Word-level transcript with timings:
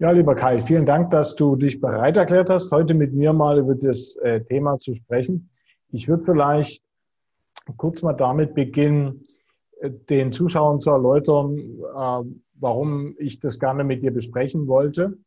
Ja, 0.00 0.10
lieber 0.10 0.34
Kai, 0.34 0.58
vielen 0.58 0.86
Dank, 0.86 1.10
dass 1.10 1.36
du 1.36 1.54
dich 1.54 1.78
bereit 1.78 2.16
erklärt 2.16 2.48
hast, 2.48 2.72
heute 2.72 2.94
mit 2.94 3.12
mir 3.12 3.34
mal 3.34 3.58
über 3.58 3.74
das 3.74 4.16
äh, 4.16 4.42
Thema 4.42 4.78
zu 4.78 4.94
sprechen. 4.94 5.50
Ich 5.90 6.08
würde 6.08 6.22
vielleicht 6.24 6.82
kurz 7.76 8.00
mal 8.00 8.14
damit 8.14 8.54
beginnen, 8.54 9.26
äh, 9.82 9.90
den 9.90 10.32
Zuschauern 10.32 10.80
zu 10.80 10.90
erläutern, 10.90 11.58
äh, 11.58 12.22
warum 12.54 13.14
ich 13.18 13.38
das 13.38 13.58
gerne 13.58 13.84
mit 13.84 14.02
dir 14.02 14.12
besprechen 14.12 14.66
wollte, 14.66 15.18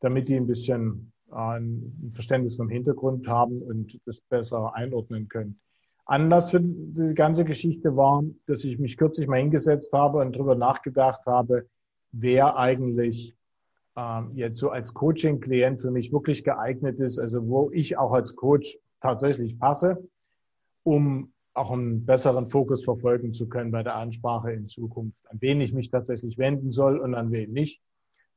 damit 0.00 0.30
die 0.30 0.36
ein 0.36 0.46
bisschen 0.46 1.12
ein 1.30 2.10
Verständnis 2.12 2.56
vom 2.56 2.70
Hintergrund 2.70 3.28
haben 3.28 3.60
und 3.60 4.00
das 4.06 4.22
besser 4.22 4.74
einordnen 4.74 5.28
können. 5.28 5.60
Anlass 6.06 6.50
für 6.50 6.60
die 6.60 7.12
ganze 7.12 7.44
Geschichte 7.44 7.94
war, 7.94 8.24
dass 8.46 8.64
ich 8.64 8.78
mich 8.78 8.96
kürzlich 8.96 9.28
mal 9.28 9.38
hingesetzt 9.38 9.92
habe 9.92 10.20
und 10.20 10.34
darüber 10.34 10.54
nachgedacht 10.54 11.20
habe, 11.26 11.66
wer 12.12 12.56
eigentlich 12.56 13.34
jetzt 14.34 14.58
so 14.58 14.70
als 14.70 14.94
Coaching-Klient 14.94 15.80
für 15.80 15.90
mich 15.90 16.12
wirklich 16.12 16.44
geeignet 16.44 17.00
ist, 17.00 17.18
also 17.18 17.48
wo 17.48 17.70
ich 17.72 17.98
auch 17.98 18.12
als 18.12 18.36
Coach 18.36 18.78
tatsächlich 19.00 19.58
passe, 19.58 20.08
um 20.84 21.32
auch 21.54 21.72
einen 21.72 22.06
besseren 22.06 22.46
Fokus 22.46 22.84
verfolgen 22.84 23.32
zu 23.32 23.48
können 23.48 23.72
bei 23.72 23.82
der 23.82 23.96
Ansprache 23.96 24.52
in 24.52 24.68
Zukunft, 24.68 25.28
an 25.28 25.38
wen 25.40 25.60
ich 25.60 25.72
mich 25.72 25.90
tatsächlich 25.90 26.38
wenden 26.38 26.70
soll 26.70 26.98
und 26.98 27.14
an 27.14 27.32
wen 27.32 27.52
nicht. 27.52 27.82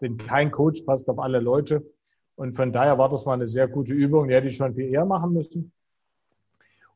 Denn 0.01 0.17
kein 0.17 0.49
Coach 0.49 0.81
passt 0.81 1.07
auf 1.07 1.19
alle 1.19 1.39
Leute. 1.39 1.85
Und 2.35 2.55
von 2.55 2.73
daher 2.73 2.97
war 2.97 3.09
das 3.09 3.25
mal 3.25 3.33
eine 3.33 3.47
sehr 3.47 3.67
gute 3.67 3.93
Übung, 3.93 4.27
die 4.27 4.33
hätte 4.33 4.47
ich 4.47 4.55
schon 4.55 4.73
viel 4.73 4.91
eher 4.91 5.05
machen 5.05 5.33
müssen, 5.33 5.71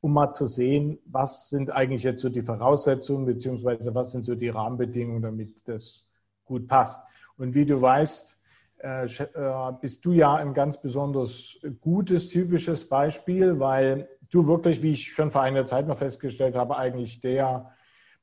um 0.01 0.13
mal 0.13 0.31
zu 0.31 0.47
sehen, 0.47 0.97
was 1.05 1.49
sind 1.49 1.69
eigentlich 1.69 2.01
jetzt 2.01 2.21
so 2.21 2.29
die 2.29 2.41
Voraussetzungen, 2.41 3.27
beziehungsweise 3.27 3.93
was 3.93 4.11
sind 4.11 4.25
so 4.25 4.33
die 4.33 4.49
Rahmenbedingungen, 4.49 5.21
damit 5.21 5.53
das 5.65 6.07
gut 6.45 6.67
passt. 6.67 7.05
Und 7.37 7.53
wie 7.53 7.65
du 7.65 7.79
weißt, 7.79 8.34
äh, 8.85 9.05
äh, 9.05 9.73
bist 9.81 10.05
du 10.05 10.11
ja 10.11 10.35
ein 10.35 10.53
ganz 10.53 10.79
besonders 10.79 11.59
gutes, 11.81 12.29
typisches 12.29 12.87
Beispiel, 12.87 13.59
weil 13.59 14.07
du 14.29 14.45
wirklich, 14.45 14.83
wie 14.83 14.91
ich 14.91 15.11
schon 15.11 15.31
vor 15.31 15.41
einiger 15.41 15.65
Zeit 15.65 15.87
noch 15.87 15.97
festgestellt 15.97 16.55
habe, 16.55 16.77
eigentlich 16.77 17.19
der 17.19 17.71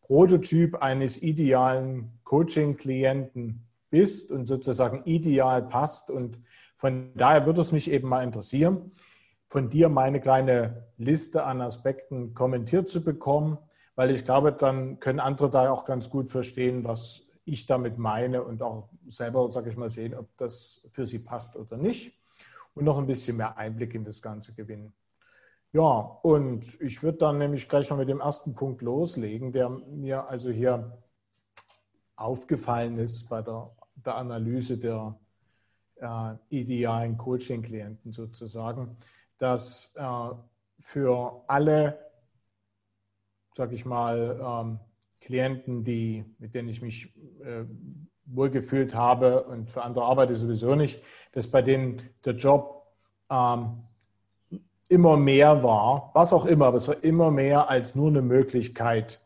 Prototyp 0.02 0.76
eines 0.76 1.20
idealen 1.20 2.12
Coaching-Klienten 2.22 3.66
bist 3.90 4.30
und 4.30 4.46
sozusagen 4.46 5.04
ideal 5.04 5.62
passt. 5.62 6.10
Und 6.10 6.38
von 6.76 7.10
daher 7.16 7.44
würde 7.44 7.60
es 7.60 7.72
mich 7.72 7.90
eben 7.90 8.08
mal 8.08 8.22
interessieren, 8.22 8.92
von 9.48 9.68
dir 9.68 9.88
meine 9.88 10.20
kleine 10.20 10.86
Liste 10.96 11.42
an 11.42 11.60
Aspekten 11.60 12.34
kommentiert 12.34 12.88
zu 12.88 13.02
bekommen, 13.02 13.58
weil 13.96 14.12
ich 14.12 14.24
glaube, 14.24 14.52
dann 14.52 15.00
können 15.00 15.18
andere 15.18 15.50
da 15.50 15.70
auch 15.72 15.84
ganz 15.84 16.08
gut 16.08 16.28
verstehen, 16.28 16.84
was 16.84 17.26
ich 17.44 17.66
damit 17.66 17.98
meine 17.98 18.42
und 18.42 18.62
auch 18.62 18.88
selber, 19.08 19.50
sage 19.50 19.70
ich 19.70 19.76
mal, 19.76 19.88
sehen, 19.88 20.14
ob 20.14 20.36
das 20.36 20.88
für 20.92 21.06
sie 21.06 21.18
passt 21.18 21.56
oder 21.56 21.76
nicht 21.76 22.18
und 22.74 22.84
noch 22.84 22.98
ein 22.98 23.06
bisschen 23.06 23.36
mehr 23.36 23.56
Einblick 23.56 23.94
in 23.94 24.04
das 24.04 24.22
Ganze 24.22 24.54
gewinnen. 24.54 24.92
Ja, 25.72 26.18
und 26.22 26.80
ich 26.82 27.02
würde 27.02 27.18
dann 27.18 27.38
nämlich 27.38 27.68
gleich 27.68 27.88
mal 27.88 27.96
mit 27.96 28.08
dem 28.08 28.20
ersten 28.20 28.54
Punkt 28.54 28.82
loslegen, 28.82 29.52
der 29.52 29.70
mir 29.70 30.28
also 30.28 30.50
hier 30.50 31.02
aufgefallen 32.16 32.98
ist 32.98 33.28
bei 33.28 33.40
der, 33.40 33.74
der 33.94 34.16
Analyse 34.16 34.76
der 34.78 35.18
äh, 35.96 36.34
idealen 36.50 37.16
Coaching-Klienten 37.16 38.12
sozusagen, 38.12 38.96
dass 39.38 39.94
äh, 39.96 40.30
für 40.78 41.42
alle, 41.46 41.98
sag 43.56 43.72
ich 43.72 43.84
mal, 43.84 44.38
ähm, 44.42 44.80
Klienten, 45.24 45.84
die, 45.84 46.24
mit 46.38 46.54
denen 46.54 46.68
ich 46.68 46.82
mich 46.82 47.14
äh, 47.44 47.64
wohlgefühlt 48.26 48.94
habe 48.94 49.44
und 49.44 49.70
für 49.70 49.82
andere 49.82 50.04
arbeite 50.04 50.34
sowieso 50.34 50.74
nicht, 50.74 51.02
dass 51.32 51.48
bei 51.48 51.62
denen 51.62 52.02
der 52.24 52.34
Job 52.34 52.86
ähm, 53.30 53.82
immer 54.88 55.16
mehr 55.16 55.62
war, 55.62 56.10
was 56.14 56.32
auch 56.32 56.46
immer, 56.46 56.66
aber 56.66 56.76
es 56.76 56.88
war 56.88 57.02
immer 57.02 57.30
mehr 57.30 57.70
als 57.70 57.94
nur 57.94 58.08
eine 58.08 58.22
Möglichkeit, 58.22 59.20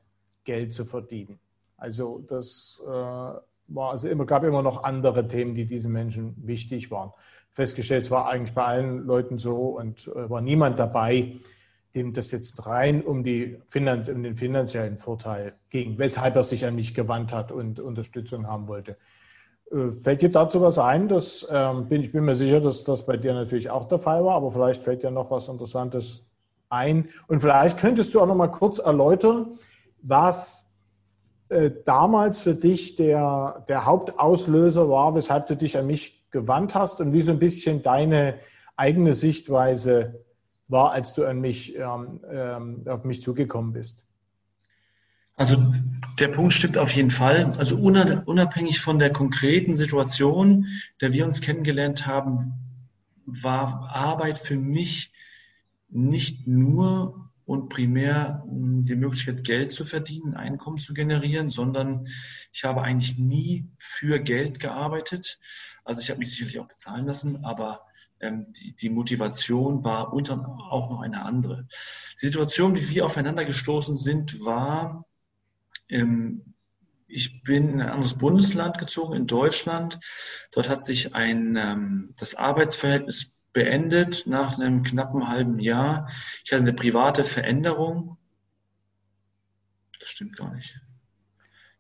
Geld 0.45 0.73
zu 0.73 0.85
verdienen. 0.85 1.41
Also 1.77 2.25
das 2.29 2.81
äh, 2.87 2.91
war 2.91 3.91
also 3.91 4.09
immer, 4.09 4.27
gab 4.27 4.45
immer 4.45 4.63
noch 4.63 4.85
andere 4.85 5.27
Themen, 5.27 5.55
die 5.55 5.67
diesen 5.67 5.93
Menschen 5.93 6.35
wichtig 6.47 6.91
waren. 6.91 7.13
Festgestellt, 7.51 8.05
es 8.05 8.11
war 8.11 8.29
eigentlich 8.29 8.55
bei 8.55 8.65
allen 8.65 9.05
Leuten 9.07 9.39
so 9.39 9.77
und 9.77 10.07
äh, 10.09 10.31
war 10.31 10.41
niemand 10.41 10.79
dabei, 10.79 11.41
dem 11.97 12.13
das 12.13 12.31
jetzt 12.31 12.67
rein 12.67 13.03
um, 13.03 13.25
die 13.25 13.59
Finanz, 13.67 14.09
um 14.09 14.23
den 14.23 14.37
finanziellen 14.37 14.99
Vorteil 14.99 15.55
ging, 15.71 15.99
weshalb 15.99 16.37
er 16.37 16.45
sich 16.45 16.65
an 16.67 16.77
mich 16.77 16.95
gewandt 16.95 17.33
hat 17.33 17.51
und 17.51 17.81
Unterstützung 17.81 18.47
haben 18.47 18.69
wollte. 18.69 18.97
Äh, 19.73 19.91
fällt 19.91 20.23
dir 20.23 20.31
dazu 20.31 20.61
was 20.61 20.79
ein? 20.79 21.09
Das, 21.09 21.47
ähm, 21.51 21.89
bin, 21.89 22.03
ich 22.03 22.13
bin 22.13 22.25
mir 22.25 22.35
sicher, 22.35 22.61
dass 22.61 22.85
das 22.85 23.07
bei 23.07 23.17
dir 23.17 23.33
natürlich 23.33 23.71
auch 23.71 23.89
der 23.89 23.99
Fall 23.99 24.25
war, 24.25 24.37
aber 24.37 24.51
vielleicht 24.51 24.83
fällt 24.83 25.03
dir 25.03 25.11
noch 25.11 25.31
was 25.31 25.49
Interessantes 25.49 26.29
ein. 26.69 27.09
Und 27.29 27.41
vielleicht 27.41 27.79
könntest 27.79 28.15
du 28.15 28.21
auch 28.21 28.27
noch 28.27 28.37
mal 28.37 28.49
kurz 28.49 28.79
erläutern, 28.79 29.59
was 30.03 30.71
äh, 31.49 31.71
damals 31.85 32.41
für 32.41 32.55
dich 32.55 32.97
der, 32.97 33.65
der 33.69 33.87
Hauptauslöser 33.87 34.89
war, 34.91 35.15
weshalb 35.15 35.47
du 35.47 35.57
dich 35.57 35.79
an 35.79 35.87
mich 35.87 36.31
gewandt 36.31 36.75
hast 36.75 37.01
und 37.01 37.15
wie 37.15 37.23
so 37.23 37.33
ein 37.33 37.39
bisschen 37.39 37.83
deine 37.83 38.35
eigene 38.77 39.15
Sichtweise 39.15 40.26
war, 40.69 40.93
als 40.93 41.15
du 41.15 41.25
an 41.25 41.41
mich, 41.41 41.77
ähm, 41.77 42.21
ähm, 42.31 42.83
auf 42.87 43.05
mich 43.05 43.23
zugekommen 43.23 43.73
bist? 43.73 44.03
Also 45.37 45.57
der 46.19 46.29
Punkt 46.29 46.55
stimmt 46.55 46.79
auf 46.79 46.91
jeden 46.93 47.11
Fall. 47.11 47.45
Also 47.59 47.77
unabhängig 47.77 48.81
von 48.81 48.99
der 48.99 49.13
konkreten 49.13 49.77
Situation, 49.77 50.67
der 51.01 51.13
wir 51.13 51.25
uns 51.25 51.43
kennengelernt 51.43 52.07
haben, 52.07 52.55
war 53.27 53.91
Arbeit 53.95 54.39
für 54.39 54.57
mich 54.57 55.13
nicht 55.89 56.47
nur 56.47 57.31
und 57.45 57.69
primär 57.69 58.43
hm, 58.49 58.85
die 58.85 58.97
Möglichkeit, 58.97 59.45
Geld 59.45 59.73
zu 59.73 59.85
verdienen, 59.85 60.35
Einkommen 60.35 60.79
zu 60.79 60.95
generieren, 60.95 61.51
sondern 61.51 62.07
ich 62.53 62.65
habe 62.65 62.83
eigentlich 62.83 63.19
nie 63.19 63.69
für 63.77 64.19
Geld 64.19 64.59
gearbeitet. 64.59 65.39
Also 65.87 66.01
ich 66.01 66.11
habe 66.11 66.19
mich 66.19 66.31
sicherlich 66.31 66.59
auch 66.59 66.67
bezahlen 66.67 67.07
lassen, 67.07 67.45
aber 67.45 67.87
ähm, 68.19 68.43
die, 68.53 68.75
die 68.75 68.91
Motivation 68.91 69.85
war 69.85 70.13
unter 70.13 70.35
auch 70.69 70.91
noch 70.91 71.01
eine 71.01 71.25
andere. 71.25 71.65
Die 72.21 72.27
Situation, 72.27 72.75
wie 72.75 72.89
wir 72.89 73.05
aufeinander 73.05 73.45
gestoßen 73.45 73.95
sind, 73.95 74.45
war, 74.45 75.07
ähm, 75.89 76.55
ich 77.07 77.45
bin 77.45 77.75
in 77.75 77.81
ein 77.81 77.89
anderes 77.89 78.19
Bundesland 78.19 78.79
gezogen, 78.79 79.15
in 79.15 79.29
Deutschland. 79.29 80.01
Dort 80.51 80.69
hat 80.69 80.85
sich 80.85 81.15
ein, 81.15 81.55
ähm, 81.55 82.13
das 82.19 82.35
Arbeitsverhältnis 82.35 83.41
beendet 83.53 84.27
nach 84.27 84.59
einem 84.59 84.83
knappen 84.83 85.29
halben 85.29 85.61
Jahr. 85.61 86.11
Ich 86.45 86.53
hatte 86.53 86.63
eine 86.63 86.73
private 86.73 87.23
Veränderung. 87.23 88.19
Das 90.01 90.09
stimmt 90.09 90.37
gar 90.37 90.53
nicht. 90.53 90.81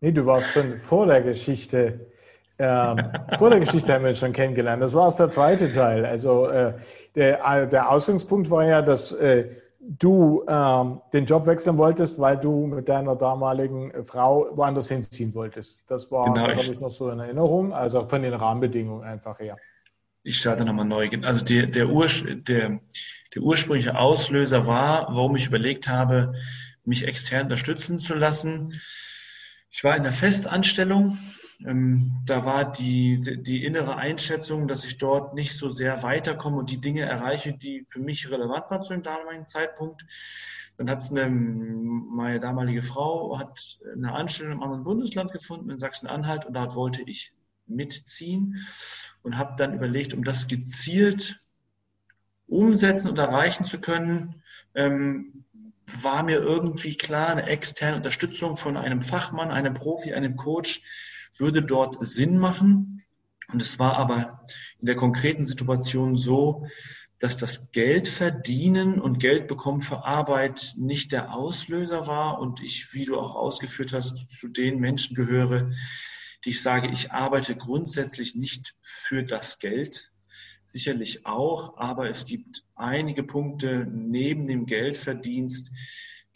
Nee, 0.00 0.12
du 0.12 0.26
warst 0.26 0.52
schon 0.52 0.76
vor 0.76 1.06
der 1.06 1.22
Geschichte. 1.22 2.12
Ähm, 2.58 2.98
vor 3.38 3.50
der 3.50 3.60
Geschichte 3.60 3.92
haben 3.92 4.02
wir 4.02 4.10
uns 4.10 4.18
schon 4.18 4.32
kennengelernt. 4.32 4.82
Das 4.82 4.94
war 4.94 5.06
erst 5.06 5.20
der 5.20 5.28
zweite 5.28 5.70
Teil. 5.70 6.06
Also 6.06 6.48
äh, 6.48 6.72
der, 7.14 7.44
äh, 7.44 7.68
der 7.68 7.90
Ausgangspunkt 7.90 8.50
war 8.50 8.64
ja, 8.64 8.82
dass 8.82 9.12
äh, 9.12 9.46
du 9.78 10.44
ähm, 10.48 11.00
den 11.12 11.26
Job 11.26 11.46
wechseln 11.46 11.76
wolltest, 11.76 12.18
weil 12.18 12.38
du 12.38 12.66
mit 12.66 12.88
deiner 12.88 13.14
damaligen 13.14 13.92
Frau 14.04 14.48
woanders 14.52 14.88
hinziehen 14.88 15.34
wolltest. 15.34 15.90
Das 15.90 16.10
war, 16.10 16.32
genau, 16.32 16.46
das 16.46 16.56
habe 16.56 16.72
ich 16.72 16.80
noch 16.80 16.90
so 16.90 17.10
in 17.10 17.20
Erinnerung, 17.20 17.72
also 17.72 18.06
von 18.06 18.22
den 18.22 18.34
Rahmenbedingungen 18.34 19.04
einfach 19.04 19.38
her 19.38 19.56
ich 20.26 20.38
starte 20.38 20.64
nochmal 20.64 20.84
neu. 20.84 21.08
Also 21.22 21.44
der, 21.44 21.66
der, 21.68 21.88
Ur, 21.88 22.08
der, 22.08 22.80
der 23.34 23.42
ursprüngliche 23.42 23.96
Auslöser 23.96 24.66
war, 24.66 25.06
warum 25.08 25.36
ich 25.36 25.46
überlegt 25.46 25.88
habe, 25.88 26.34
mich 26.84 27.06
extern 27.06 27.44
unterstützen 27.44 28.00
zu 28.00 28.14
lassen. 28.14 28.80
Ich 29.70 29.84
war 29.84 29.96
in 29.96 30.02
der 30.02 30.12
Festanstellung. 30.12 31.16
Ähm, 31.64 32.12
da 32.26 32.44
war 32.44 32.70
die, 32.70 33.20
die 33.42 33.64
innere 33.64 33.96
Einschätzung, 33.96 34.68
dass 34.68 34.84
ich 34.84 34.98
dort 34.98 35.34
nicht 35.34 35.56
so 35.56 35.70
sehr 35.70 36.02
weiterkomme 36.02 36.58
und 36.58 36.70
die 36.70 36.80
Dinge 36.80 37.02
erreiche, 37.02 37.54
die 37.54 37.86
für 37.88 38.00
mich 38.00 38.30
relevant 38.30 38.70
waren 38.70 38.82
zu 38.82 38.92
dem 38.92 39.02
damaligen 39.02 39.46
Zeitpunkt. 39.46 40.04
Dann 40.76 40.90
hat 40.90 41.10
eine, 41.10 41.30
meine 41.30 42.38
damalige 42.38 42.82
Frau 42.82 43.38
hat 43.38 43.78
eine 43.90 44.12
Anstellung 44.12 44.52
im 44.52 44.62
anderen 44.62 44.84
Bundesland 44.84 45.32
gefunden, 45.32 45.70
in 45.70 45.78
Sachsen-Anhalt, 45.78 46.44
und 46.44 46.54
dort 46.54 46.74
wollte 46.74 47.02
ich 47.06 47.32
mitziehen 47.66 48.58
und 49.22 49.38
habe 49.38 49.54
dann 49.56 49.74
überlegt, 49.74 50.14
um 50.14 50.22
das 50.22 50.48
gezielt 50.48 51.40
umsetzen 52.46 53.10
und 53.10 53.18
erreichen 53.18 53.64
zu 53.64 53.80
können, 53.80 54.42
ähm, 54.74 55.44
war 56.02 56.22
mir 56.22 56.38
irgendwie 56.38 56.96
klar, 56.96 57.28
eine 57.28 57.46
externe 57.46 57.96
Unterstützung 57.96 58.56
von 58.56 58.76
einem 58.76 59.02
Fachmann, 59.02 59.50
einem 59.50 59.74
Profi, 59.74 60.12
einem 60.12 60.36
Coach 60.36 60.82
würde 61.38 61.62
dort 61.62 61.98
Sinn 62.06 62.38
machen. 62.38 63.02
Und 63.52 63.62
es 63.62 63.78
war 63.78 63.96
aber 63.96 64.44
in 64.78 64.86
der 64.86 64.96
konkreten 64.96 65.44
Situation 65.44 66.16
so, 66.16 66.66
dass 67.18 67.38
das 67.38 67.70
Geld 67.70 68.08
verdienen 68.08 69.00
und 69.00 69.20
Geld 69.20 69.48
bekommen 69.48 69.80
für 69.80 70.04
Arbeit 70.04 70.74
nicht 70.76 71.12
der 71.12 71.32
Auslöser 71.32 72.06
war 72.06 72.40
und 72.40 72.62
ich, 72.62 72.92
wie 72.92 73.06
du 73.06 73.18
auch 73.18 73.34
ausgeführt 73.34 73.92
hast, 73.92 74.30
zu 74.30 74.48
den 74.48 74.80
Menschen 74.80 75.16
gehöre, 75.16 75.70
die 76.44 76.50
ich 76.50 76.60
sage, 76.60 76.88
ich 76.88 77.12
arbeite 77.12 77.56
grundsätzlich 77.56 78.34
nicht 78.34 78.74
für 78.80 79.22
das 79.22 79.58
Geld, 79.58 80.12
sicherlich 80.66 81.24
auch, 81.24 81.78
aber 81.78 82.10
es 82.10 82.26
gibt 82.26 82.64
einige 82.74 83.22
Punkte 83.22 83.86
neben 83.90 84.44
dem 84.44 84.66
Geldverdienst, 84.66 85.70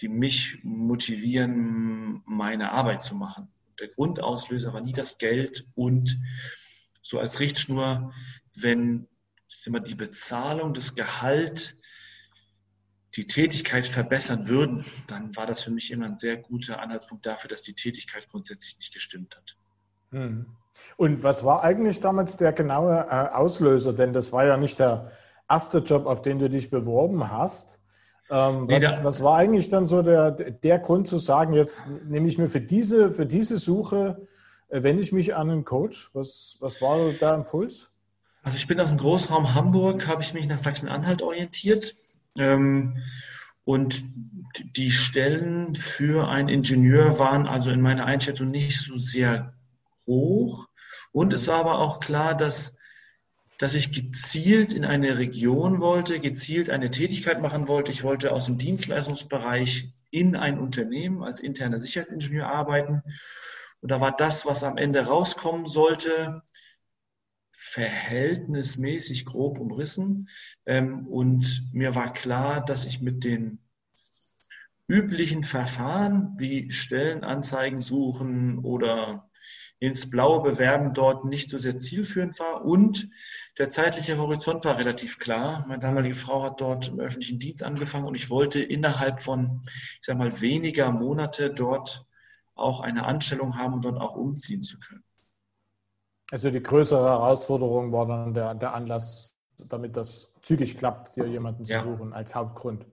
die 0.01 0.09
mich 0.09 0.61
motivieren, 0.63 2.23
meine 2.25 2.73
Arbeit 2.73 3.03
zu 3.03 3.15
machen. 3.15 3.49
Der 3.81 3.89
Grundauslöser 3.89 4.73
war 4.73 4.81
nie 4.81 4.93
das 4.93 5.19
Geld 5.19 5.67
und 5.75 6.19
so 7.03 7.19
als 7.19 7.41
Richtschnur, 7.41 8.13
wenn 8.55 9.09
die 9.87 9.95
Bezahlung, 9.95 10.75
das 10.75 10.95
Gehalt, 10.95 11.77
die 13.17 13.27
Tätigkeit 13.27 13.87
verbessern 13.87 14.49
würden, 14.49 14.85
dann 15.09 15.35
war 15.37 15.47
das 15.47 15.65
für 15.65 15.73
mich 15.73 15.91
immer 15.91 16.07
ein 16.07 16.17
sehr 16.17 16.37
guter 16.37 16.81
Anhaltspunkt 16.81 17.27
dafür, 17.27 17.49
dass 17.49 17.63
die 17.63 17.75
Tätigkeit 17.75 18.29
grundsätzlich 18.29 18.77
nicht 18.77 18.95
gestimmt 18.95 19.37
hat. 19.37 19.57
Hm. 20.11 20.47
Und 20.97 21.23
was 21.23 21.45
war 21.45 21.65
eigentlich 21.65 22.01
damals 22.01 22.37
der 22.37 22.53
genaue 22.53 23.07
äh, 23.11 23.35
Auslöser? 23.35 23.93
Denn 23.93 24.13
das 24.13 24.31
war 24.31 24.47
ja 24.47 24.57
nicht 24.57 24.79
der 24.79 25.11
erste 25.49 25.79
Job, 25.79 26.07
auf 26.07 26.23
den 26.23 26.39
du 26.39 26.49
dich 26.49 26.71
beworben 26.71 27.31
hast. 27.31 27.80
Ähm, 28.31 28.69
was, 28.69 28.83
nee, 28.83 29.05
was, 29.05 29.23
war 29.23 29.37
eigentlich 29.37 29.71
dann 29.71 29.87
so 29.87 30.03
der, 30.03 30.31
der 30.31 30.79
Grund 30.79 31.09
zu 31.09 31.19
sagen, 31.19 31.53
jetzt 31.53 31.87
nehme 32.09 32.29
ich 32.29 32.39
mir 32.39 32.49
für 32.49 32.61
diese, 32.61 33.11
für 33.11 33.27
diese 33.27 33.57
Suche, 33.57 34.29
äh, 34.69 34.83
wende 34.85 35.03
ich 35.03 35.11
mich 35.11 35.35
an 35.35 35.51
einen 35.51 35.65
Coach? 35.65 36.11
Was, 36.13 36.57
was 36.61 36.81
war 36.81 37.11
der 37.11 37.35
Impuls? 37.35 37.89
Also 38.43 38.57
ich 38.57 38.69
bin 38.69 38.81
aus 38.81 38.89
dem 38.89 38.99
Großraum 38.99 39.55
Hamburg, 39.55 40.07
habe 40.07 40.23
ich 40.23 40.33
mich 40.33 40.47
nach 40.47 40.59
Sachsen-Anhalt 40.59 41.23
orientiert. 41.23 41.95
Ähm, 42.37 43.03
und 43.65 44.03
die 44.77 44.91
Stellen 44.91 45.75
für 45.75 46.29
einen 46.29 46.49
Ingenieur 46.49 47.19
waren 47.19 47.47
also 47.47 47.71
in 47.71 47.81
meiner 47.81 48.07
Einschätzung 48.07 48.51
nicht 48.51 48.79
so 48.81 48.97
sehr 48.97 49.55
hoch. 50.07 50.69
Und 51.13 51.33
es 51.33 51.49
war 51.49 51.61
aber 51.61 51.79
auch 51.81 52.01
klar, 52.01 52.37
dass, 52.37 52.79
dass 53.61 53.75
ich 53.75 53.93
gezielt 53.93 54.73
in 54.73 54.87
eine 54.87 55.19
Region 55.19 55.81
wollte, 55.81 56.19
gezielt 56.19 56.71
eine 56.71 56.89
Tätigkeit 56.89 57.43
machen 57.43 57.69
wollte. 57.69 57.93
Ich 57.93 58.03
wollte 58.03 58.33
aus 58.33 58.47
dem 58.47 58.57
Dienstleistungsbereich 58.57 59.93
in 60.11 60.35
ein 60.35 60.59
Unternehmen 60.59 61.23
als 61.23 61.41
interner 61.41 61.79
Sicherheitsingenieur 61.79 62.47
arbeiten. 62.47 63.03
Und 63.83 63.91
da 63.91 64.01
war 64.01 64.17
das, 64.17 64.47
was 64.47 64.65
am 64.65 64.79
Ende 64.79 65.05
rauskommen 65.05 65.67
sollte, 65.67 66.41
verhältnismäßig 67.53 69.27
grob 69.27 69.59
umrissen. 69.59 70.31
Ähm, 70.65 71.07
und 71.07 71.69
mir 71.75 71.95
war 71.95 72.15
klar, 72.15 72.65
dass 72.65 72.87
ich 72.87 73.03
mit 73.03 73.25
den 73.25 73.59
üblichen 74.87 75.43
Verfahren 75.43 76.35
wie 76.39 76.71
Stellenanzeigen 76.71 77.83
suchen 77.83 78.61
oder 78.61 79.30
ins 79.81 80.11
Blaue 80.11 80.43
bewerben 80.43 80.93
dort 80.93 81.25
nicht 81.25 81.51
so 81.51 81.59
sehr 81.59 81.75
zielführend 81.75 82.39
war 82.39 82.65
und 82.65 83.09
der 83.59 83.69
zeitliche 83.69 84.19
Horizont 84.19 84.65
war 84.65 84.79
relativ 84.79 85.19
klar. 85.19 85.65
Meine 85.67 85.81
damalige 85.81 86.15
Frau 86.15 86.43
hat 86.43 86.61
dort 86.61 86.89
im 86.89 87.01
öffentlichen 87.01 87.39
Dienst 87.39 87.63
angefangen 87.63 88.07
und 88.07 88.15
ich 88.15 88.31
wollte 88.31 88.63
innerhalb 88.63 89.21
von, 89.21 89.63
ich 89.65 90.01
sag 90.03 90.19
mal, 90.19 90.41
weniger 90.41 90.93
Monate 90.93 91.53
dort 91.53 92.07
auch 92.55 92.81
eine 92.81 93.07
Anstellung 93.07 93.57
haben 93.57 93.75
und 93.75 93.83
dort 93.83 93.99
auch 93.99 94.15
umziehen 94.15 94.63
zu 94.63 94.79
können. 94.79 95.03
Also 96.31 96.51
die 96.51 96.63
größere 96.63 97.03
Herausforderung 97.03 97.91
war 97.91 98.07
dann 98.07 98.35
der, 98.35 98.55
der 98.55 98.75
Anlass, 98.75 99.35
damit 99.69 99.97
das 99.97 100.33
zügig 100.43 100.77
klappt, 100.77 101.15
hier 101.15 101.27
jemanden 101.27 101.65
zu 101.65 101.73
ja. 101.73 101.83
suchen 101.83 102.13
als 102.13 102.35
Hauptgrund. 102.35 102.87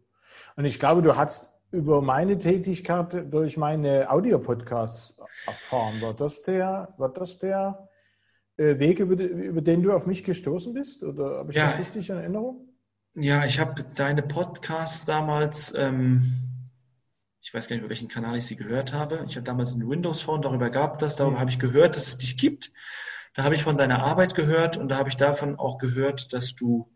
Und 0.56 0.66
ich 0.66 0.80
glaube, 0.80 1.02
du 1.02 1.16
hast 1.18 1.54
über 1.72 2.02
meine 2.02 2.38
Tätigkeit 2.38 3.32
durch 3.32 3.58
meine 3.58 4.10
Audiopodcasts 4.10 5.18
erfahren. 5.46 6.02
War 6.02 6.14
das 6.14 6.42
der, 6.42 6.94
war 6.98 7.10
das 7.10 7.40
der 7.40 7.90
äh, 8.58 8.80
Weg, 8.80 9.00
über, 9.00 9.22
über, 9.22 9.62
den 9.62 9.84
du 9.84 9.92
auf 9.92 10.06
mich 10.06 10.24
gestoßen 10.24 10.74
bist? 10.74 11.04
Oder 11.04 11.40
habe 11.40 11.52
ich 11.52 11.58
ja. 11.58 11.68
das 11.68 11.80
richtig 11.80 12.10
in 12.10 12.18
Erinnerung? 12.18 12.68
Ja, 13.16 13.46
ich 13.46 13.60
habe 13.60 13.84
deine 13.96 14.22
Podcasts 14.22 15.06
damals, 15.06 15.74
ähm, 15.76 16.22
ich 17.42 17.54
weiß 17.54 17.68
gar 17.68 17.76
nicht, 17.76 17.82
über 17.82 17.90
welchen 17.90 18.08
Kanal 18.08 18.38
ich 18.38 18.46
sie 18.46 18.56
gehört 18.56 18.94
habe. 18.94 19.24
Ich 19.28 19.36
habe 19.36 19.46
damals 19.46 19.76
ein 19.76 19.90
Windows 19.90 20.22
Phone, 20.22 20.42
darüber 20.42 20.70
gab 20.70 21.00
das, 21.00 21.16
darüber 21.16 21.38
mhm. 21.38 21.40
habe 21.42 21.50
ich 21.50 21.60
gehört, 21.60 21.96
dass 21.96 22.08
es 22.08 22.18
dich 22.18 22.38
gibt. 22.38 22.72
Da 23.34 23.44
habe 23.44 23.56
ich 23.56 23.64
von 23.64 23.78
deiner 23.78 24.04
Arbeit 24.04 24.36
gehört 24.36 24.78
und 24.78 24.90
da 24.90 24.98
habe 24.98 25.10
ich 25.10 25.18
davon 25.18 25.60
auch 25.60 25.78
gehört, 25.78 26.34
dass 26.34 26.56
du 26.56 26.92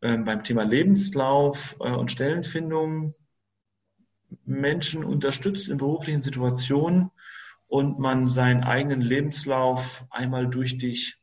ähm, 0.00 0.24
beim 0.24 0.42
Thema 0.42 0.62
Lebenslauf 0.62 1.76
äh, 1.80 1.90
und 1.90 2.10
Stellenfindung 2.10 3.14
Menschen 4.44 5.04
unterstützt 5.04 5.68
in 5.68 5.78
beruflichen 5.78 6.20
Situationen 6.20 7.10
und 7.66 7.98
man 7.98 8.28
seinen 8.28 8.64
eigenen 8.64 9.00
Lebenslauf 9.00 10.04
einmal 10.10 10.48
durch 10.48 10.78
dich 10.78 11.18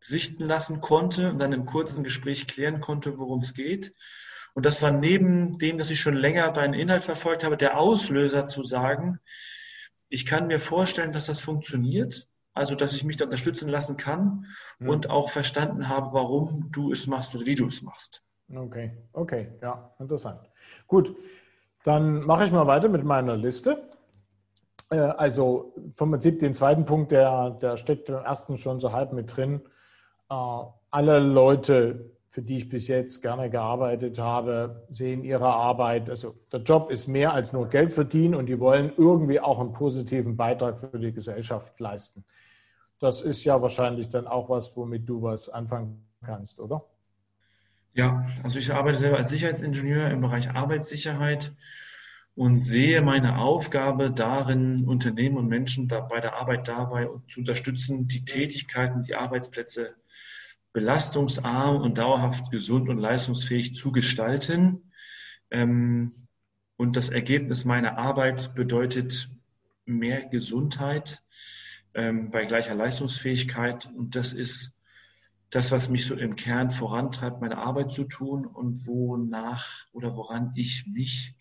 sichten 0.00 0.44
lassen 0.44 0.80
konnte 0.80 1.30
und 1.30 1.38
dann 1.38 1.52
im 1.52 1.66
kurzen 1.66 2.04
Gespräch 2.04 2.46
klären 2.46 2.80
konnte, 2.80 3.18
worum 3.18 3.40
es 3.40 3.54
geht. 3.54 3.92
Und 4.54 4.64
das 4.64 4.82
war 4.82 4.90
neben 4.90 5.58
dem, 5.58 5.78
dass 5.78 5.90
ich 5.90 6.00
schon 6.00 6.16
länger 6.16 6.50
deinen 6.50 6.74
Inhalt 6.74 7.02
verfolgt 7.02 7.44
habe, 7.44 7.56
der 7.56 7.78
Auslöser 7.78 8.46
zu 8.46 8.62
sagen, 8.62 9.18
ich 10.08 10.24
kann 10.24 10.46
mir 10.46 10.58
vorstellen, 10.58 11.12
dass 11.12 11.26
das 11.26 11.40
funktioniert, 11.40 12.28
also 12.54 12.74
dass 12.74 12.94
ich 12.94 13.04
mich 13.04 13.16
da 13.16 13.24
unterstützen 13.24 13.68
lassen 13.68 13.96
kann 13.96 14.46
mhm. 14.78 14.88
und 14.88 15.10
auch 15.10 15.30
verstanden 15.30 15.88
habe, 15.88 16.12
warum 16.12 16.70
du 16.72 16.90
es 16.92 17.06
machst 17.06 17.34
oder 17.34 17.46
wie 17.46 17.54
du 17.54 17.66
es 17.66 17.82
machst. 17.82 18.22
Okay, 18.50 18.96
okay, 19.12 19.52
ja, 19.60 19.94
interessant. 19.98 20.48
Gut, 20.86 21.14
dann 21.84 22.20
mache 22.24 22.44
ich 22.44 22.52
mal 22.52 22.66
weiter 22.66 22.88
mit 22.88 23.04
meiner 23.04 23.36
Liste. 23.36 23.88
Äh, 24.90 24.98
also 24.98 25.74
vom 25.94 26.10
Prinzip 26.10 26.38
den 26.38 26.54
zweiten 26.54 26.84
Punkt, 26.84 27.12
der, 27.12 27.50
der 27.50 27.76
steckt 27.76 28.08
im 28.08 28.16
ersten 28.16 28.56
schon 28.56 28.80
so 28.80 28.92
halb 28.92 29.12
mit 29.12 29.36
drin. 29.36 29.60
Äh, 30.30 30.34
alle 30.90 31.18
Leute, 31.18 32.10
für 32.30 32.42
die 32.42 32.58
ich 32.58 32.68
bis 32.68 32.88
jetzt 32.88 33.22
gerne 33.22 33.50
gearbeitet 33.50 34.18
habe, 34.18 34.86
sehen 34.90 35.24
ihre 35.24 35.48
Arbeit, 35.48 36.10
also 36.10 36.34
der 36.52 36.60
Job 36.60 36.90
ist 36.90 37.08
mehr 37.08 37.32
als 37.32 37.52
nur 37.52 37.68
Geld 37.68 37.92
verdienen 37.92 38.34
und 38.34 38.46
die 38.46 38.60
wollen 38.60 38.92
irgendwie 38.96 39.40
auch 39.40 39.58
einen 39.60 39.72
positiven 39.72 40.36
Beitrag 40.36 40.78
für 40.78 40.98
die 40.98 41.12
Gesellschaft 41.12 41.78
leisten. 41.80 42.24
Das 43.00 43.22
ist 43.22 43.44
ja 43.44 43.60
wahrscheinlich 43.62 44.08
dann 44.08 44.26
auch 44.26 44.50
was, 44.50 44.76
womit 44.76 45.08
du 45.08 45.22
was 45.22 45.48
anfangen 45.48 46.06
kannst, 46.24 46.60
oder? 46.60 46.84
Ja, 47.98 48.24
also 48.44 48.60
ich 48.60 48.72
arbeite 48.72 48.96
selber 48.96 49.16
als 49.16 49.30
Sicherheitsingenieur 49.30 50.08
im 50.12 50.20
Bereich 50.20 50.50
Arbeitssicherheit 50.50 51.50
und 52.36 52.54
sehe 52.54 53.02
meine 53.02 53.38
Aufgabe 53.38 54.12
darin, 54.12 54.84
Unternehmen 54.84 55.36
und 55.36 55.48
Menschen 55.48 55.88
bei 55.88 56.20
der 56.20 56.36
Arbeit 56.36 56.68
dabei 56.68 57.08
zu 57.26 57.40
unterstützen, 57.40 58.06
die 58.06 58.24
Tätigkeiten, 58.24 59.02
die 59.02 59.16
Arbeitsplätze 59.16 59.96
belastungsarm 60.72 61.82
und 61.82 61.98
dauerhaft 61.98 62.52
gesund 62.52 62.88
und 62.88 62.98
leistungsfähig 62.98 63.74
zu 63.74 63.90
gestalten. 63.90 64.92
Ähm, 65.50 66.12
und 66.76 66.96
das 66.96 67.08
Ergebnis 67.08 67.64
meiner 67.64 67.98
Arbeit 67.98 68.54
bedeutet 68.54 69.28
mehr 69.86 70.24
Gesundheit 70.24 71.20
ähm, 71.94 72.30
bei 72.30 72.44
gleicher 72.44 72.76
Leistungsfähigkeit. 72.76 73.88
Und 73.92 74.14
das 74.14 74.34
ist 74.34 74.77
das, 75.50 75.72
was 75.72 75.88
mich 75.88 76.06
so 76.06 76.14
im 76.14 76.36
Kern 76.36 76.70
vorantreibt, 76.70 77.40
meine 77.40 77.58
Arbeit 77.58 77.90
zu 77.90 78.04
tun 78.04 78.46
und 78.46 78.86
wonach 78.86 79.86
oder 79.92 80.14
woran 80.16 80.52
ich 80.54 80.86
mich 80.86 81.36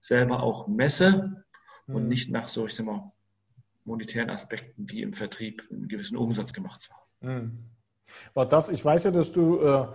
selber 0.00 0.42
auch 0.42 0.68
messe 0.68 1.44
mhm. 1.86 1.94
und 1.94 2.08
nicht 2.08 2.30
nach 2.30 2.48
so, 2.48 2.66
ich 2.66 2.74
sag 2.74 2.86
mal, 2.86 3.12
monetären 3.84 4.30
Aspekten 4.30 4.88
wie 4.90 5.02
im 5.02 5.12
Vertrieb 5.12 5.66
einen 5.70 5.88
gewissen 5.88 6.16
Umsatz 6.16 6.52
gemacht 6.52 6.80
zu 6.80 6.92
haben. 6.92 7.08
Mhm. 7.20 7.58
War 8.34 8.48
das, 8.48 8.68
ich 8.68 8.84
weiß 8.84 9.04
ja, 9.04 9.10
dass 9.10 9.32
du 9.32 9.60
äh, 9.60 9.86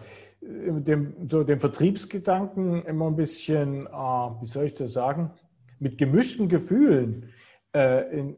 dem, 0.42 1.28
so 1.28 1.44
dem 1.44 1.60
Vertriebsgedanken 1.60 2.84
immer 2.86 3.08
ein 3.08 3.16
bisschen, 3.16 3.88
äh, 3.88 3.90
wie 3.90 4.48
soll 4.48 4.66
ich 4.66 4.74
das 4.74 4.94
sagen, 4.94 5.32
mit 5.80 5.98
gemischten 5.98 6.50
Gefühlen 6.50 7.32
äh, 7.74 8.20
in, 8.20 8.38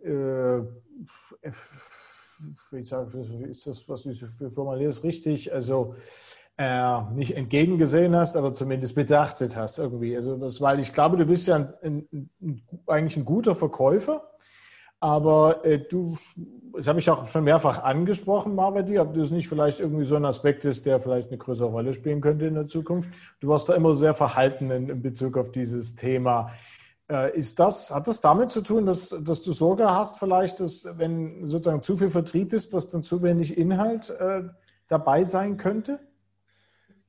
wie 2.72 2.84
sage, 2.84 3.18
ist 3.48 3.68
das, 3.68 3.88
was 3.88 4.06
ich 4.06 4.24
formuliere, 4.54 4.90
ist 4.90 5.04
richtig, 5.04 5.54
also 5.54 5.96
äh, 6.58 7.02
nicht 7.14 7.38
entgegengesehen 7.38 8.16
hast, 8.16 8.36
aber 8.36 8.54
zumindest 8.54 8.94
betrachtet 8.94 9.56
hast 9.56 9.80
irgendwie. 9.80 10.16
Also 10.16 10.36
das, 10.36 10.60
weil 10.60 10.80
ich 10.80 10.92
glaube, 10.92 11.16
du 11.16 11.26
bist 11.26 11.48
ja 11.48 11.56
ein, 11.56 11.74
ein, 11.82 12.30
ein, 12.42 12.62
eigentlich 12.86 13.16
ein 13.16 13.24
guter 13.24 13.56
Verkäufer, 13.56 14.30
aber 15.00 15.64
äh, 15.64 15.80
du, 15.80 16.18
das 16.76 16.88
habe 16.88 17.00
ich 17.00 17.10
auch 17.10 17.28
schon 17.28 17.46
mehrfach 17.46 17.84
angesprochen, 17.84 18.58
dir, 18.86 19.04
ob 19.04 19.14
das 19.14 19.32
nicht 19.32 19.48
vielleicht 19.48 19.80
irgendwie 19.80 20.04
so 20.04 20.18
ein 20.18 20.26
Aspekt 20.26 20.66
ist, 20.66 20.86
der 20.86 21.00
vielleicht 21.00 21.30
eine 21.30 21.38
größere 21.38 21.70
Rolle 21.70 21.94
spielen 21.94 22.20
könnte 22.20 22.48
in 22.48 22.56
der 22.56 22.68
Zukunft. 22.68 23.10
Du 23.40 23.48
warst 23.48 23.70
da 23.70 23.76
immer 23.76 23.96
sehr 23.96 24.14
verhalten 24.14 24.70
in, 24.70 24.90
in 24.90 25.02
Bezug 25.02 25.38
auf 25.38 25.52
dieses 25.52 25.96
Thema. 25.96 26.52
Äh, 27.10 27.36
ist 27.38 27.60
das, 27.60 27.92
hat 27.92 28.08
das 28.08 28.22
damit 28.22 28.52
zu 28.52 28.62
tun, 28.62 28.86
dass, 28.86 29.16
dass 29.22 29.42
du 29.42 29.52
Sorge 29.52 29.90
hast, 29.90 30.20
vielleicht, 30.20 30.60
dass 30.60 30.86
wenn 30.86 31.48
sozusagen 31.48 31.82
zu 31.82 31.98
viel 31.98 32.10
Vertrieb 32.10 32.54
ist, 32.54 32.74
dass 32.74 32.88
dann 32.88 33.02
zu 33.02 33.24
wenig 33.24 33.58
Inhalt 33.58 34.10
äh, 34.12 34.44
dabei 34.88 35.24
sein 35.24 35.58
könnte? 35.58 36.00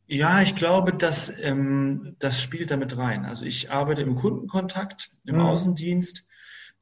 Ja, 0.07 0.41
ich 0.41 0.57
glaube, 0.57 0.93
dass 0.95 1.33
ähm, 1.41 2.17
das 2.19 2.43
spielt 2.43 2.71
damit 2.71 2.97
rein. 2.97 3.27
Also 3.27 3.45
ich 3.45 3.71
arbeite 3.71 4.03
im 4.03 4.17
Kundenkontakt, 4.17 5.11
im 5.27 5.37
mhm. 5.37 5.43
Außendienst 5.43 6.27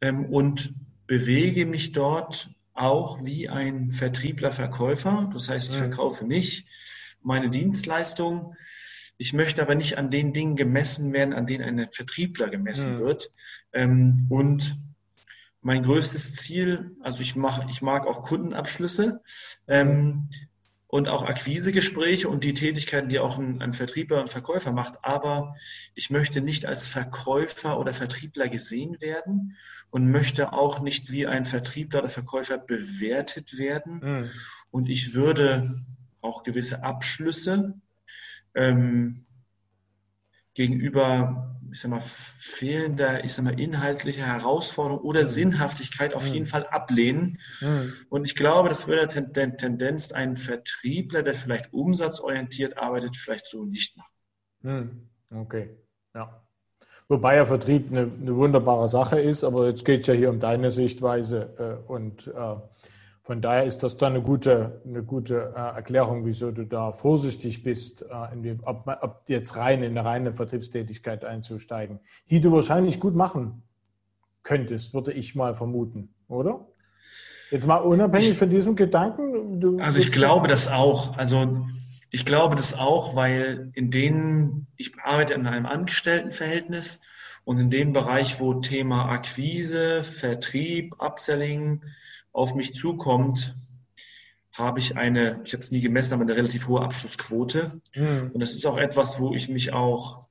ähm, 0.01 0.27
und 0.27 0.73
bewege 1.07 1.67
mich 1.67 1.93
dort 1.93 2.51
auch 2.73 3.25
wie 3.25 3.49
ein 3.49 3.91
Vertriebler, 3.91 4.53
Verkäufer. 4.53 5.29
Das 5.35 5.49
heißt, 5.49 5.71
ich 5.71 5.77
mhm. 5.77 5.89
verkaufe 5.89 6.25
mich, 6.25 6.67
meine 7.21 7.51
Dienstleistung. 7.51 8.55
Ich 9.19 9.33
möchte 9.33 9.61
aber 9.61 9.75
nicht 9.75 9.99
an 9.99 10.11
den 10.11 10.33
Dingen 10.33 10.55
gemessen 10.57 11.13
werden, 11.13 11.35
an 11.35 11.47
denen 11.47 11.81
ein 11.81 11.91
Vertriebler 11.91 12.49
gemessen 12.49 12.95
mhm. 12.95 12.99
wird. 12.99 13.33
Ähm, 13.73 14.27
und 14.31 14.77
mein 15.61 15.83
größtes 15.83 16.35
Ziel, 16.35 16.97
also 17.03 17.21
ich 17.21 17.35
mache, 17.35 17.67
ich 17.69 17.83
mag 17.83 18.07
auch 18.07 18.23
Kundenabschlüsse 18.23 19.21
ähm, 19.67 20.31
und 20.87 21.09
auch 21.09 21.25
Akquisegespräche 21.25 22.29
und 22.29 22.45
die 22.45 22.55
Tätigkeiten, 22.55 23.09
die 23.09 23.19
auch 23.19 23.39
ein, 23.39 23.61
ein 23.61 23.73
Vertriebler 23.73 24.21
und 24.21 24.31
Verkäufer 24.31 24.71
macht. 24.71 25.05
Aber 25.05 25.57
ich 25.95 26.11
möchte 26.11 26.41
nicht 26.41 26.65
als 26.65 26.87
Verkäufer 26.87 27.79
oder 27.79 27.93
Vertriebler 27.93 28.49
gesehen 28.49 29.01
werden 29.01 29.57
und 29.91 30.09
möchte 30.09 30.53
auch 30.53 30.81
nicht 30.81 31.11
wie 31.11 31.27
ein 31.27 31.45
Vertriebler 31.45 32.01
oder 32.01 32.09
Verkäufer 32.09 32.57
bewertet 32.57 33.59
werden. 33.59 33.99
Mhm. 34.01 34.31
Und 34.71 34.89
ich 34.89 35.13
würde 35.13 35.75
auch 36.21 36.45
gewisse 36.45 36.85
Abschlüsse 36.85 37.81
ähm, 38.55 39.27
gegenüber 40.55 41.59
ich 41.71 41.81
sag 41.81 41.91
mal, 41.91 42.01
fehlender, 42.01 43.25
ich 43.25 43.33
sag 43.33 43.45
mal, 43.45 43.59
inhaltlicher 43.59 44.27
Herausforderung 44.27 45.03
oder 45.03 45.21
mhm. 45.21 45.27
Sinnhaftigkeit 45.27 46.15
auf 46.15 46.27
mhm. 46.29 46.35
jeden 46.35 46.47
Fall 46.47 46.67
ablehnen. 46.67 47.39
Mhm. 47.61 47.93
Und 48.09 48.25
ich 48.25 48.35
glaube, 48.35 48.69
das 48.69 48.89
würde 48.89 49.07
der 49.07 49.57
Tendenz 49.57 50.13
ein 50.13 50.37
Vertriebler, 50.37 51.23
der 51.23 51.35
vielleicht 51.35 51.73
umsatzorientiert 51.73 52.79
arbeitet, 52.79 53.17
vielleicht 53.17 53.47
so 53.47 53.65
nicht 53.65 53.97
machen. 53.97 55.11
Okay, 55.31 55.77
ja. 56.15 56.43
Wobei 57.09 57.37
ja 57.37 57.47
Vertrieb 57.47 57.91
eine, 57.91 58.03
eine, 58.03 58.37
wunderbare 58.37 58.89
Sache 58.89 59.19
ist, 59.19 59.43
aber 59.43 59.69
jetzt 59.69 59.85
geht 59.85 60.03
es 60.03 60.07
ja 60.09 60.15
hier 60.15 60.29
um 60.29 60.41
deine 60.41 60.71
Sichtweise 60.71 61.81
äh, 61.87 61.91
und 61.91 62.27
äh, 62.27 62.57
von 63.29 63.43
daher 63.43 63.65
ist 63.65 63.83
das 63.83 63.99
dann 63.99 64.15
eine 64.15 64.23
gute, 64.23 64.81
eine 64.87 65.03
gute 65.03 65.53
äh, 65.55 65.59
Erklärung, 65.77 66.25
wieso 66.25 66.51
du 66.51 66.65
da 66.65 66.93
vorsichtig 66.93 67.63
bist, 67.63 68.01
äh, 68.01 68.57
ob, 68.63 68.89
ob, 69.03 69.23
jetzt 69.29 69.55
rein 69.55 69.83
in 69.83 69.99
eine 69.99 70.09
reine 70.09 70.33
Vertriebstätigkeit 70.33 71.27
einzusteigen, 71.27 72.01
die 72.31 72.41
du 72.41 72.53
wahrscheinlich 72.53 72.99
gut 73.01 73.15
machen 73.15 73.63
könntest, 74.45 74.95
würde 74.95 75.13
ich 75.13 75.35
mal 75.35 75.55
vermuten, 75.55 76.09
oder? 76.29 76.69
Jetzt 77.51 77.67
mal 77.67 77.77
unabhängig 77.77 78.31
ich, 78.31 78.39
von 78.39 78.49
diesem 78.49 78.77
Gedanken. 78.77 79.79
Also 79.79 79.99
ich 79.99 80.11
glaube 80.11 80.49
das 80.49 80.69
auch. 80.69 81.19
Also 81.19 81.67
ich 82.11 82.25
glaube 82.25 82.57
das 82.57 82.79
auch, 82.79 83.15
weil 83.15 83.73
in 83.75 83.91
denen, 83.91 84.69
ich 84.79 84.99
arbeite 85.05 85.35
in 85.35 85.47
einem 85.47 85.67
Angestelltenverhältnis 85.67 87.03
und 87.45 87.59
in 87.59 87.69
dem 87.69 87.93
Bereich, 87.93 88.41
wo 88.41 88.55
Thema 88.55 89.11
Akquise, 89.11 90.03
Vertrieb, 90.03 90.95
Upselling, 90.99 91.83
auf 92.39 92.55
mich 92.55 92.75
zukommt, 92.75 93.55
habe 94.53 94.79
ich 94.79 94.97
eine, 94.97 95.41
ich 95.45 95.53
habe 95.53 95.63
es 95.63 95.71
nie 95.71 95.81
gemessen, 95.81 96.15
aber 96.15 96.23
eine 96.23 96.37
relativ 96.37 96.67
hohe 96.67 96.83
Abschlussquote. 96.83 97.81
Mhm. 97.95 98.31
Und 98.33 98.41
das 98.41 98.55
ist 98.55 98.67
auch 98.67 98.77
etwas, 98.77 99.21
wo 99.21 99.35
ich 99.35 99.49
mich 99.49 99.73
auch 99.73 100.29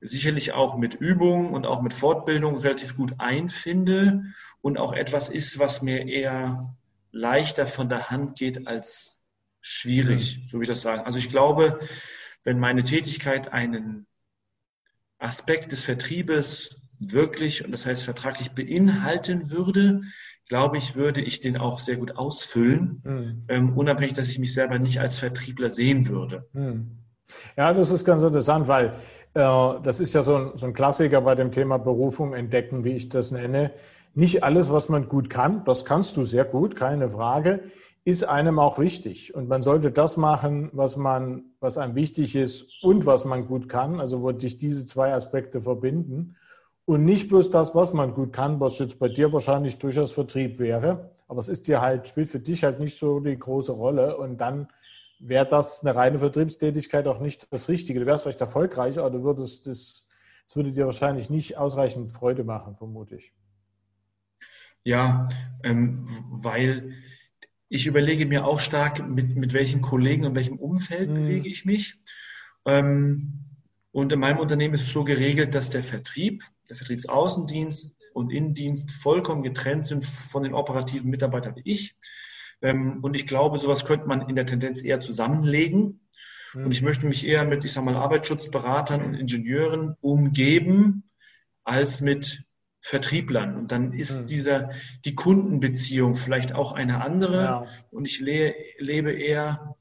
sicherlich 0.00 0.52
auch 0.52 0.76
mit 0.76 0.94
Übung 0.94 1.52
und 1.52 1.66
auch 1.66 1.80
mit 1.80 1.92
Fortbildung 1.92 2.58
relativ 2.58 2.96
gut 2.96 3.14
einfinde 3.18 4.24
und 4.60 4.78
auch 4.78 4.92
etwas 4.92 5.30
ist, 5.30 5.58
was 5.58 5.82
mir 5.82 6.06
eher 6.06 6.76
leichter 7.10 7.66
von 7.66 7.88
der 7.88 8.10
Hand 8.10 8.36
geht 8.36 8.66
als 8.66 9.18
schwierig, 9.60 10.38
mhm. 10.38 10.46
so 10.46 10.58
wie 10.58 10.64
ich 10.64 10.68
das 10.68 10.82
sagen. 10.82 11.04
Also 11.04 11.18
ich 11.18 11.30
glaube, 11.30 11.78
wenn 12.42 12.58
meine 12.58 12.82
Tätigkeit 12.82 13.52
einen 13.52 14.06
Aspekt 15.18 15.72
des 15.72 15.84
Vertriebes 15.84 16.76
wirklich 16.98 17.64
und 17.64 17.72
das 17.72 17.86
heißt 17.86 18.04
vertraglich 18.04 18.50
beinhalten 18.50 19.50
würde, 19.50 20.02
glaube 20.48 20.76
ich, 20.76 20.96
würde 20.96 21.20
ich 21.20 21.40
den 21.40 21.56
auch 21.56 21.78
sehr 21.78 21.96
gut 21.96 22.16
ausfüllen, 22.16 23.02
mhm. 23.04 23.44
ähm, 23.48 23.76
unabhängig, 23.76 24.14
dass 24.14 24.28
ich 24.28 24.38
mich 24.38 24.54
selber 24.54 24.78
nicht 24.78 25.00
als 25.00 25.18
Vertriebler 25.18 25.70
sehen 25.70 26.08
würde. 26.08 26.46
Mhm. 26.52 26.98
Ja, 27.56 27.72
das 27.72 27.90
ist 27.90 28.04
ganz 28.04 28.22
interessant, 28.22 28.68
weil 28.68 28.94
äh, 29.34 29.80
das 29.82 30.00
ist 30.00 30.14
ja 30.14 30.22
so 30.22 30.36
ein, 30.36 30.52
so 30.56 30.66
ein 30.66 30.74
Klassiker 30.74 31.20
bei 31.22 31.34
dem 31.34 31.52
Thema 31.52 31.78
Berufung 31.78 32.34
entdecken, 32.34 32.84
wie 32.84 32.92
ich 32.92 33.08
das 33.08 33.30
nenne. 33.30 33.72
Nicht 34.14 34.44
alles, 34.44 34.70
was 34.70 34.88
man 34.88 35.08
gut 35.08 35.30
kann, 35.30 35.64
das 35.64 35.84
kannst 35.84 36.16
du 36.16 36.22
sehr 36.22 36.44
gut, 36.44 36.76
keine 36.76 37.10
Frage, 37.10 37.64
ist 38.04 38.22
einem 38.24 38.58
auch 38.58 38.78
wichtig. 38.78 39.34
Und 39.34 39.48
man 39.48 39.62
sollte 39.62 39.90
das 39.90 40.16
machen, 40.16 40.70
was 40.72 40.96
man, 40.96 41.44
was 41.58 41.78
einem 41.78 41.94
wichtig 41.94 42.36
ist 42.36 42.66
und 42.82 43.06
was 43.06 43.24
man 43.24 43.46
gut 43.46 43.68
kann, 43.68 43.98
also 43.98 44.22
wo 44.22 44.38
sich 44.38 44.58
diese 44.58 44.84
zwei 44.84 45.12
Aspekte 45.12 45.62
verbinden. 45.62 46.36
Und 46.86 47.04
nicht 47.04 47.28
bloß 47.28 47.50
das, 47.50 47.74
was 47.74 47.92
man 47.94 48.12
gut 48.12 48.32
kann, 48.32 48.60
was 48.60 48.78
jetzt 48.78 48.98
bei 48.98 49.08
dir 49.08 49.32
wahrscheinlich 49.32 49.78
durchaus 49.78 50.12
Vertrieb 50.12 50.58
wäre. 50.58 51.10
Aber 51.28 51.40
es 51.40 51.48
ist 51.48 51.66
dir 51.66 51.80
halt, 51.80 52.08
spielt 52.08 52.28
für 52.28 52.40
dich 52.40 52.62
halt 52.62 52.78
nicht 52.78 52.98
so 52.98 53.20
die 53.20 53.38
große 53.38 53.72
Rolle. 53.72 54.16
Und 54.18 54.38
dann 54.38 54.68
wäre 55.18 55.46
das 55.46 55.82
eine 55.82 55.94
reine 55.94 56.18
Vertriebstätigkeit 56.18 57.06
auch 57.06 57.20
nicht 57.20 57.50
das 57.52 57.68
Richtige. 57.68 58.00
Du 58.00 58.06
wärst 58.06 58.24
vielleicht 58.24 58.42
erfolgreich, 58.42 58.98
aber 58.98 59.10
du 59.10 59.22
würdest 59.22 59.66
das, 59.66 60.08
das 60.46 60.56
würde 60.56 60.72
dir 60.72 60.84
wahrscheinlich 60.84 61.30
nicht 61.30 61.56
ausreichend 61.56 62.12
Freude 62.12 62.44
machen, 62.44 62.76
vermute 62.76 63.16
ich. 63.16 63.32
Ja, 64.82 65.26
ähm, 65.62 66.06
weil 66.30 66.92
ich 67.70 67.86
überlege 67.86 68.26
mir 68.26 68.44
auch 68.44 68.60
stark, 68.60 69.08
mit, 69.08 69.34
mit 69.36 69.54
welchen 69.54 69.80
Kollegen 69.80 70.26
und 70.26 70.34
welchem 70.34 70.58
Umfeld 70.58 71.08
hm. 71.08 71.14
bewege 71.14 71.48
ich 71.48 71.64
mich. 71.64 71.98
Ähm, 72.66 73.44
und 73.94 74.10
in 74.10 74.18
meinem 74.18 74.40
Unternehmen 74.40 74.74
ist 74.74 74.88
es 74.88 74.92
so 74.92 75.04
geregelt, 75.04 75.54
dass 75.54 75.70
der 75.70 75.84
Vertrieb, 75.84 76.42
der 76.68 76.74
Vertriebsaußendienst 76.74 77.94
und 78.12 78.32
Innendienst 78.32 78.90
vollkommen 78.90 79.44
getrennt 79.44 79.86
sind 79.86 80.04
von 80.04 80.42
den 80.42 80.52
operativen 80.52 81.10
Mitarbeitern 81.10 81.54
wie 81.54 81.62
ich. 81.70 81.94
Ähm, 82.60 82.98
und 83.04 83.14
ich 83.14 83.24
glaube, 83.28 83.56
sowas 83.56 83.84
könnte 83.84 84.08
man 84.08 84.28
in 84.28 84.34
der 84.34 84.46
Tendenz 84.46 84.82
eher 84.82 84.98
zusammenlegen. 84.98 86.00
Und 86.54 86.72
ich 86.72 86.82
möchte 86.82 87.06
mich 87.06 87.24
eher 87.24 87.44
mit, 87.44 87.64
ich 87.64 87.72
sag 87.72 87.84
mal, 87.84 87.94
Arbeitsschutzberatern 87.94 89.00
und 89.00 89.14
Ingenieuren 89.14 89.94
umgeben, 90.00 91.08
als 91.62 92.00
mit 92.00 92.42
Vertrieblern. 92.80 93.56
Und 93.56 93.70
dann 93.70 93.92
ist 93.92 94.22
mhm. 94.22 94.26
dieser, 94.26 94.70
die 95.04 95.14
Kundenbeziehung 95.14 96.16
vielleicht 96.16 96.52
auch 96.52 96.72
eine 96.72 97.00
andere. 97.00 97.42
Ja. 97.44 97.66
Und 97.92 98.08
ich 98.08 98.18
le 98.18 98.56
lebe 98.78 99.12
eher 99.12 99.76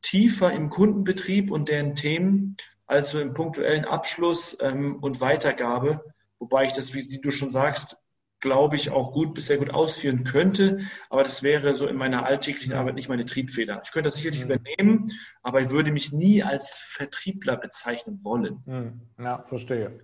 tiefer 0.00 0.52
im 0.52 0.70
Kundenbetrieb 0.70 1.50
und 1.50 1.68
deren 1.68 1.94
Themen 1.94 2.56
also 2.86 3.20
im 3.20 3.32
punktuellen 3.32 3.84
Abschluss 3.84 4.56
ähm, 4.60 4.96
und 5.00 5.20
Weitergabe, 5.20 6.04
wobei 6.38 6.64
ich 6.64 6.72
das, 6.72 6.94
wie 6.94 7.20
du 7.20 7.30
schon 7.30 7.50
sagst, 7.50 7.96
glaube 8.42 8.76
ich, 8.76 8.90
auch 8.90 9.12
gut 9.12 9.32
bis 9.34 9.46
sehr 9.46 9.56
gut 9.56 9.72
ausführen 9.72 10.24
könnte. 10.24 10.80
Aber 11.08 11.22
das 11.22 11.42
wäre 11.42 11.72
so 11.72 11.86
in 11.86 11.96
meiner 11.96 12.26
alltäglichen 12.26 12.74
Arbeit 12.74 12.96
nicht 12.96 13.08
meine 13.08 13.24
Triebfeder. 13.24 13.80
Ich 13.84 13.92
könnte 13.92 14.08
das 14.08 14.16
sicherlich 14.16 14.44
mhm. 14.44 14.50
übernehmen, 14.50 15.10
aber 15.42 15.60
ich 15.60 15.70
würde 15.70 15.92
mich 15.92 16.12
nie 16.12 16.42
als 16.42 16.78
Vertriebler 16.84 17.56
bezeichnen 17.56 18.22
wollen. 18.22 18.62
Mhm. 18.66 19.00
Ja, 19.24 19.42
verstehe. 19.46 20.00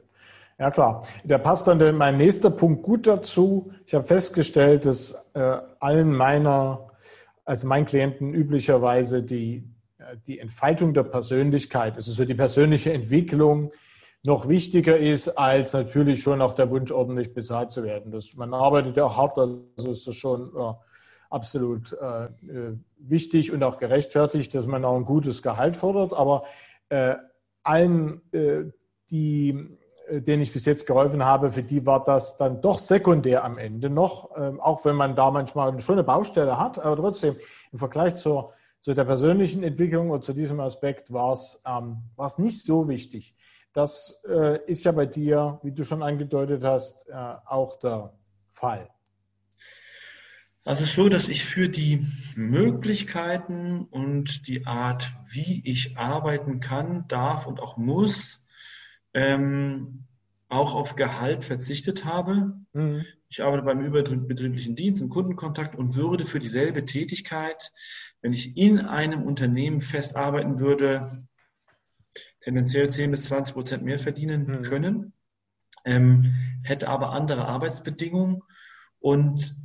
Ja, 0.58 0.70
klar. 0.70 1.06
Da 1.24 1.38
passt 1.38 1.66
dann 1.68 1.96
mein 1.96 2.16
nächster 2.16 2.50
Punkt 2.50 2.82
gut 2.82 3.06
dazu. 3.06 3.72
Ich 3.86 3.94
habe 3.94 4.04
festgestellt, 4.04 4.86
dass 4.86 5.12
äh, 5.34 5.58
allen 5.78 6.12
meiner, 6.12 6.90
also 7.44 7.66
meinen 7.66 7.86
Klienten 7.86 8.34
üblicherweise 8.34 9.22
die 9.22 9.68
die 10.26 10.38
Entfaltung 10.38 10.94
der 10.94 11.04
Persönlichkeit, 11.04 11.96
also 11.96 12.12
so 12.12 12.24
die 12.24 12.34
persönliche 12.34 12.92
Entwicklung, 12.92 13.72
noch 14.24 14.48
wichtiger 14.48 14.96
ist, 14.96 15.28
als 15.28 15.72
natürlich 15.72 16.22
schon 16.22 16.42
auch 16.42 16.52
der 16.52 16.70
Wunsch, 16.70 16.90
ordentlich 16.90 17.34
bezahlt 17.34 17.70
zu 17.70 17.84
werden. 17.84 18.10
Das, 18.10 18.34
man 18.34 18.52
arbeitet 18.52 18.96
ja 18.96 19.04
auch 19.04 19.16
hart, 19.16 19.38
also 19.38 19.64
ist 19.90 20.06
das 20.06 20.14
schon 20.16 20.50
äh, 20.56 20.74
absolut 21.30 21.92
äh, 21.92 22.24
äh, 22.24 22.76
wichtig 22.98 23.52
und 23.52 23.62
auch 23.62 23.78
gerechtfertigt, 23.78 24.54
dass 24.54 24.66
man 24.66 24.84
auch 24.84 24.96
ein 24.96 25.04
gutes 25.04 25.42
Gehalt 25.42 25.76
fordert. 25.76 26.12
Aber 26.14 26.44
äh, 26.88 27.14
allen, 27.62 28.20
äh, 28.32 28.64
die, 29.10 29.68
äh, 30.08 30.20
denen 30.20 30.42
ich 30.42 30.52
bis 30.52 30.64
jetzt 30.64 30.86
geholfen 30.86 31.24
habe, 31.24 31.50
für 31.50 31.62
die 31.62 31.86
war 31.86 32.02
das 32.02 32.36
dann 32.36 32.60
doch 32.60 32.80
sekundär 32.80 33.44
am 33.44 33.56
Ende 33.56 33.88
noch, 33.88 34.30
ähm, 34.36 34.60
auch 34.60 34.84
wenn 34.84 34.96
man 34.96 35.14
da 35.14 35.30
manchmal 35.30 35.78
schon 35.80 35.94
eine 35.94 36.04
Baustelle 36.04 36.58
hat, 36.58 36.78
aber 36.78 36.96
trotzdem 36.96 37.36
im 37.72 37.78
Vergleich 37.78 38.16
zur 38.16 38.52
zu 38.80 38.94
der 38.94 39.04
persönlichen 39.04 39.62
Entwicklung 39.62 40.10
und 40.10 40.24
zu 40.24 40.32
diesem 40.32 40.60
Aspekt 40.60 41.12
war 41.12 41.32
es, 41.32 41.60
ähm, 41.66 42.02
nicht 42.38 42.64
so 42.64 42.88
wichtig. 42.88 43.34
Das 43.72 44.22
äh, 44.28 44.58
ist 44.66 44.84
ja 44.84 44.92
bei 44.92 45.06
dir, 45.06 45.60
wie 45.62 45.72
du 45.72 45.84
schon 45.84 46.02
angedeutet 46.02 46.64
hast, 46.64 47.08
äh, 47.08 47.12
auch 47.12 47.78
der 47.78 48.12
Fall. 48.52 48.88
Also 50.64 50.82
es 50.82 50.90
ist 50.90 50.96
so, 50.96 51.08
dass 51.08 51.28
ich 51.28 51.44
für 51.44 51.68
die 51.68 52.04
Möglichkeiten 52.36 53.86
und 53.90 54.46
die 54.48 54.66
Art, 54.66 55.10
wie 55.30 55.62
ich 55.64 55.96
arbeiten 55.96 56.60
kann, 56.60 57.06
darf 57.08 57.46
und 57.46 57.60
auch 57.60 57.78
muss, 57.78 58.44
ähm, 59.14 60.04
auch 60.48 60.74
auf 60.74 60.94
Gehalt 60.94 61.44
verzichtet 61.44 62.04
habe. 62.04 62.54
Mhm. 62.72 63.04
Ich 63.30 63.42
arbeite 63.42 63.62
beim 63.62 63.80
überbetrieblichen 63.80 64.76
Dienst 64.76 65.00
im 65.00 65.08
Kundenkontakt 65.08 65.76
und 65.76 65.94
würde 65.94 66.24
für 66.24 66.38
dieselbe 66.38 66.84
Tätigkeit 66.84 67.72
wenn 68.20 68.32
ich 68.32 68.56
in 68.56 68.80
einem 68.80 69.22
Unternehmen 69.22 69.80
fest 69.80 70.16
arbeiten 70.16 70.58
würde, 70.58 71.26
tendenziell 72.40 72.90
10 72.90 73.10
bis 73.10 73.24
20 73.24 73.54
Prozent 73.54 73.84
mehr 73.84 73.98
verdienen 73.98 74.46
mhm. 74.46 74.62
können, 74.62 75.12
ähm, 75.84 76.34
hätte 76.62 76.88
aber 76.88 77.12
andere 77.12 77.46
Arbeitsbedingungen 77.46 78.42
und 78.98 79.56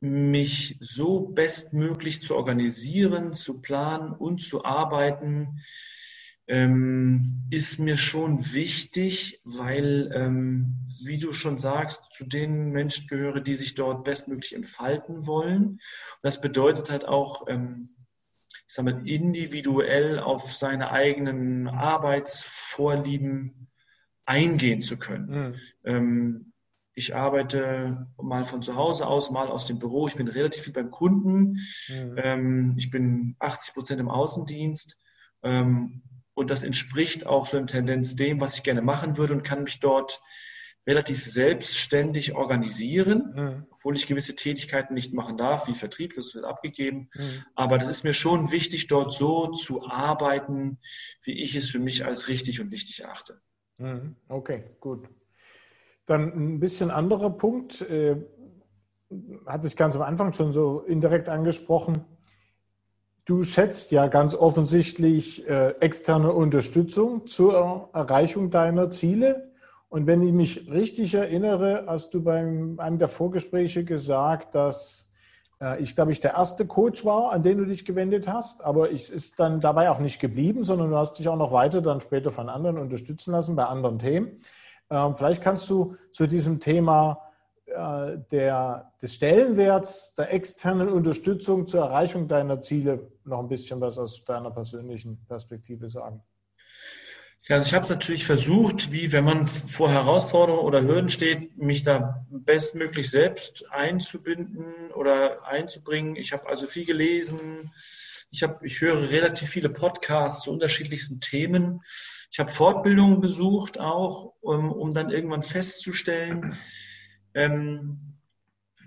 mich 0.00 0.76
so 0.80 1.28
bestmöglich 1.28 2.22
zu 2.22 2.36
organisieren, 2.36 3.32
zu 3.32 3.60
planen 3.60 4.12
und 4.12 4.42
zu 4.42 4.64
arbeiten, 4.64 5.60
ähm, 6.46 7.46
ist 7.50 7.78
mir 7.78 7.96
schon 7.96 8.52
wichtig, 8.52 9.40
weil, 9.44 10.10
ähm, 10.12 10.85
wie 11.04 11.18
du 11.18 11.32
schon 11.32 11.58
sagst, 11.58 12.04
zu 12.12 12.26
den 12.26 12.70
Menschen 12.70 13.06
gehöre, 13.08 13.40
die 13.40 13.54
sich 13.54 13.74
dort 13.74 14.04
bestmöglich 14.04 14.54
entfalten 14.54 15.26
wollen. 15.26 15.80
Das 16.22 16.40
bedeutet 16.40 16.90
halt 16.90 17.06
auch, 17.06 17.46
ähm, 17.48 17.90
ich 18.66 18.74
sage 18.74 18.92
mal, 18.92 19.08
individuell 19.08 20.18
auf 20.18 20.52
seine 20.52 20.90
eigenen 20.90 21.68
Arbeitsvorlieben 21.68 23.68
eingehen 24.24 24.80
zu 24.80 24.98
können. 24.98 25.28
Mhm. 25.28 25.54
Ähm, 25.84 26.52
ich 26.94 27.14
arbeite 27.14 28.06
mal 28.16 28.44
von 28.44 28.62
zu 28.62 28.74
Hause 28.74 29.06
aus, 29.06 29.30
mal 29.30 29.48
aus 29.48 29.66
dem 29.66 29.78
Büro. 29.78 30.08
Ich 30.08 30.16
bin 30.16 30.28
relativ 30.28 30.62
viel 30.62 30.72
beim 30.72 30.90
Kunden. 30.90 31.58
Mhm. 31.88 32.14
Ähm, 32.16 32.74
ich 32.78 32.90
bin 32.90 33.36
80 33.38 33.74
Prozent 33.74 34.00
im 34.00 34.08
Außendienst. 34.08 34.98
Und 36.36 36.50
das 36.50 36.62
entspricht 36.62 37.26
auch 37.26 37.46
so 37.46 37.56
in 37.56 37.66
Tendenz 37.66 38.14
dem, 38.14 38.40
was 38.40 38.56
ich 38.56 38.62
gerne 38.62 38.82
machen 38.82 39.16
würde 39.16 39.32
und 39.32 39.42
kann 39.42 39.62
mich 39.62 39.80
dort 39.80 40.20
relativ 40.86 41.24
selbstständig 41.24 42.36
organisieren, 42.36 43.32
mhm. 43.34 43.66
obwohl 43.72 43.96
ich 43.96 44.06
gewisse 44.06 44.36
Tätigkeiten 44.36 44.94
nicht 44.94 45.12
machen 45.12 45.36
darf, 45.36 45.66
wie 45.66 45.74
Vertrieb, 45.74 46.14
das 46.14 46.34
wird 46.34 46.44
abgegeben. 46.44 47.10
Mhm. 47.14 47.44
Aber 47.54 47.78
das 47.78 47.88
ist 47.88 48.04
mir 48.04 48.14
schon 48.14 48.52
wichtig, 48.52 48.86
dort 48.86 49.12
so 49.12 49.48
zu 49.48 49.86
arbeiten, 49.88 50.78
wie 51.22 51.42
ich 51.42 51.56
es 51.56 51.70
für 51.70 51.80
mich 51.80 52.04
als 52.04 52.28
richtig 52.28 52.60
und 52.60 52.70
wichtig 52.70 53.02
erachte. 53.02 53.40
Mhm. 53.78 54.16
Okay, 54.28 54.64
gut. 54.80 55.08
Dann 56.06 56.54
ein 56.54 56.60
bisschen 56.60 56.90
anderer 56.92 57.30
Punkt, 57.30 57.80
äh, 57.82 58.16
hatte 59.46 59.66
ich 59.66 59.76
ganz 59.76 59.96
am 59.96 60.02
Anfang 60.02 60.32
schon 60.32 60.52
so 60.52 60.80
indirekt 60.80 61.28
angesprochen. 61.28 62.04
Du 63.24 63.42
schätzt 63.42 63.90
ja 63.90 64.06
ganz 64.06 64.36
offensichtlich 64.36 65.48
äh, 65.48 65.70
externe 65.80 66.32
Unterstützung 66.32 67.26
zur 67.26 67.90
Erreichung 67.92 68.50
deiner 68.50 68.90
Ziele. 68.90 69.45
Und 69.88 70.06
wenn 70.06 70.22
ich 70.22 70.32
mich 70.32 70.70
richtig 70.70 71.14
erinnere, 71.14 71.84
hast 71.86 72.12
du 72.12 72.22
beim 72.22 72.78
einem 72.80 72.98
der 72.98 73.08
Vorgespräche 73.08 73.84
gesagt, 73.84 74.54
dass 74.54 75.10
äh, 75.60 75.80
ich, 75.82 75.94
glaube 75.94 76.12
ich, 76.12 76.20
der 76.20 76.34
erste 76.34 76.66
Coach 76.66 77.04
war, 77.04 77.32
an 77.32 77.42
den 77.42 77.58
du 77.58 77.64
dich 77.64 77.84
gewendet 77.84 78.28
hast. 78.28 78.62
Aber 78.64 78.92
es 78.92 79.10
ist 79.10 79.38
dann 79.38 79.60
dabei 79.60 79.90
auch 79.90 79.98
nicht 79.98 80.20
geblieben, 80.20 80.64
sondern 80.64 80.90
du 80.90 80.96
hast 80.96 81.18
dich 81.18 81.28
auch 81.28 81.36
noch 81.36 81.52
weiter 81.52 81.82
dann 81.82 82.00
später 82.00 82.30
von 82.30 82.48
anderen 82.48 82.78
unterstützen 82.78 83.32
lassen 83.32 83.56
bei 83.56 83.64
anderen 83.64 83.98
Themen. 83.98 84.40
Ähm, 84.90 85.14
vielleicht 85.14 85.42
kannst 85.42 85.68
du 85.70 85.96
zu 86.12 86.26
diesem 86.26 86.60
Thema 86.60 87.20
äh, 87.66 88.18
der, 88.30 88.92
des 89.02 89.14
Stellenwerts 89.14 90.14
der 90.14 90.32
externen 90.32 90.88
Unterstützung 90.88 91.66
zur 91.66 91.84
Erreichung 91.84 92.28
deiner 92.28 92.60
Ziele 92.60 93.10
noch 93.24 93.40
ein 93.40 93.48
bisschen 93.48 93.80
was 93.80 93.98
aus 93.98 94.24
deiner 94.24 94.50
persönlichen 94.50 95.24
Perspektive 95.26 95.88
sagen. 95.90 96.22
Ja, 97.48 97.56
also 97.56 97.68
ich 97.68 97.74
habe 97.74 97.84
es 97.84 97.90
natürlich 97.90 98.26
versucht, 98.26 98.90
wie 98.90 99.12
wenn 99.12 99.22
man 99.22 99.46
vor 99.46 99.88
Herausforderungen 99.88 100.64
oder 100.66 100.82
Hürden 100.82 101.08
steht, 101.08 101.56
mich 101.56 101.84
da 101.84 102.26
bestmöglich 102.28 103.08
selbst 103.08 103.70
einzubinden 103.70 104.90
oder 104.90 105.46
einzubringen. 105.46 106.16
Ich 106.16 106.32
habe 106.32 106.48
also 106.48 106.66
viel 106.66 106.84
gelesen. 106.84 107.70
Ich, 108.32 108.42
hab, 108.42 108.64
ich 108.64 108.80
höre 108.80 109.10
relativ 109.10 109.48
viele 109.48 109.68
Podcasts 109.68 110.42
zu 110.42 110.50
unterschiedlichsten 110.50 111.20
Themen. 111.20 111.82
Ich 112.32 112.40
habe 112.40 112.50
Fortbildungen 112.50 113.20
besucht 113.20 113.78
auch, 113.78 114.34
um, 114.40 114.72
um 114.72 114.92
dann 114.92 115.10
irgendwann 115.10 115.42
festzustellen, 115.42 116.56
ähm, 117.32 118.18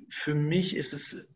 für 0.10 0.36
mich 0.36 0.76
ist 0.76 0.92
es 0.92 1.30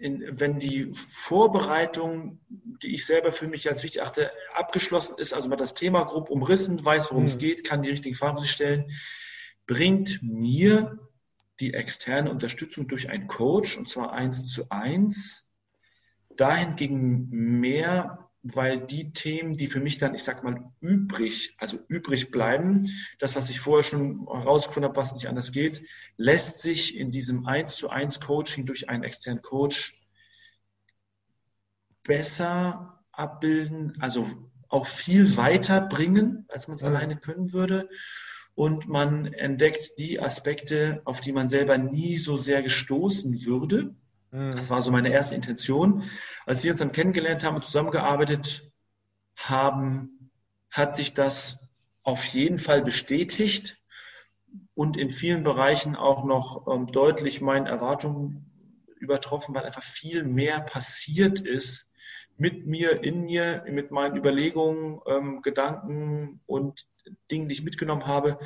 in, 0.00 0.40
wenn 0.40 0.58
die 0.58 0.90
Vorbereitung, 0.92 2.40
die 2.48 2.94
ich 2.94 3.04
selber 3.06 3.32
für 3.32 3.48
mich 3.48 3.68
als 3.68 3.82
wichtig 3.82 4.02
achte, 4.02 4.30
abgeschlossen 4.54 5.16
ist, 5.18 5.32
also 5.32 5.48
mal 5.48 5.56
das 5.56 5.74
Thema 5.74 6.04
grob 6.04 6.30
umrissen, 6.30 6.84
weiß, 6.84 7.10
worum 7.10 7.24
mhm. 7.24 7.28
es 7.28 7.38
geht, 7.38 7.64
kann 7.64 7.82
die 7.82 7.90
richtigen 7.90 8.14
Fragen 8.14 8.44
stellen, 8.44 8.86
bringt 9.66 10.22
mir 10.22 10.98
die 11.60 11.74
externe 11.74 12.30
Unterstützung 12.30 12.88
durch 12.88 13.10
einen 13.10 13.26
Coach, 13.26 13.76
und 13.76 13.88
zwar 13.88 14.12
eins 14.12 14.46
zu 14.48 14.70
eins, 14.70 15.50
dahingegen 16.36 17.28
mehr 17.28 18.29
weil 18.42 18.80
die 18.80 19.12
Themen, 19.12 19.52
die 19.52 19.66
für 19.66 19.80
mich 19.80 19.98
dann, 19.98 20.14
ich 20.14 20.22
sag 20.22 20.42
mal, 20.42 20.72
übrig, 20.80 21.54
also 21.58 21.78
übrig 21.88 22.30
bleiben, 22.30 22.88
das, 23.18 23.36
was 23.36 23.50
ich 23.50 23.60
vorher 23.60 23.82
schon 23.82 24.26
herausgefunden 24.26 24.88
habe, 24.88 24.98
was 24.98 25.14
nicht 25.14 25.26
anders 25.26 25.52
geht, 25.52 25.82
lässt 26.16 26.60
sich 26.60 26.96
in 26.96 27.10
diesem 27.10 27.46
1 27.46 27.76
zu 27.76 27.90
1 27.90 28.20
Coaching 28.20 28.64
durch 28.64 28.88
einen 28.88 29.04
externen 29.04 29.42
Coach 29.42 29.94
besser 32.02 33.02
abbilden, 33.12 33.96
also 34.00 34.26
auch 34.68 34.86
viel 34.86 35.36
weiter 35.36 35.80
bringen, 35.80 36.46
als 36.48 36.68
man 36.68 36.76
es 36.76 36.82
ja. 36.82 36.88
alleine 36.88 37.16
können 37.16 37.52
würde. 37.52 37.88
Und 38.54 38.88
man 38.88 39.32
entdeckt 39.32 39.98
die 39.98 40.20
Aspekte, 40.20 41.02
auf 41.04 41.20
die 41.20 41.32
man 41.32 41.48
selber 41.48 41.76
nie 41.78 42.16
so 42.16 42.36
sehr 42.36 42.62
gestoßen 42.62 43.44
würde. 43.44 43.94
Mhm. 44.30 44.52
Das 44.52 44.70
war 44.70 44.80
so 44.80 44.90
meine 44.90 45.10
erste 45.10 45.34
Intention. 45.34 46.04
Als 46.46 46.64
wir 46.64 46.70
uns 46.70 46.78
dann 46.78 46.92
kennengelernt 46.92 47.44
haben 47.44 47.56
und 47.56 47.64
zusammengearbeitet 47.64 48.62
haben, 49.36 50.30
hat 50.70 50.94
sich 50.94 51.14
das 51.14 51.58
auf 52.02 52.24
jeden 52.24 52.58
Fall 52.58 52.82
bestätigt 52.82 53.76
und 54.74 54.96
in 54.96 55.10
vielen 55.10 55.42
Bereichen 55.42 55.96
auch 55.96 56.24
noch 56.24 56.66
ähm, 56.68 56.86
deutlich 56.86 57.40
meinen 57.40 57.66
Erwartungen 57.66 58.46
übertroffen, 58.98 59.54
weil 59.54 59.64
einfach 59.64 59.82
viel 59.82 60.24
mehr 60.24 60.60
passiert 60.60 61.40
ist 61.40 61.90
mit 62.36 62.66
mir, 62.66 63.02
in 63.04 63.22
mir, 63.22 63.64
mit 63.68 63.90
meinen 63.90 64.16
Überlegungen, 64.16 65.00
ähm, 65.06 65.42
Gedanken 65.42 66.40
und 66.46 66.86
Dingen, 67.30 67.48
die 67.48 67.54
ich 67.54 67.62
mitgenommen 67.62 68.06
habe, 68.06 68.38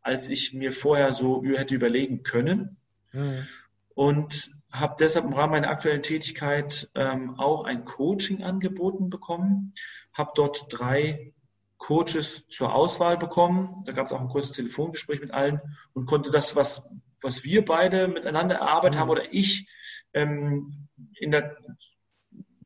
als 0.00 0.28
ich 0.28 0.52
mir 0.54 0.72
vorher 0.72 1.12
so 1.12 1.42
hätte 1.44 1.74
überlegen 1.74 2.22
können. 2.22 2.76
Mhm. 3.12 3.46
Und 3.94 4.50
habe 4.72 4.96
deshalb 4.98 5.24
im 5.24 5.32
Rahmen 5.32 5.52
meiner 5.52 5.70
aktuellen 5.70 6.02
Tätigkeit 6.02 6.90
ähm, 6.94 7.38
auch 7.38 7.64
ein 7.64 7.84
Coaching 7.84 8.42
angeboten 8.42 9.08
bekommen, 9.08 9.72
habe 10.12 10.32
dort 10.34 10.66
drei 10.68 11.32
Coaches 11.78 12.46
zur 12.48 12.74
Auswahl 12.74 13.16
bekommen. 13.16 13.82
Da 13.84 13.92
gab 13.92 14.06
es 14.06 14.12
auch 14.12 14.20
ein 14.20 14.28
kurzes 14.28 14.52
Telefongespräch 14.52 15.20
mit 15.20 15.32
allen 15.32 15.60
und 15.92 16.06
konnte 16.06 16.30
das, 16.30 16.56
was, 16.56 16.82
was 17.20 17.44
wir 17.44 17.64
beide 17.64 18.08
miteinander 18.08 18.56
erarbeitet 18.56 18.96
mhm. 18.96 19.00
haben 19.00 19.10
oder 19.10 19.32
ich 19.32 19.68
ähm, 20.12 20.88
in, 21.18 21.30
der, 21.30 21.56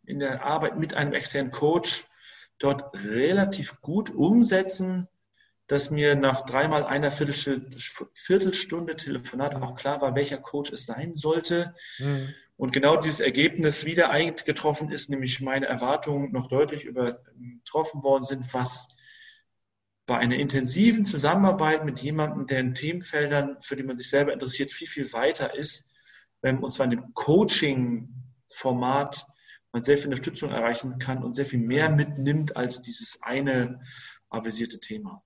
in 0.07 0.21
der 0.21 0.45
Arbeit 0.45 0.79
mit 0.79 0.95
einem 0.95 1.13
externen 1.13 1.53
Coach 1.53 2.07
dort 2.59 2.95
relativ 2.95 3.81
gut 3.81 4.11
umsetzen, 4.11 5.09
dass 5.69 5.91
mir 5.91 6.17
nach 6.17 6.47
dreimal 6.47 6.85
einer 6.85 7.11
Viertelstunde 7.11 8.97
Telefonat 8.97 9.55
auch 9.55 9.77
klar 9.77 10.01
war, 10.01 10.15
welcher 10.15 10.39
Coach 10.39 10.73
es 10.73 10.87
sein 10.87 11.13
sollte. 11.15 11.75
Mhm. 11.99 12.35
Und 12.57 12.73
genau 12.73 12.97
dieses 12.97 13.21
Ergebnis 13.21 13.85
wieder 13.85 14.11
eingetroffen 14.11 14.91
ist, 14.91 15.11
nämlich 15.11 15.41
meine 15.41 15.67
Erwartungen 15.67 16.33
noch 16.33 16.49
deutlich 16.49 16.87
übertroffen 16.87 18.03
worden 18.03 18.25
sind, 18.25 18.53
was 18.53 18.89
bei 20.07 20.19
einer 20.19 20.37
intensiven 20.37 21.05
Zusammenarbeit 21.05 21.85
mit 21.85 22.01
jemandem, 22.01 22.47
der 22.47 22.61
in 22.61 22.75
Themenfeldern, 22.75 23.61
für 23.61 23.77
die 23.77 23.83
man 23.83 23.97
sich 23.97 24.09
selber 24.09 24.33
interessiert, 24.33 24.73
viel, 24.73 24.89
viel 24.89 25.13
weiter 25.13 25.55
ist, 25.55 25.87
und 26.41 26.73
zwar 26.73 26.85
in 26.85 26.93
dem 26.93 27.15
Coaching-Format, 27.15 29.27
man 29.71 29.83
sehr 29.83 29.99
viel 29.99 30.07
Unterstützung 30.07 30.51
erreichen 30.51 30.99
kann 30.99 31.23
und 31.23 31.35
sehr 31.35 31.45
viel 31.45 31.61
mehr 31.61 31.91
mitnimmt 31.91 32.57
als 32.57 32.81
dieses 32.81 33.21
eine 33.21 33.81
avisierte 34.31 34.81
Thema. 34.81 35.23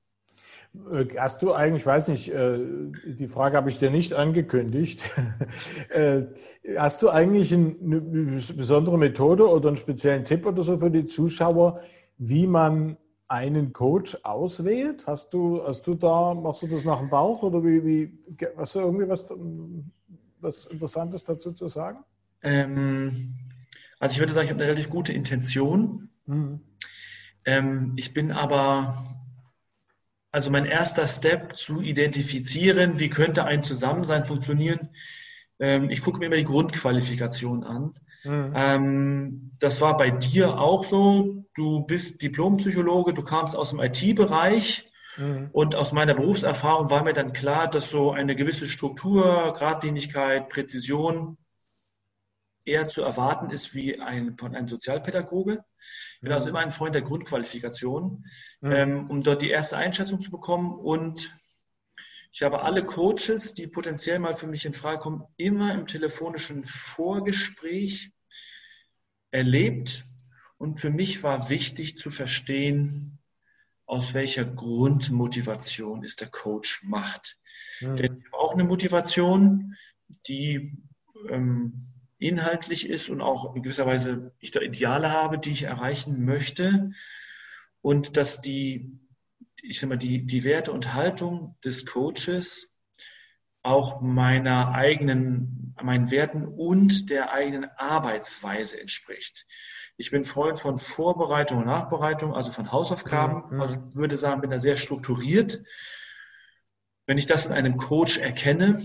Äh, 0.74 1.06
hast 1.18 1.42
du 1.42 1.52
eigentlich, 1.52 1.82
ich 1.82 1.86
weiß 1.86 2.08
nicht, 2.08 2.28
äh, 2.30 2.58
die 3.04 3.28
Frage 3.28 3.56
habe 3.56 3.68
ich 3.68 3.78
dir 3.78 3.90
nicht 3.90 4.12
angekündigt. 4.14 5.02
Äh, 5.90 6.24
hast 6.78 7.02
du 7.02 7.10
eigentlich 7.10 7.52
eine 7.52 8.00
besondere 8.00 8.96
Methode 8.96 9.46
oder 9.46 9.68
einen 9.68 9.76
speziellen 9.76 10.24
Tipp 10.24 10.46
oder 10.46 10.62
so 10.62 10.78
für 10.78 10.90
die 10.90 11.04
Zuschauer, 11.04 11.80
wie 12.16 12.46
man 12.46 12.96
einen 13.28 13.72
Coach 13.72 14.16
auswählt? 14.22 15.06
Hast 15.06 15.34
du, 15.34 15.62
hast 15.66 15.86
du 15.86 15.94
da, 15.94 16.32
machst 16.32 16.62
du 16.62 16.66
das 16.68 16.84
nach 16.84 17.00
dem 17.00 17.10
Bauch 17.10 17.42
oder 17.42 17.62
wie, 17.62 17.84
wie 17.84 18.18
hast 18.56 18.74
du 18.74 18.80
irgendwie 18.80 19.08
was, 19.08 19.26
was 20.40 20.66
Interessantes 20.66 21.24
dazu 21.24 21.52
zu 21.52 21.68
sagen? 21.68 21.98
Ähm, 22.42 23.36
also 23.98 24.14
ich 24.14 24.20
würde 24.20 24.32
sagen, 24.32 24.46
ich 24.46 24.50
habe 24.50 24.60
eine 24.60 24.70
relativ 24.70 24.90
gute 24.90 25.12
Intention. 25.12 26.08
Mhm. 26.26 26.60
Ähm, 27.44 27.92
ich 27.96 28.14
bin 28.14 28.32
aber 28.32 28.94
also 30.32 30.50
mein 30.50 30.64
erster 30.64 31.06
Step 31.06 31.56
zu 31.56 31.82
identifizieren, 31.82 32.98
wie 32.98 33.10
könnte 33.10 33.44
ein 33.44 33.62
Zusammensein 33.62 34.24
funktionieren. 34.24 34.90
Ähm, 35.60 35.90
ich 35.90 36.00
gucke 36.00 36.18
mir 36.18 36.26
immer 36.26 36.36
die 36.36 36.44
Grundqualifikation 36.44 37.62
an. 37.64 37.92
Mhm. 38.24 38.52
Ähm, 38.56 39.50
das 39.58 39.80
war 39.82 39.96
bei 39.96 40.10
dir 40.10 40.58
auch 40.58 40.84
so. 40.84 41.44
Du 41.54 41.84
bist 41.84 42.22
Diplompsychologe, 42.22 43.12
du 43.12 43.22
kamst 43.22 43.54
aus 43.56 43.70
dem 43.70 43.80
IT-Bereich. 43.80 44.90
Mhm. 45.18 45.50
Und 45.52 45.76
aus 45.76 45.92
meiner 45.92 46.14
Berufserfahrung 46.14 46.88
war 46.88 47.04
mir 47.04 47.12
dann 47.12 47.34
klar, 47.34 47.68
dass 47.68 47.90
so 47.90 48.10
eine 48.10 48.34
gewisse 48.34 48.66
Struktur, 48.66 49.52
Gradlinigkeit, 49.54 50.48
Präzision 50.48 51.36
eher 52.64 52.88
zu 52.88 53.02
erwarten 53.02 53.50
ist 53.50 53.74
wie 53.74 54.00
ein, 54.00 54.38
von 54.38 54.54
einem 54.54 54.68
Sozialpädagoge. 54.68 55.62
Ich 56.22 56.24
bin 56.24 56.34
also 56.34 56.50
immer 56.50 56.60
ein 56.60 56.70
Freund 56.70 56.94
der 56.94 57.02
Grundqualifikation, 57.02 58.24
mhm. 58.60 58.72
ähm, 58.72 59.10
um 59.10 59.24
dort 59.24 59.42
die 59.42 59.50
erste 59.50 59.76
Einschätzung 59.76 60.20
zu 60.20 60.30
bekommen. 60.30 60.72
Und 60.72 61.34
ich 62.30 62.44
habe 62.44 62.62
alle 62.62 62.86
Coaches, 62.86 63.54
die 63.54 63.66
potenziell 63.66 64.20
mal 64.20 64.32
für 64.32 64.46
mich 64.46 64.64
in 64.64 64.72
Frage 64.72 65.00
kommen, 65.00 65.24
immer 65.36 65.74
im 65.74 65.88
telefonischen 65.88 66.62
Vorgespräch 66.62 68.12
erlebt. 69.32 70.04
Und 70.58 70.78
für 70.78 70.90
mich 70.90 71.24
war 71.24 71.48
wichtig 71.48 71.96
zu 71.96 72.08
verstehen, 72.08 73.18
aus 73.84 74.14
welcher 74.14 74.44
Grundmotivation 74.44 76.04
ist 76.04 76.20
der 76.20 76.28
Coach 76.28 76.84
macht. 76.84 77.36
Mhm. 77.80 77.96
Denn 77.96 78.18
ich 78.18 78.26
habe 78.26 78.38
auch 78.38 78.54
eine 78.54 78.62
Motivation, 78.62 79.74
die 80.28 80.78
ähm, 81.28 81.91
inhaltlich 82.22 82.88
ist 82.88 83.10
und 83.10 83.20
auch 83.20 83.54
in 83.54 83.62
gewisser 83.62 83.86
Weise 83.86 84.32
ich 84.38 84.50
da 84.50 84.60
Ideale 84.60 85.10
habe, 85.10 85.38
die 85.38 85.50
ich 85.50 85.64
erreichen 85.64 86.24
möchte. 86.24 86.90
Und 87.80 88.16
dass 88.16 88.40
die, 88.40 88.98
ich 89.62 89.80
sag 89.80 89.88
mal, 89.88 89.98
die, 89.98 90.24
die 90.24 90.44
Werte 90.44 90.72
und 90.72 90.94
Haltung 90.94 91.56
des 91.64 91.86
Coaches 91.86 92.72
auch 93.62 94.00
meiner 94.00 94.72
eigenen, 94.72 95.74
meinen 95.80 96.10
Werten 96.10 96.46
und 96.46 97.10
der 97.10 97.32
eigenen 97.32 97.70
Arbeitsweise 97.76 98.80
entspricht. 98.80 99.46
Ich 99.96 100.10
bin 100.10 100.24
Freund 100.24 100.58
von 100.58 100.78
Vorbereitung 100.78 101.58
und 101.58 101.66
Nachbereitung, 101.66 102.34
also 102.34 102.50
von 102.50 102.72
Hausaufgaben. 102.72 103.54
Mhm. 103.54 103.60
Also 103.60 103.78
würde 103.94 104.16
sagen, 104.16 104.40
bin 104.40 104.50
da 104.50 104.58
sehr 104.58 104.76
strukturiert. 104.76 105.62
Wenn 107.06 107.18
ich 107.18 107.26
das 107.26 107.46
in 107.46 107.52
einem 107.52 107.76
Coach 107.76 108.18
erkenne, 108.18 108.80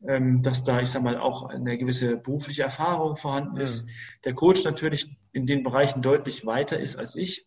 dass 0.00 0.64
da, 0.64 0.80
ich 0.80 0.88
sag 0.88 1.02
mal, 1.02 1.18
auch 1.18 1.44
eine 1.44 1.76
gewisse 1.76 2.16
berufliche 2.16 2.62
Erfahrung 2.62 3.16
vorhanden 3.16 3.58
ist. 3.58 3.84
Mhm. 3.84 3.90
Der 4.24 4.34
Coach 4.34 4.64
natürlich 4.64 5.14
in 5.32 5.46
den 5.46 5.62
Bereichen 5.62 6.00
deutlich 6.00 6.46
weiter 6.46 6.80
ist 6.80 6.96
als 6.96 7.16
ich. 7.16 7.46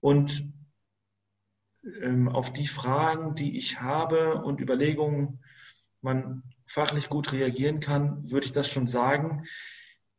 Und 0.00 0.52
ähm, 2.02 2.28
auf 2.28 2.52
die 2.52 2.66
Fragen, 2.66 3.34
die 3.34 3.56
ich 3.56 3.80
habe 3.80 4.42
und 4.42 4.60
Überlegungen, 4.60 5.42
man 6.02 6.42
fachlich 6.66 7.08
gut 7.08 7.32
reagieren 7.32 7.80
kann, 7.80 8.30
würde 8.30 8.46
ich 8.46 8.52
das 8.52 8.70
schon 8.70 8.86
sagen. 8.86 9.44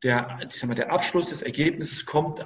Der, 0.02 0.40
ich 0.42 0.52
sag 0.52 0.68
mal, 0.68 0.74
der 0.74 0.90
Abschluss 0.90 1.28
des 1.28 1.42
Ergebnisses 1.42 2.04
kommt 2.04 2.44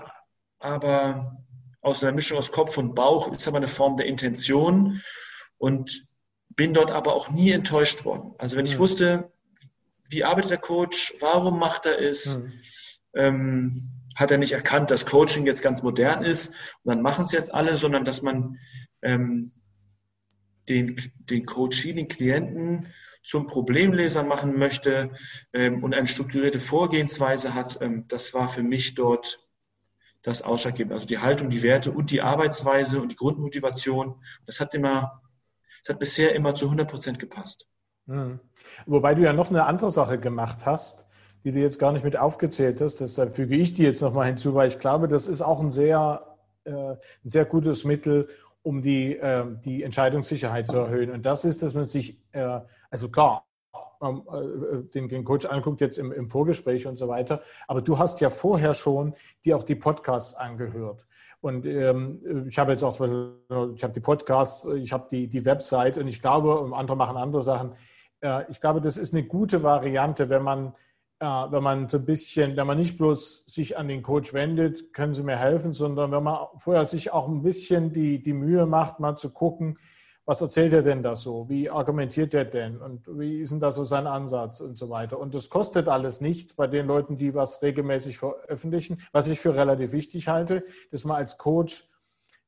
aber 0.58 1.42
aus 1.80 2.02
einer 2.02 2.12
Mischung 2.12 2.38
aus 2.38 2.52
Kopf 2.52 2.76
und 2.78 2.94
Bauch, 2.94 3.32
ist 3.32 3.48
aber 3.48 3.56
eine 3.58 3.68
Form 3.68 3.96
der 3.96 4.06
Intention. 4.06 5.00
Und 5.56 6.13
bin 6.50 6.74
dort 6.74 6.90
aber 6.90 7.14
auch 7.14 7.30
nie 7.30 7.50
enttäuscht 7.50 8.04
worden. 8.04 8.32
Also 8.38 8.56
wenn 8.56 8.66
ich 8.66 8.78
wusste, 8.78 9.32
wie 10.08 10.24
arbeitet 10.24 10.50
der 10.50 10.58
Coach, 10.58 11.14
warum 11.20 11.58
macht 11.58 11.86
er 11.86 11.98
es, 11.98 12.38
mhm. 12.38 12.52
ähm, 13.14 13.90
hat 14.14 14.30
er 14.30 14.38
nicht 14.38 14.52
erkannt, 14.52 14.90
dass 14.90 15.06
Coaching 15.06 15.46
jetzt 15.46 15.62
ganz 15.62 15.82
modern 15.82 16.22
ist 16.22 16.48
und 16.82 16.90
dann 16.90 17.02
machen 17.02 17.22
es 17.22 17.32
jetzt 17.32 17.52
alle, 17.52 17.76
sondern 17.76 18.04
dass 18.04 18.22
man 18.22 18.58
ähm, 19.02 19.52
den, 20.68 20.96
den 21.18 21.44
Coachee, 21.46 21.92
den 21.92 22.08
Klienten 22.08 22.88
zum 23.22 23.46
Problemleser 23.46 24.22
machen 24.22 24.56
möchte 24.58 25.10
ähm, 25.52 25.82
und 25.82 25.94
eine 25.94 26.06
strukturierte 26.06 26.60
Vorgehensweise 26.60 27.54
hat, 27.54 27.78
ähm, 27.80 28.06
das 28.08 28.34
war 28.34 28.48
für 28.48 28.62
mich 28.62 28.94
dort 28.94 29.40
das 30.22 30.42
Ausschlaggebende. 30.42 30.94
Also 30.94 31.06
die 31.06 31.18
Haltung, 31.18 31.50
die 31.50 31.62
Werte 31.62 31.92
und 31.92 32.10
die 32.10 32.22
Arbeitsweise 32.22 33.00
und 33.00 33.12
die 33.12 33.16
Grundmotivation. 33.16 34.22
Das 34.46 34.60
hat 34.60 34.74
immer 34.74 35.22
es 35.84 35.90
hat 35.90 35.98
bisher 35.98 36.34
immer 36.34 36.54
zu 36.54 36.64
100 36.64 36.90
Prozent 36.90 37.18
gepasst. 37.18 37.68
Mhm. 38.06 38.40
Wobei 38.86 39.14
du 39.14 39.22
ja 39.22 39.32
noch 39.32 39.50
eine 39.50 39.66
andere 39.66 39.90
Sache 39.90 40.18
gemacht 40.18 40.64
hast, 40.64 41.06
die 41.44 41.52
du 41.52 41.58
jetzt 41.58 41.78
gar 41.78 41.92
nicht 41.92 42.04
mit 42.04 42.18
aufgezählt 42.18 42.80
hast. 42.80 43.00
Deshalb 43.00 43.34
füge 43.34 43.54
ich 43.54 43.74
die 43.74 43.82
jetzt 43.82 44.00
nochmal 44.00 44.26
hinzu, 44.26 44.54
weil 44.54 44.68
ich 44.68 44.78
glaube, 44.78 45.08
das 45.08 45.28
ist 45.28 45.42
auch 45.42 45.60
ein 45.60 45.70
sehr, 45.70 46.36
äh, 46.64 46.72
ein 46.72 46.98
sehr 47.22 47.44
gutes 47.44 47.84
Mittel, 47.84 48.28
um 48.62 48.80
die, 48.80 49.16
äh, 49.16 49.44
die 49.62 49.82
Entscheidungssicherheit 49.82 50.68
zu 50.68 50.78
erhöhen. 50.78 51.10
Und 51.10 51.26
das 51.26 51.44
ist, 51.44 51.62
dass 51.62 51.74
man 51.74 51.86
sich, 51.86 52.18
äh, 52.32 52.60
also 52.90 53.10
klar, 53.10 53.44
ähm, 54.00 54.22
äh, 54.32 54.90
den, 54.94 55.08
den, 55.08 55.22
Coach 55.22 55.44
anguckt 55.44 55.82
jetzt 55.82 55.98
im, 55.98 56.12
im 56.12 56.28
Vorgespräch 56.28 56.86
und 56.86 56.96
so 56.96 57.08
weiter, 57.08 57.42
aber 57.68 57.82
du 57.82 57.98
hast 57.98 58.20
ja 58.20 58.30
vorher 58.30 58.72
schon 58.72 59.14
dir 59.44 59.56
auch 59.56 59.64
die 59.64 59.74
Podcasts 59.74 60.34
angehört. 60.34 61.06
Und 61.44 61.66
ähm, 61.66 62.46
ich 62.48 62.58
habe 62.58 62.70
jetzt 62.72 62.82
auch, 62.82 62.94
ich 62.94 63.84
habe 63.84 63.92
die 63.92 64.00
Podcasts, 64.00 64.64
ich 64.64 64.94
habe 64.94 65.08
die, 65.10 65.28
die 65.28 65.44
Website 65.44 65.98
und 65.98 66.08
ich 66.08 66.22
glaube, 66.22 66.58
und 66.58 66.72
andere 66.72 66.96
machen 66.96 67.18
andere 67.18 67.42
Sachen. 67.42 67.74
Äh, 68.22 68.50
ich 68.50 68.62
glaube, 68.62 68.80
das 68.80 68.96
ist 68.96 69.12
eine 69.12 69.24
gute 69.24 69.62
Variante, 69.62 70.30
wenn 70.30 70.42
man, 70.42 70.72
äh, 71.18 71.26
wenn 71.26 71.62
man 71.62 71.86
so 71.90 71.98
ein 71.98 72.06
bisschen, 72.06 72.56
wenn 72.56 72.66
man 72.66 72.78
nicht 72.78 72.96
bloß 72.96 73.44
sich 73.44 73.76
an 73.76 73.88
den 73.88 74.02
Coach 74.02 74.32
wendet, 74.32 74.94
können 74.94 75.12
Sie 75.12 75.22
mir 75.22 75.36
helfen, 75.36 75.74
sondern 75.74 76.12
wenn 76.12 76.22
man 76.22 76.46
vorher 76.56 76.86
sich 76.86 77.12
auch 77.12 77.28
ein 77.28 77.42
bisschen 77.42 77.92
die, 77.92 78.22
die 78.22 78.32
Mühe 78.32 78.64
macht, 78.64 78.98
mal 78.98 79.16
zu 79.16 79.30
gucken, 79.30 79.78
was 80.26 80.40
erzählt 80.40 80.72
er 80.72 80.82
denn 80.82 81.02
da 81.02 81.16
so? 81.16 81.48
Wie 81.48 81.68
argumentiert 81.68 82.32
er 82.32 82.46
denn? 82.46 82.78
Und 82.78 83.06
wie 83.18 83.40
ist 83.40 83.52
denn 83.52 83.60
da 83.60 83.70
so 83.70 83.84
sein 83.84 84.06
Ansatz 84.06 84.60
und 84.60 84.78
so 84.78 84.88
weiter? 84.88 85.18
Und 85.18 85.34
das 85.34 85.50
kostet 85.50 85.88
alles 85.88 86.20
nichts 86.20 86.54
bei 86.54 86.66
den 86.66 86.86
Leuten, 86.86 87.18
die 87.18 87.34
was 87.34 87.62
regelmäßig 87.62 88.18
veröffentlichen. 88.18 89.02
Was 89.12 89.28
ich 89.28 89.38
für 89.38 89.54
relativ 89.54 89.92
wichtig 89.92 90.28
halte, 90.28 90.64
dass 90.90 91.04
man 91.04 91.16
als 91.16 91.36
Coach 91.36 91.86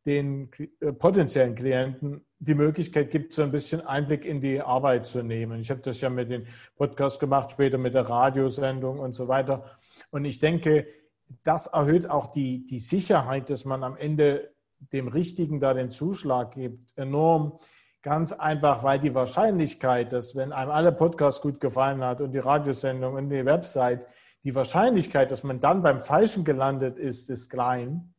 den 0.07 0.51
äh, 0.81 0.93
potenziellen 0.93 1.55
Klienten 1.55 2.25
die 2.39 2.55
Möglichkeit 2.55 3.11
gibt, 3.11 3.35
so 3.35 3.43
ein 3.43 3.51
bisschen 3.51 3.81
Einblick 3.81 4.25
in 4.25 4.41
die 4.41 4.61
Arbeit 4.61 5.07
zu 5.07 5.23
nehmen. 5.23 5.61
Ich 5.61 5.71
habe 5.71 5.81
das 5.81 6.01
ja 6.01 6.09
mit 6.09 6.31
dem 6.31 6.47
Podcast 6.77 7.19
gemacht, 7.19 7.51
später 7.51 7.77
mit 7.77 7.95
der 7.95 8.09
Radiosendung 8.09 9.01
und 9.01 9.13
so 9.13 9.29
weiter. 9.29 9.65
Und 10.11 10.25
ich 10.25 10.39
denke, 10.39 10.87
das 11.43 11.67
erhöht 11.67 12.09
auch 12.09 12.33
die, 12.33 12.65
die 12.65 12.79
Sicherheit, 12.79 13.51
dass 13.51 13.65
man 13.65 13.83
am 13.83 13.97
Ende 13.97 14.55
dem 14.79 15.09
Richtigen 15.09 15.61
da 15.61 15.75
den 15.75 15.91
Zuschlag 15.91 16.53
gibt, 16.53 16.97
enorm. 16.97 17.59
Ganz 18.03 18.33
einfach, 18.33 18.85
weil 18.85 19.01
die 19.01 19.15
Wahrscheinlichkeit, 19.15 20.13
dass 20.13 20.37
wenn 20.37 20.53
einem 20.53 20.71
alle 20.71 20.93
Podcasts 20.93 21.41
gut 21.41 21.61
gefallen 21.61 22.05
hat 22.05 22.21
und 22.21 22.33
die 22.33 22.39
Radiosendung 22.39 23.15
und 23.15 23.31
die 23.31 23.45
Website, 23.45 24.07
die 24.45 24.55
Wahrscheinlichkeit, 24.55 25.31
dass 25.33 25.43
man 25.43 25.59
dann 25.59 25.83
beim 25.83 26.01
Falschen 26.01 26.45
gelandet 26.45 26.99
ist, 26.99 27.31
ist 27.31 27.51
klein. 27.51 28.15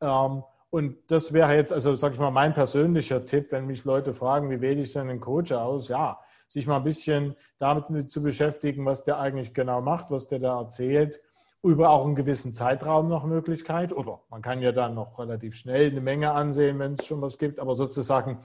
Ähm, 0.00 0.42
und 0.70 0.96
das 1.08 1.32
wäre 1.32 1.54
jetzt, 1.54 1.72
also 1.72 1.94
sage 1.94 2.14
ich 2.14 2.20
mal, 2.20 2.30
mein 2.30 2.54
persönlicher 2.54 3.24
Tipp, 3.26 3.52
wenn 3.52 3.66
mich 3.66 3.84
Leute 3.84 4.14
fragen, 4.14 4.50
wie 4.50 4.60
wähle 4.60 4.80
ich 4.80 4.92
denn 4.92 5.08
einen 5.08 5.20
Coach 5.20 5.52
aus? 5.52 5.88
Ja, 5.88 6.18
sich 6.48 6.66
mal 6.66 6.78
ein 6.78 6.84
bisschen 6.84 7.36
damit 7.58 8.10
zu 8.10 8.22
beschäftigen, 8.22 8.84
was 8.86 9.04
der 9.04 9.18
eigentlich 9.18 9.52
genau 9.52 9.80
macht, 9.80 10.10
was 10.10 10.28
der 10.28 10.38
da 10.38 10.58
erzählt 10.58 11.20
über 11.62 11.90
auch 11.90 12.04
einen 12.04 12.14
gewissen 12.14 12.52
Zeitraum 12.52 13.08
noch 13.08 13.24
Möglichkeit. 13.24 13.92
Oder 13.92 14.20
man 14.30 14.42
kann 14.42 14.62
ja 14.62 14.72
dann 14.72 14.94
noch 14.94 15.18
relativ 15.18 15.56
schnell 15.56 15.90
eine 15.90 16.00
Menge 16.00 16.32
ansehen, 16.32 16.78
wenn 16.78 16.94
es 16.94 17.06
schon 17.06 17.20
was 17.20 17.38
gibt, 17.38 17.58
aber 17.58 17.76
sozusagen 17.76 18.38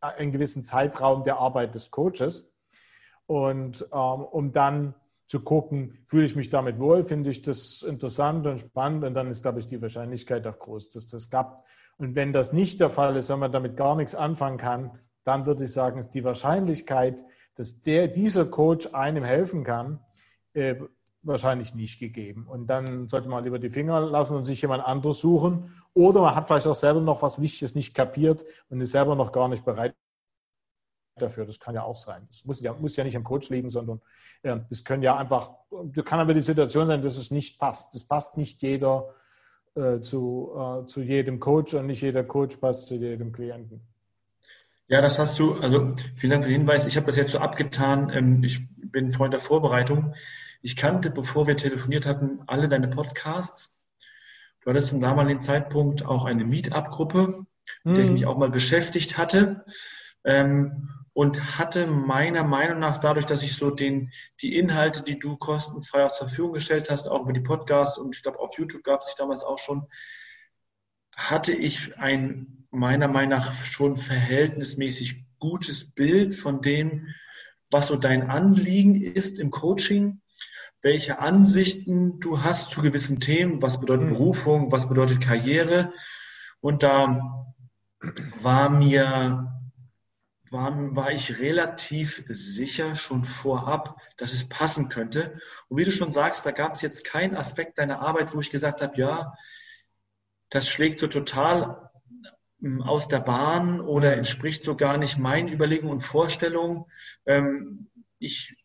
einen 0.00 0.32
gewissen 0.32 0.62
Zeitraum 0.62 1.24
der 1.24 1.38
Arbeit 1.38 1.74
des 1.74 1.90
Coaches. 1.90 2.50
Und 3.26 3.86
ähm, 3.92 4.22
um 4.22 4.52
dann 4.52 4.94
zu 5.26 5.40
gucken, 5.40 5.98
fühle 6.06 6.24
ich 6.24 6.36
mich 6.36 6.48
damit 6.48 6.78
wohl, 6.78 7.04
finde 7.04 7.28
ich 7.30 7.42
das 7.42 7.82
interessant 7.82 8.46
und 8.46 8.58
spannend 8.58 9.04
und 9.04 9.12
dann 9.12 9.28
ist, 9.28 9.42
glaube 9.42 9.58
ich, 9.60 9.66
die 9.66 9.80
Wahrscheinlichkeit 9.82 10.46
auch 10.46 10.58
groß, 10.58 10.88
dass 10.88 11.08
das 11.08 11.28
klappt. 11.28 11.66
Und 11.98 12.14
wenn 12.14 12.32
das 12.32 12.52
nicht 12.52 12.80
der 12.80 12.88
Fall 12.88 13.16
ist, 13.16 13.28
wenn 13.28 13.38
man 13.38 13.52
damit 13.52 13.76
gar 13.76 13.94
nichts 13.94 14.14
anfangen 14.14 14.56
kann, 14.56 14.98
dann 15.24 15.44
würde 15.44 15.64
ich 15.64 15.72
sagen, 15.72 15.98
ist 15.98 16.14
die 16.14 16.24
Wahrscheinlichkeit, 16.24 17.22
dass 17.56 17.82
der, 17.82 18.08
dieser 18.08 18.46
Coach 18.46 18.88
einem 18.94 19.24
helfen 19.24 19.64
kann, 19.64 20.00
äh, 20.54 20.76
wahrscheinlich 21.22 21.74
nicht 21.74 21.98
gegeben. 21.98 22.46
Und 22.46 22.68
dann 22.68 23.08
sollte 23.08 23.28
man 23.28 23.44
lieber 23.44 23.58
die 23.58 23.70
Finger 23.70 24.00
lassen 24.00 24.36
und 24.36 24.44
sich 24.44 24.62
jemand 24.62 24.84
anderes 24.84 25.20
suchen. 25.20 25.74
Oder 25.94 26.20
man 26.20 26.34
hat 26.34 26.46
vielleicht 26.46 26.66
auch 26.66 26.74
selber 26.74 27.00
noch 27.00 27.22
was 27.22 27.40
Wichtiges 27.40 27.74
nicht 27.74 27.94
kapiert 27.94 28.44
und 28.70 28.80
ist 28.80 28.92
selber 28.92 29.14
noch 29.14 29.32
gar 29.32 29.48
nicht 29.48 29.64
bereit 29.64 29.94
dafür. 31.16 31.44
Das 31.44 31.58
kann 31.58 31.74
ja 31.74 31.82
auch 31.82 31.96
sein. 31.96 32.26
Das 32.28 32.44
muss 32.44 32.60
ja, 32.60 32.72
muss 32.74 32.96
ja 32.96 33.04
nicht 33.04 33.16
am 33.16 33.24
Coach 33.24 33.50
liegen, 33.50 33.70
sondern 33.70 34.00
äh, 34.42 34.58
das 34.70 34.84
können 34.84 35.02
ja 35.02 35.16
einfach, 35.16 35.50
kann 36.04 36.20
aber 36.20 36.34
die 36.34 36.40
Situation 36.40 36.86
sein, 36.86 37.02
dass 37.02 37.16
es 37.16 37.30
nicht 37.30 37.58
passt. 37.58 37.94
Das 37.94 38.04
passt 38.04 38.36
nicht 38.36 38.62
jeder 38.62 39.14
äh, 39.74 40.00
zu, 40.00 40.52
äh, 40.56 40.86
zu 40.86 41.02
jedem 41.02 41.40
Coach 41.40 41.74
und 41.74 41.86
nicht 41.86 42.02
jeder 42.02 42.24
Coach 42.24 42.56
passt 42.56 42.86
zu 42.86 42.94
jedem 42.94 43.32
Klienten. 43.32 43.80
Ja, 44.86 45.02
das 45.02 45.18
hast 45.18 45.38
du, 45.38 45.54
also 45.60 45.92
vielen 46.16 46.30
Dank 46.30 46.44
für 46.44 46.48
den 46.48 46.60
Hinweis. 46.60 46.86
Ich 46.86 46.96
habe 46.96 47.06
das 47.06 47.16
jetzt 47.16 47.32
so 47.32 47.38
abgetan. 47.38 48.10
Ähm, 48.10 48.42
ich 48.42 48.66
bin 48.76 49.10
Freund 49.10 49.34
der 49.34 49.40
Vorbereitung. 49.40 50.14
Ich 50.60 50.76
kannte, 50.76 51.10
bevor 51.10 51.46
wir 51.46 51.56
telefoniert 51.56 52.06
hatten, 52.06 52.40
alle 52.46 52.68
deine 52.68 52.88
Podcasts. 52.88 53.78
Du 54.60 54.70
hattest 54.70 54.88
zum 54.88 55.00
damaligen 55.00 55.40
Zeitpunkt 55.40 56.04
auch 56.04 56.24
eine 56.24 56.44
Meetup-Gruppe, 56.44 57.46
mit 57.84 57.96
der 57.96 58.04
ich 58.04 58.10
mich 58.10 58.22
hm. 58.22 58.28
auch 58.28 58.38
mal 58.38 58.50
beschäftigt 58.50 59.18
hatte. 59.18 59.64
Ähm, 60.24 60.88
und 61.18 61.58
hatte 61.58 61.88
meiner 61.88 62.44
Meinung 62.44 62.78
nach 62.78 62.98
dadurch, 62.98 63.26
dass 63.26 63.42
ich 63.42 63.56
so 63.56 63.70
den, 63.70 64.12
die 64.40 64.56
Inhalte, 64.56 65.02
die 65.02 65.18
du 65.18 65.36
kostenfrei 65.36 66.04
auch 66.04 66.12
zur 66.12 66.28
Verfügung 66.28 66.52
gestellt 66.52 66.90
hast, 66.90 67.08
auch 67.08 67.22
über 67.22 67.32
die 67.32 67.40
Podcasts 67.40 67.98
und 67.98 68.14
ich 68.14 68.22
glaube 68.22 68.38
auf 68.38 68.56
YouTube 68.56 68.84
gab 68.84 69.00
es 69.00 69.06
sich 69.06 69.16
damals 69.16 69.42
auch 69.42 69.58
schon, 69.58 69.88
hatte 71.16 71.52
ich 71.52 71.98
ein 71.98 72.68
meiner 72.70 73.08
Meinung 73.08 73.30
nach 73.30 73.52
schon 73.52 73.96
verhältnismäßig 73.96 75.24
gutes 75.40 75.90
Bild 75.90 76.36
von 76.36 76.60
dem, 76.60 77.08
was 77.68 77.88
so 77.88 77.96
dein 77.96 78.30
Anliegen 78.30 79.02
ist 79.02 79.40
im 79.40 79.50
Coaching 79.50 80.20
welche 80.82 81.18
Ansichten 81.18 82.20
du 82.20 82.42
hast 82.42 82.70
zu 82.70 82.82
gewissen 82.82 83.20
Themen, 83.20 83.62
was 83.62 83.80
bedeutet 83.80 84.10
mhm. 84.10 84.12
Berufung, 84.12 84.72
was 84.72 84.88
bedeutet 84.88 85.20
Karriere. 85.20 85.92
Und 86.60 86.82
da 86.82 87.54
war 88.36 88.70
mir, 88.70 89.52
war, 90.50 90.96
war 90.96 91.10
ich 91.10 91.38
relativ 91.38 92.24
sicher 92.28 92.94
schon 92.94 93.24
vorab, 93.24 94.00
dass 94.16 94.32
es 94.32 94.48
passen 94.48 94.88
könnte. 94.88 95.36
Und 95.68 95.78
wie 95.78 95.84
du 95.84 95.92
schon 95.92 96.10
sagst, 96.10 96.46
da 96.46 96.52
gab 96.52 96.74
es 96.74 96.82
jetzt 96.82 97.04
keinen 97.04 97.36
Aspekt 97.36 97.78
deiner 97.78 98.00
Arbeit, 98.00 98.34
wo 98.34 98.40
ich 98.40 98.50
gesagt 98.50 98.80
habe, 98.80 98.96
ja, 98.96 99.34
das 100.50 100.68
schlägt 100.68 101.00
so 101.00 101.08
total 101.08 101.90
ähm, 102.62 102.82
aus 102.82 103.08
der 103.08 103.20
Bahn 103.20 103.80
oder 103.80 104.14
entspricht 104.14 104.62
so 104.62 104.76
gar 104.76 104.96
nicht 104.96 105.18
meinen 105.18 105.48
Überlegungen 105.48 105.92
und 105.92 106.00
Vorstellungen. 106.00 106.84
Ähm, 107.26 107.88
ich 108.18 108.56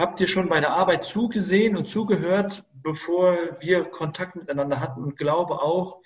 habe 0.00 0.16
dir 0.16 0.26
schon 0.26 0.48
bei 0.48 0.60
der 0.60 0.72
Arbeit 0.72 1.04
zugesehen 1.04 1.76
und 1.76 1.86
zugehört, 1.86 2.64
bevor 2.72 3.36
wir 3.60 3.84
Kontakt 3.84 4.34
miteinander 4.34 4.80
hatten 4.80 5.02
und 5.02 5.16
glaube 5.16 5.60
auch, 5.60 6.00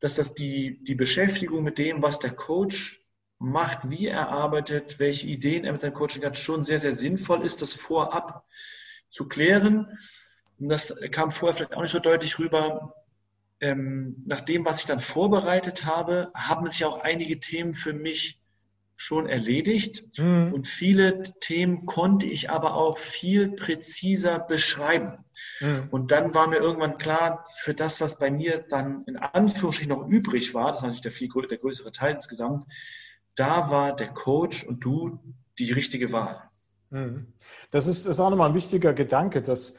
dass 0.00 0.14
das 0.14 0.34
die, 0.34 0.82
die 0.84 0.94
Beschäftigung 0.94 1.64
mit 1.64 1.78
dem, 1.78 2.00
was 2.00 2.20
der 2.20 2.30
Coach 2.30 3.02
macht, 3.38 3.90
wie 3.90 4.06
er 4.06 4.28
arbeitet, 4.28 5.00
welche 5.00 5.26
Ideen 5.26 5.64
er 5.64 5.72
mit 5.72 5.80
seinem 5.80 5.94
Coaching 5.94 6.24
hat, 6.24 6.36
schon 6.36 6.62
sehr, 6.62 6.78
sehr 6.78 6.94
sinnvoll 6.94 7.42
ist, 7.42 7.60
das 7.60 7.72
vorab 7.72 8.44
zu 9.08 9.26
klären. 9.26 9.98
Und 10.60 10.68
das 10.70 10.94
kam 11.10 11.32
vorher 11.32 11.54
vielleicht 11.54 11.74
auch 11.74 11.82
nicht 11.82 11.90
so 11.90 11.98
deutlich 11.98 12.38
rüber 12.38 12.94
ähm, 13.60 14.22
nach 14.26 14.40
dem, 14.40 14.64
was 14.64 14.80
ich 14.80 14.86
dann 14.86 15.00
vorbereitet 15.00 15.84
habe, 15.84 16.30
haben 16.34 16.68
sich 16.68 16.84
auch 16.84 17.00
einige 17.00 17.40
Themen 17.40 17.74
für 17.74 17.92
mich 17.92 18.40
schon 19.00 19.28
erledigt. 19.28 20.18
Mhm. 20.18 20.52
Und 20.52 20.66
viele 20.66 21.22
Themen 21.22 21.86
konnte 21.86 22.26
ich 22.26 22.50
aber 22.50 22.74
auch 22.74 22.98
viel 22.98 23.52
präziser 23.52 24.40
beschreiben. 24.40 25.24
Mhm. 25.60 25.86
Und 25.90 26.10
dann 26.10 26.34
war 26.34 26.48
mir 26.48 26.56
irgendwann 26.58 26.98
klar, 26.98 27.44
für 27.60 27.74
das, 27.74 28.00
was 28.00 28.18
bei 28.18 28.30
mir 28.30 28.58
dann 28.68 29.04
in 29.06 29.16
Anführungsstrichen 29.16 29.96
noch 29.96 30.08
übrig 30.08 30.52
war, 30.52 30.72
das 30.72 30.82
war 30.82 30.90
nicht 30.90 31.04
der, 31.04 31.12
viel, 31.12 31.28
der 31.48 31.58
größere 31.58 31.92
Teil 31.92 32.14
insgesamt, 32.14 32.64
da 33.36 33.70
war 33.70 33.94
der 33.94 34.08
Coach 34.08 34.64
und 34.64 34.84
du 34.84 35.20
die 35.60 35.70
richtige 35.70 36.10
Wahl. 36.10 36.42
Mhm. 36.90 37.34
Das 37.70 37.86
ist, 37.86 38.04
das 38.04 38.16
ist 38.16 38.20
auch 38.20 38.30
nochmal 38.30 38.48
ein 38.48 38.56
wichtiger 38.56 38.94
Gedanke, 38.94 39.42
dass 39.42 39.74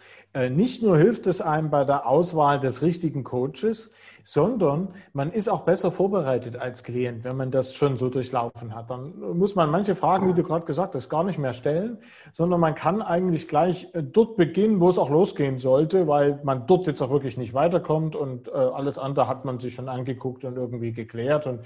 nicht 0.52 0.84
nur 0.84 0.98
hilft 0.98 1.26
es 1.26 1.42
einem 1.42 1.72
bei 1.72 1.84
der 1.86 2.08
Auswahl 2.08 2.60
des 2.60 2.84
richtigen 2.84 3.24
Coaches, 3.24 3.92
sondern 4.24 4.90
man 5.12 5.32
ist 5.32 5.50
auch 5.50 5.62
besser 5.62 5.92
vorbereitet 5.92 6.56
als 6.56 6.84
Klient, 6.84 7.24
wenn 7.24 7.36
man 7.36 7.50
das 7.50 7.74
schon 7.74 7.98
so 7.98 8.10
durchlaufen 8.10 8.76
hat. 8.76 8.92
Dann 8.92 9.20
muss 9.38 9.56
man 9.56 9.72
manche 9.72 9.96
Fragen, 9.96 10.30
wie 10.30 10.36
du 10.36 10.44
gerade 10.44 10.66
gesagt 10.66 10.94
hast, 10.94 11.10
gar 11.10 11.24
nicht 11.24 11.40
mehr 11.40 11.54
stellen, 11.54 11.98
sondern 12.32 12.60
man 12.60 12.76
kann 12.76 13.02
eigentlich 13.02 13.48
gleich 13.48 13.88
äh, 13.94 14.04
dort 14.04 14.38
beginnen, 14.38 14.80
wo 14.80 14.90
es 14.90 15.00
auch 15.00 15.10
losgehen 15.10 15.58
sollte, 15.58 16.08
weil 16.08 16.40
man 16.44 16.68
dort 16.68 16.86
jetzt 16.86 17.02
auch 17.02 17.10
wirklich 17.10 17.38
nicht 17.38 17.56
weiterkommt 17.56 18.16
und 18.16 18.50
äh, 18.50 18.52
alles 18.52 19.00
andere 19.00 19.28
hat 19.28 19.46
man 19.46 19.60
sich 19.60 19.74
schon 19.74 19.90
angeguckt 19.90 20.46
und 20.46 20.58
irgendwie 20.58 20.92
geklärt. 20.92 21.48
Und 21.48 21.62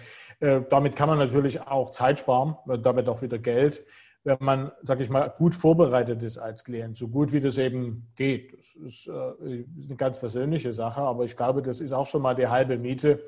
damit 0.69 0.95
kann 0.95 1.07
man 1.07 1.17
natürlich 1.19 1.61
auch 1.67 1.91
Zeit 1.91 2.19
sparen, 2.19 2.55
damit 2.81 3.07
auch 3.07 3.21
wieder 3.21 3.37
Geld 3.37 3.83
wenn 4.23 4.37
man, 4.39 4.71
sag 4.81 4.99
ich 5.01 5.09
mal, 5.09 5.33
gut 5.37 5.53
vorbereitet 5.53 6.23
ist 6.23 6.37
als 6.37 6.63
Klient, 6.63 6.97
so 6.97 7.07
gut 7.07 7.33
wie 7.33 7.41
das 7.41 7.57
eben 7.57 8.07
geht. 8.15 8.57
Das 8.57 8.75
ist 8.75 9.07
äh, 9.07 9.11
eine 9.11 9.95
ganz 9.97 10.19
persönliche 10.19 10.71
Sache, 10.71 11.01
aber 11.01 11.25
ich 11.25 11.35
glaube, 11.35 11.61
das 11.61 11.81
ist 11.81 11.91
auch 11.91 12.07
schon 12.07 12.21
mal 12.21 12.33
die 12.33 12.47
halbe 12.47 12.77
Miete. 12.77 13.21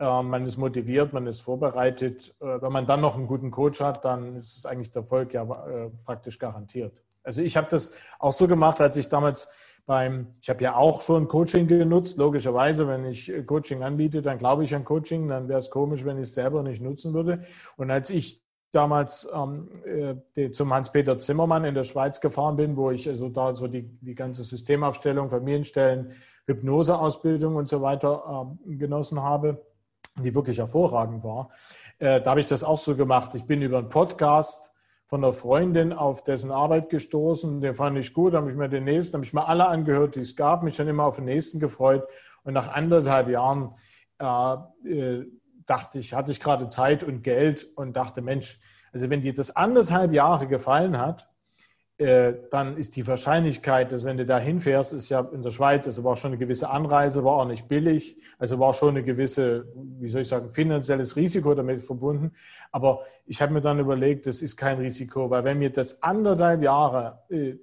Äh, 0.00 0.22
man 0.22 0.44
ist 0.44 0.56
motiviert, 0.56 1.12
man 1.12 1.26
ist 1.26 1.40
vorbereitet. 1.40 2.34
Äh, 2.40 2.60
wenn 2.60 2.72
man 2.72 2.86
dann 2.86 3.00
noch 3.00 3.16
einen 3.16 3.28
guten 3.28 3.52
Coach 3.52 3.80
hat, 3.80 4.04
dann 4.04 4.36
ist 4.36 4.66
eigentlich 4.66 4.90
der 4.90 5.02
Erfolg 5.02 5.32
ja 5.32 5.46
praktisch 6.04 6.38
garantiert. 6.38 6.92
Also 7.22 7.42
ich 7.42 7.56
habe 7.56 7.68
das 7.70 7.92
auch 8.18 8.32
so 8.32 8.46
gemacht, 8.46 8.80
als 8.80 8.96
ich 8.96 9.08
damals 9.08 9.48
beim, 9.84 10.34
ich 10.40 10.48
habe 10.48 10.62
ja 10.64 10.74
auch 10.74 11.02
schon 11.02 11.28
Coaching 11.28 11.68
genutzt, 11.68 12.18
logischerweise, 12.18 12.88
wenn 12.88 13.04
ich 13.04 13.32
Coaching 13.46 13.84
anbiete, 13.84 14.20
dann 14.20 14.38
glaube 14.38 14.64
ich 14.64 14.74
an 14.74 14.84
Coaching, 14.84 15.28
dann 15.28 15.48
wäre 15.48 15.60
es 15.60 15.70
komisch, 15.70 16.04
wenn 16.04 16.18
ich 16.18 16.24
es 16.24 16.34
selber 16.34 16.64
nicht 16.64 16.82
nutzen 16.82 17.14
würde. 17.14 17.44
Und 17.76 17.92
als 17.92 18.10
ich 18.10 18.45
damals 18.72 19.28
ähm, 19.32 19.68
äh, 20.36 20.50
zum 20.50 20.72
Hans-Peter 20.72 21.18
Zimmermann 21.18 21.64
in 21.64 21.74
der 21.74 21.84
Schweiz 21.84 22.20
gefahren 22.20 22.56
bin, 22.56 22.76
wo 22.76 22.90
ich 22.90 23.08
also 23.08 23.28
da 23.28 23.54
so 23.54 23.66
die, 23.68 23.82
die 24.00 24.14
ganze 24.14 24.42
Systemaufstellung, 24.42 25.30
Familienstellen, 25.30 26.12
Hypnoseausbildung 26.46 27.56
und 27.56 27.68
so 27.68 27.82
weiter 27.82 28.56
ähm, 28.64 28.78
genossen 28.78 29.22
habe, 29.22 29.64
die 30.22 30.34
wirklich 30.34 30.58
hervorragend 30.58 31.24
war. 31.24 31.50
Äh, 31.98 32.20
da 32.20 32.30
habe 32.30 32.40
ich 32.40 32.46
das 32.46 32.62
auch 32.62 32.78
so 32.78 32.96
gemacht. 32.96 33.34
Ich 33.34 33.44
bin 33.44 33.62
über 33.62 33.78
einen 33.78 33.88
Podcast 33.88 34.72
von 35.06 35.22
einer 35.22 35.32
Freundin 35.32 35.92
auf 35.92 36.24
dessen 36.24 36.50
Arbeit 36.50 36.90
gestoßen. 36.90 37.60
Den 37.60 37.74
fand 37.74 37.96
ich 37.98 38.12
gut, 38.12 38.34
habe 38.34 38.50
ich 38.50 38.56
mir 38.56 38.68
den 38.68 38.84
nächsten, 38.84 39.14
habe 39.14 39.24
ich 39.24 39.32
mir 39.32 39.46
alle 39.46 39.68
angehört, 39.68 40.16
die 40.16 40.20
es 40.20 40.36
gab, 40.36 40.62
mich 40.62 40.76
dann 40.76 40.88
immer 40.88 41.04
auf 41.04 41.16
den 41.16 41.26
nächsten 41.26 41.60
gefreut. 41.60 42.06
Und 42.42 42.54
nach 42.54 42.74
anderthalb 42.74 43.28
Jahren 43.28 43.74
äh, 44.18 44.56
äh 44.88 45.26
dachte 45.66 45.98
ich, 45.98 46.14
hatte 46.14 46.32
ich 46.32 46.40
gerade 46.40 46.68
Zeit 46.68 47.02
und 47.02 47.22
Geld 47.22 47.66
und 47.76 47.96
dachte, 47.96 48.22
Mensch, 48.22 48.58
also 48.92 49.10
wenn 49.10 49.20
dir 49.20 49.34
das 49.34 49.54
anderthalb 49.54 50.12
Jahre 50.12 50.46
gefallen 50.46 50.98
hat, 50.98 51.28
äh, 51.98 52.34
dann 52.50 52.76
ist 52.76 52.96
die 52.96 53.06
Wahrscheinlichkeit, 53.06 53.90
dass 53.90 54.04
wenn 54.04 54.18
du 54.18 54.26
da 54.26 54.38
hinfährst, 54.38 54.92
ist 54.92 55.08
ja 55.08 55.20
in 55.32 55.42
der 55.42 55.50
Schweiz, 55.50 55.86
also 55.86 56.04
war 56.04 56.16
schon 56.16 56.32
eine 56.32 56.38
gewisse 56.38 56.68
Anreise, 56.68 57.24
war 57.24 57.36
auch 57.36 57.46
nicht 57.46 57.68
billig, 57.68 58.18
also 58.38 58.58
war 58.58 58.74
schon 58.74 58.90
eine 58.90 59.02
gewisse, 59.02 59.66
wie 59.74 60.08
soll 60.08 60.20
ich 60.20 60.28
sagen, 60.28 60.50
finanzielles 60.50 61.16
Risiko 61.16 61.54
damit 61.54 61.80
verbunden. 61.80 62.32
Aber 62.70 63.00
ich 63.24 63.40
habe 63.40 63.54
mir 63.54 63.62
dann 63.62 63.78
überlegt, 63.78 64.26
das 64.26 64.42
ist 64.42 64.58
kein 64.58 64.78
Risiko, 64.78 65.30
weil 65.30 65.44
wenn 65.44 65.58
mir 65.58 65.70
das 65.70 66.02
anderthalb 66.02 66.62
Jahre 66.62 67.20
äh, 67.30 67.54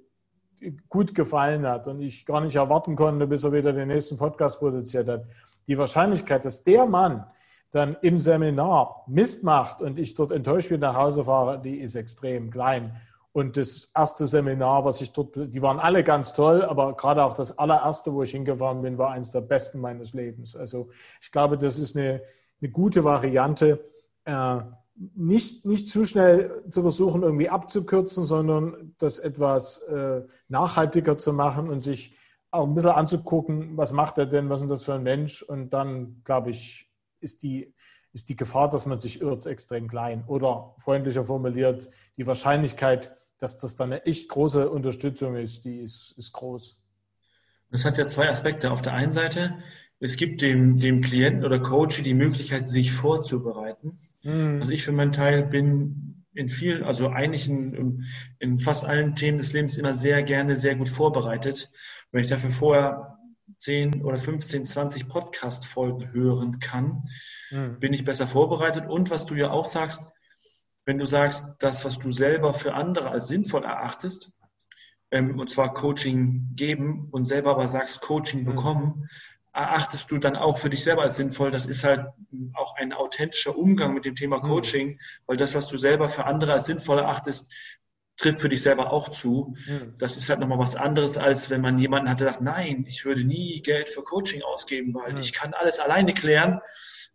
gut 0.88 1.14
gefallen 1.14 1.64
hat 1.64 1.86
und 1.86 2.00
ich 2.00 2.26
gar 2.26 2.40
nicht 2.40 2.56
erwarten 2.56 2.96
konnte, 2.96 3.28
bis 3.28 3.44
er 3.44 3.52
wieder 3.52 3.72
den 3.72 3.88
nächsten 3.88 4.16
Podcast 4.16 4.58
produziert 4.58 5.08
hat, 5.08 5.26
die 5.68 5.78
Wahrscheinlichkeit, 5.78 6.44
dass 6.44 6.64
der 6.64 6.86
Mann, 6.86 7.24
dann 7.74 7.96
im 8.02 8.16
Seminar 8.16 9.04
Mist 9.08 9.42
macht 9.42 9.82
und 9.82 9.98
ich 9.98 10.14
dort 10.14 10.30
enttäuscht 10.30 10.70
wieder 10.70 10.92
nach 10.92 10.96
Hause 10.96 11.24
fahre, 11.24 11.60
die 11.60 11.78
ist 11.78 11.96
extrem 11.96 12.50
klein. 12.50 12.94
Und 13.32 13.56
das 13.56 13.90
erste 13.96 14.26
Seminar, 14.26 14.84
was 14.84 15.00
ich 15.00 15.12
dort, 15.12 15.34
die 15.34 15.60
waren 15.60 15.80
alle 15.80 16.04
ganz 16.04 16.34
toll, 16.34 16.62
aber 16.62 16.94
gerade 16.96 17.24
auch 17.24 17.34
das 17.34 17.58
allererste, 17.58 18.12
wo 18.12 18.22
ich 18.22 18.30
hingefahren 18.30 18.80
bin, 18.82 18.96
war 18.96 19.10
eines 19.10 19.32
der 19.32 19.40
besten 19.40 19.80
meines 19.80 20.14
Lebens. 20.14 20.54
Also 20.54 20.88
ich 21.20 21.32
glaube, 21.32 21.58
das 21.58 21.76
ist 21.80 21.96
eine, 21.96 22.22
eine 22.60 22.70
gute 22.70 23.02
Variante, 23.02 23.84
äh, 24.24 24.58
nicht, 25.16 25.66
nicht 25.66 25.90
zu 25.90 26.04
schnell 26.04 26.62
zu 26.70 26.82
versuchen, 26.82 27.24
irgendwie 27.24 27.48
abzukürzen, 27.48 28.22
sondern 28.22 28.94
das 28.98 29.18
etwas 29.18 29.80
äh, 29.80 30.22
nachhaltiger 30.46 31.18
zu 31.18 31.32
machen 31.32 31.68
und 31.68 31.82
sich 31.82 32.16
auch 32.52 32.68
ein 32.68 32.74
bisschen 32.76 32.90
anzugucken, 32.90 33.76
was 33.76 33.90
macht 33.90 34.16
er 34.18 34.26
denn, 34.26 34.48
was 34.48 34.62
ist 34.62 34.70
das 34.70 34.84
für 34.84 34.94
ein 34.94 35.02
Mensch? 35.02 35.42
Und 35.42 35.70
dann, 35.70 36.22
glaube 36.22 36.50
ich, 36.50 36.88
ist 37.24 37.42
die, 37.42 37.74
ist 38.12 38.28
die 38.28 38.36
Gefahr, 38.36 38.70
dass 38.70 38.86
man 38.86 39.00
sich 39.00 39.20
irrt, 39.20 39.46
extrem 39.46 39.88
klein. 39.88 40.24
Oder 40.28 40.74
freundlicher 40.78 41.24
formuliert, 41.24 41.90
die 42.16 42.26
Wahrscheinlichkeit, 42.26 43.16
dass 43.38 43.56
das 43.58 43.76
dann 43.76 43.92
eine 43.92 44.06
echt 44.06 44.28
große 44.28 44.70
Unterstützung 44.70 45.36
ist, 45.36 45.64
die 45.64 45.80
ist, 45.80 46.14
ist 46.16 46.32
groß. 46.32 46.80
Das 47.70 47.84
hat 47.84 47.98
ja 47.98 48.06
zwei 48.06 48.28
Aspekte. 48.28 48.70
Auf 48.70 48.82
der 48.82 48.92
einen 48.92 49.10
Seite, 49.10 49.56
es 49.98 50.16
gibt 50.16 50.42
dem, 50.42 50.78
dem 50.78 51.00
Klienten 51.00 51.44
oder 51.44 51.58
Coach 51.58 52.02
die 52.02 52.14
Möglichkeit, 52.14 52.68
sich 52.68 52.92
vorzubereiten. 52.92 53.98
Mhm. 54.22 54.60
Also 54.60 54.70
ich 54.70 54.84
für 54.84 54.92
meinen 54.92 55.12
Teil 55.12 55.44
bin 55.44 56.24
in 56.34 56.48
vielen, 56.48 56.84
also 56.84 57.08
eigentlich 57.08 57.48
in, 57.48 58.04
in 58.38 58.58
fast 58.58 58.84
allen 58.84 59.14
Themen 59.14 59.38
des 59.38 59.52
Lebens 59.52 59.78
immer 59.78 59.94
sehr 59.94 60.22
gerne, 60.22 60.56
sehr 60.56 60.76
gut 60.76 60.88
vorbereitet. 60.88 61.70
Wenn 62.12 62.22
ich 62.22 62.28
dafür 62.28 62.50
vorher 62.50 63.18
10 63.56 64.02
oder 64.02 64.18
15, 64.18 64.64
20 64.64 65.08
Podcast-Folgen 65.08 66.12
hören 66.12 66.58
kann, 66.58 67.04
mhm. 67.50 67.78
bin 67.80 67.92
ich 67.92 68.04
besser 68.04 68.26
vorbereitet. 68.26 68.86
Und 68.86 69.10
was 69.10 69.26
du 69.26 69.34
ja 69.34 69.50
auch 69.50 69.66
sagst, 69.66 70.02
wenn 70.84 70.98
du 70.98 71.06
sagst, 71.06 71.56
das, 71.60 71.84
was 71.84 71.98
du 71.98 72.12
selber 72.12 72.52
für 72.52 72.74
andere 72.74 73.10
als 73.10 73.28
sinnvoll 73.28 73.64
erachtest, 73.64 74.32
ähm, 75.10 75.38
und 75.38 75.48
zwar 75.50 75.72
Coaching 75.72 76.50
geben 76.54 77.08
und 77.10 77.26
selber 77.26 77.52
aber 77.52 77.68
sagst, 77.68 78.00
Coaching 78.00 78.40
mhm. 78.40 78.46
bekommen, 78.46 79.08
erachtest 79.52 80.10
du 80.10 80.18
dann 80.18 80.34
auch 80.34 80.58
für 80.58 80.68
dich 80.68 80.82
selber 80.82 81.02
als 81.02 81.16
sinnvoll. 81.16 81.52
Das 81.52 81.66
ist 81.66 81.84
halt 81.84 82.08
auch 82.54 82.74
ein 82.76 82.92
authentischer 82.92 83.56
Umgang 83.56 83.94
mit 83.94 84.04
dem 84.04 84.16
Thema 84.16 84.38
mhm. 84.38 84.42
Coaching, 84.42 85.00
weil 85.26 85.36
das, 85.36 85.54
was 85.54 85.68
du 85.68 85.76
selber 85.76 86.08
für 86.08 86.24
andere 86.24 86.52
als 86.54 86.66
sinnvoll 86.66 86.98
erachtest, 86.98 87.52
trifft 88.16 88.40
für 88.40 88.48
dich 88.48 88.62
selber 88.62 88.92
auch 88.92 89.08
zu. 89.08 89.54
Mhm. 89.66 89.94
Das 89.98 90.16
ist 90.16 90.28
halt 90.28 90.40
nochmal 90.40 90.58
was 90.58 90.76
anderes, 90.76 91.18
als 91.18 91.50
wenn 91.50 91.60
man 91.60 91.78
jemanden 91.78 92.08
hat, 92.08 92.20
der 92.20 92.28
sagt, 92.28 92.42
nein, 92.42 92.84
ich 92.88 93.04
würde 93.04 93.24
nie 93.24 93.60
Geld 93.60 93.88
für 93.88 94.02
Coaching 94.02 94.42
ausgeben, 94.42 94.94
weil 94.94 95.12
mhm. 95.12 95.18
ich 95.18 95.32
kann 95.32 95.54
alles 95.54 95.80
alleine 95.80 96.14
klären. 96.14 96.60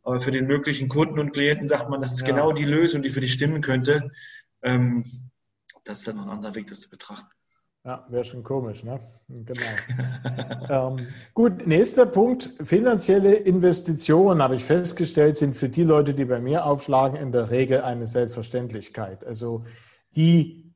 Aber 0.04 0.20
für 0.20 0.32
den 0.32 0.48
möglichen 0.48 0.88
Kunden 0.88 1.20
und 1.20 1.32
Klienten 1.32 1.68
sagt 1.68 1.90
man, 1.90 2.02
das 2.02 2.14
ist 2.14 2.22
ja. 2.22 2.28
genau 2.28 2.52
die 2.52 2.66
Lösung, 2.66 3.02
die 3.02 3.10
für 3.10 3.22
dich 3.22 3.34
stimmen 3.34 3.62
könnte. 3.62 4.12
Ähm, 4.62 5.04
das 5.84 6.00
ist 6.00 6.08
dann 6.08 6.18
noch 6.18 6.26
ein 6.26 6.32
anderer 6.32 6.56
Weg, 6.56 6.68
das 6.68 6.82
zu 6.82 6.90
betrachten. 6.90 7.30
Ja, 7.86 8.06
wäre 8.10 8.26
schon 8.26 8.44
komisch, 8.44 8.84
ne? 8.84 9.00
Genau. 9.30 10.90
ähm, 10.98 11.08
gut, 11.34 11.66
nächster 11.66 12.06
Punkt. 12.06 12.52
Finanzielle 12.62 13.36
Investitionen, 13.36 14.42
habe 14.44 14.56
ich 14.56 14.66
festgestellt, 14.66 15.38
sind 15.38 15.56
für 15.56 15.70
die 15.70 15.84
Leute, 15.84 16.14
die 16.14 16.26
bei 16.26 16.42
mir 16.42 16.66
aufschlagen, 16.66 17.18
in 17.18 17.32
der 17.32 17.50
Regel 17.52 17.82
eine 17.82 18.06
Selbstverständlichkeit. 18.06 19.26
Also 19.26 19.64
die 20.16 20.69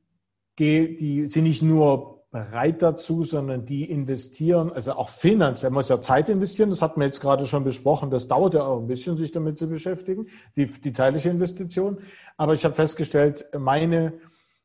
die 0.59 1.27
sind 1.27 1.43
nicht 1.43 1.61
nur 1.61 2.13
bereit 2.33 2.81
dazu, 2.81 3.21
sondern 3.21 3.63
die 3.63 3.89
investieren, 3.89 4.71
also 4.71 4.93
auch 4.93 5.09
finanziell, 5.09 5.69
man 5.69 5.81
muss 5.81 5.89
ja 5.89 6.01
Zeit 6.01 6.29
investieren, 6.29 6.71
das 6.71 6.81
hatten 6.81 6.99
wir 6.99 7.05
jetzt 7.05 7.21
gerade 7.21 7.45
schon 7.45 7.63
besprochen, 7.63 8.09
das 8.09 8.27
dauert 8.27 8.55
ja 8.55 8.65
auch 8.65 8.79
ein 8.79 8.87
bisschen, 8.87 9.17
sich 9.17 9.31
damit 9.31 9.59
zu 9.59 9.69
beschäftigen, 9.69 10.25
die, 10.55 10.65
die 10.65 10.91
zeitliche 10.91 11.29
Investition. 11.29 11.99
Aber 12.35 12.55
ich 12.55 12.65
habe 12.65 12.73
festgestellt, 12.73 13.45
meine 13.55 14.13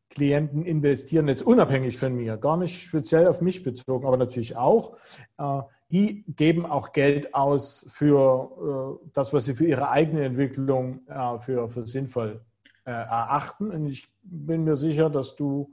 Klienten 0.09 0.65
investieren 0.65 1.29
jetzt 1.29 1.43
unabhängig 1.43 1.99
von 1.99 2.15
mir, 2.15 2.39
gar 2.39 2.57
nicht 2.57 2.87
speziell 2.87 3.27
auf 3.27 3.43
mich 3.43 3.63
bezogen, 3.63 4.07
aber 4.07 4.17
natürlich 4.17 4.57
auch. 4.57 4.97
Äh, 5.37 5.61
die 5.91 6.25
geben 6.27 6.65
auch 6.65 6.93
Geld 6.93 7.35
aus 7.35 7.85
für 7.91 8.99
äh, 9.05 9.09
das, 9.13 9.35
was 9.35 9.45
sie 9.45 9.53
für 9.53 9.67
ihre 9.67 9.91
eigene 9.91 10.25
Entwicklung 10.25 11.01
äh, 11.07 11.39
für, 11.41 11.69
für 11.69 11.87
sinnvoll 11.87 12.41
erachten. 12.85 13.71
Und 13.71 13.85
ich 13.85 14.09
bin 14.23 14.65
mir 14.65 14.75
sicher, 14.75 15.11
dass 15.11 15.37
du 15.37 15.71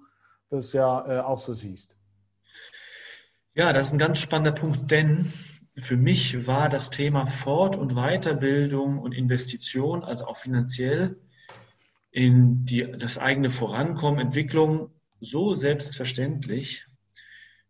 das 0.50 0.74
ja 0.74 1.26
auch 1.26 1.40
so 1.40 1.54
siehst. 1.54 1.96
Ja, 3.54 3.72
das 3.72 3.88
ist 3.88 3.94
ein 3.94 4.00
ganz 4.00 4.20
spannender 4.20 4.52
Punkt, 4.52 4.92
denn 4.92 5.32
für 5.78 5.98
mich 5.98 6.48
war 6.48 6.70
das 6.70 6.90
Thema 6.90 7.26
Fort- 7.26 7.78
und 7.78 7.96
Weiterbildung 7.96 9.00
und 9.00 9.14
Investition, 9.14 10.04
also 10.04 10.26
auch 10.26 10.38
finanziell, 10.38 11.18
in 12.12 12.66
die, 12.66 12.90
das 12.98 13.18
eigene 13.18 13.50
Vorankommen, 13.50 14.20
Entwicklung 14.20 14.92
so 15.20 15.54
selbstverständlich, 15.54 16.86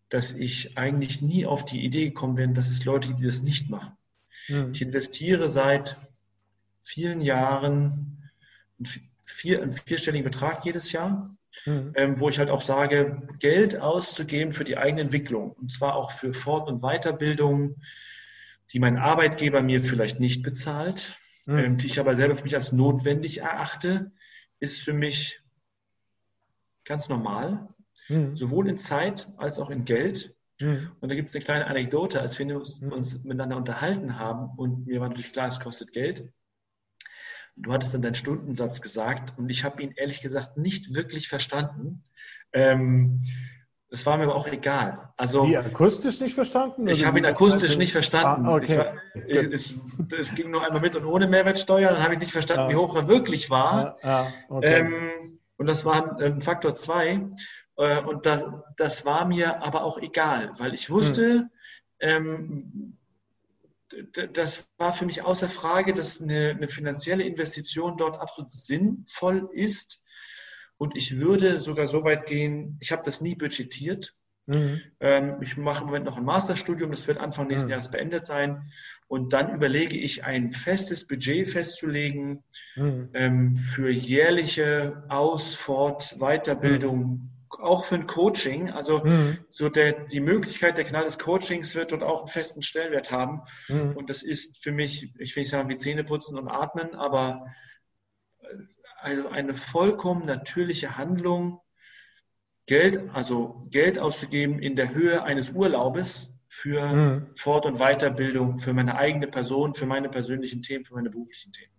dass 0.09 0.33
ich 0.33 0.77
eigentlich 0.77 1.21
nie 1.21 1.45
auf 1.47 1.65
die 1.65 1.83
Idee 1.83 2.05
gekommen 2.05 2.35
bin, 2.35 2.53
dass 2.53 2.69
es 2.69 2.85
Leute 2.85 3.07
gibt, 3.07 3.21
die 3.21 3.25
das 3.25 3.41
nicht 3.41 3.69
machen. 3.69 3.97
Mhm. 4.47 4.71
Ich 4.73 4.81
investiere 4.81 5.49
seit 5.49 5.97
vielen 6.81 7.21
Jahren 7.21 8.29
einen, 8.77 9.09
vier, 9.23 9.63
einen 9.63 9.71
vierstelligen 9.71 10.23
Betrag 10.23 10.63
jedes 10.63 10.91
Jahr, 10.91 11.35
mhm. 11.65 11.93
ähm, 11.95 12.19
wo 12.19 12.29
ich 12.29 12.39
halt 12.39 12.49
auch 12.49 12.61
sage, 12.61 13.21
Geld 13.39 13.79
auszugeben 13.79 14.51
für 14.51 14.63
die 14.63 14.77
eigene 14.77 15.01
Entwicklung 15.01 15.51
und 15.51 15.71
zwar 15.71 15.95
auch 15.95 16.11
für 16.11 16.33
Fort- 16.33 16.67
und 16.67 16.81
Weiterbildung, 16.81 17.77
die 18.71 18.79
mein 18.79 18.97
Arbeitgeber 18.97 19.61
mir 19.61 19.83
vielleicht 19.83 20.19
nicht 20.19 20.43
bezahlt, 20.43 21.17
mhm. 21.47 21.57
ähm, 21.57 21.77
die 21.77 21.87
ich 21.87 21.99
aber 21.99 22.15
selber 22.15 22.35
für 22.35 22.43
mich 22.43 22.55
als 22.55 22.71
notwendig 22.71 23.41
erachte, 23.41 24.11
ist 24.59 24.81
für 24.81 24.93
mich 24.93 25.41
ganz 26.83 27.09
normal, 27.09 27.67
mhm. 28.09 28.35
sowohl 28.35 28.69
in 28.69 28.77
Zeit 28.77 29.27
als 29.37 29.59
auch 29.59 29.69
in 29.69 29.83
Geld. 29.83 30.35
Mhm. 30.59 30.91
Und 30.99 31.09
da 31.09 31.15
gibt 31.15 31.27
es 31.27 31.35
eine 31.35 31.43
kleine 31.43 31.67
Anekdote, 31.67 32.21
als 32.21 32.39
wir 32.39 32.55
uns, 32.55 32.81
mhm. 32.81 32.91
uns 32.91 33.23
miteinander 33.23 33.57
unterhalten 33.57 34.17
haben 34.17 34.57
und 34.57 34.87
mir 34.87 35.01
war 35.01 35.09
natürlich 35.09 35.33
klar, 35.33 35.47
es 35.47 35.59
kostet 35.59 35.91
Geld. 35.91 36.31
Du 37.57 37.71
hattest 37.71 37.93
dann 37.93 38.01
deinen 38.01 38.15
Stundensatz 38.15 38.81
gesagt 38.81 39.37
und 39.37 39.49
ich 39.49 39.63
habe 39.63 39.81
ihn 39.81 39.91
ehrlich 39.95 40.21
gesagt 40.21 40.57
nicht 40.57 40.93
wirklich 40.93 41.27
verstanden. 41.27 42.03
Ähm, 42.51 43.21
das 43.89 44.05
war 44.05 44.17
mir 44.17 44.23
aber 44.23 44.35
auch 44.35 44.47
egal. 44.47 45.13
Also, 45.15 45.47
Wie, 45.47 45.55
akustisch 45.55 46.19
nicht 46.19 46.33
verstanden? 46.33 46.87
Ich 46.87 47.05
habe 47.05 47.19
ihn 47.19 47.25
akustisch 47.25 47.77
nicht 47.77 47.93
verstanden. 47.93 48.45
Ah, 48.45 48.55
okay. 48.55 48.77
war, 48.77 48.93
es, 49.53 49.75
es, 50.17 50.35
ging 50.35 50.51
nur 50.51 50.65
einmal 50.65 50.81
mit 50.81 50.95
und 50.95 51.05
ohne 51.05 51.27
Mehrwertsteuer. 51.27 51.91
Dann 51.91 52.03
habe 52.03 52.15
ich 52.15 52.19
nicht 52.19 52.33
verstanden, 52.33 52.65
ah. 52.65 52.69
wie 52.69 52.75
hoch 52.75 52.95
er 52.95 53.07
wirklich 53.07 53.49
war. 53.49 53.97
Ah, 54.01 54.23
ah 54.23 54.27
okay. 54.49 54.79
ähm, 54.79 55.39
und 55.57 55.67
das 55.67 55.85
war 55.85 56.19
ein 56.19 56.41
Faktor 56.41 56.75
zwei. 56.75 57.29
Äh, 57.77 58.01
und 58.01 58.25
das, 58.25 58.45
das 58.75 59.05
war 59.05 59.25
mir 59.25 59.63
aber 59.63 59.83
auch 59.83 59.99
egal, 59.99 60.51
weil 60.57 60.73
ich 60.73 60.89
wusste, 60.89 61.31
hm. 61.31 61.49
ähm, 61.99 62.97
das 64.33 64.67
war 64.77 64.91
für 64.91 65.05
mich 65.05 65.21
außer 65.21 65.47
Frage, 65.47 65.93
dass 65.93 66.21
eine, 66.21 66.49
eine 66.49 66.67
finanzielle 66.67 67.23
Investition 67.23 67.97
dort 67.97 68.19
absolut 68.19 68.51
sinnvoll 68.51 69.49
ist 69.53 70.01
und 70.77 70.95
ich 70.95 71.17
würde 71.17 71.59
sogar 71.59 71.85
so 71.85 72.03
weit 72.03 72.25
gehen, 72.25 72.77
ich 72.81 72.91
habe 72.91 73.03
das 73.05 73.21
nie 73.21 73.35
budgetiert. 73.35 74.13
Mhm. 74.47 74.81
Ähm, 74.99 75.37
ich 75.41 75.57
mache 75.57 75.81
im 75.81 75.87
Moment 75.87 76.05
noch 76.05 76.17
ein 76.17 76.25
Masterstudium, 76.25 76.91
das 76.91 77.07
wird 77.07 77.17
Anfang 77.17 77.47
nächsten 77.47 77.67
mhm. 77.67 77.71
Jahres 77.71 77.89
beendet 77.89 78.25
sein. 78.25 78.69
Und 79.07 79.33
dann 79.33 79.55
überlege 79.55 79.97
ich, 79.97 80.23
ein 80.23 80.51
festes 80.51 81.07
Budget 81.07 81.47
festzulegen 81.47 82.43
mhm. 82.75 83.09
ähm, 83.13 83.55
für 83.55 83.89
jährliche 83.89 85.03
Aus-, 85.09 85.55
Fort-, 85.55 86.17
Weiterbildung, 86.19 86.99
mhm. 86.99 87.29
Auch 87.59 87.85
für 87.85 87.95
ein 87.95 88.07
Coaching. 88.07 88.69
Also 88.69 89.03
mhm. 89.03 89.37
so 89.49 89.69
der, 89.69 90.05
die 90.05 90.19
Möglichkeit 90.19 90.77
der 90.77 90.85
Kanal 90.85 91.05
des 91.05 91.17
Coachings 91.19 91.75
wird 91.75 91.91
dort 91.91 92.03
auch 92.03 92.19
einen 92.19 92.27
festen 92.27 92.61
Stellenwert 92.61 93.11
haben. 93.11 93.41
Mhm. 93.67 93.95
Und 93.95 94.09
das 94.09 94.23
ist 94.23 94.63
für 94.63 94.71
mich, 94.71 95.13
ich 95.19 95.35
will 95.35 95.41
nicht 95.41 95.49
sagen 95.49 95.69
wie 95.69 95.75
Zähneputzen 95.75 96.37
und 96.37 96.47
Atmen, 96.47 96.95
aber 96.95 97.45
also 98.99 99.29
eine 99.29 99.53
vollkommen 99.53 100.25
natürliche 100.25 100.97
Handlung, 100.97 101.61
Geld, 102.65 103.09
also 103.13 103.67
Geld 103.69 103.99
auszugeben 103.99 104.59
in 104.59 104.75
der 104.75 104.93
Höhe 104.93 105.23
eines 105.23 105.51
Urlaubes 105.51 106.35
für 106.47 106.87
mhm. 106.87 107.27
Fort- 107.35 107.65
und 107.65 107.77
Weiterbildung, 107.77 108.57
für 108.57 108.73
meine 108.73 108.97
eigene 108.97 109.27
Person, 109.27 109.73
für 109.73 109.85
meine 109.85 110.09
persönlichen 110.09 110.61
Themen, 110.61 110.85
für 110.85 110.95
meine 110.95 111.09
beruflichen 111.09 111.51
Themen. 111.51 111.73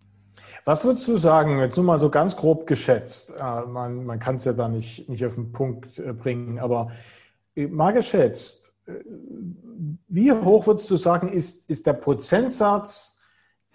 Was 0.67 0.83
würdest 0.83 1.07
du 1.07 1.15
sagen, 1.15 1.59
jetzt 1.59 1.77
nur 1.77 1.85
mal 1.85 1.97
so 1.97 2.09
ganz 2.09 2.35
grob 2.35 2.67
geschätzt, 2.67 3.33
äh, 3.39 3.61
man, 3.67 4.03
man 4.03 4.19
kann 4.19 4.35
es 4.35 4.43
ja 4.43 4.51
da 4.51 4.67
nicht, 4.67 5.07
nicht 5.07 5.25
auf 5.25 5.35
den 5.35 5.53
Punkt 5.53 5.97
äh, 5.97 6.11
bringen, 6.11 6.59
aber 6.59 6.91
äh, 7.55 7.67
mal 7.67 7.93
geschätzt, 7.93 8.73
wie 10.09 10.29
hoch 10.33 10.67
würdest 10.67 10.89
du 10.89 10.97
sagen, 10.97 11.29
ist, 11.29 11.69
ist 11.69 11.87
der 11.87 11.93
Prozentsatz 11.93 13.17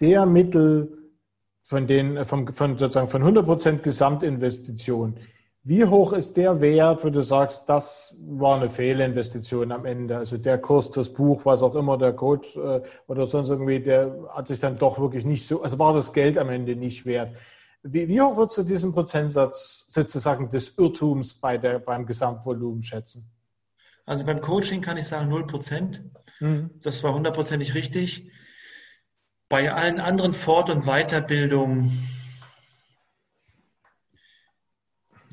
der 0.01 0.27
Mittel, 0.27 1.11
von 1.63 1.87
den, 1.87 2.25
von, 2.25 2.53
von 2.53 2.77
sozusagen 2.77 3.07
von 3.07 3.21
100 3.21 3.43
Prozent 3.43 3.81
Gesamtinvestition, 3.81 5.17
wie 5.65 5.85
hoch 5.85 6.11
ist 6.11 6.35
der 6.35 6.59
Wert, 6.59 7.05
wo 7.05 7.09
du 7.09 7.21
sagst, 7.21 7.69
das 7.69 8.17
war 8.27 8.57
eine 8.57 8.69
Fehlinvestition 8.69 9.71
am 9.71 9.85
Ende? 9.85 10.17
Also 10.17 10.37
der 10.37 10.57
Kurs, 10.57 10.91
das 10.91 11.13
Buch, 11.13 11.45
was 11.45 11.63
auch 11.63 11.75
immer, 11.75 11.97
der 11.97 12.11
Coach 12.11 12.57
äh, 12.57 12.81
oder 13.07 13.27
sonst 13.27 13.49
irgendwie, 13.49 13.79
der 13.79 14.13
hat 14.33 14.49
sich 14.49 14.59
dann 14.59 14.77
doch 14.77 14.99
wirklich 14.99 15.23
nicht 15.23 15.47
so, 15.47 15.63
also 15.63 15.79
war 15.79 15.93
das 15.93 16.11
Geld 16.11 16.37
am 16.37 16.49
Ende 16.49 16.75
nicht 16.75 17.05
wert. 17.05 17.33
Wie, 17.81 18.09
wie 18.09 18.21
hoch 18.21 18.35
würdest 18.35 18.57
du 18.57 18.63
diesen 18.63 18.91
Prozentsatz 18.91 19.85
sozusagen 19.87 20.49
des 20.49 20.77
Irrtums 20.77 21.33
bei 21.33 21.57
der, 21.57 21.79
beim 21.79 22.05
Gesamtvolumen 22.05 22.83
schätzen? 22.83 23.29
Also 24.05 24.25
beim 24.25 24.41
Coaching 24.41 24.81
kann 24.81 24.97
ich 24.97 25.07
sagen 25.07 25.29
0 25.29 25.45
Prozent. 25.45 26.03
Mhm. 26.41 26.71
Das 26.83 27.03
war 27.05 27.13
hundertprozentig 27.13 27.73
richtig. 27.73 28.29
Bei 29.47 29.71
allen 29.71 30.01
anderen 30.01 30.33
Fort- 30.33 30.69
und 30.69 30.85
Weiterbildungen 30.85 31.89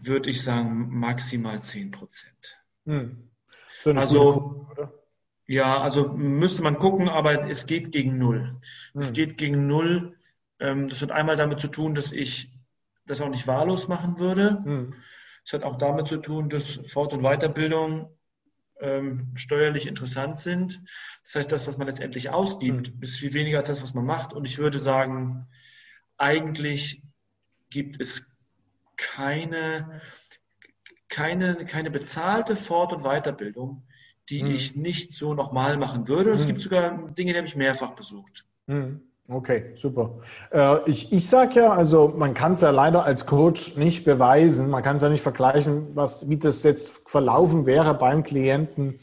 würde 0.04 0.30
ich 0.30 0.42
sagen 0.42 0.88
maximal 0.90 1.62
10 1.62 1.90
Prozent. 1.90 2.58
Hm. 2.86 3.30
So 3.82 3.92
also, 3.92 4.68
ja, 5.46 5.80
also 5.80 6.12
müsste 6.12 6.62
man 6.62 6.76
gucken, 6.76 7.08
aber 7.08 7.48
es 7.48 7.66
geht 7.66 7.92
gegen 7.92 8.18
Null. 8.18 8.58
Hm. 8.92 9.00
Es 9.00 9.12
geht 9.12 9.36
gegen 9.36 9.66
Null. 9.66 10.16
Ähm, 10.58 10.88
das 10.88 11.02
hat 11.02 11.10
einmal 11.10 11.36
damit 11.36 11.60
zu 11.60 11.68
tun, 11.68 11.94
dass 11.94 12.12
ich 12.12 12.52
das 13.06 13.20
auch 13.20 13.30
nicht 13.30 13.46
wahllos 13.46 13.88
machen 13.88 14.18
würde. 14.18 14.62
Hm. 14.62 14.94
Es 15.44 15.52
hat 15.52 15.62
auch 15.62 15.78
damit 15.78 16.08
zu 16.08 16.18
tun, 16.18 16.48
dass 16.48 16.76
Fort- 16.90 17.12
und 17.12 17.22
Weiterbildung 17.22 18.16
ähm, 18.80 19.32
steuerlich 19.34 19.86
interessant 19.86 20.38
sind. 20.38 20.80
Das 21.24 21.34
heißt, 21.34 21.52
das, 21.52 21.66
was 21.66 21.76
man 21.76 21.86
letztendlich 21.86 22.30
ausgibt, 22.30 22.94
mhm. 22.94 23.02
ist 23.02 23.18
viel 23.18 23.32
weniger 23.34 23.58
als 23.58 23.68
das, 23.68 23.82
was 23.82 23.94
man 23.94 24.04
macht. 24.04 24.32
Und 24.32 24.46
ich 24.46 24.58
würde 24.58 24.78
sagen, 24.78 25.46
eigentlich 26.16 27.02
gibt 27.70 28.00
es 28.00 28.29
keine, 29.00 30.00
keine, 31.08 31.64
keine 31.64 31.90
bezahlte 31.90 32.56
Fort- 32.56 32.92
und 32.92 33.02
Weiterbildung, 33.02 33.82
die 34.28 34.42
mhm. 34.42 34.50
ich 34.50 34.76
nicht 34.76 35.14
so 35.14 35.34
nochmal 35.34 35.76
machen 35.76 36.08
würde. 36.08 36.30
Mhm. 36.30 36.36
Es 36.36 36.46
gibt 36.46 36.60
sogar 36.60 36.90
Dinge, 37.12 37.32
die 37.32 37.38
habe 37.38 37.48
ich 37.48 37.56
mehrfach 37.56 37.92
besucht. 37.92 38.44
Mhm. 38.66 39.00
Okay, 39.28 39.72
super. 39.76 40.18
Äh, 40.50 40.90
ich 40.90 41.12
ich 41.12 41.28
sage 41.28 41.60
ja, 41.60 41.72
also 41.72 42.08
man 42.08 42.34
kann 42.34 42.52
es 42.52 42.62
ja 42.62 42.70
leider 42.70 43.04
als 43.04 43.26
Coach 43.26 43.76
nicht 43.76 44.04
beweisen, 44.04 44.70
man 44.70 44.82
kann 44.82 44.96
es 44.96 45.02
ja 45.02 45.08
nicht 45.08 45.22
vergleichen, 45.22 45.94
was, 45.94 46.28
wie 46.28 46.36
das 46.36 46.64
jetzt 46.64 47.02
verlaufen 47.06 47.64
wäre 47.64 47.94
beim 47.94 48.24
Klienten, 48.24 48.98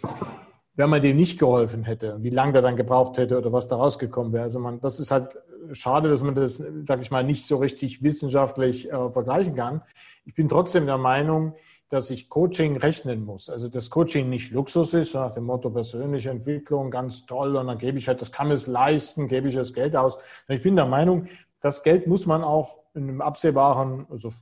wenn 0.76 0.90
man 0.90 1.02
dem 1.02 1.16
nicht 1.16 1.40
geholfen 1.40 1.86
hätte, 1.86 2.18
wie 2.22 2.30
lange 2.30 2.52
der 2.54 2.62
dann 2.62 2.76
gebraucht 2.76 3.18
hätte 3.18 3.38
oder 3.38 3.54
was 3.54 3.70
da 3.70 3.78
rausgekommen 3.78 4.34
wäre. 4.34 4.44
Also 4.44 4.60
man, 4.60 4.82
das 4.82 5.00
ist 5.00 5.12
halt 5.12 5.38
schade, 5.74 6.10
dass 6.10 6.22
man 6.22 6.36
das, 6.36 6.64
sage 6.84 7.02
ich 7.02 7.12
mal, 7.12 7.24
nicht 7.24 7.46
so 7.46 7.58
richtig 7.58 8.04
wissenschaftlich 8.04 8.92
äh, 8.92 9.10
vergleichen 9.10 9.56
kann. 9.56 9.82
Ich 10.26 10.34
bin 10.34 10.50
trotzdem 10.50 10.86
der 10.86 10.98
Meinung, 10.98 11.54
dass 11.90 12.10
ich 12.10 12.30
Coaching 12.30 12.78
rechnen 12.78 13.26
muss. 13.26 13.50
Also 13.50 13.70
das 13.70 13.90
Coaching 13.90 14.30
nicht 14.30 14.52
Luxus 14.52 14.94
ist, 14.94 15.14
nach 15.14 15.34
dem 15.34 15.46
Motto 15.46 15.70
persönliche 15.70 16.30
Entwicklung, 16.30 16.92
ganz 16.92 17.26
toll, 17.26 17.56
und 17.56 17.68
dann 17.68 17.78
gebe 17.78 17.98
ich 17.98 18.08
halt, 18.08 18.22
das 18.22 18.32
kann 18.32 18.52
es 18.52 18.68
leisten, 18.68 19.28
gebe 19.28 19.48
ich 19.48 19.56
das 19.56 19.74
Geld 19.74 19.96
aus. 19.96 20.18
Ich 20.50 20.62
bin 20.62 20.76
der 20.76 20.86
Meinung, 20.86 21.28
das 21.62 21.84
Geld 21.84 22.08
muss 22.08 22.26
man 22.26 22.44
auch 22.44 22.80
in 22.94 23.04
einem 23.04 23.22
absehbaren, 23.22 24.06
also 24.10 24.34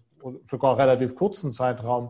sogar 0.49 0.77
relativ 0.77 1.15
kurzen 1.15 1.53
Zeitraum 1.53 2.09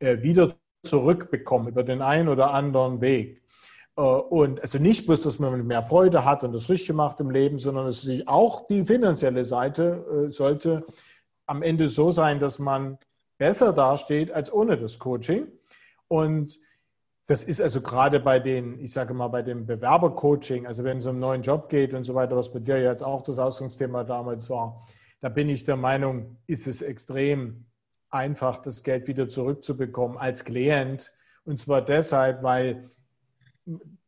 äh, 0.00 0.22
wieder 0.22 0.56
zurückbekommen 0.82 1.68
über 1.68 1.84
den 1.84 2.02
einen 2.02 2.28
oder 2.28 2.52
anderen 2.52 3.00
Weg. 3.00 3.43
Äh, 3.96 4.00
und 4.02 4.60
also 4.60 4.78
nicht 4.78 5.06
bloß, 5.06 5.20
dass 5.20 5.38
man 5.38 5.66
mehr 5.66 5.82
Freude 5.82 6.24
hat 6.24 6.44
und 6.44 6.52
das 6.52 6.68
richtig 6.70 6.94
macht 6.94 7.20
im 7.20 7.30
Leben, 7.30 7.58
sondern 7.58 7.86
es 7.86 8.02
sich 8.02 8.28
auch 8.28 8.66
die 8.66 8.84
finanzielle 8.84 9.44
Seite 9.44 10.26
äh, 10.28 10.30
sollte 10.30 10.84
am 11.46 11.62
Ende 11.62 11.88
so 11.88 12.10
sein, 12.10 12.38
dass 12.38 12.58
man 12.58 12.98
besser 13.38 13.72
dasteht 13.72 14.30
als 14.30 14.52
ohne 14.52 14.76
das 14.78 14.98
Coaching. 14.98 15.46
Und 16.08 16.58
Das 17.26 17.42
ist 17.42 17.62
also 17.62 17.80
gerade 17.80 18.20
bei 18.20 18.38
den, 18.38 18.78
ich 18.80 18.92
sage 18.92 19.14
mal, 19.14 19.28
bei 19.28 19.40
dem 19.40 19.64
Bewerbercoaching, 19.64 20.66
also 20.66 20.84
wenn 20.84 20.98
es 20.98 21.06
um 21.06 21.12
einen 21.12 21.20
neuen 21.20 21.42
Job 21.42 21.70
geht 21.70 21.94
und 21.94 22.04
so 22.04 22.14
weiter, 22.14 22.36
was 22.36 22.52
bei 22.52 22.58
dir 22.60 22.78
jetzt 22.78 23.02
auch 23.02 23.22
das 23.22 23.38
Ausgangsthema 23.38 24.04
damals 24.04 24.50
war, 24.50 24.84
da 25.20 25.30
bin 25.30 25.48
ich 25.48 25.64
der 25.64 25.76
Meinung, 25.76 26.36
ist 26.46 26.66
es 26.66 26.82
extrem 26.82 27.64
einfach, 28.10 28.60
das 28.60 28.82
Geld 28.82 29.08
wieder 29.08 29.26
zurückzubekommen 29.30 30.18
als 30.18 30.44
Klient. 30.44 31.12
Und 31.46 31.58
zwar 31.58 31.80
deshalb, 31.80 32.42
weil 32.42 32.90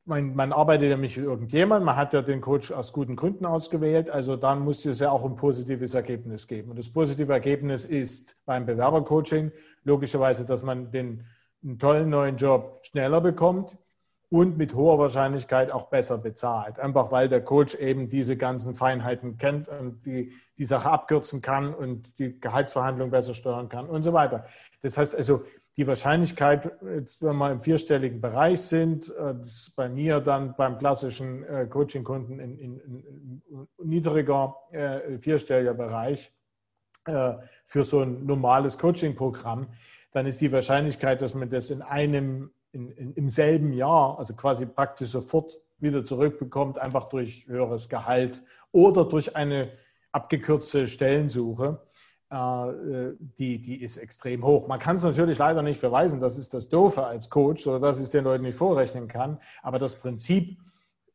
man, 0.04 0.34
man 0.34 0.52
arbeitet 0.52 0.90
ja 0.90 0.96
nicht 0.96 1.16
mit 1.16 1.26
irgendjemandem, 1.26 1.86
man 1.86 1.96
hat 1.96 2.12
ja 2.12 2.22
den 2.22 2.40
Coach 2.40 2.70
aus 2.70 2.92
guten 2.92 3.16
Gründen 3.16 3.44
ausgewählt, 3.44 4.08
also 4.08 4.36
dann 4.36 4.60
muss 4.60 4.84
es 4.86 5.00
ja 5.00 5.10
auch 5.10 5.24
ein 5.24 5.36
positives 5.36 5.94
Ergebnis 5.94 6.46
geben. 6.46 6.70
Und 6.70 6.78
das 6.78 6.88
positive 6.88 7.32
Ergebnis 7.32 7.84
ist 7.84 8.36
beim 8.44 8.66
Bewerbercoaching 8.66 9.50
logischerweise, 9.84 10.46
dass 10.46 10.62
man 10.62 10.90
den 10.90 11.24
einen 11.64 11.78
tollen 11.78 12.10
neuen 12.10 12.36
Job 12.36 12.80
schneller 12.84 13.20
bekommt 13.20 13.76
und 14.28 14.58
mit 14.58 14.74
hoher 14.74 14.98
Wahrscheinlichkeit 14.98 15.70
auch 15.70 15.88
besser 15.88 16.18
bezahlt. 16.18 16.78
Einfach 16.78 17.10
weil 17.10 17.28
der 17.28 17.42
Coach 17.42 17.74
eben 17.76 18.08
diese 18.08 18.36
ganzen 18.36 18.74
Feinheiten 18.74 19.38
kennt 19.38 19.68
und 19.68 20.04
die, 20.04 20.32
die 20.58 20.64
Sache 20.64 20.90
abkürzen 20.90 21.40
kann 21.40 21.74
und 21.74 22.18
die 22.18 22.38
Gehaltsverhandlung 22.38 23.10
besser 23.10 23.34
steuern 23.34 23.68
kann 23.68 23.86
und 23.86 24.02
so 24.02 24.12
weiter. 24.12 24.46
Das 24.82 24.98
heißt 24.98 25.16
also, 25.16 25.42
die 25.76 25.86
Wahrscheinlichkeit, 25.86 26.72
jetzt, 26.82 27.22
wenn 27.22 27.36
wir 27.36 27.50
im 27.50 27.60
vierstelligen 27.60 28.20
Bereich 28.20 28.60
sind, 28.62 29.10
äh, 29.10 29.34
das 29.34 29.48
ist 29.48 29.76
bei 29.76 29.88
mir 29.88 30.20
dann 30.20 30.54
beim 30.56 30.78
klassischen 30.78 31.44
äh, 31.44 31.66
Coaching-Kunden 31.66 32.40
in, 32.40 32.58
in, 32.58 32.80
in, 32.80 33.68
niedriger 33.84 34.56
äh, 34.72 35.18
vierstelliger 35.18 35.74
Bereich 35.74 36.32
für 37.64 37.84
so 37.84 38.00
ein 38.00 38.26
normales 38.26 38.78
Coaching-Programm, 38.78 39.68
dann 40.10 40.26
ist 40.26 40.40
die 40.40 40.50
Wahrscheinlichkeit, 40.50 41.22
dass 41.22 41.36
man 41.36 41.48
das 41.48 41.70
in 41.70 41.80
einem, 41.80 42.50
in, 42.72 42.90
in, 42.90 43.12
im 43.12 43.30
selben 43.30 43.72
Jahr, 43.72 44.18
also 44.18 44.34
quasi 44.34 44.66
praktisch 44.66 45.10
sofort 45.10 45.56
wieder 45.78 46.04
zurückbekommt, 46.04 46.80
einfach 46.80 47.08
durch 47.08 47.46
höheres 47.46 47.88
Gehalt 47.88 48.42
oder 48.72 49.04
durch 49.04 49.36
eine 49.36 49.70
abgekürzte 50.10 50.88
Stellensuche, 50.88 51.80
äh, 51.92 51.95
die, 52.28 53.62
die 53.62 53.80
ist 53.80 53.98
extrem 53.98 54.44
hoch. 54.44 54.66
Man 54.66 54.80
kann 54.80 54.96
es 54.96 55.04
natürlich 55.04 55.38
leider 55.38 55.62
nicht 55.62 55.80
beweisen, 55.80 56.18
das 56.18 56.38
ist 56.38 56.54
das 56.54 56.68
Doofe 56.68 57.06
als 57.06 57.30
Coach 57.30 57.66
oder 57.68 57.78
dass 57.78 57.98
ich 57.98 58.04
es 58.04 58.10
den 58.10 58.24
Leuten 58.24 58.42
nicht 58.42 58.56
vorrechnen 58.56 59.06
kann, 59.06 59.38
aber 59.62 59.78
das 59.78 59.94
Prinzip, 59.94 60.58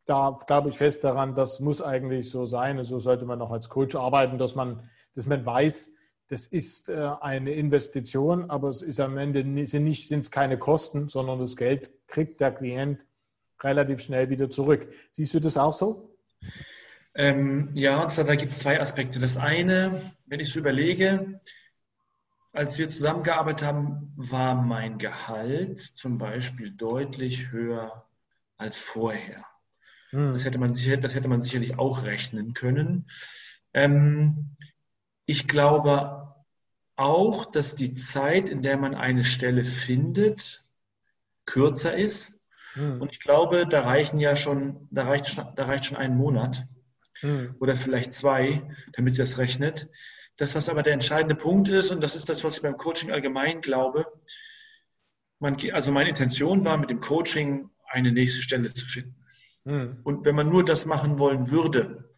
da 0.06 0.38
glaube 0.48 0.70
ich 0.70 0.78
fest 0.78 1.04
daran, 1.04 1.36
das 1.36 1.60
muss 1.60 1.82
eigentlich 1.82 2.30
so 2.30 2.46
sein 2.46 2.80
und 2.80 2.86
so 2.86 2.98
sollte 2.98 3.26
man 3.26 3.42
auch 3.42 3.52
als 3.52 3.68
Coach 3.68 3.96
arbeiten, 3.96 4.38
dass 4.38 4.56
man, 4.56 4.90
dass 5.14 5.26
man 5.26 5.46
weiß, 5.46 5.92
das 6.32 6.48
ist 6.48 6.88
äh, 6.88 7.10
eine 7.20 7.52
Investition, 7.52 8.50
aber 8.50 8.70
es 8.70 8.82
ist 8.82 9.02
am 9.02 9.18
Ende 9.18 9.44
sind 9.68 9.84
nicht 9.84 10.08
sind 10.08 10.22
es 10.22 10.32
keine 10.32 10.58
Kosten, 10.58 11.10
sondern 11.10 11.40
das 11.40 11.58
Geld 11.58 11.92
kriegt 12.08 12.40
der 12.40 12.54
Klient 12.54 13.00
relativ 13.62 14.02
schnell 14.02 14.30
wieder 14.30 14.50
zurück. 14.50 14.88
Siehst 15.12 15.34
du 15.34 15.42
das 15.42 15.58
auch 15.58 15.74
so? 15.74 16.16
Ähm, 17.14 17.70
ja, 17.74 18.06
da 18.06 18.36
gibt 18.36 18.50
es 18.50 18.60
zwei 18.60 18.80
Aspekte. 18.80 19.20
Das 19.20 19.38
eine, 19.38 20.02
wenn 20.26 20.40
ich 20.40 20.52
so 20.52 20.60
überlege, 20.60 21.42
als 22.54 22.78
wir 22.78 22.90
zusammengearbeitet 22.90 23.68
haben, 23.68 24.14
war 24.16 24.56
mein 24.56 24.98
Gehalt 24.98 25.78
zum 25.78 26.18
Beispiel 26.18 26.72
deutlich 26.72 27.52
höher 27.52 28.06
als 28.58 28.78
vorher. 28.80 29.46
Hm. 30.10 30.34
Das, 30.34 30.46
hätte 30.46 30.60
man 30.60 30.74
sicher, 30.74 30.98
das 30.98 31.16
hätte 31.16 31.30
man 31.30 31.42
sicherlich 31.42 31.80
auch 31.80 32.04
rechnen 32.04 32.54
können. 32.54 33.08
Ähm, 33.74 34.56
ich 35.26 35.48
glaube 35.48 36.36
auch, 36.96 37.46
dass 37.46 37.76
die 37.76 37.94
Zeit, 37.96 38.50
in 38.50 38.62
der 38.62 38.78
man 38.78 38.96
eine 38.96 39.24
Stelle 39.24 39.64
findet, 39.64 40.62
kürzer 41.46 41.96
ist. 41.96 42.46
Hm. 42.74 43.02
Und 43.02 43.12
ich 43.14 43.20
glaube, 43.20 43.66
da 43.66 43.82
reichen 43.82 44.20
ja 44.20 44.36
schon, 44.36 44.88
da 44.92 45.06
reicht, 45.06 45.28
schon, 45.28 45.46
da 45.56 45.66
reicht 45.66 45.86
schon 45.86 45.98
ein 45.98 46.16
Monat 46.16 46.66
hm. 47.22 47.56
oder 47.60 47.76
vielleicht 47.76 48.14
zwei, 48.14 48.62
damit 48.94 49.14
sie 49.14 49.22
das 49.22 49.38
rechnet. 49.38 49.90
Das, 50.38 50.56
was 50.56 50.70
aber 50.70 50.84
der 50.84 50.94
entscheidende 50.94 51.36
Punkt 51.36 51.70
ist, 51.70 51.92
und 51.92 52.02
das 52.02 52.16
ist 52.16 52.30
das, 52.30 52.44
was 52.44 52.58
ich 52.58 52.64
beim 52.64 52.78
Coaching 52.78 53.12
allgemein 53.12 53.62
glaube, 53.62 54.06
man, 55.40 55.56
also 55.72 55.92
meine 55.92 56.10
Intention 56.10 56.66
war, 56.66 56.78
mit 56.78 56.90
dem 56.90 57.00
Coaching 57.00 57.70
eine 57.88 58.12
nächste 58.12 58.42
Stelle 58.42 58.70
zu 58.70 58.86
finden. 58.86 59.16
Hm. 59.66 60.00
Und 60.04 60.26
wenn 60.26 60.36
man 60.36 60.50
nur 60.50 60.64
das 60.64 60.86
machen 60.86 61.20
wollen 61.20 61.52
würde, 61.52 62.12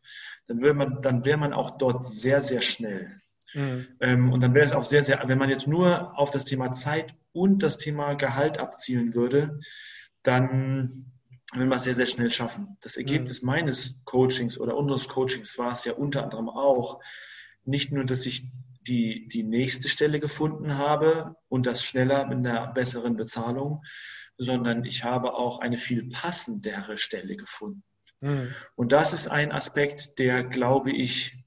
dann 0.48 0.62
wäre 0.62 0.74
man, 0.74 1.02
dann 1.02 1.26
wäre 1.26 1.38
man 1.38 1.54
auch 1.54 1.78
dort 1.78 2.06
sehr, 2.06 2.42
sehr 2.42 2.62
schnell. 2.62 3.12
Mhm. 3.54 3.88
Ähm, 4.00 4.32
und 4.32 4.42
dann 4.42 4.54
wäre 4.54 4.66
es 4.66 4.74
auch 4.74 4.84
sehr, 4.84 5.04
sehr, 5.04 5.22
wenn 5.28 5.38
man 5.38 5.50
jetzt 5.50 5.68
nur 5.68 6.18
auf 6.18 6.32
das 6.32 6.46
Thema 6.46 6.72
Zeit 6.72 7.16
und 7.32 7.64
das 7.64 7.78
Thema 7.78 8.14
Gehalt 8.16 8.60
abzielen 8.60 9.14
würde, 9.14 9.60
dann 10.24 11.13
will 11.56 11.66
man 11.66 11.78
es 11.78 11.84
sehr, 11.84 11.96
sehr 11.96 12.06
schnell 12.06 12.30
schaffen. 12.30 12.78
Das 12.82 12.98
Ergebnis 12.98 13.42
mhm. 13.42 13.48
meines 13.48 14.00
Coachings 14.06 14.60
oder 14.60 14.76
unseres 14.76 15.08
Coachings 15.08 15.58
war 15.58 15.72
es 15.72 15.86
ja 15.86 15.94
unter 15.94 16.24
anderem 16.24 16.50
auch, 16.50 17.02
nicht 17.66 17.92
nur, 17.92 18.04
dass 18.04 18.26
ich 18.26 18.48
die, 18.88 19.28
die 19.28 19.44
nächste 19.44 19.88
Stelle 19.88 20.20
gefunden 20.20 20.78
habe 20.78 21.38
und 21.48 21.66
das 21.66 21.84
schneller 21.84 22.28
mit 22.28 22.40
einer 22.40 22.68
besseren 22.74 23.16
Bezahlung, 23.16 23.84
sondern 24.38 24.84
ich 24.84 25.04
habe 25.04 25.36
auch 25.36 25.60
eine 25.60 25.78
viel 25.78 26.10
passendere 26.10 26.98
Stelle 26.98 27.36
gefunden. 27.36 27.84
Mhm. 28.20 28.54
Und 28.76 28.92
das 28.92 29.14
ist 29.14 29.28
ein 29.28 29.52
Aspekt, 29.52 30.20
der, 30.20 30.44
glaube 30.44 30.92
ich, 30.92 31.44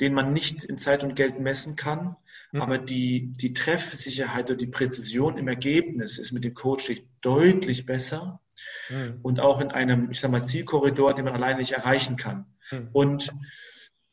den 0.00 0.14
man 0.14 0.32
nicht 0.32 0.64
in 0.64 0.78
Zeit 0.78 1.04
und 1.04 1.14
Geld 1.14 1.40
messen 1.40 1.76
kann. 1.76 2.16
Mhm. 2.52 2.62
Aber 2.62 2.78
die, 2.78 3.32
die 3.32 3.52
Treffsicherheit 3.52 4.46
oder 4.46 4.56
die 4.56 4.66
Präzision 4.66 5.36
im 5.36 5.48
Ergebnis 5.48 6.18
ist 6.18 6.32
mit 6.32 6.44
dem 6.44 6.54
Coaching 6.54 7.06
deutlich 7.20 7.86
besser 7.86 8.40
mhm. 8.88 9.18
und 9.22 9.40
auch 9.40 9.60
in 9.60 9.70
einem, 9.70 10.10
ich 10.10 10.20
sag 10.20 10.30
mal, 10.30 10.44
Zielkorridor, 10.44 11.14
den 11.14 11.24
man 11.24 11.34
alleine 11.34 11.58
nicht 11.58 11.72
erreichen 11.72 12.16
kann. 12.16 12.46
Mhm. 12.70 12.88
Und 12.92 13.32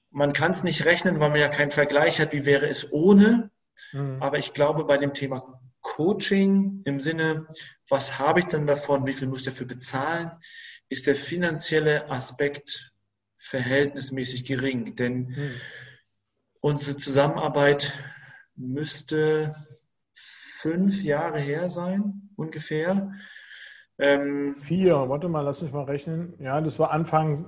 man 0.10 0.34
kann 0.34 0.52
es 0.52 0.64
nicht 0.64 0.86
rechnen, 0.86 1.20
weil 1.20 1.30
man 1.30 1.40
ja 1.40 1.50
keinen 1.50 1.72
Vergleich 1.72 2.20
hat, 2.20 2.34
wie 2.34 2.46
wäre 2.46 2.68
es 2.68 2.92
ohne. 2.92 3.52
Mhm. 3.92 4.22
Aber 4.22 4.38
ich 4.38 4.54
glaube, 4.54 4.86
bei 4.86 4.98
dem 4.98 5.14
Thema 5.14 5.44
Coaching 5.82 6.82
im 6.86 7.00
Sinne, 7.00 7.48
was 7.88 8.20
habe 8.20 8.40
ich 8.40 8.46
denn 8.46 8.68
davon, 8.68 9.08
wie 9.08 9.14
viel 9.14 9.28
muss 9.28 9.40
ich 9.40 9.46
dafür 9.46 9.68
bezahlen, 9.68 10.32
ist 10.90 11.08
der 11.08 11.16
finanzielle 11.16 12.10
Aspekt 12.10 12.92
verhältnismäßig 13.38 14.46
gering. 14.46 14.96
Denn 14.96 15.30
mhm. 15.30 15.52
unsere 16.62 16.98
Zusammenarbeit 16.98 17.94
müsste 18.56 19.56
fünf 20.14 21.02
Jahre 21.02 21.40
her 21.40 21.70
sein, 21.70 22.30
ungefähr. 22.36 23.14
Ähm, 24.00 24.54
Vier, 24.54 25.10
warte 25.10 25.28
mal, 25.28 25.42
lass 25.42 25.62
mich 25.62 25.72
mal 25.72 25.84
rechnen. 25.84 26.34
Ja, 26.40 26.62
das 26.62 26.78
war 26.78 26.92
Anfang, 26.92 27.46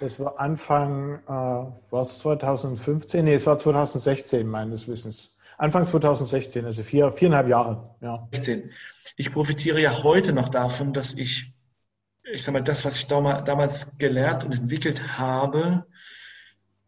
das 0.00 0.18
war 0.18 0.40
Anfang, 0.40 1.20
äh, 1.26 1.72
was 1.90 2.18
2015? 2.18 3.24
Nee, 3.24 3.34
es 3.34 3.46
war 3.46 3.58
2016 3.58 4.46
meines 4.46 4.88
Wissens. 4.88 5.36
Anfang 5.58 5.86
2016, 5.86 6.64
also 6.64 6.82
vier, 6.82 7.12
viereinhalb 7.12 7.48
Jahre. 7.48 7.94
Ja. 8.00 8.28
16. 8.32 8.70
Ich 9.16 9.32
profitiere 9.32 9.80
ja 9.80 10.02
heute 10.02 10.32
noch 10.32 10.50
davon, 10.50 10.92
dass 10.92 11.14
ich, 11.14 11.54
ich 12.30 12.42
sag 12.42 12.52
mal, 12.52 12.62
das, 12.62 12.84
was 12.84 12.96
ich 12.96 13.06
damals 13.06 13.96
gelernt 13.98 14.44
und 14.44 14.52
entwickelt 14.52 15.18
habe, 15.18 15.86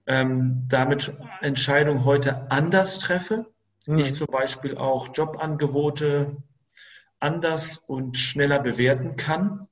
ähm, 0.07 0.67
damit 0.69 1.13
Entscheidungen 1.41 2.05
heute 2.05 2.51
anders 2.51 2.99
treffe. 2.99 3.47
Mhm. 3.87 3.99
Ich 3.99 4.15
zum 4.15 4.27
Beispiel 4.27 4.77
auch 4.77 5.09
Jobangebote 5.15 6.37
anders 7.21 7.79
und 7.79 8.17
schneller 8.17 8.61
bewerten 8.61 9.17
kann 9.17 9.69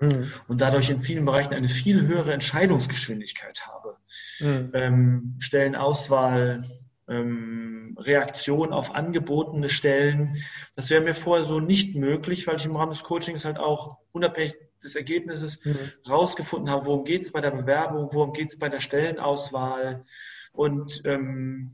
mhm. 0.00 0.30
und 0.48 0.60
dadurch 0.60 0.90
in 0.90 1.00
vielen 1.00 1.24
Bereichen 1.24 1.54
eine 1.54 1.68
viel 1.68 2.06
höhere 2.06 2.32
Entscheidungsgeschwindigkeit 2.32 3.66
habe. 3.66 3.96
Mhm. 4.40 4.70
Ähm, 4.74 5.36
Stellenauswahl, 5.38 6.64
ähm, 7.08 7.96
Reaktion 7.98 8.72
auf 8.72 8.94
angebotene 8.94 9.68
Stellen. 9.68 10.36
Das 10.76 10.90
wäre 10.90 11.02
mir 11.02 11.14
vorher 11.14 11.44
so 11.44 11.60
nicht 11.60 11.94
möglich, 11.94 12.46
weil 12.46 12.56
ich 12.56 12.66
im 12.66 12.76
Rahmen 12.76 12.92
des 12.92 13.04
Coachings 13.04 13.44
halt 13.44 13.58
auch 13.58 13.98
unabhängig 14.12 14.54
des 14.82 14.94
Ergebnisses 14.94 15.64
mhm. 15.64 15.76
rausgefunden 16.08 16.70
habe, 16.70 16.86
worum 16.86 17.04
geht 17.04 17.22
es 17.22 17.32
bei 17.32 17.40
der 17.40 17.50
Bewerbung, 17.50 18.08
worum 18.12 18.32
geht 18.32 18.48
es 18.48 18.58
bei 18.58 18.68
der 18.68 18.80
Stellenauswahl. 18.80 20.04
Und 20.52 21.02
ähm, 21.04 21.72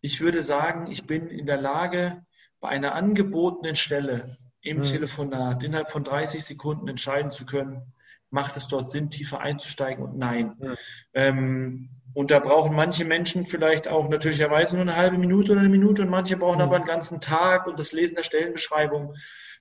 ich 0.00 0.20
würde 0.20 0.42
sagen, 0.42 0.90
ich 0.90 1.06
bin 1.06 1.28
in 1.28 1.46
der 1.46 1.56
Lage, 1.56 2.24
bei 2.64 2.70
einer 2.70 2.94
angebotenen 2.94 3.76
Stelle 3.76 4.24
im 4.62 4.78
mhm. 4.78 4.84
Telefonat 4.84 5.62
innerhalb 5.62 5.90
von 5.90 6.02
30 6.02 6.42
Sekunden 6.42 6.88
entscheiden 6.88 7.30
zu 7.30 7.44
können, 7.44 7.92
macht 8.30 8.56
es 8.56 8.68
dort 8.68 8.88
Sinn, 8.88 9.10
tiefer 9.10 9.40
einzusteigen 9.40 10.02
und 10.02 10.16
nein. 10.16 10.56
Mhm. 10.58 10.76
Ähm, 11.12 11.90
und 12.14 12.30
da 12.30 12.38
brauchen 12.38 12.74
manche 12.74 13.04
Menschen 13.04 13.44
vielleicht 13.44 13.86
auch 13.86 14.08
natürlicherweise 14.08 14.76
nur 14.76 14.86
eine 14.86 14.96
halbe 14.96 15.18
Minute 15.18 15.52
oder 15.52 15.60
eine 15.60 15.68
Minute 15.68 16.00
und 16.00 16.08
manche 16.08 16.38
brauchen 16.38 16.56
mhm. 16.56 16.62
aber 16.62 16.76
einen 16.76 16.86
ganzen 16.86 17.20
Tag 17.20 17.66
und 17.66 17.78
das 17.78 17.92
Lesen 17.92 18.14
der 18.14 18.22
Stellenbeschreibung. 18.22 19.14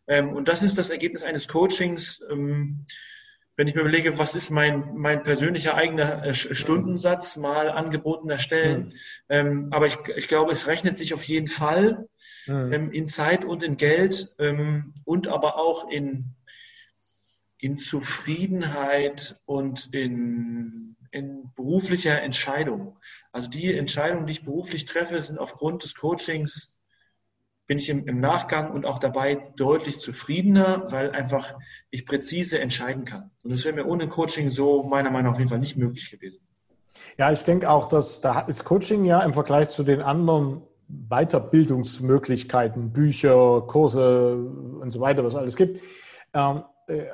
Ähm, 0.07 0.29
und 0.33 0.47
das 0.47 0.63
ist 0.63 0.77
das 0.77 0.89
Ergebnis 0.89 1.23
eines 1.23 1.49
Coachings, 1.49 2.25
ähm, 2.31 2.85
wenn 3.57 3.67
ich 3.67 3.75
mir 3.75 3.81
überlege, 3.81 4.17
was 4.17 4.33
ist 4.35 4.49
mein, 4.49 4.95
mein 4.95 5.23
persönlicher 5.23 5.75
eigener 5.75 6.23
äh, 6.23 6.33
Stundensatz 6.33 7.35
mal 7.35 7.69
angebotener 7.69 8.37
Stellen. 8.37 8.85
Mhm. 8.85 8.93
Ähm, 9.27 9.67
aber 9.71 9.87
ich, 9.87 9.97
ich 10.15 10.29
glaube, 10.29 10.53
es 10.53 10.67
rechnet 10.67 10.97
sich 10.97 11.13
auf 11.13 11.25
jeden 11.25 11.47
Fall 11.47 12.07
mhm. 12.47 12.73
ähm, 12.73 12.91
in 12.91 13.07
Zeit 13.07 13.45
und 13.45 13.63
in 13.63 13.77
Geld 13.77 14.33
ähm, 14.39 14.93
und 15.05 15.27
aber 15.27 15.57
auch 15.57 15.89
in, 15.89 16.35
in 17.57 17.77
Zufriedenheit 17.77 19.39
und 19.45 19.93
in, 19.93 20.95
in 21.11 21.51
beruflicher 21.55 22.21
Entscheidung. 22.21 22.97
Also 23.31 23.49
die 23.49 23.73
Entscheidungen, 23.73 24.25
die 24.25 24.33
ich 24.33 24.45
beruflich 24.45 24.85
treffe, 24.85 25.21
sind 25.21 25.39
aufgrund 25.39 25.83
des 25.83 25.95
Coachings 25.95 26.73
bin 27.65 27.77
ich 27.77 27.89
im, 27.89 28.05
im, 28.07 28.19
Nachgang 28.19 28.71
und 28.71 28.85
auch 28.85 28.99
dabei 28.99 29.35
deutlich 29.55 29.99
zufriedener, 29.99 30.91
weil 30.91 31.11
einfach 31.11 31.55
ich 31.91 32.05
präzise 32.05 32.59
entscheiden 32.59 33.05
kann. 33.05 33.31
Und 33.41 33.51
das 33.51 33.63
wäre 33.63 33.73
mir 33.73 33.85
ohne 33.85 34.09
Coaching 34.09 34.49
so 34.49 34.83
meiner 34.83 35.09
Meinung 35.09 35.27
nach 35.27 35.31
auf 35.31 35.39
jeden 35.39 35.49
Fall 35.49 35.59
nicht 35.59 35.77
möglich 35.77 36.11
gewesen. 36.11 36.45
Ja, 37.17 37.31
ich 37.31 37.43
denke 37.43 37.69
auch, 37.69 37.87
dass 37.87 38.21
da 38.21 38.41
ist 38.41 38.65
Coaching 38.65 39.05
ja 39.05 39.21
im 39.21 39.33
Vergleich 39.33 39.69
zu 39.69 39.83
den 39.83 40.01
anderen 40.01 40.63
Weiterbildungsmöglichkeiten, 41.09 42.91
Bücher, 42.91 43.61
Kurse 43.67 44.35
und 44.35 44.91
so 44.91 44.99
weiter, 44.99 45.23
was 45.23 45.33
es 45.33 45.39
alles 45.39 45.55
gibt, 45.55 45.81
ähm, 46.33 46.63
äh, 46.87 47.05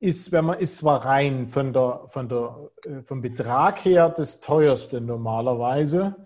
ist, 0.00 0.32
wenn 0.32 0.46
man 0.46 0.58
ist 0.58 0.78
zwar 0.78 1.04
rein 1.04 1.48
von 1.48 1.72
der, 1.72 2.02
von 2.08 2.28
der, 2.28 2.70
äh, 2.84 3.02
vom 3.02 3.22
Betrag 3.22 3.84
her 3.84 4.08
das 4.08 4.40
teuerste 4.40 5.00
normalerweise, 5.00 6.16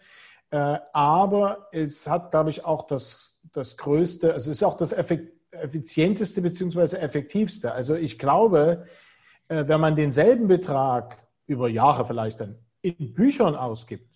äh, 0.51 0.79
aber 0.93 1.69
es 1.73 2.09
hat, 2.09 2.31
glaube 2.31 2.51
ich, 2.51 2.65
auch 2.65 2.87
das 2.87 3.35
das 3.53 3.77
größte, 3.79 4.35
also 4.35 4.51
es 4.51 4.59
ist 4.59 4.63
auch 4.63 4.77
das 4.77 4.93
effizienteste 4.93 6.43
bzw. 6.43 6.97
effektivste. 6.97 7.73
Also 7.73 7.95
ich 7.95 8.19
glaube, 8.19 8.85
wenn 9.49 9.81
man 9.81 9.97
denselben 9.97 10.47
Betrag 10.47 11.27
über 11.47 11.69
Jahre 11.71 12.05
vielleicht 12.05 12.41
dann 12.41 12.59
in 12.83 13.15
Büchern 13.15 13.55
ausgibt, 13.55 14.16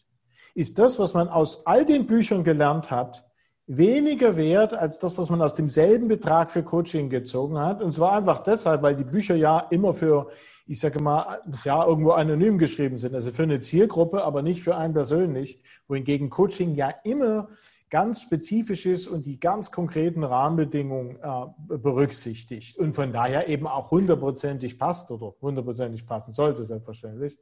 ist 0.55 0.78
das, 0.78 0.98
was 0.98 1.14
man 1.14 1.28
aus 1.28 1.66
all 1.66 1.84
den 1.84 2.07
Büchern 2.07 2.44
gelernt 2.44 2.90
hat, 2.90 3.24
weniger 3.66 4.36
wert 4.36 4.74
als 4.74 4.98
das, 4.98 5.16
was 5.16 5.30
man 5.30 5.40
aus 5.40 5.55
demselben 5.55 6.09
Betrag 6.09 6.51
für 6.51 6.64
Coaching 6.64 7.09
gezogen 7.09 7.59
hat. 7.59 7.82
Und 7.82 7.92
zwar 7.92 8.12
einfach 8.12 8.42
deshalb, 8.42 8.82
weil 8.82 8.96
die 8.96 9.05
Bücher 9.05 9.36
ja 9.36 9.59
immer 9.70 9.94
für, 9.94 10.28
ich 10.66 10.80
sage 10.80 11.01
mal, 11.01 11.40
ja, 11.64 11.86
irgendwo 11.86 12.11
anonym 12.11 12.59
geschrieben 12.59 12.98
sind, 12.98 13.14
also 13.14 13.30
für 13.30 13.44
eine 13.44 13.61
Zielgruppe, 13.61 14.24
aber 14.24 14.42
nicht 14.42 14.62
für 14.62 14.76
einen 14.76 14.92
persönlich. 14.92 15.61
Wohingegen 15.86 16.30
Coaching 16.30 16.74
ja 16.74 16.92
immer 17.05 17.48
ganz 17.90 18.22
spezifisch 18.22 18.86
ist 18.86 19.09
und 19.09 19.26
die 19.26 19.38
ganz 19.38 19.70
konkreten 19.70 20.24
Rahmenbedingungen 20.24 21.18
äh, 21.22 21.76
berücksichtigt 21.76 22.78
und 22.78 22.94
von 22.94 23.12
daher 23.12 23.48
eben 23.48 23.66
auch 23.66 23.90
hundertprozentig 23.90 24.78
passt 24.78 25.11
oder 25.11 25.34
hundertprozentig 25.42 26.07
passen 26.07 26.32
sollte, 26.32 26.64
selbstverständlich. 26.64 27.36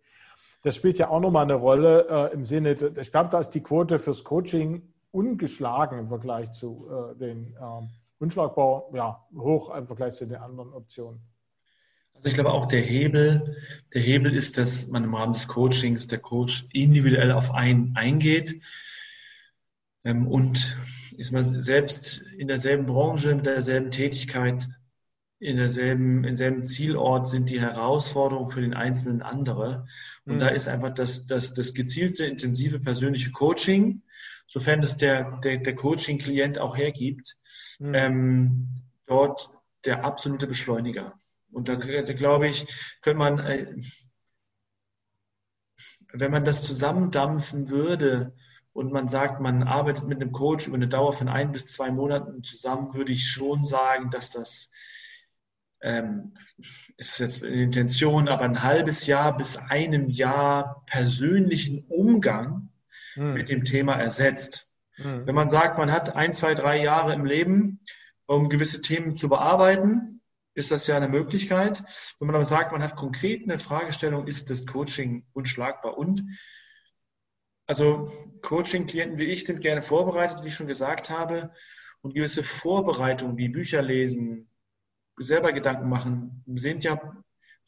Das 0.62 0.74
spielt 0.76 0.98
ja 0.98 1.09
auch 1.09 1.20
nochmal 1.20 1.44
eine 1.44 1.54
Rolle 1.54 2.06
äh, 2.09 2.34
im 2.34 2.44
Sinne, 2.44 2.72
ich 3.00 3.11
glaube, 3.11 3.30
da 3.30 3.40
ist 3.40 3.50
die 3.50 3.62
Quote 3.62 3.98
fürs 3.98 4.24
Coaching 4.24 4.82
ungeschlagen 5.11 5.98
im 5.98 6.09
Vergleich 6.09 6.52
zu 6.52 6.88
äh, 6.90 7.18
den 7.18 7.56
ähm, 7.61 7.90
unschlagbar 8.18 8.84
ja, 8.92 9.24
hoch 9.36 9.74
im 9.74 9.86
Vergleich 9.86 10.14
zu 10.14 10.26
den 10.26 10.36
anderen 10.36 10.72
Optionen. 10.72 11.20
Also 12.14 12.28
ich 12.28 12.34
glaube 12.34 12.50
auch 12.50 12.66
der 12.66 12.80
Hebel, 12.80 13.56
der 13.94 14.02
Hebel 14.02 14.34
ist, 14.34 14.59
dass 14.59 14.88
man 14.88 15.04
im 15.04 15.14
Rahmen 15.14 15.32
des 15.32 15.46
Coachings 15.46 16.09
der 16.09 16.18
Coach 16.18 16.66
individuell 16.72 17.30
auf 17.30 17.54
einen 17.54 17.96
eingeht 17.96 18.61
ähm, 20.04 20.26
und 20.26 20.76
ist 21.16 21.32
man 21.32 21.44
selbst 21.44 22.22
in 22.36 22.48
derselben 22.48 22.86
Branche, 22.86 23.34
mit 23.34 23.46
derselben 23.46 23.90
Tätigkeit, 23.90 24.68
in 25.41 25.57
derselben, 25.57 26.18
in 26.18 26.30
derselben 26.30 26.64
Zielort 26.64 27.28
sind 27.28 27.51
die 27.51 27.61
Herausforderungen 27.61 28.49
für 28.49 28.61
den 28.61 28.74
Einzelnen 28.74 29.22
andere. 29.22 29.86
Und 30.24 30.36
mhm. 30.36 30.39
da 30.41 30.49
ist 30.49 30.68
einfach 30.68 30.93
das, 30.93 31.26
das, 31.26 31.55
das 31.55 31.74
gezielte, 31.74 32.26
intensive 32.26 32.80
persönliche 32.80 33.30
Coaching, 33.30 34.03
sofern 34.47 34.80
das 34.80 34.97
der, 34.97 35.39
der, 35.41 35.59
der 35.59 35.74
Coaching-Klient 35.74 36.59
auch 36.59 36.76
hergibt, 36.76 37.36
mhm. 37.78 37.95
ähm, 37.95 38.68
dort 39.07 39.51
der 39.84 40.05
absolute 40.05 40.47
Beschleuniger. 40.47 41.14
Und 41.53 41.68
da, 41.68 41.76
da 41.76 42.12
glaube 42.12 42.49
ich, 42.49 42.66
könnte 43.01 43.18
man, 43.18 43.39
äh, 43.39 43.74
wenn 46.12 46.32
man 46.32 46.45
das 46.45 46.62
zusammendampfen 46.62 47.68
würde, 47.68 48.34
und 48.74 48.93
man 48.93 49.09
sagt, 49.09 49.41
man 49.41 49.64
arbeitet 49.64 50.07
mit 50.07 50.20
einem 50.20 50.30
Coach 50.30 50.68
über 50.68 50.76
eine 50.76 50.86
Dauer 50.86 51.12
von 51.12 51.28
ein 51.28 51.51
bis 51.51 51.66
zwei 51.66 51.91
Monaten 51.91 52.45
zusammen, 52.45 52.95
würde 52.95 53.11
ich 53.11 53.28
schon 53.28 53.64
sagen, 53.64 54.09
dass 54.11 54.30
das 54.30 54.70
ähm, 55.80 56.34
ist 56.96 57.20
jetzt 57.20 57.44
eine 57.44 57.62
Intention, 57.62 58.28
aber 58.28 58.44
ein 58.44 58.62
halbes 58.62 59.06
Jahr 59.06 59.36
bis 59.36 59.56
einem 59.56 60.08
Jahr 60.08 60.82
persönlichen 60.86 61.84
Umgang 61.88 62.70
hm. 63.14 63.34
mit 63.34 63.48
dem 63.48 63.64
Thema 63.64 63.94
ersetzt. 63.94 64.68
Hm. 64.94 65.26
Wenn 65.26 65.34
man 65.34 65.48
sagt, 65.48 65.78
man 65.78 65.92
hat 65.92 66.16
ein, 66.16 66.32
zwei, 66.32 66.54
drei 66.54 66.82
Jahre 66.82 67.14
im 67.14 67.24
Leben, 67.24 67.80
um 68.26 68.48
gewisse 68.48 68.80
Themen 68.80 69.16
zu 69.16 69.28
bearbeiten, 69.28 70.20
ist 70.54 70.72
das 70.72 70.86
ja 70.88 70.96
eine 70.96 71.08
Möglichkeit. 71.08 71.84
Wenn 72.18 72.26
man 72.26 72.34
aber 72.34 72.44
sagt, 72.44 72.72
man 72.72 72.82
hat 72.82 72.96
konkret 72.96 73.44
eine 73.44 73.58
Fragestellung, 73.58 74.26
ist 74.26 74.50
das 74.50 74.66
Coaching 74.66 75.24
unschlagbar 75.32 75.96
und 75.96 76.24
also 77.68 78.10
Coaching-Klienten 78.40 79.18
wie 79.18 79.26
ich 79.26 79.44
sind 79.44 79.60
gerne 79.60 79.82
vorbereitet, 79.82 80.42
wie 80.42 80.48
ich 80.48 80.54
schon 80.54 80.66
gesagt 80.66 81.10
habe. 81.10 81.52
Und 82.00 82.14
gewisse 82.14 82.42
Vorbereitungen 82.42 83.36
wie 83.36 83.48
Bücher 83.48 83.82
lesen, 83.82 84.48
selber 85.18 85.52
Gedanken 85.52 85.88
machen, 85.88 86.42
sind 86.46 86.84
ja, 86.84 87.00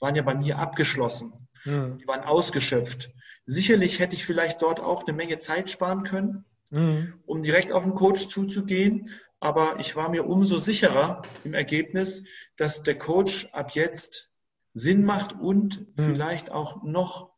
waren 0.00 0.14
ja 0.14 0.22
bei 0.22 0.34
mir 0.34 0.58
abgeschlossen. 0.58 1.48
Mhm. 1.64 1.98
Die 1.98 2.06
waren 2.06 2.22
ausgeschöpft. 2.22 3.10
Sicherlich 3.46 3.98
hätte 3.98 4.14
ich 4.14 4.24
vielleicht 4.24 4.62
dort 4.62 4.80
auch 4.80 5.06
eine 5.06 5.16
Menge 5.16 5.38
Zeit 5.38 5.70
sparen 5.70 6.02
können, 6.02 6.44
mhm. 6.70 7.14
um 7.26 7.42
direkt 7.42 7.72
auf 7.72 7.84
den 7.84 7.94
Coach 7.94 8.28
zuzugehen. 8.28 9.10
Aber 9.40 9.78
ich 9.80 9.96
war 9.96 10.10
mir 10.10 10.26
umso 10.26 10.58
sicherer 10.58 11.22
im 11.44 11.54
Ergebnis, 11.54 12.24
dass 12.56 12.82
der 12.82 12.98
Coach 12.98 13.48
ab 13.52 13.72
jetzt 13.72 14.30
Sinn 14.74 15.04
macht 15.04 15.32
und 15.32 15.80
mhm. 15.80 16.02
vielleicht 16.02 16.50
auch 16.50 16.82
noch 16.82 17.30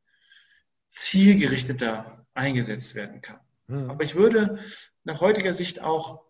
zielgerichteter 0.89 2.27
eingesetzt 2.35 2.95
werden 2.95 3.21
kann. 3.21 3.41
Mhm. 3.69 3.91
Aber 3.91 4.05
ich 4.05 4.15
würde 4.15 4.59
nach 5.05 5.21
heutiger 5.21 5.53
Sicht 5.53 5.81
auch 5.81 6.23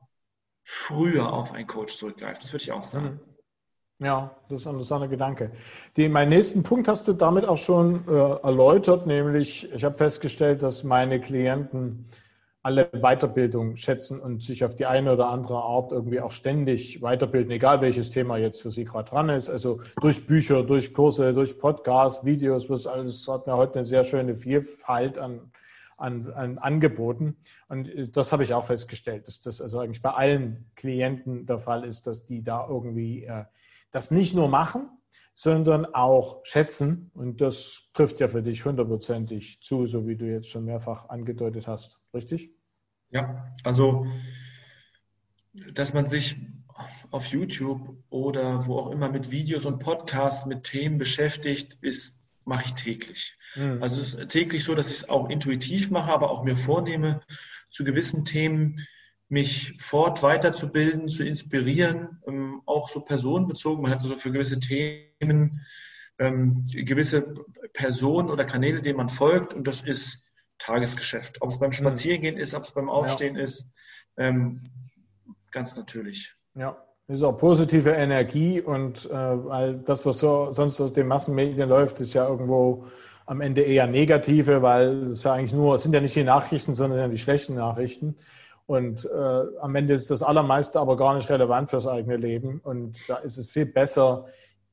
früher 0.62 1.33
auf 1.33 1.53
einen 1.53 1.66
Coach 1.66 1.97
zurückgreifen. 1.97 2.43
Das 2.43 2.53
würde 2.53 2.62
ich 2.62 2.72
auch 2.72 2.85
sagen. 2.85 3.20
Ja, 4.03 4.35
das 4.49 4.63
ist 4.63 4.67
ein 4.67 4.73
interessanter 4.73 5.07
Gedanke. 5.07 5.53
Den, 5.97 6.11
meinen 6.11 6.31
nächsten 6.31 6.65
Punkt 6.65 6.89
hast 6.89 7.07
du 7.07 7.13
damit 7.13 7.45
auch 7.45 7.57
schon 7.57 8.03
äh, 8.09 8.11
erläutert, 8.11 9.07
nämlich 9.07 9.73
ich 9.73 9.85
habe 9.85 9.95
festgestellt, 9.95 10.63
dass 10.63 10.83
meine 10.83 11.21
Klienten 11.21 12.07
alle 12.65 12.89
Weiterbildung 12.93 13.77
schätzen 13.77 14.21
und 14.21 14.43
sich 14.43 14.65
auf 14.65 14.75
die 14.75 14.87
eine 14.87 15.13
oder 15.13 15.29
andere 15.29 15.59
Art 15.63 15.93
irgendwie 15.93 16.21
auch 16.21 16.33
ständig 16.33 17.01
weiterbilden, 17.01 17.53
egal 17.53 17.81
welches 17.81 18.11
Thema 18.11 18.39
jetzt 18.39 18.63
für 18.63 18.71
sie 18.71 18.85
gerade 18.85 19.09
dran 19.09 19.29
ist. 19.29 19.49
Also 19.51 19.81
durch 20.01 20.27
Bücher, 20.27 20.65
durch 20.65 20.95
Kurse, 20.95 21.33
durch 21.33 21.59
Podcasts, 21.59 22.25
Videos, 22.25 22.69
was 22.71 22.89
alles 22.89 23.27
hat 23.29 23.47
mir 23.47 23.57
heute 23.57 23.77
eine 23.77 23.85
sehr 23.85 24.05
schöne 24.05 24.35
Vielfalt 24.35 25.19
an 25.19 25.53
an, 25.97 26.33
an 26.33 26.59
Angeboten. 26.59 27.37
Und 27.69 27.89
äh, 27.89 28.09
das 28.09 28.33
habe 28.33 28.43
ich 28.43 28.53
auch 28.53 28.65
festgestellt, 28.65 29.29
dass 29.29 29.41
das 29.41 29.63
also 29.63 29.79
eigentlich 29.79 30.03
bei 30.03 30.11
allen 30.11 30.71
Klienten 30.75 31.47
der 31.47 31.59
Fall 31.59 31.85
ist, 31.85 32.09
dass 32.09 32.27
die 32.27 32.43
da 32.43 32.67
irgendwie 32.69 33.25
äh, 33.25 33.45
das 33.93 34.11
nicht 34.11 34.34
nur 34.34 34.49
machen, 34.49 34.90
sondern 35.34 35.86
auch 35.86 36.45
schätzen. 36.45 37.11
Und 37.14 37.40
das 37.40 37.90
trifft 37.95 38.20
ja 38.20 38.28
für 38.28 38.43
dich 38.43 38.64
hundertprozentig 38.64 39.61
zu, 39.62 39.86
so 39.86 40.07
wie 40.07 40.16
du 40.16 40.26
jetzt 40.26 40.49
schon 40.49 40.64
mehrfach 40.64 41.09
angedeutet 41.09 41.68
hast. 41.68 42.01
Richtig? 42.12 42.51
Ja, 43.11 43.53
also, 43.62 44.07
dass 45.74 45.95
man 45.95 46.09
sich 46.09 46.36
auf 47.11 47.26
YouTube 47.26 47.97
oder 48.09 48.66
wo 48.66 48.78
auch 48.78 48.90
immer 48.90 49.11
mit 49.11 49.30
Videos 49.30 49.66
und 49.66 49.78
Podcasts 49.78 50.47
mit 50.47 50.64
Themen 50.64 50.99
beschäftigt, 50.99 51.78
ist 51.82 52.22
mache 52.45 52.64
ich 52.66 52.74
täglich. 52.74 53.36
Mhm. 53.55 53.82
Also 53.82 54.01
es 54.01 54.14
ist 54.14 54.30
täglich 54.30 54.64
so, 54.64 54.74
dass 54.74 54.88
ich 54.88 54.97
es 54.97 55.09
auch 55.09 55.28
intuitiv 55.28 55.90
mache, 55.90 56.12
aber 56.12 56.30
auch 56.30 56.43
mir 56.43 56.57
vornehme, 56.57 57.22
zu 57.70 57.84
gewissen 57.84 58.24
Themen 58.24 58.84
mich 59.33 59.72
fort 59.78 60.22
weiterzubilden, 60.22 61.09
zu 61.09 61.24
inspirieren, 61.24 62.18
ähm, 62.28 62.61
auch 62.66 62.87
so 62.87 63.01
personenbezogen. 63.01 63.83
Man 63.83 63.91
hat 63.91 64.03
so 64.03 64.14
für 64.14 64.30
gewisse 64.30 64.59
Themen 64.59 65.62
ähm, 66.18 66.66
gewisse 66.70 67.33
Personen 67.72 68.28
oder 68.28 68.45
Kanäle, 68.45 68.83
denen 68.83 68.99
man 68.99 69.09
folgt 69.09 69.55
und 69.55 69.66
das 69.66 69.80
ist 69.80 70.28
Tagesgeschäft. 70.59 71.41
Ob 71.41 71.49
es 71.49 71.59
beim. 71.59 71.72
Spazierengehen 71.72 72.37
ist, 72.37 72.55
ob 72.55 72.64
es 72.64 72.72
beim 72.72 72.91
Aufstehen 72.91 73.37
ja. 73.37 73.43
ist, 73.43 73.66
ähm, 74.18 74.61
ganz 75.51 75.76
natürlich. 75.76 76.35
Ja, 76.55 76.76
ist 77.09 77.22
auch 77.22 77.33
positive 77.33 77.93
Energie 77.93 78.61
und 78.61 79.07
äh, 79.07 79.14
weil 79.14 79.78
das, 79.78 80.05
was 80.05 80.18
so 80.18 80.53
sonst 80.53 80.78
aus 80.78 80.93
den 80.93 81.09
Massenmedien 81.09 81.70
läuft, 81.70 82.01
ist 82.01 82.12
ja 82.12 82.28
irgendwo 82.28 82.87
am 83.24 83.41
Ende 83.41 83.62
eher 83.62 83.87
negative, 83.87 84.61
weil 84.61 85.05
es 85.05 85.22
ja 85.22 85.33
eigentlich 85.33 85.55
nur, 85.55 85.76
es 85.76 85.85
sind 85.85 85.95
ja 85.95 86.03
nicht 86.03 86.14
die 86.14 86.22
Nachrichten, 86.22 86.74
sondern 86.74 87.11
die 87.11 87.18
schlechten 87.18 87.55
Nachrichten. 87.55 88.16
Und 88.67 89.05
äh, 89.05 89.43
am 89.61 89.75
Ende 89.75 89.95
ist 89.95 90.11
das 90.11 90.23
Allermeiste 90.23 90.81
aber 90.81 90.97
gar 90.97 91.15
nicht 91.15 91.29
relevant 91.29 91.71
fürs 91.71 91.87
eigene 91.87 92.17
Leben. 92.17 92.61
Und 92.61 93.09
da 93.09 93.17
ist 93.17 93.37
es 93.37 93.51
viel 93.51 93.67
besser, 93.67 94.27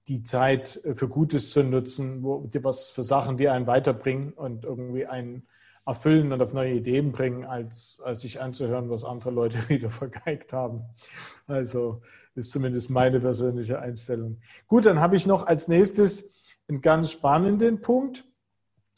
die 0.08 0.24
Zeit 0.24 0.82
für 0.94 1.08
Gutes 1.08 1.52
zu 1.52 1.64
nutzen, 1.64 2.24
wo, 2.24 2.50
was 2.62 2.90
für 2.90 3.04
Sachen, 3.04 3.38
die 3.38 3.50
einen 3.50 3.68
weiterbringen 3.68 4.34
und 4.34 4.66
irgendwie 4.66 5.06
einen 5.06 5.48
erfüllen 5.86 6.32
und 6.32 6.42
auf 6.42 6.54
neue 6.54 6.74
Ideen 6.74 7.12
bringen, 7.12 7.46
als, 7.46 8.02
als 8.04 8.22
sich 8.22 8.42
anzuhören, 8.42 8.90
was 8.90 9.04
andere 9.04 9.32
Leute 9.32 9.58
wieder 9.70 9.90
vergeigt 9.90 10.54
haben. 10.54 10.84
Also 11.48 12.02
ist 12.36 12.52
zumindest 12.52 12.90
meine 12.90 13.20
persönliche 13.20 13.80
Einstellung. 13.80 14.38
Gut, 14.68 14.86
dann 14.86 15.00
habe 15.00 15.16
ich 15.16 15.28
noch 15.28 15.48
als 15.48 15.68
nächstes 15.68 16.32
einen 16.68 16.82
ganz 16.82 17.12
spannenden 17.12 17.82
Punkt. 17.82 18.24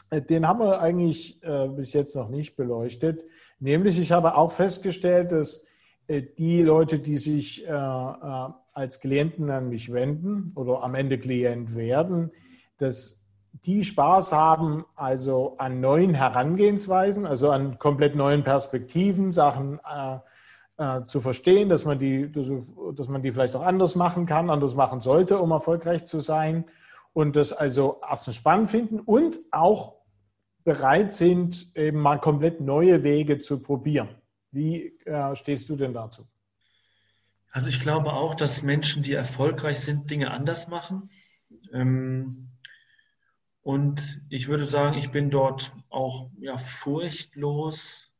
Äh, 0.10 0.22
den 0.22 0.48
haben 0.48 0.60
wir 0.60 0.82
eigentlich 0.82 1.42
äh, 1.44 1.68
bis 1.70 1.94
jetzt 1.94 2.16
noch 2.16 2.30
nicht 2.30 2.56
beleuchtet. 2.56 3.24
Nämlich, 3.62 4.00
ich 4.00 4.12
habe 4.12 4.36
auch 4.36 4.52
festgestellt, 4.52 5.32
dass 5.32 5.64
äh, 6.08 6.24
die 6.36 6.64
Leute, 6.64 6.98
die 6.98 7.18
sich 7.18 7.66
äh, 7.66 7.72
äh, 7.72 8.50
als 8.74 9.00
Klienten 9.00 9.52
an 9.52 9.70
mich 9.70 9.94
wenden 9.94 10.52
oder 10.56 10.82
am 10.84 10.96
Ende 10.96 11.20
Klient 11.20 11.76
werden, 11.76 12.32
dass 12.80 13.24
die 13.64 13.84
Spaß 13.84 14.32
haben, 14.32 14.84
also 14.96 15.58
an 15.60 15.80
neuen 15.80 16.16
Herangehensweisen, 16.16 17.28
also 17.28 17.52
an 17.52 17.78
komplett 17.78 18.16
neuen 18.16 18.44
Perspektiven, 18.44 19.32
Sachen 19.32 19.80
zu 21.06 21.20
verstehen, 21.20 21.70
dass 21.70 21.86
man, 21.86 22.00
die, 22.00 22.32
dass 22.32 23.08
man 23.08 23.22
die 23.22 23.32
vielleicht 23.32 23.56
auch 23.56 23.62
anders 23.62 23.96
machen 23.96 24.26
kann, 24.26 24.50
anders 24.50 24.74
machen 24.74 25.00
sollte, 25.02 25.38
um 25.38 25.52
erfolgreich 25.52 26.06
zu 26.06 26.20
sein. 26.20 26.64
Und 27.14 27.36
das 27.36 27.54
also 27.54 28.00
erstens 28.10 28.38
spannend 28.38 28.70
finden 28.70 29.00
und 29.00 29.42
auch 29.52 30.01
bereit 30.64 31.12
sind, 31.14 31.76
eben 31.76 32.00
mal 32.00 32.20
komplett 32.20 32.62
neue 32.62 33.04
Wege 33.04 33.40
zu 33.40 33.60
probieren. 33.62 34.10
Wie 34.52 34.98
äh, 35.06 35.36
stehst 35.36 35.70
du 35.70 35.76
denn 35.76 35.94
dazu? 35.94 36.28
Also 37.52 37.68
ich 37.68 37.80
glaube 37.80 38.14
auch, 38.14 38.36
dass 38.36 38.64
Menschen, 38.64 39.04
die 39.04 39.14
erfolgreich 39.14 39.80
sind, 39.80 40.10
Dinge 40.10 40.32
anders 40.32 40.68
machen. 40.68 41.10
Ähm, 41.74 42.50
und 43.62 44.22
ich 44.30 44.48
würde 44.48 44.66
sagen, 44.66 44.98
ich 44.98 45.12
bin 45.12 45.30
dort 45.30 45.72
auch 45.90 46.30
ja, 46.40 46.58
furchtlos, 46.58 48.12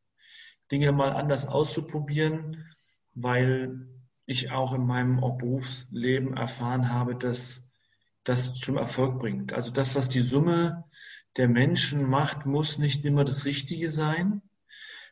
Dinge 0.72 0.92
mal 0.92 1.14
anders 1.14 1.48
auszuprobieren, 1.48 2.66
weil 3.14 3.88
ich 4.26 4.52
auch 4.52 4.74
in 4.74 4.86
meinem 4.86 5.20
Berufsleben 5.20 6.38
erfahren 6.38 6.94
habe, 6.94 7.16
dass 7.16 7.64
das 8.24 8.54
zum 8.54 8.78
Erfolg 8.78 9.20
bringt. 9.20 9.54
Also 9.54 9.72
das, 9.72 9.96
was 9.96 10.10
die 10.10 10.22
Summe 10.22 10.86
der 11.38 11.48
Menschen 11.48 12.10
macht, 12.10 12.46
muss 12.46 12.78
nicht 12.78 13.06
immer 13.06 13.24
das 13.24 13.46
Richtige 13.46 13.90
sein. 13.90 14.42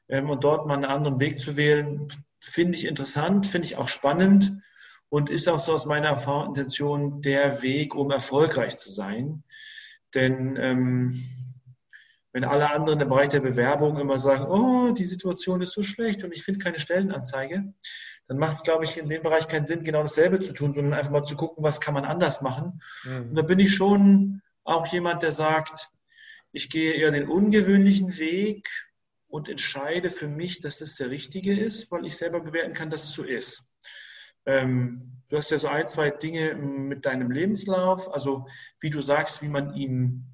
Ähm, 0.08 0.30
und 0.30 0.44
dort 0.44 0.68
mal 0.68 0.76
einen 0.76 0.86
anderen 0.86 1.20
Weg 1.20 1.40
zu 1.40 1.56
wählen, 1.56 2.08
finde 2.40 2.78
ich 2.78 2.86
interessant, 2.86 3.46
finde 3.46 3.68
ich 3.68 3.78
auch 3.78 3.88
spannend 3.88 4.54
und 5.10 5.30
ist 5.30 5.50
auch 5.50 5.60
so 5.60 5.74
aus 5.74 5.86
meiner 5.86 6.10
Erfahrung 6.10 6.48
Intention 6.48 7.22
der 7.22 7.62
Weg, 7.62 7.96
um 7.96 8.12
erfolgreich 8.12 8.78
zu 8.78 8.92
sein. 8.92 9.44
Denn 10.14 10.58
ähm, 10.58 11.24
wenn 12.32 12.44
alle 12.44 12.72
anderen 12.72 13.02
im 13.02 13.10
Bereich 13.10 13.30
der 13.30 13.40
Bewerbung 13.40 13.98
immer 13.98 14.20
sagen, 14.20 14.46
oh, 14.46 14.92
die 14.92 15.06
Situation 15.06 15.62
ist 15.62 15.74
so 15.74 15.84
schlecht 15.84 16.24
und 16.24 16.32
ich 16.32 16.44
finde 16.44 16.64
keine 16.64 16.80
Stellenanzeige, 16.80 17.74
dann 18.28 18.38
macht 18.38 18.58
es, 18.58 18.64
glaube 18.64 18.86
ich, 18.86 18.98
in 18.98 19.10
dem 19.10 19.24
Bereich 19.24 19.48
keinen 19.48 19.66
Sinn, 19.66 19.84
genau 19.84 20.02
dasselbe 20.02 20.40
zu 20.40 20.54
tun, 20.54 20.74
sondern 20.74 20.94
einfach 20.94 21.12
mal 21.12 21.26
zu 21.26 21.36
gucken, 21.36 21.64
was 21.64 21.82
kann 21.82 21.96
man 21.96 22.06
anders 22.06 22.42
machen. 22.42 22.80
Mhm. 23.04 23.30
Und 23.30 23.36
da 23.36 23.42
bin 23.42 23.60
ich 23.60 23.74
schon 23.74 24.42
auch 24.64 24.86
jemand, 24.88 25.24
der 25.24 25.32
sagt, 25.32 25.90
ich 26.52 26.70
gehe 26.70 26.94
eher 26.94 27.12
den 27.12 27.28
ungewöhnlichen 27.28 28.18
Weg 28.18 28.68
und 29.28 29.50
entscheide 29.50 30.10
für 30.10 30.28
mich, 30.28 30.62
dass 30.62 30.80
das 30.80 30.96
der 30.96 31.10
richtige 31.10 31.58
ist, 31.58 31.92
weil 31.92 32.06
ich 32.06 32.18
selber 32.18 32.40
bewerten 32.40 32.74
kann, 32.74 32.90
dass 32.90 33.04
es 33.04 33.12
so 33.12 33.24
ist. 33.24 33.70
Ähm, 34.46 35.22
du 35.30 35.38
hast 35.38 35.52
ja 35.52 35.58
so 35.58 35.68
ein, 35.68 35.88
zwei 35.88 36.10
Dinge 36.10 36.56
mit 36.56 37.06
deinem 37.06 37.32
Lebenslauf, 37.32 38.12
also 38.12 38.48
wie 38.80 38.90
du 38.90 39.02
sagst, 39.02 39.42
wie 39.42 39.48
man 39.48 39.76
ihn 39.76 40.26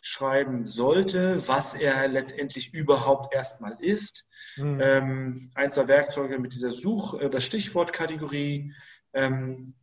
schreiben 0.00 0.66
sollte, 0.66 1.46
was 1.46 1.74
er 1.74 2.08
letztendlich 2.08 2.72
überhaupt 2.72 3.34
erstmal 3.34 3.76
ist. 3.80 4.26
Mhm. 4.56 4.80
Ähm, 4.82 5.50
ein, 5.54 5.70
zwei 5.70 5.88
Werkzeuge 5.88 6.38
mit 6.38 6.52
dieser 6.54 6.72
Such- 6.72 7.14
oder 7.14 7.38
äh, 7.38 7.40
Stichwortkategorie 7.40 8.74
ähm, 9.12 9.74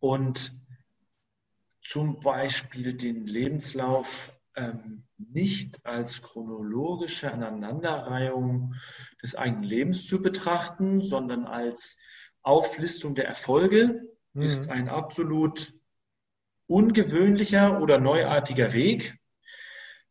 und 0.00 0.52
zum 1.80 2.18
Beispiel 2.18 2.94
den 2.94 3.24
Lebenslauf 3.26 4.35
ähm, 4.56 5.04
nicht 5.18 5.84
als 5.84 6.22
chronologische 6.22 7.32
Aneinanderreihung 7.32 8.74
des 9.22 9.34
eigenen 9.34 9.62
Lebens 9.62 10.06
zu 10.06 10.20
betrachten, 10.20 11.02
sondern 11.02 11.46
als 11.46 11.96
Auflistung 12.42 13.14
der 13.14 13.26
Erfolge 13.26 14.08
mhm. 14.32 14.42
ist 14.42 14.68
ein 14.68 14.88
absolut 14.88 15.72
ungewöhnlicher 16.66 17.80
oder 17.80 17.98
neuartiger 17.98 18.72
Weg, 18.72 19.18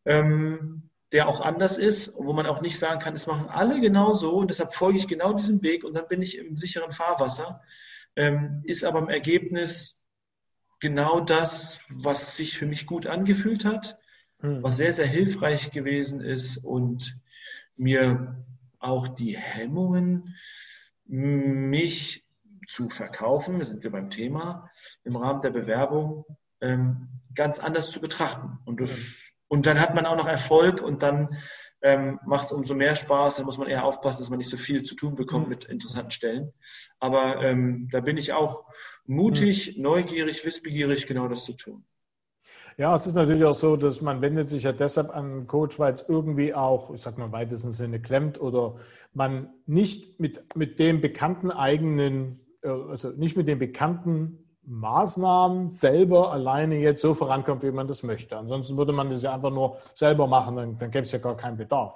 ähm, 0.05 0.89
der 1.11 1.27
auch 1.27 1.41
anders 1.41 1.77
ist, 1.77 2.15
wo 2.17 2.33
man 2.33 2.45
auch 2.45 2.61
nicht 2.61 2.79
sagen 2.79 2.99
kann, 2.99 3.13
es 3.13 3.27
machen 3.27 3.47
alle 3.49 3.79
genau 3.79 4.13
so 4.13 4.35
und 4.35 4.49
deshalb 4.49 4.73
folge 4.73 4.97
ich 4.97 5.07
genau 5.07 5.33
diesem 5.33 5.61
Weg 5.63 5.83
und 5.83 5.93
dann 5.93 6.07
bin 6.07 6.21
ich 6.21 6.37
im 6.37 6.55
sicheren 6.55 6.91
Fahrwasser, 6.91 7.61
ähm, 8.15 8.63
ist 8.65 8.83
aber 8.83 8.99
im 8.99 9.09
Ergebnis 9.09 10.01
genau 10.79 11.19
das, 11.19 11.81
was 11.89 12.37
sich 12.37 12.57
für 12.57 12.65
mich 12.65 12.85
gut 12.85 13.07
angefühlt 13.07 13.65
hat. 13.65 13.97
Was 14.39 14.77
sehr, 14.77 14.93
sehr 14.93 15.07
hilfreich 15.07 15.71
gewesen 15.71 16.21
ist 16.21 16.57
und 16.57 17.17
mir 17.77 18.45
auch 18.79 19.07
die 19.07 19.35
Hemmungen, 19.37 20.35
mich 21.05 22.25
zu 22.67 22.89
verkaufen, 22.89 23.59
da 23.59 23.65
sind 23.65 23.83
wir 23.83 23.91
beim 23.91 24.09
Thema, 24.09 24.69
im 25.03 25.15
Rahmen 25.15 25.41
der 25.41 25.51
Bewerbung 25.51 26.25
ähm, 26.61 27.09
ganz 27.33 27.59
anders 27.59 27.91
zu 27.91 28.01
betrachten. 28.01 28.59
Und, 28.65 28.81
das, 28.81 29.31
und 29.47 29.65
dann 29.65 29.79
hat 29.79 29.93
man 29.93 30.05
auch 30.05 30.15
noch 30.15 30.27
Erfolg 30.27 30.81
und 30.81 31.03
dann 31.03 31.37
ähm, 31.81 32.19
macht 32.25 32.45
es 32.45 32.51
umso 32.51 32.73
mehr 32.73 32.95
Spaß. 32.95 33.35
Dann 33.35 33.45
muss 33.45 33.57
man 33.57 33.67
eher 33.67 33.85
aufpassen, 33.85 34.21
dass 34.21 34.29
man 34.29 34.37
nicht 34.39 34.49
so 34.49 34.57
viel 34.57 34.83
zu 34.83 34.95
tun 34.95 35.15
bekommt 35.15 35.47
mit 35.47 35.65
interessanten 35.65 36.11
Stellen. 36.11 36.53
Aber 36.99 37.43
ähm, 37.43 37.87
da 37.91 37.99
bin 37.99 38.17
ich 38.17 38.33
auch 38.33 38.65
mutig, 39.05 39.77
neugierig, 39.77 40.43
wissbegierig, 40.45 41.05
genau 41.05 41.27
das 41.27 41.45
zu 41.45 41.53
tun. 41.53 41.85
Ja, 42.77 42.93
es 42.95 43.07
ist 43.07 43.13
natürlich 43.13 43.45
auch 43.45 43.55
so, 43.55 43.77
dass 43.77 44.01
man 44.01 44.21
wendet 44.21 44.49
sich 44.49 44.63
ja 44.63 44.73
deshalb 44.73 45.15
an 45.15 45.25
einen 45.25 45.47
Coach, 45.47 45.79
weil 45.79 45.93
es 45.93 46.09
irgendwie 46.09 46.53
auch, 46.53 46.93
ich 46.93 47.01
sag 47.01 47.17
mal, 47.17 47.31
weitesten 47.31 47.71
Sinne 47.71 48.01
klemmt 48.01 48.39
oder 48.39 48.75
man 49.13 49.49
nicht 49.65 50.19
mit, 50.19 50.55
mit 50.55 50.77
dem 50.77 50.99
bekannten 50.99 51.51
eigenen 51.51 52.45
äh, 52.65 52.69
also 52.69 53.09
nicht 53.11 53.37
mit 53.37 53.47
den 53.47 53.59
bekannten 53.59 54.39
Maßnahmen 54.63 55.69
selber 55.69 56.31
alleine 56.31 56.79
jetzt 56.79 57.01
so 57.01 57.13
vorankommt, 57.13 57.63
wie 57.63 57.71
man 57.71 57.87
das 57.87 58.01
möchte. 58.03 58.35
Ansonsten 58.35 58.75
würde 58.77 58.93
man 58.93 59.09
das 59.09 59.21
ja 59.21 59.33
einfach 59.33 59.51
nur 59.51 59.77
selber 59.93 60.27
machen, 60.27 60.55
dann, 60.55 60.77
dann 60.77 60.91
gäbe 60.91 61.05
es 61.05 61.11
ja 61.11 61.19
gar 61.19 61.37
keinen 61.37 61.57
Bedarf. 61.57 61.93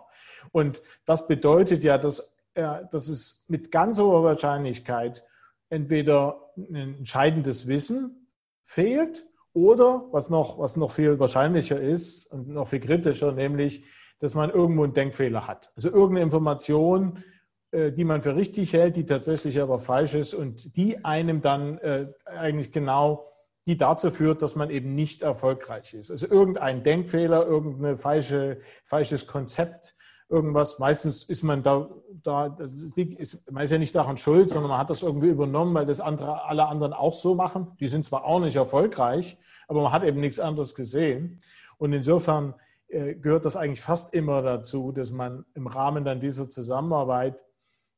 Und 0.52 0.82
das 1.06 1.28
bedeutet 1.28 1.84
ja, 1.84 1.98
dass, 1.98 2.32
äh, 2.54 2.86
dass 2.92 3.08
es 3.08 3.44
mit 3.48 3.72
ganz 3.72 4.00
hoher 4.00 4.24
Wahrscheinlichkeit 4.24 5.26
entweder 5.70 6.52
ein 6.56 6.96
entscheidendes 7.00 7.68
Wissen 7.68 8.28
fehlt 8.66 9.26
oder, 9.54 10.06
was 10.12 10.30
noch, 10.30 10.60
was 10.60 10.78
noch 10.78 10.92
viel 10.92 11.20
wahrscheinlicher 11.20 11.80
ist 11.80 12.32
und 12.32 12.50
noch 12.50 12.68
viel 12.68 12.80
kritischer, 12.80 13.32
nämlich, 13.32 13.86
dass 14.20 14.36
man 14.36 14.50
irgendwo 14.50 14.84
einen 14.84 14.94
Denkfehler 14.94 15.48
hat. 15.48 15.72
Also 15.76 15.90
irgendeine 15.90 16.22
Information, 16.22 17.24
äh, 17.72 17.92
die 17.92 18.04
man 18.04 18.22
für 18.22 18.36
richtig 18.36 18.74
hält, 18.74 18.96
die 18.96 19.06
tatsächlich 19.06 19.60
aber 19.60 19.80
falsch 19.80 20.14
ist 20.14 20.34
und 20.34 20.76
die 20.76 21.04
einem 21.04 21.42
dann 21.42 21.78
äh, 21.80 22.08
eigentlich 22.26 22.72
genau 22.72 23.26
die 23.68 23.78
dazu 23.78 24.10
führt, 24.10 24.42
dass 24.42 24.56
man 24.56 24.72
eben 24.72 24.96
nicht 24.96 25.22
erfolgreich 25.22 25.94
ist. 25.94 26.10
Also 26.10 26.28
irgendein 26.28 26.82
Denkfehler, 26.82 27.46
irgendein 27.46 27.98
falsche, 27.98 28.62
falsches 28.84 29.28
Konzept, 29.28 29.96
irgendwas. 30.30 30.80
Meistens 30.80 31.24
ist 31.24 31.44
man 31.44 31.64
da, 31.64 31.90
da 32.24 32.56
ist, 32.58 33.52
man 33.52 33.64
ist 33.64 33.72
ja 33.72 33.78
nicht 33.78 33.96
daran 33.96 34.18
schuld, 34.18 34.50
sondern 34.50 34.70
man 34.70 34.80
hat 34.80 34.90
das 34.90 35.04
irgendwie 35.04 35.30
übernommen, 35.30 35.74
weil 35.74 35.86
das 35.86 36.00
andere, 36.00 36.46
alle 36.46 36.68
anderen 36.68 36.94
auch 36.94 37.14
so 37.14 37.36
machen. 37.36 37.76
Die 37.80 37.88
sind 37.88 38.06
zwar 38.06 38.26
auch 38.26 38.40
nicht 38.40 38.56
erfolgreich, 38.56 39.38
aber 39.68 39.82
man 39.82 39.92
hat 39.92 40.04
eben 40.04 40.20
nichts 40.20 40.40
anderes 40.40 40.76
gesehen. 40.76 41.42
Und 41.78 41.94
insofern 41.94 42.54
äh, 42.88 43.16
gehört 43.16 43.46
das 43.46 43.56
eigentlich 43.56 43.82
fast 43.82 44.14
immer 44.14 44.42
dazu, 44.42 44.92
dass 44.92 45.12
man 45.12 45.46
im 45.56 45.68
Rahmen 45.68 46.06
dann 46.06 46.20
dieser 46.20 46.50
Zusammenarbeit 46.50 47.44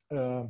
äh, 0.09 0.43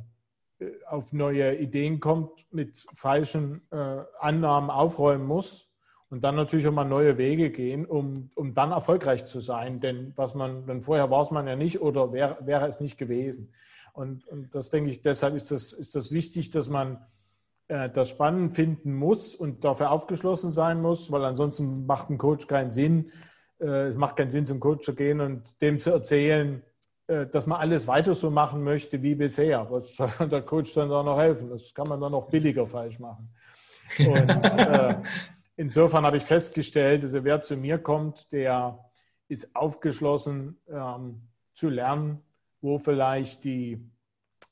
auf 0.86 1.12
neue 1.12 1.56
Ideen 1.56 1.98
kommt, 1.98 2.30
mit 2.52 2.86
falschen 2.94 3.62
äh, 3.72 4.04
Annahmen 4.20 4.70
aufräumen 4.70 5.26
muss 5.26 5.71
und 6.12 6.22
dann 6.22 6.36
natürlich 6.36 6.68
auch 6.68 6.72
mal 6.72 6.84
neue 6.84 7.16
Wege 7.16 7.48
gehen, 7.48 7.86
um, 7.86 8.28
um 8.34 8.52
dann 8.52 8.70
erfolgreich 8.70 9.24
zu 9.24 9.40
sein. 9.40 9.80
Denn 9.80 10.12
was 10.14 10.34
man, 10.34 10.66
denn 10.66 10.82
vorher 10.82 11.10
war 11.10 11.22
es 11.22 11.30
man 11.30 11.46
ja 11.46 11.56
nicht 11.56 11.80
oder 11.80 12.12
wäre, 12.12 12.36
wäre 12.42 12.66
es 12.66 12.80
nicht 12.80 12.98
gewesen. 12.98 13.50
Und, 13.94 14.28
und 14.28 14.54
das 14.54 14.68
denke 14.68 14.90
ich, 14.90 15.00
deshalb 15.00 15.34
ist 15.34 15.50
das, 15.50 15.72
ist 15.72 15.94
das 15.94 16.12
wichtig, 16.12 16.50
dass 16.50 16.68
man 16.68 16.98
äh, 17.68 17.88
das 17.88 18.10
spannend 18.10 18.52
finden 18.52 18.94
muss 18.94 19.34
und 19.34 19.64
dafür 19.64 19.90
aufgeschlossen 19.90 20.50
sein 20.50 20.82
muss, 20.82 21.10
weil 21.10 21.24
ansonsten 21.24 21.86
macht 21.86 22.10
ein 22.10 22.18
Coach 22.18 22.46
keinen 22.46 22.72
Sinn. 22.72 23.10
Äh, 23.58 23.86
es 23.86 23.96
macht 23.96 24.16
keinen 24.16 24.30
Sinn, 24.30 24.44
zum 24.44 24.60
Coach 24.60 24.84
zu 24.84 24.94
gehen 24.94 25.18
und 25.18 25.62
dem 25.62 25.80
zu 25.80 25.92
erzählen, 25.92 26.60
äh, 27.06 27.24
dass 27.26 27.46
man 27.46 27.58
alles 27.58 27.86
weiter 27.86 28.12
so 28.12 28.30
machen 28.30 28.62
möchte 28.62 29.00
wie 29.00 29.14
bisher. 29.14 29.66
Was 29.70 29.96
soll 29.96 30.10
der 30.30 30.42
Coach 30.42 30.74
dann 30.74 30.90
da 30.90 31.02
noch 31.02 31.18
helfen? 31.18 31.48
Das 31.48 31.72
kann 31.72 31.88
man 31.88 32.02
dann 32.02 32.12
noch 32.12 32.28
billiger 32.28 32.66
falsch 32.66 32.98
machen. 32.98 33.32
Und, 33.98 34.28
äh, 34.28 34.96
insofern 35.62 36.04
habe 36.04 36.16
ich 36.16 36.24
festgestellt, 36.24 37.04
dass 37.04 37.12
wer 37.12 37.40
zu 37.40 37.56
mir 37.56 37.78
kommt, 37.78 38.32
der 38.32 38.84
ist 39.28 39.54
aufgeschlossen 39.54 40.58
ähm, 40.68 41.22
zu 41.54 41.68
lernen, 41.68 42.20
wo 42.60 42.78
vielleicht 42.78 43.44
die, 43.44 43.88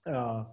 äh, 0.05 0.13
äh 0.13 0.45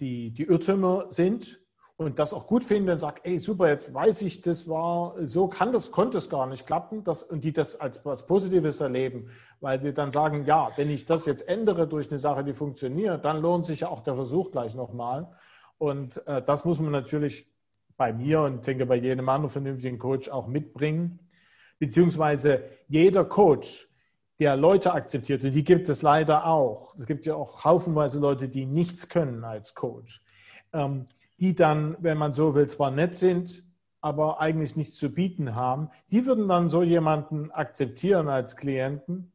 die, 0.00 0.30
die 0.30 0.44
Irrtümer 0.44 1.06
sind 1.08 1.60
und 1.96 2.20
das 2.20 2.32
auch 2.32 2.46
gut 2.46 2.64
finde 2.64 2.92
und 2.92 3.00
sage, 3.00 3.20
ey, 3.24 3.40
super, 3.40 3.68
jetzt 3.68 3.92
weiß 3.92 4.22
ich, 4.22 4.42
das 4.42 4.68
war, 4.68 5.16
so 5.26 5.48
kann 5.48 5.72
das, 5.72 5.90
konnte 5.90 6.18
es 6.18 6.30
gar 6.30 6.46
nicht 6.46 6.64
klappen, 6.64 7.02
das, 7.02 7.24
und 7.24 7.42
die 7.42 7.52
das 7.52 7.80
als 7.80 8.04
was 8.06 8.26
Positives 8.26 8.80
erleben, 8.80 9.28
weil 9.60 9.82
sie 9.82 9.92
dann 9.92 10.12
sagen, 10.12 10.44
ja, 10.46 10.70
wenn 10.76 10.88
ich 10.88 11.04
das 11.04 11.26
jetzt 11.26 11.48
ändere 11.48 11.88
durch 11.88 12.10
eine 12.10 12.18
Sache, 12.18 12.44
die 12.44 12.54
funktioniert, 12.54 13.24
dann 13.24 13.42
lohnt 13.42 13.66
sich 13.66 13.80
ja 13.80 13.88
auch 13.88 14.02
der 14.02 14.14
Versuch 14.14 14.52
gleich 14.52 14.74
nochmal. 14.74 15.28
Und 15.78 16.24
äh, 16.28 16.40
das 16.42 16.64
muss 16.64 16.78
man 16.78 16.92
natürlich 16.92 17.51
bei 18.02 18.12
mir 18.12 18.40
und 18.40 18.66
denke 18.66 18.84
bei 18.84 18.96
jedem 18.96 19.28
anderen 19.28 19.48
vernünftigen 19.48 19.96
Coach 19.96 20.28
auch 20.28 20.48
mitbringen. 20.48 21.20
Beziehungsweise 21.78 22.64
jeder 22.88 23.24
Coach, 23.24 23.88
der 24.40 24.56
Leute 24.56 24.92
akzeptiert, 24.92 25.44
und 25.44 25.52
die 25.52 25.62
gibt 25.62 25.88
es 25.88 26.02
leider 26.02 26.46
auch. 26.48 26.96
Es 26.98 27.06
gibt 27.06 27.26
ja 27.26 27.36
auch 27.36 27.64
haufenweise 27.64 28.18
Leute, 28.18 28.48
die 28.48 28.66
nichts 28.66 29.08
können 29.08 29.44
als 29.44 29.76
Coach. 29.76 30.20
Ähm, 30.72 31.06
die 31.38 31.54
dann, 31.54 31.96
wenn 32.00 32.18
man 32.18 32.32
so 32.32 32.56
will, 32.56 32.66
zwar 32.66 32.90
nett 32.90 33.14
sind, 33.14 33.64
aber 34.00 34.40
eigentlich 34.40 34.74
nichts 34.74 34.96
zu 34.96 35.10
bieten 35.10 35.54
haben, 35.54 35.88
die 36.10 36.26
würden 36.26 36.48
dann 36.48 36.68
so 36.68 36.82
jemanden 36.82 37.52
akzeptieren 37.52 38.28
als 38.28 38.56
Klienten. 38.56 39.30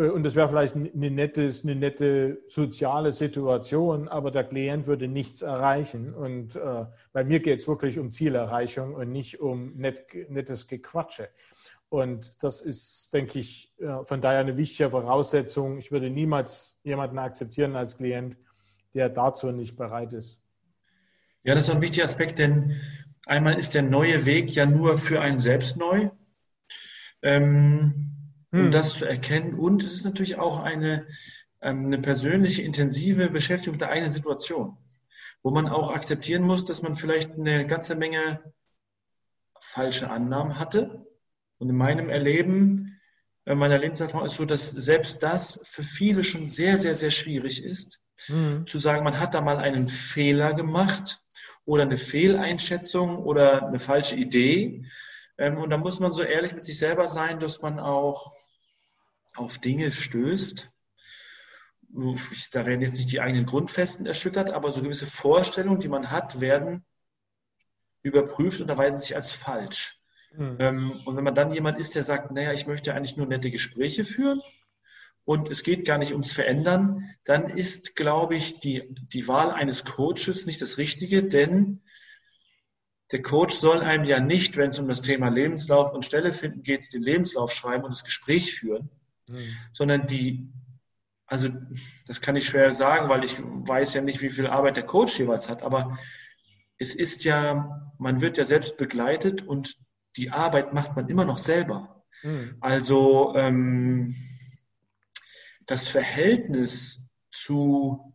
Äh, 0.00 0.08
und 0.08 0.24
das 0.24 0.34
wäre 0.34 0.48
vielleicht 0.48 0.74
eine 0.74 1.10
nette, 1.10 1.52
eine 1.62 1.74
nette 1.74 2.42
soziale 2.48 3.12
Situation, 3.12 4.08
aber 4.08 4.30
der 4.30 4.44
Klient 4.44 4.86
würde 4.86 5.08
nichts 5.08 5.42
erreichen. 5.42 6.14
Und 6.14 6.56
äh, 6.56 6.86
bei 7.12 7.24
mir 7.24 7.40
geht 7.40 7.60
es 7.60 7.68
wirklich 7.68 7.98
um 7.98 8.10
Zielerreichung 8.10 8.94
und 8.94 9.12
nicht 9.12 9.40
um 9.40 9.76
net, 9.76 10.06
nettes 10.30 10.66
Gequatsche. 10.66 11.28
Und 11.88 12.42
das 12.42 12.62
ist, 12.62 13.12
denke 13.12 13.40
ich, 13.40 13.74
äh, 13.78 14.04
von 14.04 14.20
daher 14.20 14.40
eine 14.40 14.56
wichtige 14.56 14.90
Voraussetzung. 14.90 15.78
Ich 15.78 15.90
würde 15.90 16.08
niemals 16.08 16.78
jemanden 16.84 17.18
akzeptieren 17.18 17.76
als 17.76 17.96
Klient, 17.96 18.36
der 18.94 19.08
dazu 19.08 19.50
nicht 19.50 19.76
bereit 19.76 20.12
ist. 20.12 20.40
Ja, 21.42 21.54
das 21.54 21.64
ist 21.64 21.74
ein 21.74 21.80
wichtiger 21.80 22.04
Aspekt, 22.04 22.38
denn 22.38 22.76
einmal 23.26 23.58
ist 23.58 23.74
der 23.74 23.82
neue 23.82 24.26
Weg 24.26 24.54
ja 24.54 24.66
nur 24.66 24.98
für 24.98 25.20
einen 25.20 25.38
selbst 25.38 25.78
neu. 25.78 26.10
Ähm, 27.22 28.19
hm. 28.52 28.66
Um 28.66 28.70
das 28.70 28.94
zu 28.94 29.06
erkennen. 29.06 29.54
Und 29.54 29.82
es 29.82 29.94
ist 29.94 30.04
natürlich 30.04 30.38
auch 30.38 30.62
eine, 30.62 31.06
ähm, 31.60 31.86
eine 31.86 31.98
persönliche, 31.98 32.62
intensive 32.62 33.30
Beschäftigung 33.30 33.74
mit 33.74 33.80
der 33.80 33.90
eigenen 33.90 34.10
Situation, 34.10 34.76
wo 35.42 35.50
man 35.50 35.68
auch 35.68 35.90
akzeptieren 35.90 36.42
muss, 36.42 36.64
dass 36.64 36.82
man 36.82 36.94
vielleicht 36.94 37.32
eine 37.32 37.66
ganze 37.66 37.94
Menge 37.94 38.40
falsche 39.58 40.10
Annahmen 40.10 40.58
hatte. 40.58 41.06
Und 41.58 41.68
in 41.68 41.76
meinem 41.76 42.08
Erleben, 42.08 43.00
äh, 43.44 43.54
meiner 43.54 43.78
Lebenserfahrung 43.78 44.26
ist 44.26 44.36
so, 44.36 44.44
dass 44.44 44.70
selbst 44.70 45.22
das 45.22 45.60
für 45.64 45.82
viele 45.82 46.24
schon 46.24 46.44
sehr, 46.44 46.76
sehr, 46.76 46.94
sehr 46.94 47.10
schwierig 47.10 47.62
ist, 47.62 48.00
mhm. 48.28 48.66
zu 48.66 48.78
sagen, 48.78 49.04
man 49.04 49.20
hat 49.20 49.34
da 49.34 49.40
mal 49.40 49.58
einen 49.58 49.86
Fehler 49.86 50.54
gemacht 50.54 51.22
oder 51.64 51.82
eine 51.82 51.96
Fehleinschätzung 51.96 53.18
oder 53.18 53.66
eine 53.66 53.78
falsche 53.78 54.16
Idee. 54.16 54.84
Ähm, 55.40 55.56
und 55.56 55.70
da 55.70 55.78
muss 55.78 55.98
man 55.98 56.12
so 56.12 56.22
ehrlich 56.22 56.54
mit 56.54 56.64
sich 56.66 56.78
selber 56.78 57.08
sein, 57.08 57.38
dass 57.40 57.62
man 57.62 57.80
auch 57.80 58.30
auf 59.34 59.58
Dinge 59.58 59.90
stößt. 59.90 60.70
Da 62.52 62.66
werden 62.66 62.82
jetzt 62.82 62.98
nicht 62.98 63.10
die 63.10 63.20
eigenen 63.20 63.46
Grundfesten 63.46 64.06
erschüttert, 64.06 64.50
aber 64.50 64.70
so 64.70 64.82
gewisse 64.82 65.06
Vorstellungen, 65.06 65.80
die 65.80 65.88
man 65.88 66.12
hat, 66.12 66.40
werden 66.40 66.84
überprüft 68.02 68.60
und 68.60 68.68
erweisen 68.68 68.98
sich 68.98 69.16
als 69.16 69.30
falsch. 69.32 69.98
Mhm. 70.36 71.02
Und 71.04 71.16
wenn 71.16 71.24
man 71.24 71.34
dann 71.34 71.52
jemand 71.52 71.80
ist, 71.80 71.96
der 71.96 72.04
sagt, 72.04 72.30
naja, 72.30 72.52
ich 72.52 72.66
möchte 72.66 72.94
eigentlich 72.94 73.16
nur 73.16 73.26
nette 73.26 73.50
Gespräche 73.50 74.04
führen, 74.04 74.40
und 75.24 75.50
es 75.50 75.62
geht 75.62 75.86
gar 75.86 75.98
nicht 75.98 76.12
ums 76.12 76.32
Verändern, 76.32 77.08
dann 77.24 77.50
ist, 77.50 77.94
glaube 77.94 78.34
ich, 78.34 78.58
die, 78.58 78.82
die 79.12 79.28
Wahl 79.28 79.50
eines 79.50 79.84
Coaches 79.84 80.46
nicht 80.46 80.60
das 80.60 80.78
Richtige, 80.78 81.22
denn 81.22 81.82
der 83.12 83.22
Coach 83.22 83.54
soll 83.54 83.80
einem 83.80 84.04
ja 84.04 84.20
nicht, 84.20 84.56
wenn 84.56 84.70
es 84.70 84.78
um 84.78 84.88
das 84.88 85.00
Thema 85.00 85.28
Lebenslauf 85.28 85.92
und 85.92 86.04
Stelle 86.04 86.32
finden 86.32 86.62
geht, 86.62 86.92
den 86.94 87.02
Lebenslauf 87.02 87.52
schreiben 87.52 87.84
und 87.84 87.92
das 87.92 88.04
Gespräch 88.04 88.54
führen, 88.54 88.88
mhm. 89.28 89.56
sondern 89.72 90.06
die, 90.06 90.48
also 91.26 91.48
das 92.06 92.20
kann 92.20 92.36
ich 92.36 92.46
schwer 92.46 92.72
sagen, 92.72 93.08
weil 93.08 93.24
ich 93.24 93.38
weiß 93.40 93.94
ja 93.94 94.02
nicht, 94.02 94.22
wie 94.22 94.30
viel 94.30 94.46
Arbeit 94.46 94.76
der 94.76 94.86
Coach 94.86 95.18
jeweils 95.18 95.48
hat, 95.48 95.62
aber 95.62 95.98
es 96.78 96.94
ist 96.94 97.24
ja, 97.24 97.92
man 97.98 98.20
wird 98.20 98.38
ja 98.38 98.44
selbst 98.44 98.76
begleitet 98.76 99.42
und 99.42 99.76
die 100.16 100.30
Arbeit 100.30 100.72
macht 100.72 100.96
man 100.96 101.08
immer 101.08 101.24
noch 101.24 101.38
selber. 101.38 102.04
Mhm. 102.22 102.56
Also 102.60 103.34
ähm, 103.36 104.14
das 105.66 105.88
Verhältnis 105.88 107.10
zu, 107.30 108.09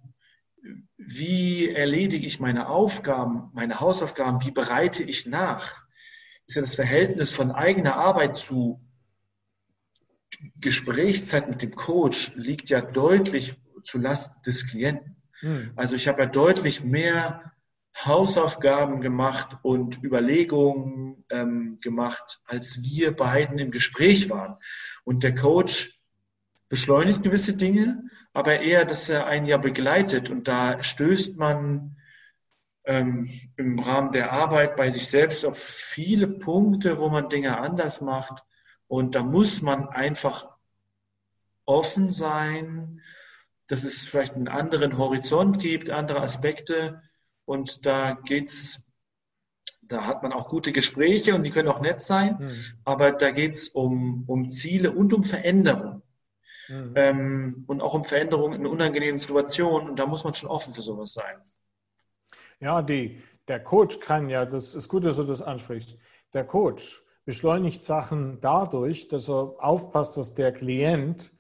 wie 0.98 1.70
erledige 1.70 2.26
ich 2.26 2.40
meine 2.40 2.70
Aufgaben, 2.70 3.50
meine 3.54 3.80
Hausaufgaben, 3.80 4.44
wie 4.44 4.52
bereite 4.52 5.04
ich 5.04 5.26
nach, 5.26 5.84
ist 6.48 6.56
ja 6.56 6.62
das 6.62 6.76
Verhältnis 6.76 7.32
von 7.32 7.52
eigener 7.52 7.98
Arbeit 7.98 8.36
zu 8.36 8.82
Gesprächszeit 10.60 11.50
mit 11.50 11.62
dem 11.62 11.76
Coach 11.76 12.34
liegt 12.36 12.70
ja 12.70 12.82
deutlich 12.82 13.56
zu 13.84 13.98
Lasten 13.98 14.42
des 14.44 14.70
Klienten. 14.70 15.16
Hm. 15.40 15.72
Also 15.76 15.96
ich 15.96 16.08
habe 16.08 16.24
ja 16.24 16.28
deutlich 16.28 16.84
mehr 16.84 17.54
Hausaufgaben 17.98 19.00
gemacht 19.00 19.58
und 19.62 20.04
Überlegungen 20.04 21.24
ähm, 21.30 21.78
gemacht, 21.82 22.42
als 22.46 22.84
wir 22.84 23.16
beiden 23.16 23.58
im 23.58 23.72
Gespräch 23.72 24.30
waren. 24.30 24.58
Und 25.06 25.24
der 25.24 25.34
Coach 25.34 25.98
beschleunigt 26.68 27.24
gewisse 27.24 27.56
Dinge, 27.56 28.04
aber 28.36 28.60
eher, 28.60 28.84
dass 28.84 29.08
er 29.08 29.28
einen 29.28 29.46
ja 29.46 29.56
begleitet 29.56 30.30
und 30.30 30.50
da 30.50 30.84
stößt 30.84 31.38
man 31.38 31.96
ähm, 32.84 33.30
im 33.56 33.80
Rahmen 33.80 34.12
der 34.12 34.34
Arbeit 34.34 34.76
bei 34.76 34.90
sich 34.90 35.08
selbst 35.08 35.46
auf 35.46 35.58
viele 35.58 36.28
Punkte, 36.28 37.00
wo 37.00 37.08
man 37.08 37.30
Dinge 37.30 37.58
anders 37.58 38.02
macht 38.02 38.44
und 38.88 39.16
da 39.16 39.24
muss 39.24 39.62
man 39.62 39.88
einfach 39.88 40.50
offen 41.64 42.12
sein, 42.12 43.02
dass 43.68 43.86
es 43.86 44.04
vielleicht 44.04 44.36
einen 44.36 44.50
anderen 44.50 44.98
Horizont 44.98 45.60
gibt, 45.60 45.90
andere 45.90 46.20
Aspekte 46.20 47.02
und 47.46 47.86
da 47.86 48.12
geht's 48.12 48.82
da 49.82 50.08
hat 50.08 50.24
man 50.24 50.34
auch 50.34 50.50
gute 50.50 50.72
Gespräche 50.72 51.36
und 51.36 51.44
die 51.44 51.52
können 51.52 51.70
auch 51.70 51.80
nett 51.80 52.02
sein, 52.02 52.38
mhm. 52.40 52.52
aber 52.84 53.12
da 53.12 53.32
geht's 53.32 53.70
um, 53.70 54.24
um 54.28 54.50
Ziele 54.50 54.92
und 54.92 55.14
um 55.14 55.24
Veränderung. 55.24 56.02
Mhm. 56.68 56.94
Ähm, 56.96 57.64
und 57.68 57.82
auch 57.82 57.94
um 57.94 58.04
Veränderungen 58.04 58.62
in 58.62 58.66
unangenehmen 58.66 59.18
Situationen. 59.18 59.90
Und 59.90 60.00
da 60.00 60.06
muss 60.06 60.24
man 60.24 60.34
schon 60.34 60.50
offen 60.50 60.74
für 60.74 60.82
sowas 60.82 61.14
sein. 61.14 61.42
Ja, 62.60 62.82
die, 62.82 63.22
der 63.48 63.64
Coach 63.64 64.00
kann 64.00 64.30
ja, 64.30 64.46
das 64.46 64.76
ist 64.76 64.88
gut, 64.88 65.06
dass 65.06 65.18
du 65.18 65.24
das 65.24 65.42
ansprichst. 65.42 65.98
Der 66.34 66.46
Coach 66.46 67.04
beschleunigt 67.26 67.84
Sachen 67.84 68.40
dadurch, 68.40 69.08
dass 69.08 69.30
er 69.30 69.56
aufpasst, 69.58 70.18
dass 70.18 70.34
der 70.34 70.52
Klient 70.52 71.32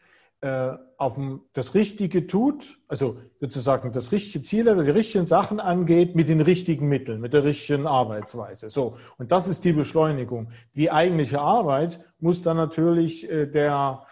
äh, 0.41 0.73
auf 0.97 1.19
das 1.53 1.73
Richtige 1.73 2.27
tut, 2.27 2.79
also 2.87 3.17
sozusagen 3.39 3.91
das 3.91 4.11
richtige 4.11 4.43
Ziel, 4.43 4.63
die 4.63 4.91
richtigen 4.91 5.25
Sachen 5.25 5.59
angeht, 5.59 6.15
mit 6.15 6.29
den 6.29 6.41
richtigen 6.41 6.87
Mitteln, 6.87 7.19
mit 7.19 7.33
der 7.33 7.43
richtigen 7.43 7.85
Arbeitsweise. 7.87 8.69
So, 8.69 8.97
und 9.17 9.31
das 9.31 9.47
ist 9.47 9.63
die 9.65 9.73
Beschleunigung. 9.73 10.49
Die 10.75 10.91
eigentliche 10.91 11.41
Arbeit 11.41 11.99
muss 12.19 12.41
dann 12.41 12.57
natürlich 12.57 13.29
äh, 13.29 13.45
der 13.45 14.05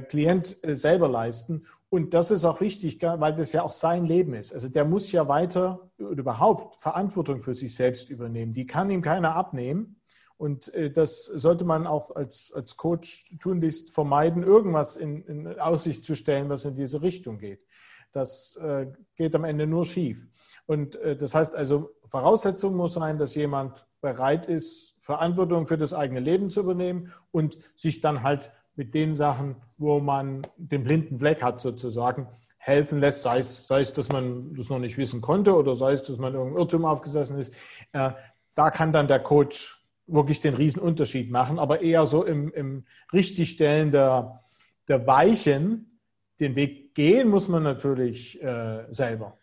Klient 0.00 0.56
äh, 0.64 0.74
selber 0.74 1.08
leisten. 1.08 1.66
Und 1.88 2.14
das 2.14 2.30
ist 2.30 2.44
auch 2.44 2.60
wichtig, 2.60 3.00
weil 3.02 3.34
das 3.34 3.52
ja 3.52 3.62
auch 3.62 3.72
sein 3.72 4.06
Leben 4.06 4.34
ist. 4.34 4.52
Also 4.52 4.68
der 4.68 4.84
muss 4.84 5.12
ja 5.12 5.28
weiter 5.28 5.90
überhaupt 5.98 6.80
Verantwortung 6.80 7.40
für 7.40 7.54
sich 7.54 7.74
selbst 7.74 8.10
übernehmen. 8.10 8.54
Die 8.54 8.66
kann 8.66 8.90
ihm 8.90 9.02
keiner 9.02 9.34
abnehmen. 9.34 10.00
Und 10.38 10.72
äh, 10.74 10.90
das 10.90 11.24
sollte 11.26 11.64
man 11.64 11.86
auch 11.86 12.14
als, 12.14 12.52
als 12.54 12.76
Coach 12.76 13.32
tunlichst 13.40 13.90
vermeiden, 13.90 14.42
irgendwas 14.42 14.96
in, 14.96 15.22
in 15.24 15.58
Aussicht 15.58 16.04
zu 16.04 16.14
stellen, 16.14 16.48
was 16.48 16.64
in 16.64 16.74
diese 16.74 17.02
Richtung 17.02 17.38
geht. 17.38 17.64
Das 18.12 18.56
äh, 18.56 18.86
geht 19.14 19.34
am 19.34 19.44
Ende 19.44 19.66
nur 19.66 19.84
schief. 19.84 20.26
Und 20.66 20.96
äh, 20.96 21.16
das 21.16 21.34
heißt 21.34 21.54
also, 21.54 21.90
Voraussetzung 22.06 22.74
muss 22.74 22.94
sein, 22.94 23.18
dass 23.18 23.34
jemand 23.34 23.86
bereit 24.00 24.46
ist, 24.46 24.96
Verantwortung 25.00 25.66
für 25.66 25.78
das 25.78 25.94
eigene 25.94 26.20
Leben 26.20 26.50
zu 26.50 26.60
übernehmen 26.60 27.12
und 27.30 27.58
sich 27.74 28.00
dann 28.00 28.22
halt 28.22 28.52
mit 28.76 28.94
den 28.94 29.14
Sachen, 29.14 29.56
wo 29.78 30.00
man 30.00 30.42
den 30.56 30.84
blinden 30.84 31.18
Fleck 31.18 31.42
hat 31.42 31.60
sozusagen, 31.60 32.28
helfen 32.58 33.00
lässt, 33.00 33.22
sei 33.22 33.38
es, 33.38 33.66
sei 33.66 33.80
es, 33.80 33.92
dass 33.92 34.08
man 34.08 34.54
das 34.54 34.68
noch 34.68 34.78
nicht 34.78 34.98
wissen 34.98 35.20
konnte 35.20 35.54
oder 35.54 35.74
sei 35.74 35.92
es, 35.92 36.02
dass 36.02 36.18
man 36.18 36.34
irgendein 36.34 36.58
Irrtum 36.58 36.84
aufgesessen 36.84 37.38
ist. 37.38 37.52
Äh, 37.92 38.10
da 38.54 38.70
kann 38.70 38.92
dann 38.92 39.06
der 39.06 39.20
Coach 39.20 39.82
wirklich 40.06 40.40
den 40.40 40.54
Riesenunterschied 40.54 41.30
machen, 41.30 41.58
aber 41.58 41.82
eher 41.82 42.06
so 42.06 42.24
im, 42.24 42.52
im 42.52 42.84
Richtigstellen 43.12 43.90
der, 43.90 44.42
der 44.88 45.06
Weichen, 45.06 46.00
den 46.40 46.56
Weg 46.56 46.94
gehen 46.94 47.28
muss 47.28 47.48
man 47.48 47.62
natürlich 47.62 48.42
äh, 48.42 48.84
selber. 48.90 49.38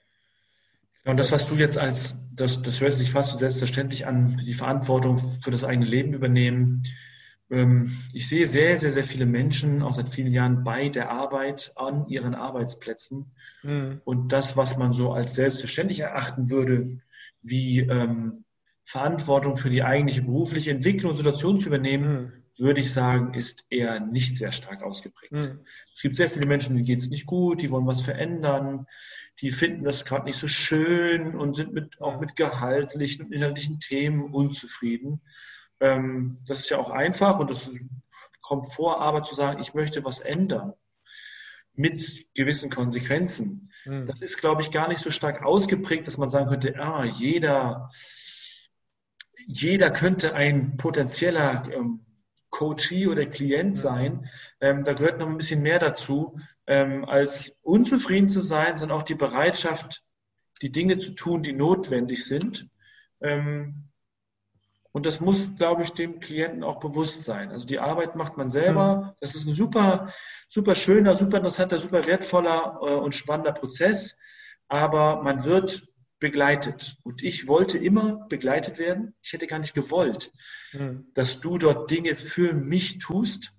und 1.06 1.18
das, 1.18 1.32
was 1.32 1.48
du 1.48 1.56
jetzt 1.56 1.78
als, 1.78 2.16
das, 2.34 2.62
das 2.62 2.82
hört 2.82 2.94
sich 2.94 3.12
fast 3.12 3.32
so 3.32 3.38
selbstverständlich 3.38 4.06
an, 4.06 4.38
die 4.46 4.54
Verantwortung 4.54 5.18
für 5.42 5.52
das 5.52 5.64
eigene 5.64 5.86
Leben 5.86 6.14
übernehmen. 6.14 6.84
Ähm, 7.54 7.92
ich 8.14 8.28
sehe 8.28 8.48
sehr, 8.48 8.78
sehr, 8.78 8.92
sehr 8.92 9.04
viele 9.04 9.26
Menschen, 9.26 9.84
auch 9.84 9.94
seit 9.94 10.10
vielen 10.10 10.34
Jahren, 10.34 10.64
bei 10.64 10.90
der 10.90 11.12
Arbeit 11.12 11.72
an 11.76 12.08
ihren 12.08 12.34
Arbeitsplätzen. 12.34 13.32
Mhm. 13.62 14.02
Und 14.04 14.34
das, 14.34 14.58
was 14.58 14.78
man 14.78 14.92
so 14.92 15.14
als 15.14 15.36
selbstverständlich 15.36 16.00
erachten 16.00 16.50
würde, 16.50 17.00
wie 17.44 17.80
ähm, 17.80 18.44
Verantwortung 18.84 19.56
für 19.56 19.70
die 19.70 19.84
eigentliche 19.84 20.24
berufliche 20.24 20.72
Entwicklung 20.72 21.12
und 21.12 21.18
Situation 21.18 21.60
zu 21.60 21.68
übernehmen, 21.68 22.12
mhm. 22.12 22.32
würde 22.58 22.80
ich 22.80 22.92
sagen, 22.92 23.34
ist 23.34 23.66
eher 23.70 24.00
nicht 24.00 24.36
sehr 24.38 24.52
stark 24.52 24.82
ausgeprägt. 24.82 25.34
Mhm. 25.34 25.60
Es 25.94 26.02
gibt 26.02 26.16
sehr 26.16 26.30
viele 26.30 26.48
Menschen, 26.48 26.76
denen 26.76 26.86
geht 26.86 27.00
es 27.00 27.10
nicht 27.10 27.28
gut, 27.28 27.62
die 27.62 27.70
wollen 27.70 27.88
was 27.88 28.02
verändern, 28.02 28.88
die 29.42 29.52
finden 29.52 29.84
das 29.84 30.06
gerade 30.06 30.26
nicht 30.26 30.38
so 30.38 30.48
schön 30.48 31.36
und 31.36 31.56
sind 31.56 31.74
mit, 31.74 32.02
auch 32.02 32.20
mit 32.20 32.36
gehaltlichen 32.36 33.26
und 33.26 33.32
inhaltlichen 33.32 33.80
Themen 33.80 34.34
unzufrieden. 34.34 35.22
Ähm, 35.84 36.38
das 36.48 36.60
ist 36.60 36.70
ja 36.70 36.78
auch 36.78 36.90
einfach 36.90 37.40
und 37.40 37.50
das 37.50 37.70
kommt 38.42 38.72
vor, 38.72 39.02
aber 39.02 39.24
zu 39.24 39.36
sagen, 39.36 39.62
ich 39.62 39.74
möchte 39.74 40.06
was 40.06 40.22
ändern 40.22 40.74
mit 41.76 42.26
gewissen 42.36 42.70
Konsequenzen, 42.70 43.70
mhm. 43.84 44.06
das 44.06 44.22
ist, 44.22 44.38
glaube 44.38 44.62
ich, 44.62 44.72
gar 44.72 44.88
nicht 44.88 45.00
so 45.00 45.10
stark 45.10 45.44
ausgeprägt, 45.44 46.08
dass 46.08 46.18
man 46.18 46.30
sagen 46.30 46.48
könnte, 46.48 46.76
ah, 46.80 47.04
jeder, 47.04 47.90
jeder 49.46 49.92
könnte 49.92 50.36
ein 50.36 50.78
potenzieller 50.78 51.64
ähm, 51.70 52.06
Coachee 52.50 53.08
oder 53.08 53.26
Klient 53.26 53.70
hm. 53.70 53.76
sein. 53.76 54.30
Ähm, 54.62 54.84
da 54.84 54.94
gehört 54.94 55.18
noch 55.18 55.28
ein 55.28 55.38
bisschen 55.38 55.64
mehr 55.64 55.80
dazu, 55.80 56.40
ähm, 56.68 57.04
als 57.04 57.58
unzufrieden 57.64 58.30
zu 58.30 58.40
sein, 58.40 58.78
sondern 58.78 59.00
auch 59.00 59.04
die 59.04 59.16
Bereitschaft, 59.16 60.04
die 60.62 60.72
Dinge 60.72 60.98
zu 60.98 61.12
tun, 61.12 61.42
die 61.42 61.54
notwendig 61.54 62.24
sind. 62.26 62.70
Ähm, 63.22 63.90
und 64.94 65.08
das 65.08 65.20
muss, 65.22 65.56
glaube 65.56 65.82
ich, 65.82 65.92
dem 65.92 66.20
Klienten 66.20 66.64
auch 66.64 66.80
bewusst 66.80 67.24
sein. 67.24 67.50
Also 67.50 67.66
die 67.66 67.80
Arbeit 67.80 68.16
macht 68.16 68.38
man 68.38 68.52
selber. 68.52 68.96
Mhm. 68.96 69.10
Das 69.20 69.34
ist 69.34 69.48
ein 69.48 69.54
super, 69.54 70.14
super 70.48 70.76
schöner, 70.76 71.16
super 71.16 71.38
interessanter, 71.38 71.80
super 71.80 72.06
wertvoller 72.06 72.80
äh, 72.80 72.94
und 72.94 73.16
spannender 73.16 73.54
Prozess. 73.54 74.16
Aber 74.68 75.24
man 75.24 75.46
wird 75.46 75.88
begleitet. 76.20 76.96
Und 77.04 77.24
ich 77.24 77.48
wollte 77.48 77.80
immer 77.80 78.28
begleitet 78.30 78.78
werden. 78.78 79.16
Ich 79.24 79.34
hätte 79.34 79.48
gar 79.48 79.58
nicht 79.58 79.74
gewollt, 79.74 80.32
mhm. 80.74 81.08
dass 81.16 81.42
du 81.42 81.58
dort 81.58 81.90
Dinge 81.90 82.16
für 82.16 82.54
mich 82.54 83.00
tust. 83.00 83.52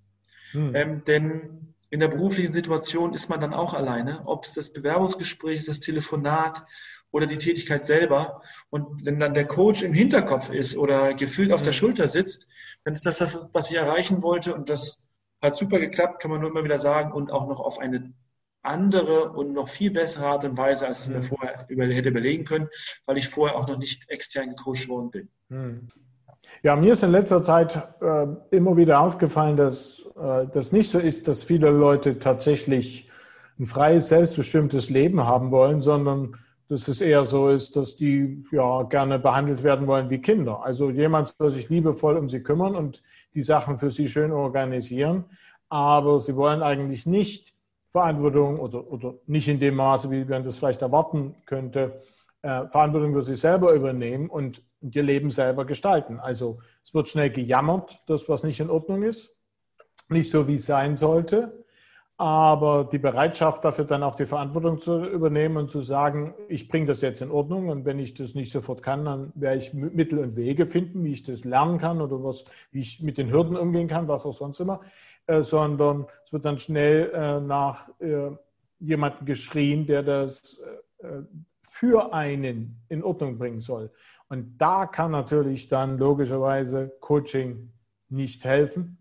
Mhm. 0.52 0.74
Ähm, 0.76 1.04
denn 1.04 1.74
in 1.90 1.98
der 1.98 2.08
beruflichen 2.08 2.52
Situation 2.52 3.12
ist 3.12 3.28
man 3.28 3.40
dann 3.40 3.54
auch 3.54 3.74
alleine. 3.74 4.22
Ob 4.26 4.44
es 4.44 4.54
das 4.54 4.72
Bewerbungsgespräch 4.72 5.58
ist, 5.58 5.68
das 5.68 5.80
Telefonat 5.80 6.64
oder 7.14 7.26
die 7.26 7.38
Tätigkeit 7.38 7.84
selber. 7.84 8.42
Und 8.70 9.06
wenn 9.06 9.20
dann 9.20 9.34
der 9.34 9.46
Coach 9.46 9.84
im 9.84 9.94
Hinterkopf 9.94 10.50
ist 10.50 10.76
oder 10.76 11.14
gefühlt 11.14 11.52
auf 11.52 11.62
der 11.62 11.72
mhm. 11.72 11.76
Schulter 11.76 12.08
sitzt, 12.08 12.48
dann 12.82 12.92
ist 12.92 13.06
das 13.06 13.18
das, 13.18 13.38
was 13.52 13.70
ich 13.70 13.76
erreichen 13.76 14.20
wollte. 14.22 14.52
Und 14.52 14.68
das 14.68 15.08
hat 15.40 15.56
super 15.56 15.78
geklappt, 15.78 16.20
kann 16.20 16.32
man 16.32 16.40
nur 16.40 16.50
immer 16.50 16.64
wieder 16.64 16.78
sagen. 16.78 17.12
Und 17.12 17.30
auch 17.30 17.46
noch 17.46 17.60
auf 17.60 17.78
eine 17.78 18.12
andere 18.62 19.30
und 19.30 19.52
noch 19.52 19.68
viel 19.68 19.92
bessere 19.92 20.26
Art 20.26 20.44
und 20.44 20.58
Weise, 20.58 20.88
als 20.88 21.06
ich 21.06 21.14
mir 21.14 21.20
mhm. 21.20 21.22
vorher 21.22 21.64
über, 21.68 21.84
hätte 21.86 22.08
überlegen 22.08 22.44
können, 22.44 22.68
weil 23.06 23.16
ich 23.16 23.28
vorher 23.28 23.56
auch 23.56 23.68
noch 23.68 23.78
nicht 23.78 24.10
extern 24.10 24.48
gecoacht 24.48 24.88
worden 24.88 25.10
bin. 25.10 25.28
Mhm. 25.50 25.88
Ja, 26.64 26.74
mir 26.74 26.94
ist 26.94 27.04
in 27.04 27.12
letzter 27.12 27.44
Zeit 27.44 27.76
äh, 28.00 28.26
immer 28.50 28.76
wieder 28.76 28.98
aufgefallen, 28.98 29.56
dass 29.56 30.04
äh, 30.16 30.46
das 30.52 30.72
nicht 30.72 30.90
so 30.90 30.98
ist, 30.98 31.28
dass 31.28 31.44
viele 31.44 31.70
Leute 31.70 32.18
tatsächlich 32.18 33.08
ein 33.60 33.66
freies, 33.66 34.08
selbstbestimmtes 34.08 34.90
Leben 34.90 35.24
haben 35.24 35.52
wollen, 35.52 35.80
sondern 35.80 36.38
dass 36.74 36.88
es 36.88 37.00
eher 37.00 37.24
so 37.24 37.50
ist, 37.50 37.76
dass 37.76 37.94
die 37.94 38.44
ja 38.50 38.82
gerne 38.82 39.20
behandelt 39.20 39.62
werden 39.62 39.86
wollen 39.86 40.10
wie 40.10 40.20
Kinder. 40.20 40.64
Also 40.64 40.90
jemand 40.90 41.28
soll 41.38 41.52
sich 41.52 41.68
liebevoll 41.68 42.16
um 42.16 42.28
sie 42.28 42.42
kümmern 42.42 42.74
und 42.74 43.00
die 43.32 43.42
Sachen 43.42 43.76
für 43.76 43.92
sie 43.92 44.08
schön 44.08 44.32
organisieren, 44.32 45.24
aber 45.68 46.18
sie 46.18 46.34
wollen 46.34 46.62
eigentlich 46.62 47.06
nicht 47.06 47.54
Verantwortung 47.92 48.58
oder, 48.58 48.90
oder 48.90 49.14
nicht 49.28 49.46
in 49.46 49.60
dem 49.60 49.76
Maße, 49.76 50.10
wie 50.10 50.24
man 50.24 50.42
das 50.42 50.58
vielleicht 50.58 50.82
erwarten 50.82 51.36
könnte, 51.46 52.02
äh, 52.42 52.66
Verantwortung 52.66 53.12
für 53.12 53.22
sich 53.22 53.38
selber 53.38 53.72
übernehmen 53.72 54.28
und 54.28 54.60
ihr 54.80 55.04
Leben 55.04 55.30
selber 55.30 55.64
gestalten. 55.64 56.18
Also 56.18 56.58
es 56.84 56.92
wird 56.92 57.06
schnell 57.06 57.30
gejammert, 57.30 58.02
das, 58.08 58.28
was 58.28 58.42
nicht 58.42 58.58
in 58.58 58.68
Ordnung 58.68 59.04
ist, 59.04 59.32
nicht 60.08 60.28
so, 60.28 60.48
wie 60.48 60.56
es 60.56 60.66
sein 60.66 60.96
sollte 60.96 61.63
aber 62.16 62.84
die 62.84 62.98
Bereitschaft 62.98 63.64
dafür 63.64 63.84
dann 63.84 64.04
auch 64.04 64.14
die 64.14 64.24
Verantwortung 64.24 64.78
zu 64.78 65.04
übernehmen 65.04 65.56
und 65.56 65.70
zu 65.70 65.80
sagen, 65.80 66.34
ich 66.48 66.68
bringe 66.68 66.86
das 66.86 67.00
jetzt 67.00 67.22
in 67.22 67.30
Ordnung 67.30 67.68
und 67.68 67.84
wenn 67.84 67.98
ich 67.98 68.14
das 68.14 68.34
nicht 68.34 68.52
sofort 68.52 68.82
kann, 68.82 69.04
dann 69.04 69.32
werde 69.34 69.58
ich 69.58 69.74
Mittel 69.74 70.20
und 70.20 70.36
Wege 70.36 70.64
finden, 70.64 71.02
wie 71.04 71.12
ich 71.12 71.24
das 71.24 71.44
lernen 71.44 71.78
kann 71.78 72.00
oder 72.00 72.22
was, 72.22 72.44
wie 72.70 72.80
ich 72.80 73.02
mit 73.02 73.18
den 73.18 73.32
Hürden 73.32 73.56
umgehen 73.56 73.88
kann, 73.88 74.06
was 74.06 74.24
auch 74.24 74.32
sonst 74.32 74.60
immer, 74.60 74.80
äh, 75.26 75.42
sondern 75.42 76.06
es 76.24 76.32
wird 76.32 76.44
dann 76.44 76.58
schnell 76.58 77.10
äh, 77.12 77.40
nach 77.40 77.88
äh, 77.98 78.30
jemandem 78.78 79.26
geschrien, 79.26 79.86
der 79.86 80.04
das 80.04 80.62
äh, 80.98 81.22
für 81.62 82.12
einen 82.12 82.80
in 82.88 83.02
Ordnung 83.02 83.38
bringen 83.38 83.60
soll. 83.60 83.90
Und 84.28 84.56
da 84.58 84.86
kann 84.86 85.10
natürlich 85.10 85.66
dann 85.66 85.98
logischerweise 85.98 86.92
Coaching 87.00 87.72
nicht 88.08 88.44
helfen, 88.44 88.98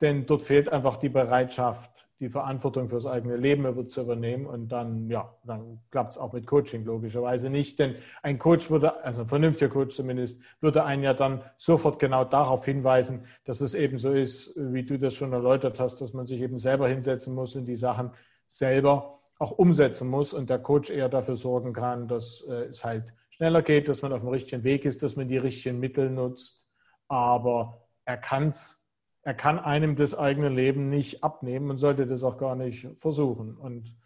denn 0.00 0.26
dort 0.26 0.42
fehlt 0.42 0.68
einfach 0.68 0.96
die 0.96 1.08
Bereitschaft, 1.08 1.91
die 2.22 2.30
Verantwortung 2.30 2.88
fürs 2.88 3.04
eigene 3.04 3.36
Leben 3.36 3.88
zu 3.88 4.00
übernehmen 4.00 4.46
und 4.46 4.68
dann, 4.68 5.10
ja, 5.10 5.34
dann 5.44 5.80
klappt 5.90 6.12
es 6.12 6.18
auch 6.18 6.32
mit 6.32 6.46
Coaching 6.46 6.84
logischerweise 6.84 7.50
nicht, 7.50 7.80
denn 7.80 7.96
ein 8.22 8.38
Coach 8.38 8.70
würde, 8.70 9.04
also 9.04 9.22
ein 9.22 9.26
vernünftiger 9.26 9.68
Coach 9.68 9.96
zumindest, 9.96 10.40
würde 10.60 10.84
einen 10.84 11.02
ja 11.02 11.14
dann 11.14 11.42
sofort 11.56 11.98
genau 11.98 12.24
darauf 12.24 12.64
hinweisen, 12.64 13.24
dass 13.44 13.60
es 13.60 13.74
eben 13.74 13.98
so 13.98 14.12
ist, 14.12 14.54
wie 14.56 14.84
du 14.84 15.00
das 15.00 15.14
schon 15.14 15.32
erläutert 15.32 15.80
hast, 15.80 16.00
dass 16.00 16.12
man 16.12 16.26
sich 16.26 16.40
eben 16.40 16.58
selber 16.58 16.86
hinsetzen 16.86 17.34
muss 17.34 17.56
und 17.56 17.64
die 17.64 17.74
Sachen 17.74 18.12
selber 18.46 19.18
auch 19.40 19.50
umsetzen 19.50 20.08
muss 20.08 20.32
und 20.32 20.48
der 20.48 20.60
Coach 20.60 20.90
eher 20.90 21.08
dafür 21.08 21.34
sorgen 21.34 21.72
kann, 21.72 22.06
dass 22.06 22.46
äh, 22.48 22.66
es 22.66 22.84
halt 22.84 23.12
schneller 23.30 23.62
geht, 23.62 23.88
dass 23.88 24.02
man 24.02 24.12
auf 24.12 24.20
dem 24.20 24.28
richtigen 24.28 24.62
Weg 24.62 24.84
ist, 24.84 25.02
dass 25.02 25.16
man 25.16 25.26
die 25.26 25.38
richtigen 25.38 25.80
Mittel 25.80 26.08
nutzt, 26.08 26.64
aber 27.08 27.88
er 28.04 28.16
kann 28.16 28.46
es 28.46 28.81
er 29.22 29.34
kann 29.34 29.58
einem 29.58 29.96
das 29.96 30.14
eigene 30.14 30.48
Leben 30.48 30.88
nicht 30.88 31.22
abnehmen 31.22 31.70
und 31.70 31.78
sollte 31.78 32.06
das 32.06 32.24
auch 32.24 32.38
gar 32.38 32.56
nicht 32.56 32.88
versuchen. 32.96 33.56
Und 33.56 33.96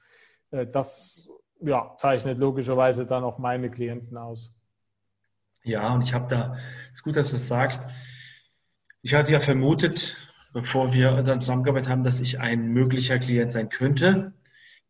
äh, 0.50 0.66
das 0.66 1.28
ja, 1.60 1.94
zeichnet 1.96 2.38
logischerweise 2.38 3.06
dann 3.06 3.24
auch 3.24 3.38
meine 3.38 3.70
Klienten 3.70 4.16
aus. 4.16 4.52
Ja, 5.62 5.92
und 5.94 6.04
ich 6.04 6.14
habe 6.14 6.26
da, 6.28 6.56
es 6.90 6.96
ist 6.96 7.02
gut, 7.02 7.16
dass 7.16 7.28
du 7.28 7.36
das 7.36 7.48
sagst. 7.48 7.82
Ich 9.02 9.14
hatte 9.14 9.32
ja 9.32 9.40
vermutet, 9.40 10.16
bevor 10.52 10.92
wir 10.92 11.22
dann 11.22 11.40
zusammengearbeitet 11.40 11.90
haben, 11.90 12.04
dass 12.04 12.20
ich 12.20 12.38
ein 12.40 12.68
möglicher 12.68 13.18
Klient 13.18 13.52
sein 13.52 13.68
könnte. 13.68 14.32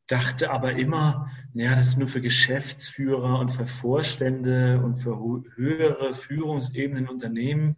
Dachte 0.09 0.51
aber 0.51 0.73
immer, 0.73 1.31
naja, 1.55 1.75
das 1.77 1.89
ist 1.89 1.99
nur 1.99 2.09
für 2.09 2.21
Geschäftsführer 2.21 3.39
und 3.39 3.51
für 3.51 3.67
Vorstände 3.67 4.81
und 4.83 4.97
für 4.97 5.19
höhere 5.55 6.13
Führungsebenen 6.13 7.05
in 7.05 7.11
Unternehmen. 7.11 7.77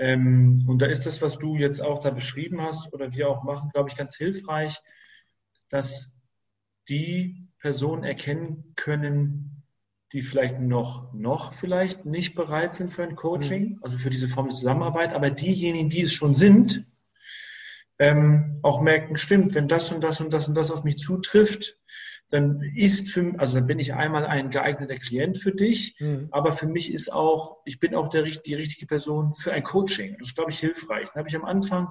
Ähm, 0.00 0.64
und 0.66 0.80
da 0.80 0.86
ist 0.86 1.04
das, 1.04 1.20
was 1.20 1.38
du 1.38 1.56
jetzt 1.56 1.82
auch 1.82 2.02
da 2.02 2.10
beschrieben 2.10 2.62
hast 2.62 2.92
oder 2.94 3.12
wir 3.12 3.28
auch 3.28 3.42
machen, 3.42 3.68
glaube 3.70 3.90
ich, 3.90 3.96
ganz 3.96 4.16
hilfreich, 4.16 4.80
dass 5.68 6.14
die 6.88 7.46
Personen 7.58 8.02
erkennen 8.02 8.72
können, 8.76 9.62
die 10.12 10.22
vielleicht 10.22 10.58
noch, 10.58 11.12
noch 11.12 11.52
vielleicht 11.52 12.06
nicht 12.06 12.34
bereit 12.34 12.72
sind 12.72 12.90
für 12.90 13.02
ein 13.02 13.14
Coaching, 13.14 13.72
mhm. 13.74 13.78
also 13.82 13.98
für 13.98 14.08
diese 14.08 14.26
Form 14.26 14.48
der 14.48 14.56
Zusammenarbeit, 14.56 15.12
aber 15.12 15.28
diejenigen, 15.30 15.90
die 15.90 16.02
es 16.02 16.14
schon 16.14 16.34
sind, 16.34 16.86
ähm, 17.98 18.58
auch 18.62 18.80
merken, 18.80 19.16
stimmt, 19.16 19.54
wenn 19.54 19.68
das 19.68 19.92
und 19.92 20.02
das 20.02 20.22
und 20.22 20.32
das 20.32 20.48
und 20.48 20.54
das 20.54 20.70
auf 20.70 20.82
mich 20.82 20.96
zutrifft, 20.96 21.76
dann 22.30 22.62
ist 22.74 23.10
für, 23.10 23.34
also 23.38 23.54
dann 23.54 23.66
bin 23.66 23.80
ich 23.80 23.94
einmal 23.94 24.24
ein 24.24 24.50
geeigneter 24.50 24.96
Klient 24.96 25.36
für 25.36 25.52
dich, 25.52 25.96
mhm. 25.98 26.28
aber 26.30 26.52
für 26.52 26.66
mich 26.66 26.92
ist 26.92 27.12
auch, 27.12 27.58
ich 27.64 27.80
bin 27.80 27.94
auch 27.94 28.08
der, 28.08 28.22
die 28.22 28.54
richtige 28.54 28.86
Person 28.86 29.32
für 29.32 29.52
ein 29.52 29.64
Coaching. 29.64 30.16
Das 30.18 30.28
ist, 30.28 30.36
glaube 30.36 30.52
ich, 30.52 30.60
hilfreich. 30.60 31.08
Da 31.08 31.16
habe 31.16 31.28
ich 31.28 31.36
am 31.36 31.44
Anfang 31.44 31.88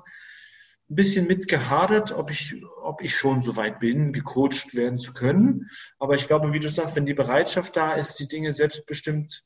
ein 0.90 0.96
bisschen 0.96 1.28
mit 1.28 1.48
gehadert, 1.48 2.14
ob 2.14 2.32
ich, 2.32 2.56
ob 2.82 3.02
ich 3.04 3.16
schon 3.16 3.42
so 3.42 3.58
weit 3.58 3.80
bin, 3.80 4.14
gecoacht 4.14 4.76
werden 4.76 4.98
zu 4.98 5.12
können. 5.14 5.70
Aber 6.00 6.16
ich 6.16 6.28
glaube, 6.28 6.54
wie 6.54 6.60
du 6.60 6.70
sagst, 6.70 6.96
wenn 6.96 7.06
die 7.06 7.14
Bereitschaft 7.14 7.76
da 7.76 7.94
ist, 7.94 8.20
die 8.20 8.28
Dinge 8.28 8.54
selbstbestimmt 8.54 9.44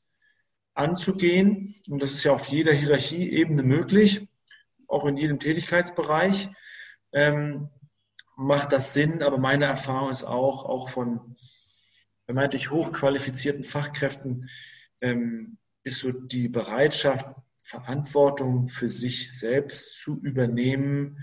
anzugehen, 0.74 1.74
und 1.90 2.00
das 2.02 2.12
ist 2.12 2.24
ja 2.24 2.32
auf 2.32 2.46
jeder 2.46 2.72
Hierarchieebene 2.72 3.62
möglich, 3.62 4.26
auch 4.86 5.04
in 5.06 5.16
jedem 5.16 5.38
Tätigkeitsbereich, 5.38 6.50
ähm, 7.12 7.68
macht 8.36 8.72
das 8.72 8.92
Sinn, 8.92 9.22
aber 9.22 9.38
meine 9.38 9.66
Erfahrung 9.66 10.10
ist 10.10 10.24
auch, 10.24 10.64
auch 10.64 10.88
von 10.88 11.36
vermeintlich 12.26 12.70
hochqualifizierten 12.70 13.62
Fachkräften, 13.62 14.48
ähm, 15.00 15.58
ist 15.82 16.00
so 16.00 16.12
die 16.12 16.48
Bereitschaft, 16.48 17.26
Verantwortung 17.62 18.66
für 18.68 18.88
sich 18.88 19.38
selbst 19.38 20.00
zu 20.00 20.20
übernehmen, 20.20 21.18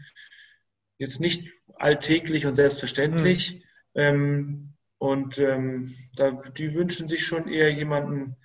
jetzt 0.97 1.19
nicht 1.19 1.53
alltäglich 1.75 2.45
und 2.45 2.55
selbstverständlich, 2.55 3.63
mhm. 3.93 4.01
ähm, 4.01 4.73
Und 4.97 5.39
ähm, 5.39 5.95
da, 6.15 6.31
die 6.31 6.75
wünschen 6.75 7.09
sich 7.09 7.25
schon 7.25 7.47
eher 7.47 7.71
jemanden, 7.71 8.35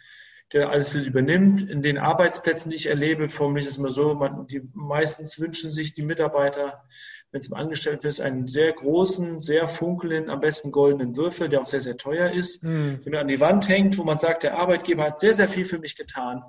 der 0.53 0.71
alles 0.71 0.91
für 0.91 1.01
sie 1.01 1.11
übernimmt. 1.11 1.69
In 1.69 1.83
den 1.83 1.99
Arbeitsplätzen, 1.99 2.71
die 2.71 2.77
ich 2.77 2.87
erlebe, 2.87 3.29
formuliere 3.29 3.61
ich 3.61 3.67
das 3.67 3.79
immer 3.79 3.91
so, 3.91 4.15
man, 4.15 4.47
die 4.47 4.63
meistens 4.75 5.41
wünschen 5.41 5.73
sich 5.73 5.93
die 5.93 6.03
Mitarbeiter, 6.03 6.85
wenn 7.33 7.41
es 7.41 7.49
im 7.49 7.55
Angestellten 7.55 8.23
einen 8.23 8.47
sehr 8.47 8.73
großen, 8.73 9.41
sehr 9.41 9.67
funkelnden, 9.67 10.31
am 10.31 10.41
besten 10.41 10.71
goldenen 10.71 11.17
Würfel, 11.17 11.49
der 11.49 11.61
auch 11.61 11.67
sehr, 11.67 11.81
sehr 11.81 11.97
teuer 11.97 12.31
ist, 12.31 12.63
mhm. 12.63 13.01
den 13.05 13.13
man 13.13 13.23
an 13.23 13.29
die 13.29 13.41
Wand 13.41 13.69
hängt, 13.69 13.99
wo 13.99 14.05
man 14.05 14.19
sagt, 14.19 14.45
der 14.45 14.57
Arbeitgeber 14.57 15.05
hat 15.05 15.19
sehr, 15.19 15.35
sehr 15.35 15.49
viel 15.49 15.65
für 15.65 15.81
mich 15.81 15.97
getan. 15.97 16.45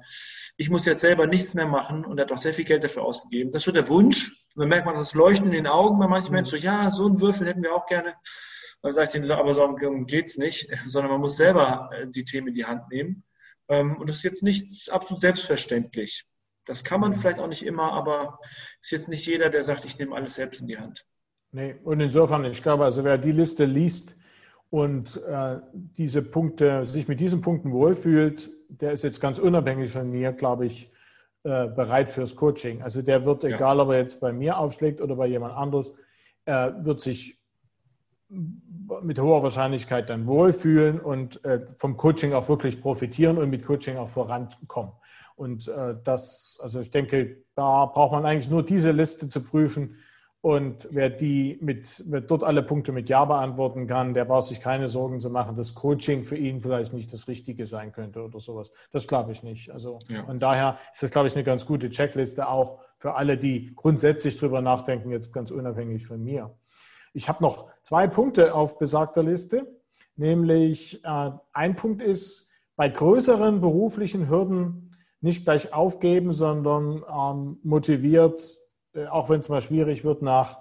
Ich 0.58 0.70
muss 0.70 0.86
jetzt 0.86 1.02
selber 1.02 1.26
nichts 1.26 1.56
mehr 1.56 1.68
machen 1.68 2.06
und 2.06 2.20
er 2.20 2.26
hat 2.26 2.32
auch 2.32 2.38
sehr 2.38 2.54
viel 2.54 2.66
Geld 2.66 2.84
dafür 2.84 3.04
ausgegeben. 3.04 3.52
Das 3.52 3.62
ist 3.62 3.66
so 3.66 3.72
der 3.72 3.88
Wunsch. 3.90 4.30
Und 4.56 4.62
dann 4.62 4.70
merkt 4.70 4.86
man 4.86 4.96
das 4.96 5.16
Leuchten 5.16 5.48
in 5.48 5.54
den 5.54 5.68
Augen 5.68 5.98
bei 5.98 6.08
manchen 6.08 6.30
mhm. 6.30 6.36
Menschen, 6.36 6.60
so, 6.60 6.64
ja, 6.64 6.92
so 6.92 7.06
einen 7.06 7.20
Würfel 7.20 7.48
hätten 7.48 7.64
wir 7.64 7.74
auch 7.74 7.88
gerne. 7.88 8.14
Dann 8.84 8.94
sage 8.94 9.08
ich 9.08 9.12
denen, 9.12 9.32
aber 9.32 9.56
so 9.56 9.76
geht's 10.06 10.38
nicht, 10.38 10.70
sondern 10.86 11.12
man 11.12 11.22
muss 11.22 11.38
selber 11.38 11.90
äh, 11.94 12.08
die 12.08 12.24
Themen 12.24 12.50
in 12.50 12.54
die 12.54 12.66
Hand 12.66 12.90
nehmen. 12.90 13.24
Ähm, 13.70 13.98
und 13.98 14.10
das 14.10 14.18
ist 14.18 14.24
jetzt 14.24 14.44
nicht 14.44 14.92
absolut 14.92 15.22
selbstverständlich. 15.22 16.26
Das 16.66 16.84
kann 16.84 17.00
man 17.00 17.14
vielleicht 17.14 17.40
auch 17.40 17.48
nicht 17.48 17.66
immer, 17.66 17.94
aber 17.94 18.40
ist 18.82 18.92
jetzt 18.92 19.10
nicht 19.10 19.26
jeder, 19.26 19.50
der 19.50 19.64
sagt, 19.64 19.86
ich 19.86 19.98
nehme 19.98 20.16
alles 20.16 20.36
selbst 20.36 20.62
in 20.62 20.68
die 20.68 20.78
Hand. 20.78 21.06
Nee, 21.52 21.76
und 21.84 22.00
insofern, 22.02 22.44
ich 22.46 22.62
glaube, 22.62 22.84
also 22.84 23.04
wer 23.04 23.18
die 23.18 23.32
Liste 23.32 23.66
liest 23.66 24.18
und 24.70 25.16
äh, 25.24 25.60
diese 25.74 26.22
Punkte, 26.22 26.86
sich 26.86 27.08
mit 27.08 27.22
diesen 27.22 27.42
Punkten 27.42 27.72
wohlfühlt, 27.72 28.50
der 28.68 28.92
ist 28.92 29.04
jetzt 29.04 29.22
ganz 29.22 29.40
unabhängig 29.40 29.92
von 29.92 30.10
mir, 30.10 30.34
glaube 30.34 30.66
ich, 30.66 30.92
äh, 31.44 31.68
bereit 31.68 32.12
fürs 32.12 32.36
Coaching. 32.36 32.82
Also 32.82 33.02
der 33.02 33.26
wird, 33.26 33.44
ja. 33.44 33.56
egal 33.56 33.80
ob 33.80 33.90
er 33.90 34.00
jetzt 34.00 34.20
bei 34.20 34.34
mir 34.34 34.58
aufschlägt 34.58 35.00
oder 35.00 35.16
bei 35.16 35.28
jemand 35.28 35.54
anderes, 35.56 35.94
äh, 36.44 36.72
wird 36.82 37.00
sich 37.00 37.37
mit 38.30 39.20
hoher 39.20 39.44
Wahrscheinlichkeit 39.44 40.10
dann 40.10 40.28
wohlfühlen 40.28 41.00
und 41.00 41.44
äh, 41.46 41.66
vom 41.78 41.96
Coaching 41.96 42.34
auch 42.34 42.50
wirklich 42.50 42.82
profitieren 42.82 43.38
und 43.38 43.50
mit 43.50 43.66
Coaching 43.66 43.98
auch 43.98 44.10
vorankommen. 44.10 44.92
Und 45.36 45.68
äh, 45.68 45.96
das, 46.04 46.58
also 46.62 46.80
ich 46.80 46.92
denke, 46.92 47.44
da 47.56 47.86
braucht 47.86 48.12
man 48.12 48.26
eigentlich 48.26 48.50
nur 48.50 48.64
diese 48.64 48.92
Liste 48.92 49.30
zu 49.30 49.42
prüfen. 49.42 49.96
Und 50.42 50.88
wer 50.92 51.10
die 51.10 51.58
mit, 51.62 52.04
mit 52.08 52.30
dort 52.30 52.44
alle 52.44 52.64
Punkte 52.64 52.92
mit 52.92 53.10
Ja 53.10 53.26
beantworten 53.26 53.88
kann, 53.88 54.14
der 54.14 54.26
braucht 54.26 54.48
sich 54.48 54.62
keine 54.62 54.88
Sorgen 54.88 55.20
zu 55.20 55.30
machen, 55.30 55.56
dass 55.56 55.74
Coaching 55.74 56.24
für 56.24 56.38
ihn 56.38 56.62
vielleicht 56.62 56.94
nicht 56.94 57.12
das 57.12 57.28
Richtige 57.28 57.66
sein 57.66 57.92
könnte 57.92 58.22
oder 58.22 58.40
sowas. 58.40 58.72
Das 58.92 59.08
glaube 59.08 59.32
ich 59.32 59.44
nicht. 59.44 59.72
Also 59.72 60.00
ja. 60.10 60.24
von 60.26 60.38
daher 60.38 60.78
ist 60.94 61.04
das, 61.04 61.12
glaube 61.12 61.28
ich, 61.28 61.36
eine 61.36 61.44
ganz 61.44 61.66
gute 61.66 61.90
Checkliste 61.90 62.48
auch 62.48 62.80
für 62.98 63.16
alle, 63.16 63.38
die 63.38 63.74
grundsätzlich 63.76 64.38
drüber 64.38 64.62
nachdenken, 64.62 65.12
jetzt 65.12 65.34
ganz 65.34 65.52
unabhängig 65.52 66.06
von 66.06 66.24
mir. 66.24 66.56
Ich 67.18 67.28
habe 67.28 67.42
noch 67.42 67.66
zwei 67.82 68.08
Punkte 68.08 68.54
auf 68.54 68.78
besagter 68.78 69.24
Liste, 69.24 69.66
nämlich 70.18 71.04
äh, 71.04 71.32
ein 71.52 71.76
Punkt 71.76 72.00
ist, 72.00 72.48
bei 72.76 72.90
größeren 72.90 73.60
beruflichen 73.60 74.30
Hürden 74.30 74.96
nicht 75.20 75.44
gleich 75.44 75.74
aufgeben, 75.74 76.32
sondern 76.32 77.04
ähm, 77.12 77.58
motiviert, 77.64 78.60
äh, 78.94 79.08
auch 79.08 79.32
wenn 79.32 79.40
es 79.40 79.50
mal 79.50 79.64
schwierig 79.64 80.04
wird, 80.04 80.22
nach, 80.22 80.60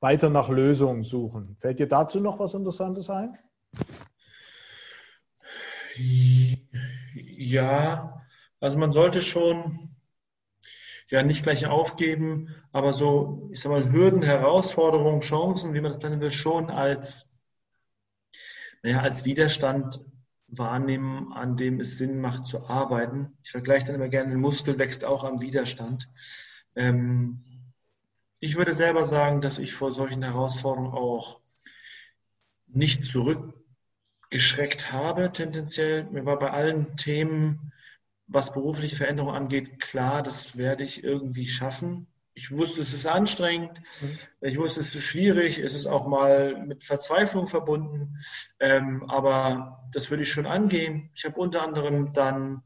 weiter 0.00 0.30
nach 0.30 0.48
Lösungen 0.48 1.04
suchen. 1.04 1.54
Fällt 1.60 1.78
dir 1.78 1.86
dazu 1.86 2.18
noch 2.18 2.40
was 2.40 2.54
Interessantes 2.54 3.08
ein? 3.08 3.38
Ja, 7.14 8.20
also 8.58 8.78
man 8.80 8.90
sollte 8.90 9.22
schon 9.22 9.93
ja 11.08 11.22
nicht 11.22 11.42
gleich 11.42 11.66
aufgeben, 11.66 12.54
aber 12.72 12.92
so, 12.92 13.48
ich 13.52 13.60
sag 13.60 13.70
mal, 13.70 13.92
Hürden, 13.92 14.22
Herausforderungen, 14.22 15.20
Chancen, 15.20 15.74
wie 15.74 15.80
man 15.80 15.92
das 15.92 16.02
nennen 16.02 16.20
will, 16.20 16.30
schon 16.30 16.70
als, 16.70 17.30
naja, 18.82 19.00
als 19.00 19.24
Widerstand 19.24 20.00
wahrnehmen, 20.48 21.32
an 21.32 21.56
dem 21.56 21.80
es 21.80 21.98
Sinn 21.98 22.20
macht 22.20 22.46
zu 22.46 22.66
arbeiten. 22.66 23.36
Ich 23.42 23.50
vergleiche 23.50 23.86
dann 23.86 23.96
immer 23.96 24.08
gerne, 24.08 24.32
ein 24.32 24.40
Muskel 24.40 24.78
wächst 24.78 25.04
auch 25.04 25.24
am 25.24 25.40
Widerstand. 25.40 26.08
Ähm, 26.76 27.44
ich 28.40 28.56
würde 28.56 28.72
selber 28.72 29.04
sagen, 29.04 29.40
dass 29.40 29.58
ich 29.58 29.72
vor 29.72 29.92
solchen 29.92 30.22
Herausforderungen 30.22 30.92
auch 30.92 31.40
nicht 32.66 33.04
zurückgeschreckt 33.04 34.92
habe, 34.92 35.32
tendenziell. 35.32 36.04
Mir 36.10 36.26
war 36.26 36.38
bei 36.38 36.50
allen 36.50 36.96
Themen, 36.96 37.72
was 38.26 38.52
berufliche 38.52 38.96
Veränderungen 38.96 39.36
angeht, 39.36 39.80
klar, 39.80 40.22
das 40.22 40.56
werde 40.56 40.84
ich 40.84 41.04
irgendwie 41.04 41.46
schaffen 41.46 42.06
ich 42.34 42.50
wusste, 42.50 42.80
es 42.80 42.92
ist 42.92 43.06
anstrengend, 43.06 43.80
mhm. 44.00 44.18
ich 44.40 44.58
wusste, 44.58 44.80
es 44.80 44.94
ist 44.94 45.04
schwierig, 45.04 45.60
es 45.60 45.74
ist 45.74 45.86
auch 45.86 46.06
mal 46.06 46.64
mit 46.66 46.82
Verzweiflung 46.82 47.46
verbunden, 47.46 48.18
ähm, 48.58 49.08
aber 49.08 49.88
das 49.92 50.10
würde 50.10 50.24
ich 50.24 50.32
schon 50.32 50.46
angehen. 50.46 51.10
Ich 51.14 51.24
habe 51.24 51.40
unter 51.40 51.62
anderem 51.62 52.12
dann 52.12 52.62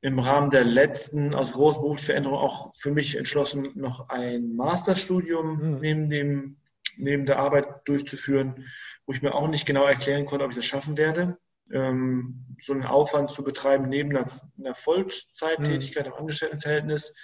im 0.00 0.20
Rahmen 0.20 0.50
der 0.50 0.64
letzten 0.64 1.34
aus 1.34 1.52
großen 1.52 1.82
Berufsveränderungen 1.82 2.40
auch 2.40 2.72
für 2.78 2.92
mich 2.92 3.16
entschlossen, 3.16 3.72
noch 3.74 4.08
ein 4.08 4.54
Masterstudium 4.54 5.70
mhm. 5.70 5.74
neben, 5.76 6.08
dem, 6.08 6.56
neben 6.96 7.26
der 7.26 7.40
Arbeit 7.40 7.66
durchzuführen, 7.88 8.64
wo 9.06 9.12
ich 9.12 9.22
mir 9.22 9.34
auch 9.34 9.48
nicht 9.48 9.66
genau 9.66 9.86
erklären 9.86 10.26
konnte, 10.26 10.44
ob 10.44 10.52
ich 10.52 10.56
das 10.56 10.66
schaffen 10.66 10.96
werde. 10.96 11.36
Ähm, 11.72 12.46
so 12.58 12.72
einen 12.72 12.84
Aufwand 12.84 13.30
zu 13.30 13.42
betreiben 13.42 13.88
neben 13.88 14.10
einer, 14.16 14.26
einer 14.58 14.74
Vollzeittätigkeit 14.74 16.06
mhm. 16.06 16.12
im 16.12 16.18
Angestelltenverhältnis 16.18 17.14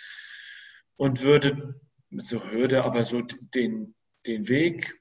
und 0.97 1.23
würde, 1.23 1.81
so 2.11 2.43
Hürde, 2.51 2.85
aber 2.85 3.05
so 3.05 3.23
den, 3.23 3.95
den 4.27 4.49
Weg 4.49 5.01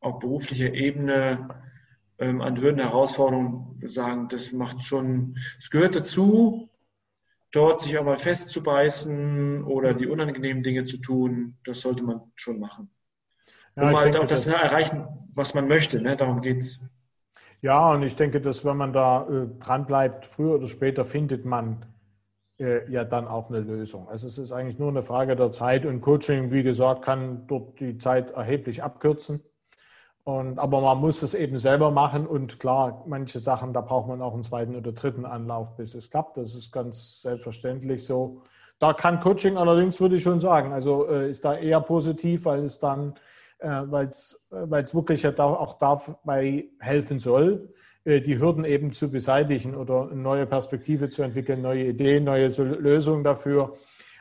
auf 0.00 0.18
beruflicher 0.18 0.72
Ebene 0.72 1.62
ähm, 2.18 2.40
an 2.40 2.60
Hürden, 2.60 2.80
Herausforderungen 2.80 3.80
sagen, 3.86 4.28
das 4.28 4.52
macht 4.52 4.82
schon, 4.82 5.38
es 5.58 5.70
gehört 5.70 5.96
dazu, 5.96 6.70
dort 7.50 7.82
sich 7.82 7.98
auch 7.98 8.04
mal 8.04 8.18
festzubeißen 8.18 9.64
oder 9.64 9.94
die 9.94 10.06
unangenehmen 10.06 10.62
Dinge 10.62 10.84
zu 10.84 10.98
tun, 10.98 11.56
das 11.64 11.80
sollte 11.80 12.04
man 12.04 12.20
schon 12.34 12.60
machen. 12.60 12.90
Um 13.74 13.84
ja, 13.84 13.96
halt 13.96 14.14
denke, 14.14 14.20
auch 14.20 14.26
das, 14.26 14.44
das 14.44 14.54
erreichen, 14.54 15.06
was 15.34 15.54
man 15.54 15.68
möchte, 15.68 16.00
ne? 16.00 16.16
darum 16.16 16.40
geht 16.40 16.58
es. 16.58 16.80
Ja, 17.62 17.92
und 17.92 18.02
ich 18.02 18.16
denke, 18.16 18.40
dass 18.40 18.64
wenn 18.64 18.76
man 18.76 18.92
da 18.92 19.28
äh, 19.28 19.46
dran 19.58 19.86
bleibt, 19.86 20.26
früher 20.26 20.54
oder 20.54 20.66
später 20.66 21.04
findet 21.04 21.44
man 21.44 21.84
äh, 22.58 22.90
ja 22.90 23.04
dann 23.04 23.28
auch 23.28 23.48
eine 23.50 23.60
Lösung. 23.60 24.08
Also 24.08 24.26
es 24.26 24.38
ist 24.38 24.52
eigentlich 24.52 24.78
nur 24.78 24.88
eine 24.88 25.02
Frage 25.02 25.36
der 25.36 25.50
Zeit 25.50 25.84
und 25.84 26.00
Coaching, 26.00 26.50
wie 26.52 26.62
gesagt, 26.62 27.02
kann 27.02 27.46
dort 27.46 27.78
die 27.80 27.98
Zeit 27.98 28.30
erheblich 28.30 28.82
abkürzen. 28.82 29.42
Und, 30.24 30.58
aber 30.58 30.80
man 30.80 30.98
muss 30.98 31.22
es 31.22 31.34
eben 31.34 31.58
selber 31.58 31.90
machen 31.90 32.26
und 32.26 32.60
klar, 32.60 33.04
manche 33.06 33.40
Sachen, 33.40 33.72
da 33.72 33.80
braucht 33.80 34.08
man 34.08 34.20
auch 34.20 34.34
einen 34.34 34.42
zweiten 34.42 34.76
oder 34.76 34.92
dritten 34.92 35.24
Anlauf, 35.24 35.76
bis 35.76 35.94
es 35.94 36.10
klappt. 36.10 36.36
Das 36.36 36.54
ist 36.54 36.72
ganz 36.72 37.22
selbstverständlich 37.22 38.06
so. 38.06 38.42
Da 38.78 38.92
kann 38.92 39.20
Coaching 39.20 39.56
allerdings, 39.56 40.00
würde 40.00 40.16
ich 40.16 40.22
schon 40.22 40.40
sagen, 40.40 40.72
also 40.72 41.08
äh, 41.08 41.28
ist 41.30 41.44
da 41.44 41.54
eher 41.54 41.80
positiv, 41.80 42.44
weil 42.44 42.64
es 42.64 42.78
dann, 42.78 43.14
äh, 43.60 43.82
weil 43.90 44.08
es 44.08 44.94
wirklich 44.94 45.22
ja 45.22 45.38
auch 45.38 45.78
dabei 45.78 46.68
helfen 46.78 47.18
soll, 47.18 47.72
äh, 48.04 48.20
die 48.20 48.38
Hürden 48.38 48.64
eben 48.64 48.92
zu 48.92 49.10
beseitigen 49.10 49.74
oder 49.74 50.10
eine 50.10 50.20
neue 50.20 50.46
Perspektive 50.46 51.10
zu 51.10 51.22
entwickeln, 51.22 51.62
neue 51.62 51.86
Ideen, 51.86 52.24
neue 52.24 52.48
Lösungen 52.48 53.24
dafür. 53.24 53.76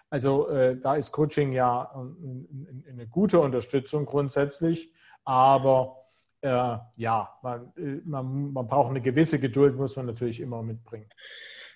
Also 0.09 0.49
äh, 0.49 0.77
da 0.77 0.95
ist 0.95 1.11
Coaching 1.11 1.53
ja 1.53 1.91
äh, 1.93 2.91
eine 2.91 3.07
gute 3.07 3.39
Unterstützung 3.39 4.05
grundsätzlich, 4.05 4.91
aber 5.23 5.97
äh, 6.41 6.77
ja, 6.95 7.29
man, 7.41 7.71
äh, 7.77 8.01
man, 8.05 8.51
man 8.53 8.67
braucht 8.67 8.89
eine 8.89 9.01
gewisse 9.01 9.39
Geduld, 9.39 9.75
muss 9.75 9.95
man 9.95 10.07
natürlich 10.07 10.39
immer 10.39 10.63
mitbringen. 10.63 11.09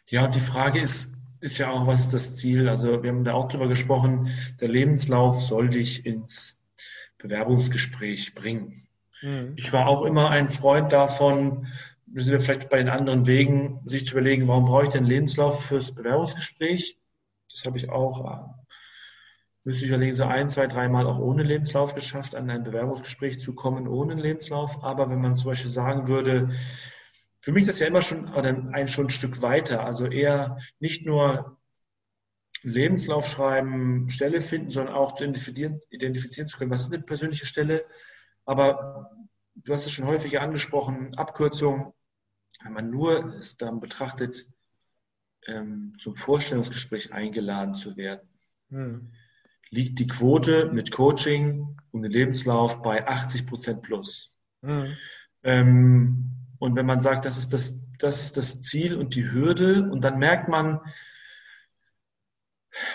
Ja, 0.07 0.27
die 0.27 0.39
Frage 0.39 0.81
ist, 0.81 1.15
ist 1.41 1.57
ja 1.57 1.69
auch, 1.69 1.87
was 1.87 2.01
ist 2.01 2.13
das 2.13 2.35
Ziel? 2.35 2.67
Also 2.69 3.03
wir 3.03 3.11
haben 3.11 3.23
da 3.23 3.33
auch 3.33 3.49
drüber 3.49 3.67
gesprochen, 3.67 4.29
der 4.59 4.69
Lebenslauf 4.69 5.41
soll 5.41 5.69
dich 5.69 6.05
ins 6.05 6.57
Bewerbungsgespräch 7.23 8.35
bringen. 8.35 8.87
Mhm. 9.21 9.53
Ich 9.55 9.73
war 9.73 9.87
auch 9.87 10.03
immer 10.03 10.29
ein 10.29 10.49
Freund 10.49 10.93
davon, 10.93 11.67
müssen 12.05 12.31
wir 12.31 12.39
vielleicht 12.39 12.69
bei 12.69 12.77
den 12.77 12.89
anderen 12.89 13.25
Wegen 13.25 13.81
sich 13.85 14.05
zu 14.05 14.13
überlegen, 14.13 14.47
warum 14.47 14.65
brauche 14.65 14.83
ich 14.83 14.89
den 14.89 15.05
Lebenslauf 15.05 15.65
fürs 15.65 15.95
Bewerbungsgespräch? 15.95 16.99
Das 17.49 17.65
habe 17.65 17.77
ich 17.77 17.89
auch, 17.89 18.29
äh, 18.29 18.75
müsste 19.63 19.85
ich 19.85 19.89
überlegen, 19.89 20.13
so 20.13 20.25
ein, 20.25 20.49
zwei, 20.49 20.67
dreimal 20.67 21.07
auch 21.07 21.17
ohne 21.17 21.43
Lebenslauf 21.43 21.95
geschafft, 21.95 22.35
an 22.35 22.49
ein 22.49 22.63
Bewerbungsgespräch 22.63 23.39
zu 23.39 23.55
kommen 23.55 23.87
ohne 23.87 24.15
Lebenslauf. 24.15 24.83
Aber 24.83 25.09
wenn 25.09 25.21
man 25.21 25.37
zum 25.37 25.51
Beispiel 25.51 25.71
sagen 25.71 26.07
würde, 26.07 26.49
für 27.39 27.51
mich 27.51 27.61
ist 27.61 27.69
das 27.69 27.79
ja 27.79 27.87
immer 27.87 28.01
schon 28.01 28.27
ein, 28.27 28.87
schon 28.87 29.07
ein 29.07 29.09
Stück 29.09 29.41
weiter. 29.41 29.85
Also 29.85 30.05
eher 30.05 30.57
nicht 30.79 31.05
nur 31.05 31.57
Lebenslauf 32.63 33.27
schreiben, 33.27 34.09
Stelle 34.09 34.41
finden, 34.41 34.69
sondern 34.69 34.95
auch 34.95 35.13
zu 35.13 35.23
identifizieren, 35.23 35.81
identifizieren 35.89 36.47
zu 36.47 36.57
können, 36.57 36.71
was 36.71 36.81
ist 36.81 36.93
eine 36.93 37.03
persönliche 37.03 37.45
Stelle. 37.45 37.85
Aber 38.45 39.11
du 39.55 39.73
hast 39.73 39.85
es 39.85 39.91
schon 39.91 40.07
häufig 40.07 40.39
angesprochen, 40.39 41.15
Abkürzung, 41.15 41.93
wenn 42.63 42.73
man 42.73 42.89
nur 42.89 43.35
es 43.35 43.57
dann 43.57 43.79
betrachtet, 43.79 44.45
ähm, 45.47 45.95
zum 45.99 46.15
Vorstellungsgespräch 46.15 47.13
eingeladen 47.13 47.73
zu 47.73 47.97
werden, 47.97 48.27
hm. 48.69 49.11
liegt 49.69 49.99
die 49.99 50.07
Quote 50.07 50.71
mit 50.71 50.91
Coaching 50.91 51.77
und 51.91 52.03
dem 52.03 52.11
Lebenslauf 52.11 52.81
bei 52.81 53.07
80 53.07 53.45
Prozent 53.45 53.81
plus. 53.81 54.33
Hm. 54.61 54.95
Ähm, 55.43 56.31
und 56.59 56.75
wenn 56.75 56.85
man 56.85 56.99
sagt, 56.99 57.25
das 57.25 57.37
ist 57.37 57.51
das, 57.51 57.81
das 57.97 58.23
ist 58.23 58.37
das 58.37 58.61
Ziel 58.61 58.95
und 58.95 59.15
die 59.15 59.29
Hürde, 59.31 59.89
und 59.91 60.03
dann 60.03 60.17
merkt 60.17 60.47
man, 60.47 60.79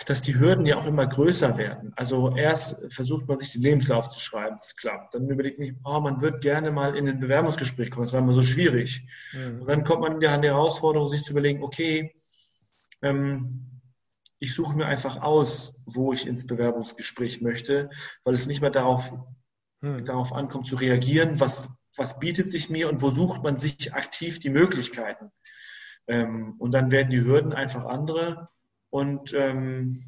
dass 0.06 0.22
die 0.22 0.38
Hürden 0.38 0.66
ja 0.66 0.76
auch 0.76 0.86
immer 0.86 1.06
größer 1.06 1.58
werden. 1.58 1.92
Also 1.96 2.36
erst 2.36 2.76
versucht 2.92 3.28
man 3.28 3.38
sich 3.38 3.52
den 3.52 3.62
Lebenslauf 3.62 4.08
zu 4.08 4.20
schreiben, 4.20 4.56
das 4.60 4.76
klappt. 4.76 5.14
Dann 5.14 5.28
überlegt 5.28 5.58
man, 5.58 5.78
oh, 5.84 6.00
man 6.00 6.20
wird 6.20 6.40
gerne 6.40 6.70
mal 6.70 6.96
in 6.96 7.08
ein 7.08 7.20
Bewerbungsgespräch 7.20 7.90
kommen, 7.90 8.06
das 8.06 8.12
war 8.12 8.20
immer 8.20 8.32
so 8.32 8.42
schwierig. 8.42 9.06
Mhm. 9.32 9.62
Und 9.62 9.68
dann 9.68 9.84
kommt 9.84 10.02
man 10.02 10.24
an 10.24 10.42
die 10.42 10.48
Herausforderung, 10.48 11.08
sich 11.08 11.22
zu 11.22 11.32
überlegen, 11.32 11.62
okay, 11.62 12.14
ähm, 13.02 13.68
ich 14.38 14.54
suche 14.54 14.76
mir 14.76 14.86
einfach 14.86 15.20
aus, 15.20 15.80
wo 15.84 16.12
ich 16.12 16.26
ins 16.26 16.46
Bewerbungsgespräch 16.46 17.40
möchte, 17.40 17.90
weil 18.24 18.34
es 18.34 18.46
nicht 18.46 18.60
mehr 18.60 18.70
darauf, 18.70 19.12
mhm. 19.80 20.04
darauf 20.04 20.32
ankommt 20.32 20.66
zu 20.66 20.76
reagieren, 20.76 21.40
was, 21.40 21.70
was 21.96 22.18
bietet 22.18 22.50
sich 22.50 22.70
mir 22.70 22.88
und 22.88 23.02
wo 23.02 23.10
sucht 23.10 23.42
man 23.42 23.58
sich 23.58 23.94
aktiv 23.94 24.38
die 24.38 24.50
Möglichkeiten. 24.50 25.30
Ähm, 26.06 26.54
und 26.58 26.72
dann 26.72 26.90
werden 26.90 27.10
die 27.10 27.22
Hürden 27.22 27.52
einfach 27.52 27.84
andere 27.84 28.48
und 28.90 29.34
ähm, 29.34 30.02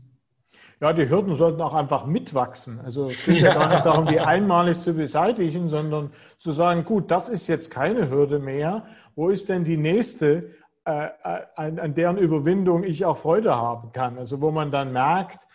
ja, 0.80 0.94
die 0.94 1.10
Hürden 1.10 1.34
sollten 1.34 1.60
auch 1.60 1.74
einfach 1.74 2.06
mitwachsen. 2.06 2.80
Also 2.80 3.04
es 3.04 3.26
geht 3.26 3.40
ja. 3.40 3.48
ja 3.48 3.54
gar 3.54 3.68
nicht 3.68 3.84
darum, 3.84 4.06
die 4.06 4.20
einmalig 4.20 4.78
zu 4.78 4.94
beseitigen, 4.94 5.68
sondern 5.68 6.10
zu 6.38 6.52
sagen, 6.52 6.84
gut, 6.84 7.10
das 7.10 7.28
ist 7.28 7.48
jetzt 7.48 7.70
keine 7.70 8.10
Hürde 8.10 8.38
mehr. 8.38 8.86
Wo 9.14 9.28
ist 9.28 9.50
denn 9.50 9.64
die 9.64 9.76
nächste, 9.76 10.54
äh, 10.86 11.08
äh 11.22 11.42
an, 11.54 11.78
an, 11.78 11.94
deren 11.94 12.16
Überwindung 12.16 12.82
ich 12.82 13.04
auch 13.04 13.18
Freude 13.18 13.54
haben 13.54 13.92
kann? 13.92 14.16
Also 14.16 14.40
wo 14.40 14.50
man 14.50 14.70
dann 14.70 14.92
merkt, 14.92 15.46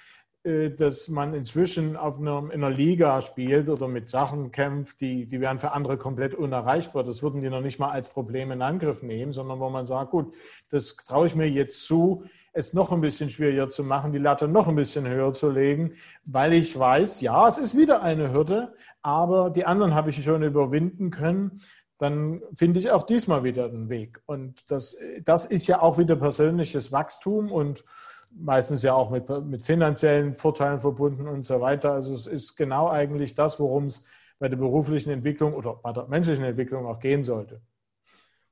äh, 0.43 0.69
dass 0.69 1.07
man 1.07 1.33
inzwischen 1.33 1.97
auf 1.97 2.19
einer, 2.19 2.51
in 2.51 2.63
einer 2.63 2.69
Liga 2.69 3.19
spielt 3.21 3.67
oder 3.67 3.87
mit 3.87 4.11
Sachen 4.11 4.51
kämpft, 4.51 5.01
die, 5.01 5.25
die 5.25 5.41
wären 5.41 5.57
für 5.57 5.71
andere 5.71 5.97
komplett 5.97 6.35
unerreichbar. 6.35 7.03
Das 7.03 7.23
würden 7.23 7.41
die 7.41 7.49
noch 7.49 7.61
nicht 7.61 7.79
mal 7.79 7.89
als 7.89 8.09
Problem 8.09 8.51
in 8.51 8.61
Angriff 8.61 9.01
nehmen, 9.01 9.33
sondern 9.33 9.59
wo 9.59 9.71
man 9.71 9.87
sagt, 9.87 10.11
gut, 10.11 10.35
das 10.69 10.95
traue 10.97 11.25
ich 11.25 11.35
mir 11.35 11.49
jetzt 11.49 11.87
zu, 11.87 12.25
es 12.55 12.73
noch 12.73 12.91
ein 12.91 13.01
bisschen 13.01 13.29
schwieriger 13.29 13.69
zu 13.69 13.83
machen, 13.83 14.13
die 14.13 14.17
Latte 14.17 14.47
noch 14.47 14.67
ein 14.67 14.75
bisschen 14.75 15.07
höher 15.07 15.33
zu 15.33 15.49
legen, 15.49 15.93
weil 16.23 16.53
ich 16.53 16.77
weiß, 16.79 17.19
ja, 17.21 17.47
es 17.47 17.57
ist 17.57 17.77
wieder 17.77 18.01
eine 18.01 18.33
Hürde, 18.33 18.73
aber 19.01 19.49
die 19.49 19.65
anderen 19.65 19.93
habe 19.93 20.09
ich 20.09 20.23
schon 20.23 20.41
überwinden 20.41 21.11
können. 21.11 21.61
Dann 21.97 22.41
finde 22.55 22.79
ich 22.79 22.91
auch 22.91 23.03
diesmal 23.03 23.43
wieder 23.43 23.65
einen 23.65 23.89
Weg. 23.89 24.21
Und 24.25 24.69
das, 24.71 24.97
das 25.23 25.45
ist 25.45 25.67
ja 25.67 25.81
auch 25.81 25.97
wieder 25.97 26.15
persönliches 26.15 26.91
Wachstum 26.91 27.51
und 27.51 27.83
meistens 28.33 28.83
ja 28.83 28.93
auch 28.93 29.09
mit, 29.09 29.29
mit 29.45 29.61
finanziellen 29.61 30.33
Vorteilen 30.33 30.79
verbunden 30.79 31.27
und 31.27 31.45
so 31.45 31.59
weiter. 31.59 31.91
Also 31.91 32.13
es 32.13 32.25
ist 32.25 32.55
genau 32.55 32.89
eigentlich 32.89 33.35
das, 33.35 33.59
worum 33.59 33.87
es 33.87 34.03
bei 34.39 34.47
der 34.47 34.57
beruflichen 34.57 35.11
Entwicklung 35.11 35.53
oder 35.53 35.75
bei 35.75 35.91
der 35.91 36.07
menschlichen 36.07 36.43
Entwicklung 36.43 36.85
auch 36.85 36.99
gehen 36.99 37.23
sollte. 37.23 37.61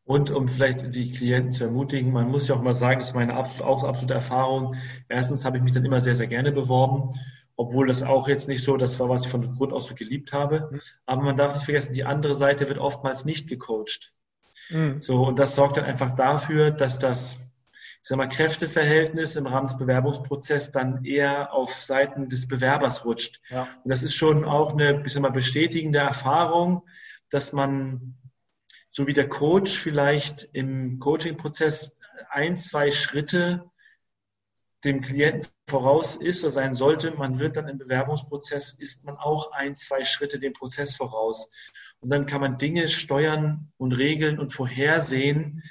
Und 0.05 0.31
um 0.31 0.47
vielleicht 0.49 0.93
die 0.93 1.09
Klienten 1.09 1.51
zu 1.51 1.63
ermutigen, 1.63 2.11
man 2.11 2.29
muss 2.29 2.47
ja 2.47 2.55
auch 2.55 2.61
mal 2.61 2.73
sagen, 2.73 2.99
das 2.99 3.09
ist 3.09 3.15
meine 3.15 3.37
auch 3.37 3.83
absolute 3.83 4.13
Erfahrung. 4.13 4.75
Erstens 5.07 5.45
habe 5.45 5.57
ich 5.57 5.63
mich 5.63 5.71
dann 5.71 5.85
immer 5.85 6.01
sehr, 6.01 6.15
sehr 6.15 6.27
gerne 6.27 6.51
beworben, 6.51 7.11
obwohl 7.55 7.87
das 7.87 8.03
auch 8.03 8.27
jetzt 8.27 8.49
nicht 8.49 8.63
so 8.63 8.75
das 8.75 8.99
war, 8.99 9.07
was 9.07 9.25
ich 9.25 9.31
von 9.31 9.55
Grund 9.55 9.71
aus 9.71 9.87
so 9.87 9.95
geliebt 9.95 10.33
habe. 10.33 10.69
Mhm. 10.71 10.81
Aber 11.05 11.23
man 11.23 11.37
darf 11.37 11.53
nicht 11.53 11.63
vergessen, 11.63 11.93
die 11.93 12.03
andere 12.03 12.35
Seite 12.35 12.67
wird 12.67 12.79
oftmals 12.79 13.23
nicht 13.23 13.47
gecoacht. 13.47 14.13
Mhm. 14.69 14.99
So, 14.99 15.25
und 15.25 15.39
das 15.39 15.55
sorgt 15.55 15.77
dann 15.77 15.85
einfach 15.85 16.11
dafür, 16.15 16.71
dass 16.71 16.99
das 16.99 17.37
ich 18.03 18.09
sag 18.09 18.17
mal, 18.17 18.27
Kräfteverhältnis 18.27 19.37
im 19.37 19.47
Rahmen 19.47 19.67
des 19.67 19.77
Bewerbungsprozesses 19.77 20.71
dann 20.71 21.05
eher 21.05 21.53
auf 21.53 21.73
Seiten 21.73 22.27
des 22.27 22.49
Bewerbers 22.49 23.05
rutscht. 23.05 23.39
Ja. 23.49 23.61
Und 23.61 23.89
das 23.89 24.03
ist 24.03 24.15
schon 24.15 24.43
auch 24.43 24.73
eine 24.73 25.01
ich 25.05 25.13
sag 25.13 25.21
mal, 25.21 25.31
bestätigende 25.31 25.99
Erfahrung, 25.99 26.81
dass 27.29 27.53
man 27.53 28.15
so 28.95 29.07
wie 29.07 29.13
der 29.13 29.27
Coach 29.27 29.79
vielleicht 29.79 30.49
im 30.53 30.99
Coaching-Prozess 30.99 31.97
ein, 32.29 32.57
zwei 32.57 32.91
Schritte 32.91 33.71
dem 34.83 35.01
Klienten 35.01 35.49
voraus 35.67 36.15
ist 36.15 36.43
oder 36.43 36.51
sein 36.51 36.75
sollte, 36.75 37.09
man 37.09 37.39
wird 37.39 37.57
dann 37.57 37.67
im 37.67 37.79
Bewerbungsprozess, 37.79 38.73
ist 38.73 39.03
man 39.05 39.17
auch 39.17 39.51
ein, 39.51 39.75
zwei 39.75 40.03
Schritte 40.03 40.37
dem 40.37 40.53
Prozess 40.53 40.95
voraus. 40.95 41.49
Und 42.01 42.09
dann 42.09 42.27
kann 42.27 42.39
man 42.39 42.57
Dinge 42.59 42.87
steuern 42.87 43.71
und 43.77 43.93
regeln 43.93 44.37
und 44.37 44.53
vorhersehen, 44.53 45.63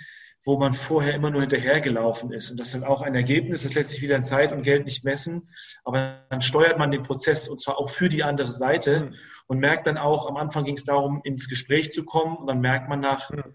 wo 0.44 0.58
man 0.58 0.72
vorher 0.72 1.14
immer 1.14 1.30
nur 1.30 1.42
hinterhergelaufen 1.42 2.32
ist. 2.32 2.50
Und 2.50 2.58
das 2.58 2.74
ist 2.74 2.82
auch 2.82 3.02
ein 3.02 3.14
Ergebnis, 3.14 3.62
das 3.62 3.74
lässt 3.74 3.90
sich 3.90 4.02
wieder 4.02 4.16
in 4.16 4.24
Zeit 4.24 4.52
und 4.52 4.62
Geld 4.62 4.84
nicht 4.84 5.04
messen, 5.04 5.48
aber 5.84 6.24
dann 6.30 6.42
steuert 6.42 6.78
man 6.78 6.90
den 6.90 7.04
Prozess 7.04 7.48
und 7.48 7.60
zwar 7.60 7.78
auch 7.78 7.90
für 7.90 8.08
die 8.08 8.24
andere 8.24 8.50
Seite 8.50 9.00
mhm. 9.00 9.14
und 9.46 9.58
merkt 9.58 9.86
dann 9.86 9.98
auch, 9.98 10.26
am 10.26 10.36
Anfang 10.36 10.64
ging 10.64 10.76
es 10.76 10.84
darum, 10.84 11.20
ins 11.22 11.48
Gespräch 11.48 11.92
zu 11.92 12.04
kommen 12.04 12.36
und 12.36 12.46
dann 12.48 12.60
merkt 12.60 12.88
man 12.88 13.00
nach 13.00 13.30
mhm. 13.30 13.54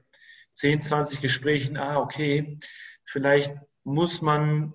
10, 0.54 0.82
20 0.82 1.22
Gesprächen, 1.22 1.78
ah, 1.78 2.00
okay, 2.00 2.58
vielleicht 3.04 3.54
muss 3.84 4.22
man 4.22 4.74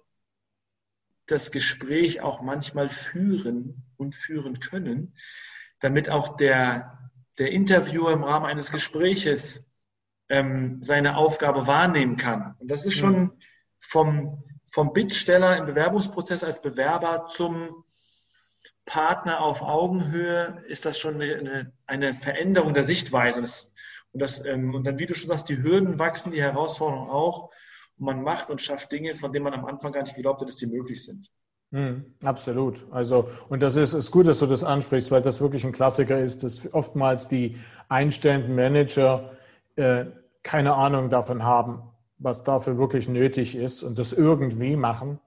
das 1.27 1.51
Gespräch 1.51 2.21
auch 2.21 2.43
manchmal 2.43 2.89
führen 2.89 3.85
und 3.97 4.15
führen 4.15 4.61
können, 4.61 5.17
damit 5.81 6.11
auch 6.11 6.37
der, 6.37 7.11
der 7.39 7.53
Interviewer 7.53 8.13
im 8.13 8.23
Rahmen 8.23 8.47
eines 8.47 8.71
Gespräches 8.71 9.65
ähm, 10.33 10.81
seine 10.81 11.19
Aufgabe 11.19 11.67
wahrnehmen 11.67 12.17
kann. 12.17 12.57
Und 12.59 12.71
das 12.71 12.87
ist 12.87 12.95
schon 12.95 13.33
vom, 13.79 14.43
vom 14.67 14.95
Bittsteller 14.95 15.59
im 15.59 15.67
Bewerbungsprozess 15.67 16.43
als 16.43 16.63
Bewerber 16.63 17.27
zum 17.27 17.85
Partner 18.87 19.43
auf 19.43 19.61
Augenhöhe 19.61 20.65
ist 20.67 20.87
das 20.87 20.99
schon 20.99 21.21
eine, 21.21 21.73
eine 21.87 22.15
Veränderung 22.15 22.73
der 22.73 22.83
Sichtweise. 22.83 23.43
Das, 23.43 23.69
und, 24.13 24.23
das, 24.23 24.45
ähm, 24.45 24.75
und 24.75 24.85
dann, 24.85 24.99
wie 24.99 25.07
du 25.07 25.15
schon 25.15 25.29
sagst, 25.29 25.51
die 25.51 25.63
Hürden 25.63 25.99
wachsen, 25.99 26.33
die 26.33 26.43
Herausforderungen 26.43 27.11
auch. 27.11 27.51
Und 27.99 28.07
man 28.07 28.23
macht 28.23 28.49
und 28.49 28.61
schafft 28.63 28.91
Dinge, 28.91 29.15
von 29.15 29.33
denen 29.33 29.45
man 29.45 29.53
am 29.53 29.67
Anfang 29.67 29.93
gar 29.93 30.01
nicht 30.01 30.17
geglaubt 30.17 30.41
hat, 30.41 30.49
dass 30.49 30.57
sie 30.57 30.67
möglich 30.67 31.05
sind. 31.05 31.31
Mhm, 31.73 32.15
absolut. 32.25 32.87
Also, 32.91 33.29
und 33.51 33.61
das 33.61 33.77
ist, 33.77 33.93
ist 33.93 34.11
gut, 34.11 34.27
dass 34.27 34.39
du 34.39 34.47
das 34.47 34.65
ansprichst, 34.65 35.11
weil 35.11 35.23
das 35.23 35.43
wirklich 35.43 35.65
ein 35.65 35.73
Klassiker 35.73 36.19
ist, 36.19 36.43
dass 36.43 36.73
oftmals 36.73 37.29
die 37.29 37.59
einstellenden 37.89 38.55
Manager 38.55 39.37
äh, 39.77 40.07
keine 40.43 40.75
Ahnung 40.75 41.11
davon 41.11 41.43
haben, 41.43 41.83
was 42.19 42.43
dafür 42.43 42.79
wirklich 42.79 43.09
nötig 43.09 43.55
ist 43.55 43.83
und 43.83 43.99
das 43.99 44.13
irgendwie 44.13 44.77
machen. 44.77 45.21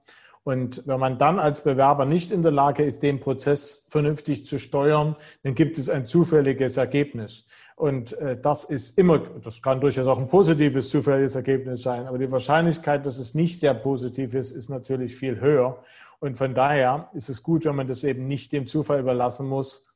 Und 0.44 0.86
wenn 0.86 1.00
man 1.00 1.18
dann 1.18 1.40
als 1.40 1.64
Bewerber 1.64 2.04
nicht 2.04 2.30
in 2.30 2.42
der 2.42 2.52
Lage 2.52 2.84
ist, 2.84 3.02
den 3.02 3.18
Prozess 3.18 3.88
vernünftig 3.90 4.46
zu 4.46 4.60
steuern, 4.60 5.16
dann 5.42 5.56
gibt 5.56 5.76
es 5.76 5.88
ein 5.88 6.06
zufälliges 6.06 6.76
Ergebnis. 6.76 7.46
Und 7.74 8.12
äh, 8.14 8.40
das 8.40 8.64
ist 8.64 8.96
immer, 8.96 9.18
das 9.18 9.60
kann 9.60 9.80
durchaus 9.80 10.06
auch 10.06 10.18
ein 10.18 10.28
positives 10.28 10.88
zufälliges 10.88 11.34
Ergebnis 11.34 11.82
sein, 11.82 12.06
aber 12.06 12.16
die 12.18 12.30
Wahrscheinlichkeit, 12.30 13.04
dass 13.04 13.18
es 13.18 13.34
nicht 13.34 13.60
sehr 13.60 13.74
positiv 13.74 14.34
ist, 14.34 14.52
ist 14.52 14.70
natürlich 14.70 15.16
viel 15.16 15.40
höher. 15.40 15.82
Und 16.20 16.38
von 16.38 16.54
daher 16.54 17.10
ist 17.12 17.28
es 17.28 17.42
gut, 17.42 17.64
wenn 17.66 17.76
man 17.76 17.88
das 17.88 18.04
eben 18.04 18.26
nicht 18.28 18.52
dem 18.52 18.66
Zufall 18.66 19.00
überlassen 19.00 19.46
muss 19.46 19.86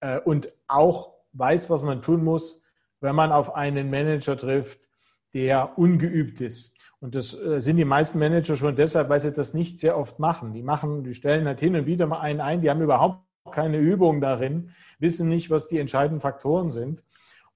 äh, 0.00 0.18
und 0.20 0.52
auch 0.66 1.14
weiß, 1.32 1.68
was 1.68 1.82
man 1.82 2.00
tun 2.00 2.24
muss, 2.24 2.62
wenn 3.00 3.14
man 3.14 3.32
auf 3.32 3.54
einen 3.54 3.90
Manager 3.90 4.36
trifft, 4.36 4.80
der 5.34 5.78
ungeübt 5.78 6.40
ist. 6.40 6.76
Und 7.00 7.14
das 7.14 7.34
äh, 7.34 7.60
sind 7.60 7.76
die 7.76 7.84
meisten 7.84 8.18
Manager 8.18 8.56
schon 8.56 8.74
deshalb, 8.74 9.08
weil 9.08 9.20
sie 9.20 9.32
das 9.32 9.54
nicht 9.54 9.78
sehr 9.78 9.98
oft 9.98 10.18
machen. 10.18 10.52
Die 10.52 10.62
machen, 10.62 11.04
die 11.04 11.14
stellen 11.14 11.46
halt 11.46 11.60
hin 11.60 11.76
und 11.76 11.86
wieder 11.86 12.06
mal 12.06 12.20
einen 12.20 12.40
ein, 12.40 12.62
die 12.62 12.70
haben 12.70 12.80
überhaupt 12.80 13.20
keine 13.52 13.78
Übung 13.78 14.20
darin, 14.20 14.70
wissen 14.98 15.28
nicht, 15.28 15.50
was 15.50 15.66
die 15.66 15.78
entscheidenden 15.78 16.20
Faktoren 16.20 16.70
sind. 16.70 17.02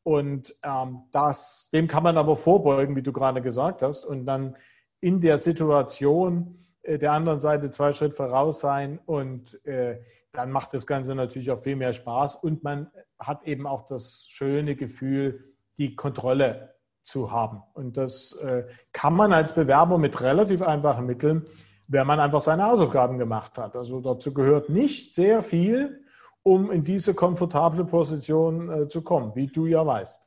Und 0.03 0.55
ähm, 0.63 1.03
das, 1.13 1.69
dem 1.73 1.89
kann 1.89 2.03
man 2.03 2.17
aber 2.17 2.37
vorbeugen, 2.37 2.97
wie 2.97 3.03
du 3.03 3.13
gerade 3.13 3.43
gesagt 3.43 3.83
hast, 3.83 4.05
und 4.05 4.27
dann 4.27 4.57
in 5.01 5.21
der 5.21 5.39
Situation 5.39 6.59
äh, 6.83 6.99
der 6.99 7.13
anderen 7.13 7.41
Seite 7.41 7.71
zwei 7.71 7.93
Schritte 7.93 8.15
voraus 8.15 8.61
sein 8.61 8.99
und 9.07 9.65
äh, 9.67 10.01
dann 10.33 10.51
macht 10.51 10.75
das 10.75 10.87
Ganze 10.87 11.15
natürlich 11.15 11.51
auch 11.51 11.59
viel 11.59 11.77
mehr 11.77 11.93
Spaß 11.93 12.37
und 12.37 12.63
man 12.63 12.91
hat 13.19 13.47
eben 13.47 13.67
auch 13.67 13.87
das 13.89 14.27
schöne 14.29 14.77
Gefühl, 14.77 15.55
die 15.79 15.97
Kontrolle 15.97 16.75
zu 17.03 17.33
haben. 17.33 17.63
Und 17.75 17.97
das 17.97 18.35
äh, 18.35 18.65
kann 18.93 19.15
man 19.15 19.33
als 19.33 19.55
Bewerber 19.55 19.99
mit 19.99 20.21
relativ 20.21 20.63
einfachen 20.63 21.07
Mitteln, 21.07 21.47
wenn 21.89 22.07
man 22.07 22.21
einfach 22.21 22.41
seine 22.41 22.65
Hausaufgaben 22.65 23.19
gemacht 23.19 23.59
hat. 23.59 23.75
Also 23.75 24.01
dazu 24.01 24.33
gehört 24.33 24.69
nicht 24.69 25.15
sehr 25.15 25.43
viel, 25.43 26.05
um 26.43 26.71
in 26.71 26.85
diese 26.85 27.15
komfortable 27.15 27.85
Position 27.85 28.71
äh, 28.71 28.89
zu 28.89 29.03
kommen, 29.03 29.35
wie 29.35 29.49
du 29.49 29.67
ja 29.67 29.85
weißt. 29.85 30.23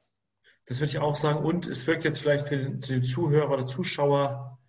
Das 0.66 0.80
würde 0.80 0.92
ich 0.92 1.00
auch 1.00 1.16
sagen. 1.16 1.44
Und 1.44 1.68
es 1.68 1.88
wirkt 1.88 2.04
jetzt 2.04 2.20
vielleicht 2.20 2.48
für 2.48 2.58
den 2.58 3.04
Zuhörer 3.04 3.52
oder 3.52 3.66
Zuschauer 3.66 4.60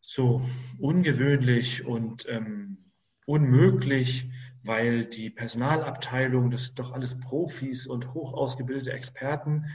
so 0.00 0.42
ungewöhnlich 0.78 1.86
und 1.86 2.28
ähm, 2.28 2.91
unmöglich, 3.26 4.30
weil 4.62 5.06
die 5.06 5.30
Personalabteilung, 5.30 6.50
das 6.50 6.66
sind 6.66 6.78
doch 6.78 6.92
alles 6.92 7.18
Profis 7.18 7.86
und 7.86 8.14
hoch 8.14 8.32
ausgebildete 8.32 8.92
Experten. 8.92 9.66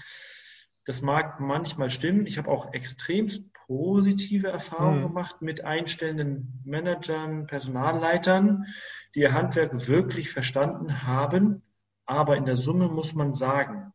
Das 0.85 1.01
mag 1.01 1.41
manchmal 1.41 1.89
stimmen. 1.89 2.25
Ich 2.25 2.37
habe 2.37 2.49
auch 2.49 2.73
extremst 2.73 3.51
positive 3.67 4.47
Erfahrungen 4.47 4.99
mhm. 4.99 5.07
gemacht 5.07 5.41
mit 5.41 5.65
einstellenden 5.65 6.61
Managern, 6.63 7.45
Personalleitern, 7.45 8.65
die 9.13 9.19
ihr 9.19 9.33
Handwerk 9.33 9.87
wirklich 9.87 10.29
verstanden 10.29 11.03
haben. 11.03 11.61
Aber 12.05 12.37
in 12.37 12.45
der 12.45 12.55
Summe 12.55 12.87
muss 12.87 13.13
man 13.13 13.33
sagen, 13.33 13.91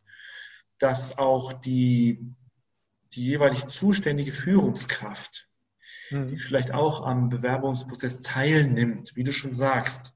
dass 0.79 1.17
auch 1.17 1.55
die, 1.55 2.35
die 3.15 3.25
jeweilig 3.25 3.69
zuständige 3.69 4.33
Führungskraft, 4.33 5.49
mhm. 6.13 6.29
die 6.29 6.37
vielleicht 6.37 6.73
auch 6.73 7.05
am 7.07 7.29
Bewerbungsprozess 7.29 8.21
teilnimmt, 8.21 9.17
wie 9.17 9.25
du 9.25 9.33
schon 9.33 9.55
sagst, 9.55 10.15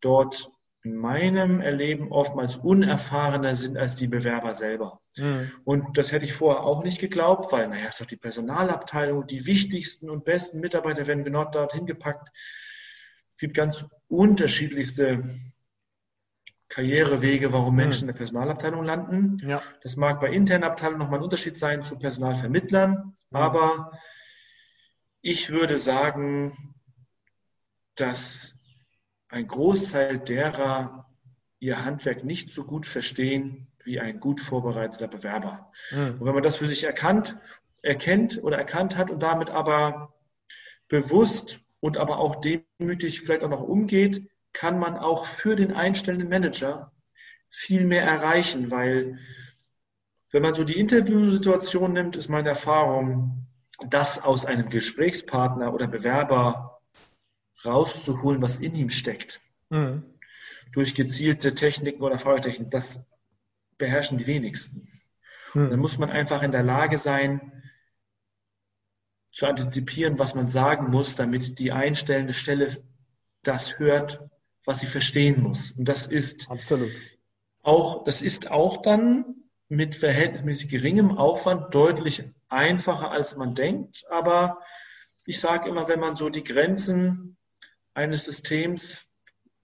dort 0.00 0.50
in 0.84 0.96
meinem 0.96 1.62
Erleben 1.62 2.12
oftmals 2.12 2.56
unerfahrener 2.56 3.56
sind 3.56 3.78
als 3.78 3.94
die 3.94 4.06
Bewerber 4.06 4.52
selber. 4.52 5.00
Mhm. 5.16 5.50
Und 5.64 5.96
das 5.96 6.12
hätte 6.12 6.26
ich 6.26 6.34
vorher 6.34 6.62
auch 6.62 6.84
nicht 6.84 7.00
geglaubt, 7.00 7.52
weil, 7.52 7.68
naja, 7.68 7.88
ist 7.88 8.02
doch 8.02 8.06
die 8.06 8.18
Personalabteilung, 8.18 9.26
die 9.26 9.46
wichtigsten 9.46 10.10
und 10.10 10.26
besten 10.26 10.60
Mitarbeiter 10.60 11.06
werden 11.06 11.24
genau 11.24 11.46
dorthin 11.46 11.86
gepackt. 11.86 12.28
Es 13.30 13.38
gibt 13.38 13.56
ganz 13.56 13.86
unterschiedlichste 14.08 15.24
Karrierewege, 16.68 17.52
warum. 17.52 17.76
Menschen 17.76 18.02
in 18.02 18.08
der 18.08 18.14
Personalabteilung 18.14 18.84
landen. 18.84 19.38
Ja. 19.46 19.62
Das 19.82 19.96
mag 19.96 20.20
bei 20.20 20.30
internen 20.30 20.64
Abteilungen 20.64 20.98
nochmal 20.98 21.20
ein 21.20 21.24
Unterschied 21.24 21.56
sein 21.56 21.82
zu 21.82 21.98
Personalvermittlern, 21.98 22.90
mhm. 22.90 23.36
aber 23.36 23.92
ich 25.26 25.50
würde 25.50 25.78
sagen, 25.78 26.74
dass 27.94 28.58
ein 29.28 29.48
Großteil 29.48 30.18
derer 30.18 31.10
ihr 31.60 31.82
Handwerk 31.82 32.24
nicht 32.24 32.50
so 32.50 32.64
gut 32.64 32.84
verstehen 32.84 33.66
wie 33.84 33.98
ein 34.00 34.20
gut 34.20 34.38
vorbereiteter 34.38 35.08
Bewerber. 35.08 35.72
Mhm. 35.90 36.16
Und 36.18 36.26
wenn 36.26 36.34
man 36.34 36.42
das 36.42 36.56
für 36.56 36.68
sich 36.68 36.84
erkannt, 36.84 37.38
erkennt 37.80 38.42
oder 38.42 38.58
erkannt 38.58 38.98
hat 38.98 39.10
und 39.10 39.22
damit 39.22 39.48
aber 39.48 40.12
bewusst 40.88 41.62
und 41.80 41.96
aber 41.96 42.18
auch 42.18 42.36
demütig 42.36 43.22
vielleicht 43.22 43.44
auch 43.44 43.50
noch 43.50 43.62
umgeht, 43.62 44.28
kann 44.52 44.78
man 44.78 44.98
auch 44.98 45.24
für 45.24 45.56
den 45.56 45.72
einstellenden 45.72 46.28
Manager 46.28 46.92
viel 47.48 47.86
mehr 47.86 48.02
erreichen, 48.02 48.70
weil 48.70 49.18
wenn 50.32 50.42
man 50.42 50.52
so 50.52 50.64
die 50.64 50.78
Interviewsituation 50.78 51.94
nimmt, 51.94 52.16
ist 52.16 52.28
meine 52.28 52.50
Erfahrung, 52.50 53.46
das 53.88 54.22
aus 54.22 54.46
einem 54.46 54.68
Gesprächspartner 54.68 55.72
oder 55.72 55.86
Bewerber 55.86 56.80
rauszuholen, 57.64 58.42
was 58.42 58.58
in 58.58 58.74
ihm 58.74 58.90
steckt. 58.90 59.40
Mhm. 59.70 60.04
Durch 60.72 60.94
gezielte 60.94 61.54
Techniken 61.54 62.02
oder 62.02 62.18
Fragetechniken, 62.18 62.70
das 62.70 63.10
beherrschen 63.78 64.18
die 64.18 64.26
wenigsten. 64.26 64.88
Mhm. 65.54 65.70
Dann 65.70 65.80
muss 65.80 65.98
man 65.98 66.10
einfach 66.10 66.42
in 66.42 66.50
der 66.50 66.62
Lage 66.62 66.98
sein, 66.98 67.52
zu 69.32 69.46
antizipieren, 69.46 70.18
was 70.18 70.34
man 70.36 70.46
sagen 70.46 70.90
muss, 70.90 71.16
damit 71.16 71.58
die 71.58 71.72
einstellende 71.72 72.32
Stelle 72.32 72.70
das 73.42 73.78
hört, 73.78 74.20
was 74.64 74.80
sie 74.80 74.86
verstehen 74.86 75.42
muss. 75.42 75.72
Und 75.72 75.88
das 75.88 76.06
ist 76.06 76.48
Absolut. 76.50 76.92
auch, 77.62 78.04
das 78.04 78.22
ist 78.22 78.50
auch 78.50 78.80
dann 78.80 79.24
mit 79.68 79.96
verhältnismäßig 79.96 80.68
geringem 80.68 81.18
Aufwand 81.18 81.74
deutlich 81.74 82.22
einfacher, 82.54 83.10
als 83.10 83.36
man 83.36 83.54
denkt. 83.54 84.04
Aber 84.10 84.60
ich 85.26 85.40
sage 85.40 85.68
immer, 85.68 85.88
wenn 85.88 86.00
man 86.00 86.16
so 86.16 86.28
die 86.28 86.44
Grenzen 86.44 87.36
eines 87.94 88.24
Systems 88.24 89.08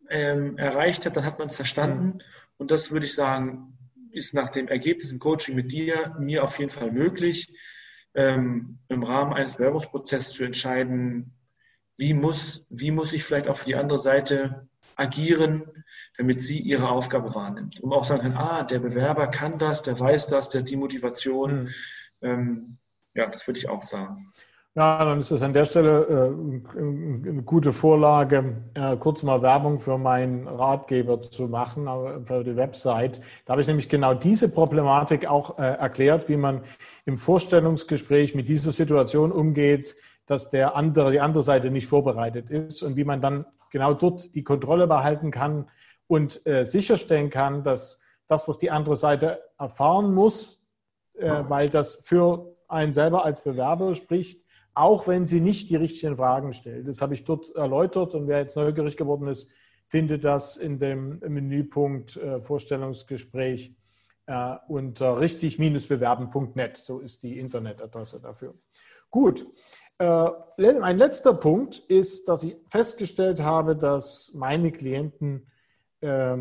ähm, 0.08 0.58
erreicht 0.58 1.06
hat, 1.06 1.16
dann 1.16 1.24
hat 1.24 1.38
man 1.38 1.48
es 1.48 1.56
verstanden. 1.56 2.04
Mhm. 2.04 2.20
Und 2.58 2.70
das 2.70 2.90
würde 2.90 3.06
ich 3.06 3.14
sagen, 3.14 3.78
ist 4.12 4.34
nach 4.34 4.50
dem 4.50 4.68
Ergebnis 4.68 5.12
im 5.12 5.18
Coaching 5.18 5.54
mit 5.54 5.72
dir 5.72 6.16
mir 6.18 6.42
auf 6.42 6.58
jeden 6.58 6.70
Fall 6.70 6.90
möglich, 6.90 7.56
ähm, 8.14 8.78
im 8.88 9.02
Rahmen 9.02 9.32
eines 9.32 9.54
Bewerbungsprozesses 9.54 10.32
zu 10.32 10.44
entscheiden, 10.44 11.32
wie 11.96 12.14
muss, 12.14 12.66
wie 12.70 12.90
muss 12.90 13.12
ich 13.12 13.24
vielleicht 13.24 13.48
auch 13.48 13.56
für 13.56 13.66
die 13.66 13.76
andere 13.76 13.98
Seite 13.98 14.68
agieren, 14.96 15.84
damit 16.16 16.40
sie 16.40 16.58
ihre 16.58 16.88
Aufgabe 16.88 17.34
wahrnimmt. 17.34 17.80
Um 17.80 17.92
auch 17.92 18.04
sagen 18.04 18.22
kann, 18.22 18.36
ah, 18.36 18.62
der 18.64 18.80
Bewerber 18.80 19.28
kann 19.28 19.58
das, 19.58 19.82
der 19.82 19.98
weiß 19.98 20.26
das, 20.26 20.48
der 20.48 20.62
hat 20.62 20.70
die 20.70 20.76
Motivation. 20.76 21.62
Mhm. 21.62 21.68
Ähm, 22.22 22.78
ja, 23.14 23.26
das 23.26 23.46
würde 23.46 23.58
ich 23.58 23.68
auch 23.68 23.82
sagen. 23.82 24.32
Ja, 24.76 25.04
dann 25.04 25.18
ist 25.18 25.32
es 25.32 25.42
an 25.42 25.52
der 25.52 25.64
Stelle 25.64 26.06
äh, 26.06 26.78
eine 26.78 27.42
gute 27.42 27.72
Vorlage, 27.72 28.62
äh, 28.74 28.96
kurz 28.98 29.24
mal 29.24 29.42
Werbung 29.42 29.80
für 29.80 29.98
meinen 29.98 30.46
Ratgeber 30.46 31.20
zu 31.22 31.48
machen, 31.48 31.88
für 32.24 32.44
die 32.44 32.54
Website. 32.54 33.20
Da 33.44 33.52
habe 33.52 33.62
ich 33.62 33.66
nämlich 33.66 33.88
genau 33.88 34.14
diese 34.14 34.48
Problematik 34.48 35.28
auch 35.28 35.58
äh, 35.58 35.62
erklärt, 35.62 36.28
wie 36.28 36.36
man 36.36 36.62
im 37.04 37.18
Vorstellungsgespräch 37.18 38.36
mit 38.36 38.48
dieser 38.48 38.70
Situation 38.70 39.32
umgeht, 39.32 39.96
dass 40.26 40.50
der 40.50 40.76
andere, 40.76 41.10
die 41.10 41.20
andere 41.20 41.42
Seite 41.42 41.72
nicht 41.72 41.88
vorbereitet 41.88 42.50
ist 42.50 42.84
und 42.84 42.94
wie 42.96 43.04
man 43.04 43.20
dann 43.20 43.46
genau 43.72 43.92
dort 43.92 44.32
die 44.36 44.44
Kontrolle 44.44 44.86
behalten 44.86 45.32
kann 45.32 45.68
und 46.06 46.46
äh, 46.46 46.64
sicherstellen 46.64 47.30
kann, 47.30 47.64
dass 47.64 48.00
das, 48.28 48.46
was 48.46 48.58
die 48.58 48.70
andere 48.70 48.94
Seite 48.94 49.40
erfahren 49.58 50.14
muss, 50.14 50.62
äh, 51.14 51.42
weil 51.48 51.68
das 51.68 51.96
für 52.04 52.54
einen 52.70 52.92
selber 52.92 53.24
als 53.24 53.42
Bewerber 53.42 53.94
spricht, 53.94 54.44
auch 54.74 55.08
wenn 55.08 55.26
sie 55.26 55.40
nicht 55.40 55.70
die 55.70 55.76
richtigen 55.76 56.16
Fragen 56.16 56.52
stellt. 56.52 56.86
Das 56.86 57.02
habe 57.02 57.14
ich 57.14 57.24
dort 57.24 57.54
erläutert 57.56 58.14
und 58.14 58.28
wer 58.28 58.40
jetzt 58.40 58.56
neugierig 58.56 58.96
geworden 58.96 59.28
ist, 59.28 59.48
findet 59.86 60.24
das 60.24 60.56
in 60.56 60.78
dem 60.78 61.18
Menüpunkt 61.18 62.16
äh, 62.16 62.40
Vorstellungsgespräch 62.40 63.74
äh, 64.26 64.54
unter 64.68 65.20
richtig-bewerben.net. 65.20 66.76
So 66.76 67.00
ist 67.00 67.22
die 67.22 67.38
Internetadresse 67.38 68.20
dafür. 68.20 68.54
Gut, 69.10 69.44
äh, 69.98 70.30
ein 70.58 70.98
letzter 70.98 71.34
Punkt 71.34 71.78
ist, 71.78 72.28
dass 72.28 72.44
ich 72.44 72.56
festgestellt 72.66 73.42
habe, 73.42 73.74
dass 73.74 74.32
meine 74.34 74.70
Klienten 74.70 75.50
äh, 76.00 76.36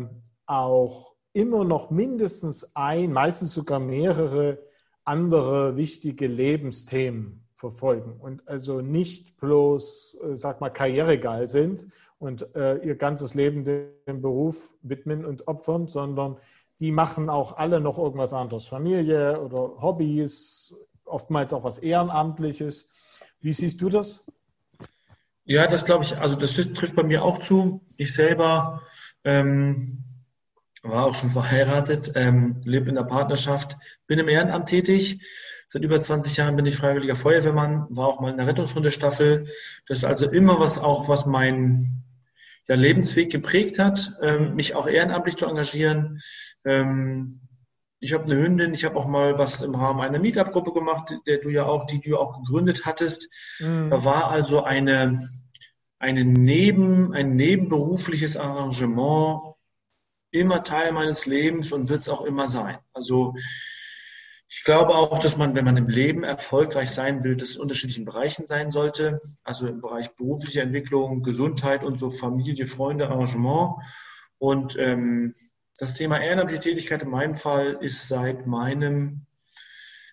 auch 0.46 1.16
immer 1.32 1.64
noch 1.64 1.90
mindestens 1.90 2.74
ein, 2.74 3.12
meistens 3.12 3.52
sogar 3.52 3.80
mehrere 3.80 4.58
andere 5.04 5.76
wichtige 5.76 6.26
Lebensthemen 6.26 7.44
verfolgen 7.54 8.14
und 8.18 8.46
also 8.48 8.80
nicht 8.80 9.36
bloß, 9.38 10.16
äh, 10.22 10.36
sag 10.36 10.60
mal, 10.60 10.70
karrieregeil 10.70 11.46
sind 11.46 11.88
und 12.18 12.54
äh, 12.54 12.76
ihr 12.76 12.96
ganzes 12.96 13.34
Leben 13.34 13.64
dem 13.64 14.22
Beruf 14.22 14.72
widmen 14.82 15.24
und 15.24 15.48
opfern, 15.48 15.88
sondern 15.88 16.36
die 16.78 16.92
machen 16.92 17.28
auch 17.28 17.56
alle 17.56 17.80
noch 17.80 17.98
irgendwas 17.98 18.32
anderes, 18.32 18.66
Familie 18.66 19.40
oder 19.40 19.82
Hobbys, 19.82 20.74
oftmals 21.04 21.52
auch 21.52 21.64
was 21.64 21.78
Ehrenamtliches 21.78 22.88
wie 23.40 23.52
siehst 23.54 23.80
du 23.80 23.88
das? 23.88 24.22
Ja, 25.44 25.66
das 25.66 25.84
glaube 25.84 26.04
ich, 26.04 26.16
also 26.16 26.36
das 26.36 26.54
trifft 26.54 26.94
bei 26.94 27.02
mir 27.02 27.24
auch 27.24 27.38
zu. 27.38 27.80
Ich 27.96 28.14
selber 28.14 28.82
ähm, 29.24 30.04
war 30.82 31.06
auch 31.06 31.14
schon 31.14 31.30
verheiratet, 31.30 32.12
ähm, 32.14 32.60
lebe 32.64 32.88
in 32.88 32.94
der 32.94 33.04
Partnerschaft, 33.04 33.76
bin 34.06 34.18
im 34.18 34.28
Ehrenamt 34.28 34.68
tätig. 34.68 35.20
Seit 35.68 35.82
über 35.82 36.00
20 36.00 36.36
Jahren 36.36 36.56
bin 36.56 36.66
ich 36.66 36.76
freiwilliger 36.76 37.14
Feuerwehrmann, 37.14 37.86
war 37.90 38.08
auch 38.08 38.20
mal 38.20 38.30
in 38.30 38.38
der 38.38 38.46
Rettungshundestaffel. 38.46 39.46
Das 39.86 39.98
ist 39.98 40.04
also 40.04 40.28
immer 40.28 40.58
was 40.58 40.78
auch, 40.78 41.08
was 41.08 41.26
mein 41.26 42.02
ja, 42.66 42.74
Lebensweg 42.74 43.30
geprägt 43.30 43.78
hat, 43.78 44.16
ähm, 44.22 44.54
mich 44.54 44.74
auch 44.74 44.88
ehrenamtlich 44.88 45.36
zu 45.36 45.46
engagieren. 45.46 46.20
Ähm, 46.64 47.40
ich 48.00 48.14
habe 48.14 48.24
eine 48.24 48.42
Hündin, 48.42 48.72
ich 48.72 48.84
habe 48.84 48.96
auch 48.96 49.06
mal 49.06 49.38
was 49.38 49.60
im 49.60 49.74
Rahmen 49.74 50.00
einer 50.00 50.18
Meetup-Gruppe 50.18 50.72
gemacht, 50.72 51.14
der 51.26 51.38
du 51.38 51.50
ja 51.50 51.66
auch, 51.66 51.84
die 51.84 52.00
du 52.00 52.16
auch 52.16 52.38
gegründet 52.38 52.86
hattest. 52.86 53.30
Mhm. 53.60 53.90
Da 53.90 54.04
war 54.04 54.30
also 54.30 54.64
eine, 54.64 55.28
eine 55.98 56.24
Neben, 56.24 57.12
ein 57.12 57.36
nebenberufliches 57.36 58.38
Arrangement 58.38 59.49
immer 60.30 60.62
Teil 60.62 60.92
meines 60.92 61.26
Lebens 61.26 61.72
und 61.72 61.88
wird 61.88 62.00
es 62.00 62.08
auch 62.08 62.22
immer 62.22 62.46
sein. 62.46 62.78
Also 62.92 63.34
ich 64.52 64.64
glaube 64.64 64.96
auch, 64.96 65.20
dass 65.20 65.36
man, 65.36 65.54
wenn 65.54 65.64
man 65.64 65.76
im 65.76 65.88
Leben 65.88 66.24
erfolgreich 66.24 66.90
sein 66.90 67.22
will, 67.22 67.36
das 67.36 67.54
in 67.54 67.62
unterschiedlichen 67.62 68.04
Bereichen 68.04 68.46
sein 68.46 68.72
sollte. 68.72 69.20
Also 69.44 69.68
im 69.68 69.80
Bereich 69.80 70.10
berufliche 70.16 70.60
Entwicklung, 70.60 71.22
Gesundheit 71.22 71.84
und 71.84 71.96
so 71.96 72.10
Familie, 72.10 72.66
Freunde, 72.66 73.08
Arrangement. 73.08 73.76
Und 74.38 74.76
ähm, 74.76 75.34
das 75.78 75.94
Thema 75.94 76.20
ehrenamtliche 76.20 76.62
Tätigkeit 76.62 77.02
in 77.02 77.10
meinem 77.10 77.36
Fall 77.36 77.78
ist 77.80 78.08
seit 78.08 78.48
meinem, 78.48 79.24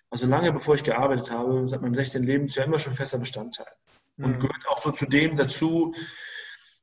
also 0.08 0.28
lange 0.28 0.52
bevor 0.52 0.76
ich 0.76 0.84
gearbeitet 0.84 1.32
habe, 1.32 1.66
seit 1.66 1.82
meinem 1.82 1.94
16. 1.94 2.22
Lebensjahr 2.22 2.66
immer 2.66 2.78
schon 2.78 2.94
fester 2.94 3.18
Bestandteil. 3.18 3.66
Und 4.18 4.36
mhm. 4.36 4.38
gehört 4.38 4.68
auch 4.68 4.78
so 4.78 4.92
zu 4.92 5.06
dem 5.06 5.34
dazu, 5.34 5.94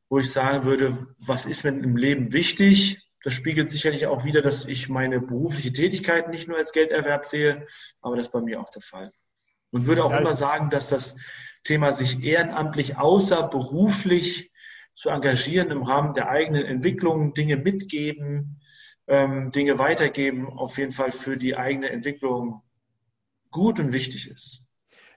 wo 0.10 0.20
ich 0.20 0.30
sagen 0.30 0.66
würde, 0.66 1.08
was 1.20 1.46
ist 1.46 1.64
mir 1.64 1.72
im 1.72 1.96
Leben 1.96 2.34
wichtig? 2.34 3.05
Das 3.26 3.34
spiegelt 3.34 3.72
sicherlich 3.72 4.06
auch 4.06 4.24
wieder, 4.24 4.44
dass 4.44 4.66
ich 4.66 4.88
meine 4.88 5.20
berufliche 5.20 5.72
Tätigkeit 5.72 6.30
nicht 6.30 6.48
nur 6.48 6.58
als 6.58 6.74
Gelderwerb 6.74 7.26
sehe, 7.26 7.66
aber 8.00 8.16
das 8.16 8.28
ist 8.28 8.32
bei 8.32 8.40
mir 8.40 8.62
auch 8.62 8.70
der 8.70 8.84
Fall. 8.84 9.12
Und 9.72 9.88
würde 9.88 10.04
auch 10.04 10.12
ja, 10.12 10.20
immer 10.20 10.36
sagen, 10.36 10.70
dass 10.70 10.90
das 10.90 11.18
Thema 11.64 11.92
sich 11.92 12.22
ehrenamtlich 12.24 12.98
außerberuflich 13.00 14.52
zu 14.94 15.10
engagieren 15.10 15.72
im 15.72 15.82
Rahmen 15.82 16.14
der 16.14 16.30
eigenen 16.30 16.66
Entwicklung, 16.66 17.34
Dinge 17.34 17.58
mitgeben, 17.58 18.62
ähm, 19.08 19.50
Dinge 19.50 19.80
weitergeben, 19.80 20.48
auf 20.48 20.78
jeden 20.78 20.92
Fall 20.92 21.10
für 21.12 21.36
die 21.36 21.58
eigene 21.58 21.90
Entwicklung 21.90 22.62
gut 23.50 23.80
und 23.80 23.92
wichtig 23.92 24.30
ist. 24.30 24.62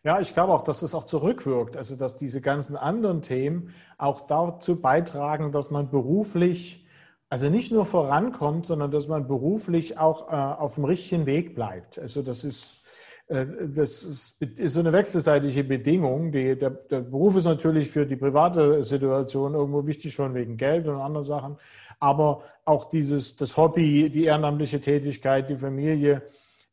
Ja, 0.02 0.18
ich 0.18 0.32
glaube 0.32 0.54
auch, 0.54 0.64
dass 0.64 0.80
es 0.80 0.94
auch 0.94 1.04
zurückwirkt, 1.04 1.76
also 1.76 1.94
dass 1.94 2.16
diese 2.16 2.40
ganzen 2.40 2.74
anderen 2.74 3.20
Themen 3.20 3.74
auch 3.98 4.26
dazu 4.26 4.80
beitragen, 4.80 5.52
dass 5.52 5.70
man 5.70 5.90
beruflich 5.90 6.86
also 7.30 7.50
nicht 7.50 7.72
nur 7.72 7.84
vorankommt, 7.84 8.66
sondern 8.66 8.90
dass 8.90 9.06
man 9.06 9.26
beruflich 9.26 9.98
auch 9.98 10.32
äh, 10.32 10.34
auf 10.34 10.76
dem 10.76 10.84
richtigen 10.84 11.26
Weg 11.26 11.54
bleibt. 11.54 11.98
Also 11.98 12.22
das 12.22 12.42
ist, 12.42 12.84
äh, 13.26 13.44
das 13.66 14.02
ist, 14.02 14.38
so 14.72 14.80
eine 14.80 14.92
wechselseitige 14.92 15.64
Bedingung. 15.64 16.32
Die, 16.32 16.58
der, 16.58 16.70
der, 16.70 17.00
Beruf 17.00 17.36
ist 17.36 17.44
natürlich 17.44 17.90
für 17.90 18.06
die 18.06 18.16
private 18.16 18.82
Situation 18.82 19.54
irgendwo 19.54 19.86
wichtig, 19.86 20.14
schon 20.14 20.34
wegen 20.34 20.56
Geld 20.56 20.88
und 20.88 21.00
anderen 21.00 21.24
Sachen. 21.24 21.58
Aber 22.00 22.42
auch 22.64 22.88
dieses, 22.88 23.36
das 23.36 23.56
Hobby, 23.56 24.08
die 24.08 24.24
ehrenamtliche 24.24 24.80
Tätigkeit, 24.80 25.50
die 25.50 25.56
Familie 25.56 26.22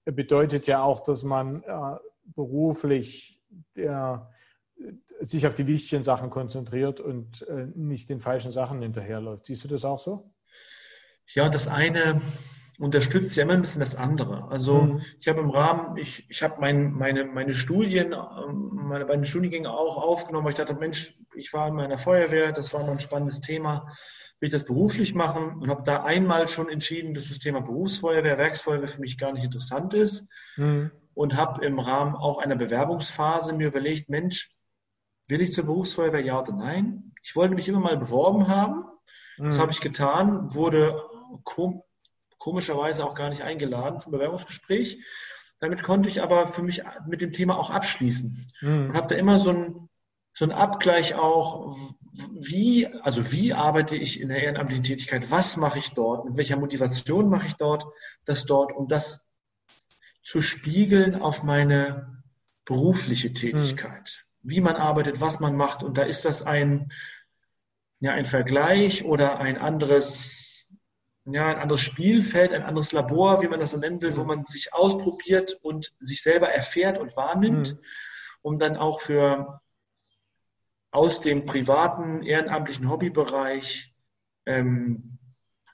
bedeutet 0.06 0.68
ja 0.68 0.84
auch, 0.84 1.02
dass 1.02 1.24
man 1.24 1.64
äh, 1.64 1.98
beruflich 2.34 3.42
äh, 3.74 4.18
sich 5.20 5.48
auf 5.48 5.54
die 5.54 5.68
wichtigen 5.68 6.04
Sachen 6.04 6.30
konzentriert 6.30 7.02
und 7.02 7.42
äh, 7.48 7.68
nicht 7.76 8.10
den 8.10 8.20
falschen 8.20 8.52
Sachen 8.52 8.82
hinterherläuft. 8.82 9.48
Siehst 9.48 9.64
du 9.64 9.68
das 9.68 9.84
auch 9.84 10.00
so? 10.00 10.32
Ja, 11.34 11.50
das 11.50 11.68
eine 11.68 12.22
unterstützt 12.80 13.36
ja 13.36 13.44
immer 13.44 13.54
ein 13.54 13.62
bisschen 13.62 13.80
das 13.80 13.96
andere. 13.96 14.50
Also 14.50 14.82
mhm. 14.82 15.02
ich 15.20 15.28
habe 15.28 15.42
im 15.42 15.50
Rahmen, 15.50 15.98
ich, 15.98 16.26
ich 16.30 16.44
habe 16.44 16.56
mein, 16.60 16.92
meine, 16.92 17.26
meine 17.26 17.54
Studien, 17.54 18.14
ähm, 18.14 18.72
meine 18.74 19.06
beiden 19.06 19.24
Studiengänge 19.24 19.72
auch 19.72 19.98
aufgenommen, 19.98 20.46
weil 20.46 20.52
ich 20.52 20.58
dachte, 20.58 20.76
Mensch, 20.76 21.18
ich 21.36 21.54
war 21.54 21.68
in 21.68 21.76
meiner 21.76 21.98
Feuerwehr, 21.98 22.52
das 22.52 22.74
war 22.74 22.84
mal 22.84 22.92
ein 22.92 23.00
spannendes 23.00 23.40
Thema, 23.40 23.88
will 24.40 24.48
ich 24.48 24.52
das 24.54 24.66
beruflich 24.66 25.16
machen 25.16 25.62
und 25.62 25.70
habe 25.70 25.84
da 25.84 26.04
einmal 26.04 26.48
schon 26.48 26.70
entschieden, 26.70 27.14
dass 27.14 27.30
das 27.30 27.40
Thema 27.40 27.62
Berufsfeuerwehr, 27.62 28.38
Werksfeuerwehr 28.38 28.88
für 28.88 29.02
mich 29.02 29.18
gar 29.18 29.32
nicht 29.32 29.46
interessant 29.46 29.94
ist 29.94 30.28
mhm. 30.58 30.92
und 31.14 31.38
habe 31.38 31.66
im 31.66 31.80
Rahmen 31.80 32.16
auch 32.16 32.40
einer 32.40 32.56
Bewerbungsphase 32.56 33.54
mir 33.54 33.68
überlegt, 33.68 34.10
Mensch, 34.10 34.52
will 35.30 35.42
ich 35.42 35.54
zur 35.54 35.66
Berufsfeuerwehr 35.66 36.22
ja 36.22 36.40
oder 36.40 36.54
nein? 36.54 37.14
Ich 37.24 37.36
wollte 37.36 37.56
mich 37.56 37.68
immer 37.70 37.80
mal 37.80 37.98
beworben 37.98 38.48
haben. 38.48 38.84
Das 39.38 39.58
mhm. 39.58 39.62
habe 39.62 39.72
ich 39.72 39.82
getan, 39.82 40.54
wurde 40.54 41.02
kom 41.44 41.84
komischerweise 42.38 43.06
auch 43.06 43.16
gar 43.16 43.30
nicht 43.30 43.42
eingeladen 43.42 44.00
zum 44.00 44.12
Bewerbungsgespräch. 44.12 45.04
Damit 45.60 45.84
konnte 45.84 46.10
ich 46.10 46.22
aber 46.22 46.48
für 46.48 46.62
mich 46.62 46.84
mit 47.08 47.22
dem 47.22 47.32
Thema 47.32 47.58
auch 47.58 47.70
abschließen 47.70 48.48
mhm. 48.62 48.90
und 48.90 48.94
habe 48.94 49.08
da 49.08 49.16
immer 49.16 49.40
so 49.40 49.52
ein 49.52 49.90
so 50.38 50.44
ein 50.44 50.52
Abgleich 50.52 51.16
auch, 51.16 51.78
wie, 52.34 52.88
also 52.88 53.32
wie 53.32 53.54
arbeite 53.54 53.96
ich 53.96 54.20
in 54.20 54.28
der 54.28 54.44
ehrenamtlichen 54.44 54.84
Tätigkeit, 54.84 55.32
was 55.32 55.56
mache 55.56 55.80
ich 55.80 55.92
dort, 55.94 56.26
mit 56.26 56.36
welcher 56.36 56.58
Motivation 56.58 57.30
mache 57.30 57.48
ich 57.48 57.56
dort, 57.56 57.86
das 58.26 58.46
dort, 58.46 58.74
um 58.74 58.90
das 58.90 59.26
zu 60.22 60.42
spiegeln 60.42 61.16
auf 61.16 61.44
meine 61.44 62.22
berufliche 62.66 63.32
Tätigkeit, 63.32 64.26
mhm. 64.42 64.50
wie 64.50 64.60
man 64.60 64.76
arbeitet, 64.76 65.22
was 65.22 65.40
man 65.40 65.56
macht. 65.56 65.84
Und 65.84 65.98
da 65.98 66.04
ist 66.04 66.26
das 66.26 66.44
ein, 66.44 66.90
ja, 68.02 68.12
ein 68.12 68.26
Vergleich 68.26 69.06
oder 69.06 69.40
ein 69.40 69.58
anderes 69.58 70.55
ja, 71.26 71.48
ein 71.48 71.58
anderes 71.58 71.82
Spielfeld, 71.82 72.54
ein 72.54 72.64
anderes 72.64 72.92
Labor, 72.92 73.42
wie 73.42 73.48
man 73.48 73.60
das 73.60 73.72
so 73.72 73.78
nennen 73.78 74.02
will, 74.02 74.16
wo 74.16 74.24
man 74.24 74.44
sich 74.44 74.74
ausprobiert 74.74 75.58
und 75.62 75.94
sich 76.00 76.22
selber 76.22 76.50
erfährt 76.50 77.00
und 77.00 77.18
wahrnimmt, 77.18 77.74
mhm. 77.74 77.80
um 78.42 78.56
dann 78.58 78.78
auch 78.78 79.02
für 79.02 79.60
aus 80.92 81.20
dem 81.20 81.46
privaten, 81.46 82.24
ehrenamtlichen 82.24 82.90
Hobbybereich 82.90 83.94
ähm, 84.46 85.18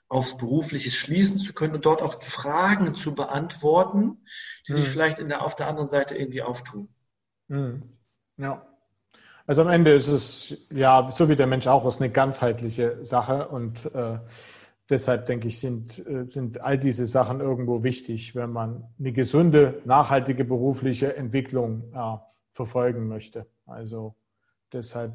aufs 0.08 0.36
Berufliche 0.36 0.90
schließen 0.90 1.38
zu 1.38 1.54
können 1.54 1.74
und 1.74 1.86
dort 1.86 2.02
auch 2.02 2.22
Fragen 2.22 2.94
zu 2.94 3.14
beantworten, 3.14 4.24
die 4.66 4.72
mhm. 4.72 4.76
sich 4.76 4.88
vielleicht 4.88 5.20
in 5.20 5.28
der, 5.28 5.42
auf 5.42 5.54
der 5.54 5.68
anderen 5.68 5.86
Seite 5.86 6.16
irgendwie 6.16 6.42
auftun. 6.42 6.88
Mhm. 7.48 7.90
Ja. 8.36 8.66
Also 9.46 9.62
am 9.62 9.68
Ende 9.68 9.94
ist 9.94 10.08
es, 10.08 10.56
ja, 10.70 11.08
so 11.08 11.28
wie 11.28 11.36
der 11.36 11.46
Mensch 11.46 11.66
auch, 11.66 11.86
ist 11.86 12.00
eine 12.00 12.10
ganzheitliche 12.10 13.04
Sache 13.04 13.48
und 13.48 13.86
äh, 13.94 14.18
deshalb 14.88 15.26
denke 15.26 15.48
ich, 15.48 15.58
sind, 15.58 16.06
äh, 16.06 16.24
sind 16.24 16.60
all 16.60 16.78
diese 16.78 17.06
Sachen 17.06 17.40
irgendwo 17.40 17.82
wichtig, 17.82 18.34
wenn 18.34 18.50
man 18.50 18.84
eine 18.98 19.12
gesunde, 19.12 19.80
nachhaltige 19.84 20.44
berufliche 20.44 21.16
Entwicklung 21.16 21.92
äh, 21.94 22.16
verfolgen 22.52 23.08
möchte. 23.08 23.46
Also 23.66 24.14
deshalb 24.72 25.14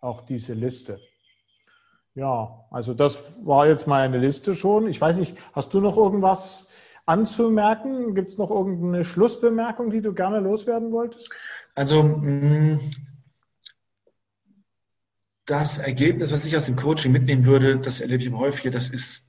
auch 0.00 0.22
diese 0.22 0.54
Liste. 0.54 1.00
Ja, 2.14 2.64
also 2.70 2.94
das 2.94 3.22
war 3.42 3.66
jetzt 3.66 3.86
meine 3.86 4.18
Liste 4.18 4.54
schon. 4.54 4.88
Ich 4.88 5.00
weiß 5.00 5.18
nicht, 5.18 5.36
hast 5.52 5.74
du 5.74 5.80
noch 5.80 5.96
irgendwas 5.96 6.68
anzumerken? 7.04 8.14
Gibt 8.14 8.30
es 8.30 8.38
noch 8.38 8.50
irgendeine 8.50 9.04
Schlussbemerkung, 9.04 9.90
die 9.90 10.00
du 10.00 10.14
gerne 10.14 10.40
loswerden 10.40 10.92
wolltest? 10.92 11.30
Also 11.74 12.02
mm, 12.02 12.80
das 15.46 15.78
Ergebnis, 15.78 16.32
was 16.32 16.44
ich 16.44 16.56
aus 16.56 16.66
dem 16.66 16.76
Coaching 16.76 17.12
mitnehmen 17.12 17.44
würde, 17.44 17.78
das 17.78 18.00
erlebe 18.00 18.20
ich 18.20 18.26
immer 18.26 18.40
häufiger, 18.40 18.70
das 18.70 18.90
ist 18.90 19.28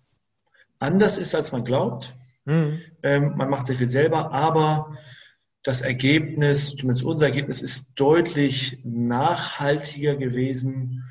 anders 0.79 1.17
ist, 1.17 1.35
als 1.35 1.51
man 1.51 1.63
glaubt. 1.63 2.13
Mhm. 2.45 2.81
Ähm, 3.03 3.33
man 3.37 3.49
macht 3.49 3.67
sehr 3.67 3.75
viel 3.75 3.87
selber, 3.87 4.31
aber 4.31 4.97
das 5.63 5.81
Ergebnis, 5.81 6.75
zumindest 6.75 7.03
unser 7.03 7.27
Ergebnis, 7.27 7.61
ist 7.61 7.91
deutlich 7.95 8.79
nachhaltiger 8.83 10.15
gewesen 10.15 11.03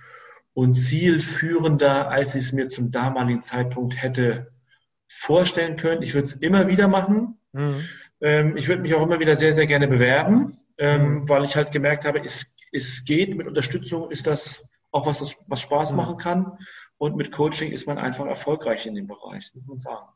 und 0.54 0.74
zielführender, 0.74 2.10
als 2.10 2.34
ich 2.34 2.44
es 2.44 2.52
mir 2.52 2.68
zum 2.68 2.90
damaligen 2.90 3.42
Zeitpunkt 3.42 4.02
hätte 4.02 4.50
vorstellen 5.06 5.76
können. 5.76 6.02
Ich 6.02 6.14
würde 6.14 6.24
es 6.24 6.34
immer 6.34 6.68
wieder 6.68 6.88
machen. 6.88 7.38
Mhm. 7.52 7.84
Ähm, 8.20 8.56
ich 8.56 8.66
würde 8.66 8.82
mich 8.82 8.94
auch 8.94 9.02
immer 9.02 9.20
wieder 9.20 9.36
sehr, 9.36 9.52
sehr 9.52 9.66
gerne 9.66 9.86
bewerben, 9.86 10.52
ähm, 10.78 11.20
mhm. 11.20 11.28
weil 11.28 11.44
ich 11.44 11.54
halt 11.54 11.70
gemerkt 11.70 12.04
habe, 12.04 12.24
es, 12.24 12.56
es 12.72 13.04
geht 13.04 13.36
mit 13.36 13.46
Unterstützung, 13.46 14.10
ist 14.10 14.26
das 14.26 14.68
auch 14.97 15.06
was, 15.06 15.36
was, 15.48 15.60
Spaß 15.60 15.94
machen 15.94 16.16
kann. 16.16 16.59
Und 16.98 17.16
mit 17.16 17.31
Coaching 17.31 17.70
ist 17.70 17.86
man 17.86 17.98
einfach 17.98 18.27
erfolgreich 18.27 18.86
in 18.86 18.94
dem 18.94 19.06
Bereich, 19.06 19.52
muss 19.55 19.66
man 19.66 19.78
sagen. 19.78 20.06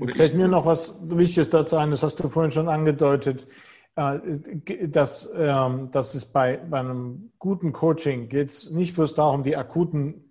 Oder 0.00 0.12
Fällt 0.14 0.34
mir 0.36 0.48
noch 0.48 0.66
was 0.66 0.96
Wichtiges 1.02 1.50
dazu 1.50 1.76
ein, 1.76 1.90
das 1.90 2.02
hast 2.02 2.16
du 2.16 2.28
vorhin 2.28 2.52
schon 2.52 2.68
angedeutet, 2.68 3.46
äh, 3.96 4.88
dass, 4.88 5.30
ähm, 5.36 5.90
dass 5.90 6.14
es 6.14 6.24
bei, 6.24 6.56
bei 6.56 6.80
einem 6.80 7.32
guten 7.38 7.72
Coaching 7.72 8.28
geht 8.28 8.50
es 8.50 8.70
nicht 8.70 8.94
bloß 8.94 9.14
darum, 9.14 9.42
die 9.42 9.56
akuten 9.56 10.24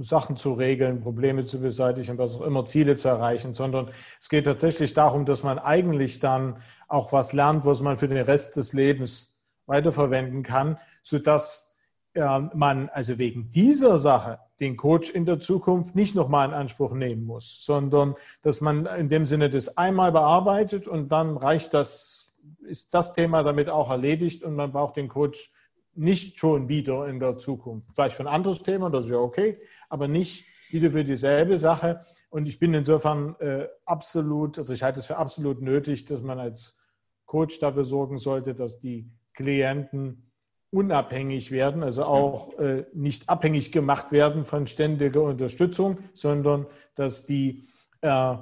Sachen 0.00 0.36
zu 0.36 0.54
regeln, 0.54 1.00
Probleme 1.00 1.44
zu 1.44 1.60
beseitigen, 1.60 2.18
was 2.18 2.36
auch 2.36 2.42
immer, 2.42 2.64
Ziele 2.64 2.96
zu 2.96 3.08
erreichen, 3.08 3.54
sondern 3.54 3.90
es 4.20 4.28
geht 4.28 4.44
tatsächlich 4.44 4.92
darum, 4.94 5.24
dass 5.24 5.44
man 5.44 5.58
eigentlich 5.58 6.18
dann 6.18 6.60
auch 6.88 7.12
was 7.12 7.32
lernt, 7.32 7.64
was 7.64 7.80
man 7.80 7.96
für 7.96 8.08
den 8.08 8.24
Rest 8.24 8.56
des 8.56 8.72
Lebens 8.72 9.38
weiterverwenden 9.66 10.42
kann, 10.42 10.78
sodass 11.02 11.75
man 12.16 12.88
also 12.88 13.18
wegen 13.18 13.50
dieser 13.50 13.98
Sache 13.98 14.38
den 14.60 14.76
Coach 14.76 15.10
in 15.10 15.26
der 15.26 15.38
Zukunft 15.38 15.94
nicht 15.94 16.14
nochmal 16.14 16.48
in 16.48 16.54
Anspruch 16.54 16.92
nehmen 16.92 17.24
muss, 17.24 17.64
sondern 17.64 18.14
dass 18.42 18.60
man 18.60 18.86
in 18.86 19.08
dem 19.08 19.26
Sinne 19.26 19.50
das 19.50 19.76
einmal 19.76 20.12
bearbeitet 20.12 20.88
und 20.88 21.10
dann 21.10 21.36
reicht 21.36 21.74
das, 21.74 22.34
ist 22.62 22.94
das 22.94 23.12
Thema 23.12 23.42
damit 23.42 23.68
auch 23.68 23.90
erledigt 23.90 24.42
und 24.42 24.54
man 24.54 24.72
braucht 24.72 24.96
den 24.96 25.08
Coach 25.08 25.52
nicht 25.94 26.38
schon 26.38 26.68
wieder 26.68 27.06
in 27.06 27.20
der 27.20 27.38
Zukunft. 27.38 27.88
Vielleicht 27.94 28.16
für 28.16 28.22
ein 28.22 28.34
anderes 28.34 28.62
Thema, 28.62 28.90
das 28.90 29.06
ist 29.06 29.10
ja 29.10 29.18
okay, 29.18 29.58
aber 29.88 30.08
nicht 30.08 30.44
wieder 30.70 30.90
für 30.90 31.04
dieselbe 31.04 31.58
Sache. 31.58 32.04
Und 32.30 32.46
ich 32.46 32.58
bin 32.58 32.74
insofern 32.74 33.36
äh, 33.40 33.68
absolut, 33.84 34.58
also 34.58 34.72
ich 34.72 34.82
halte 34.82 35.00
es 35.00 35.06
für 35.06 35.16
absolut 35.16 35.62
nötig, 35.62 36.04
dass 36.04 36.22
man 36.22 36.38
als 36.38 36.78
Coach 37.24 37.58
dafür 37.58 37.84
sorgen 37.84 38.18
sollte, 38.18 38.54
dass 38.54 38.78
die 38.78 39.10
Klienten 39.32 40.25
unabhängig 40.70 41.50
werden, 41.50 41.82
also 41.82 42.04
auch 42.04 42.58
äh, 42.58 42.84
nicht 42.92 43.28
abhängig 43.28 43.72
gemacht 43.72 44.12
werden 44.12 44.44
von 44.44 44.66
ständiger 44.66 45.22
Unterstützung, 45.22 45.98
sondern 46.12 46.66
dass 46.94 47.24
die 47.24 47.68
äh, 48.00 48.36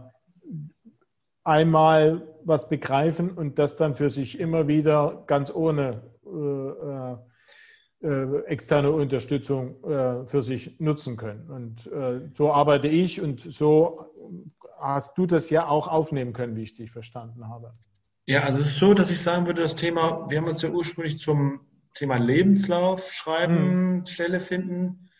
einmal 1.44 2.26
was 2.44 2.68
begreifen 2.68 3.30
und 3.30 3.58
das 3.58 3.76
dann 3.76 3.94
für 3.94 4.10
sich 4.10 4.40
immer 4.40 4.66
wieder 4.68 5.24
ganz 5.26 5.54
ohne 5.54 6.02
äh, 6.26 7.14
äh, 8.06 8.44
externe 8.46 8.90
Unterstützung 8.90 9.82
äh, 9.84 10.26
für 10.26 10.42
sich 10.42 10.78
nutzen 10.78 11.16
können. 11.16 11.50
Und 11.50 11.86
äh, 11.92 12.28
so 12.34 12.52
arbeite 12.52 12.88
ich 12.88 13.20
und 13.20 13.40
so 13.40 14.10
hast 14.78 15.16
du 15.16 15.26
das 15.26 15.50
ja 15.50 15.68
auch 15.68 15.88
aufnehmen 15.88 16.32
können, 16.32 16.56
wie 16.56 16.62
ich 16.62 16.74
dich 16.74 16.90
verstanden 16.90 17.48
habe. 17.48 17.72
Ja, 18.26 18.42
also 18.42 18.60
es 18.60 18.66
ist 18.66 18.78
so, 18.78 18.94
dass 18.94 19.10
ich 19.10 19.20
sagen 19.20 19.46
würde, 19.46 19.62
das 19.62 19.74
Thema, 19.74 20.28
wir 20.28 20.38
haben 20.38 20.48
uns 20.48 20.62
ja 20.62 20.70
ursprünglich 20.70 21.18
zum 21.18 21.60
Thema 21.94 22.16
Lebenslauf 22.16 23.12
schreiben, 23.12 23.96
mhm. 23.96 24.04
Stelle 24.04 24.40
finden, 24.40 25.10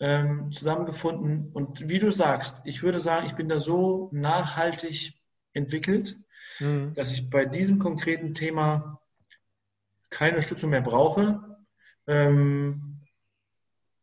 ähm, 0.00 0.50
zusammengefunden. 0.50 1.50
Und 1.52 1.88
wie 1.88 1.98
du 1.98 2.10
sagst, 2.10 2.62
ich 2.64 2.82
würde 2.82 3.00
sagen, 3.00 3.26
ich 3.26 3.34
bin 3.34 3.48
da 3.48 3.60
so 3.60 4.10
nachhaltig 4.12 5.14
entwickelt, 5.52 6.16
mhm. 6.58 6.94
dass 6.94 7.12
ich 7.12 7.30
bei 7.30 7.44
diesem 7.44 7.78
konkreten 7.78 8.34
Thema 8.34 9.00
keine 10.10 10.36
Unterstützung 10.36 10.70
mehr 10.70 10.82
brauche. 10.82 11.58
Ähm, 12.06 13.00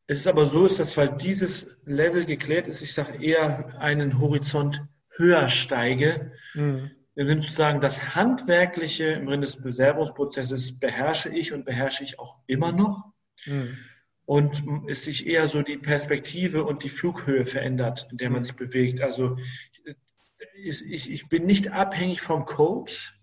es 0.06 0.20
ist 0.20 0.28
aber 0.28 0.46
so, 0.46 0.66
ist, 0.66 0.80
dass 0.80 0.98
weil 0.98 1.16
dieses 1.18 1.82
Level 1.86 2.26
geklärt 2.26 2.68
ist, 2.68 2.82
ich 2.82 2.94
sage 2.94 3.24
eher 3.24 3.80
einen 3.80 4.20
Horizont 4.20 4.84
höher 5.16 5.48
steige, 5.48 6.34
mhm 6.54 6.92
wir 7.16 7.28
würden 7.28 7.42
sagen, 7.42 7.80
das 7.80 8.16
Handwerkliche 8.16 9.06
im 9.06 9.28
Rahmen 9.28 9.42
des 9.42 9.62
Bewerbungsprozesses 9.62 10.80
beherrsche 10.80 11.30
ich 11.30 11.54
und 11.54 11.66
beherrsche 11.66 12.04
ich 12.04 12.20
auch 12.20 12.38
immer 12.48 12.72
noch. 12.72 13.14
Mhm. 13.46 13.78
und 14.26 14.64
es 14.88 15.04
sich 15.04 15.28
eher 15.28 15.50
so 15.50 15.64
die 15.64 15.78
Perspektive 15.78 16.64
und 16.64 16.84
die 16.84 16.90
Flughöhe 16.90 17.46
verändert, 17.46 18.08
in 18.10 18.18
der 18.18 18.30
man 18.30 18.42
sich 18.42 18.56
bewegt. 18.56 19.02
Also 19.02 19.38
ich, 20.56 21.12
ich 21.12 21.28
bin 21.28 21.46
nicht 21.46 21.72
abhängig 21.72 22.22
vom 22.22 22.46
Coach, 22.46 23.20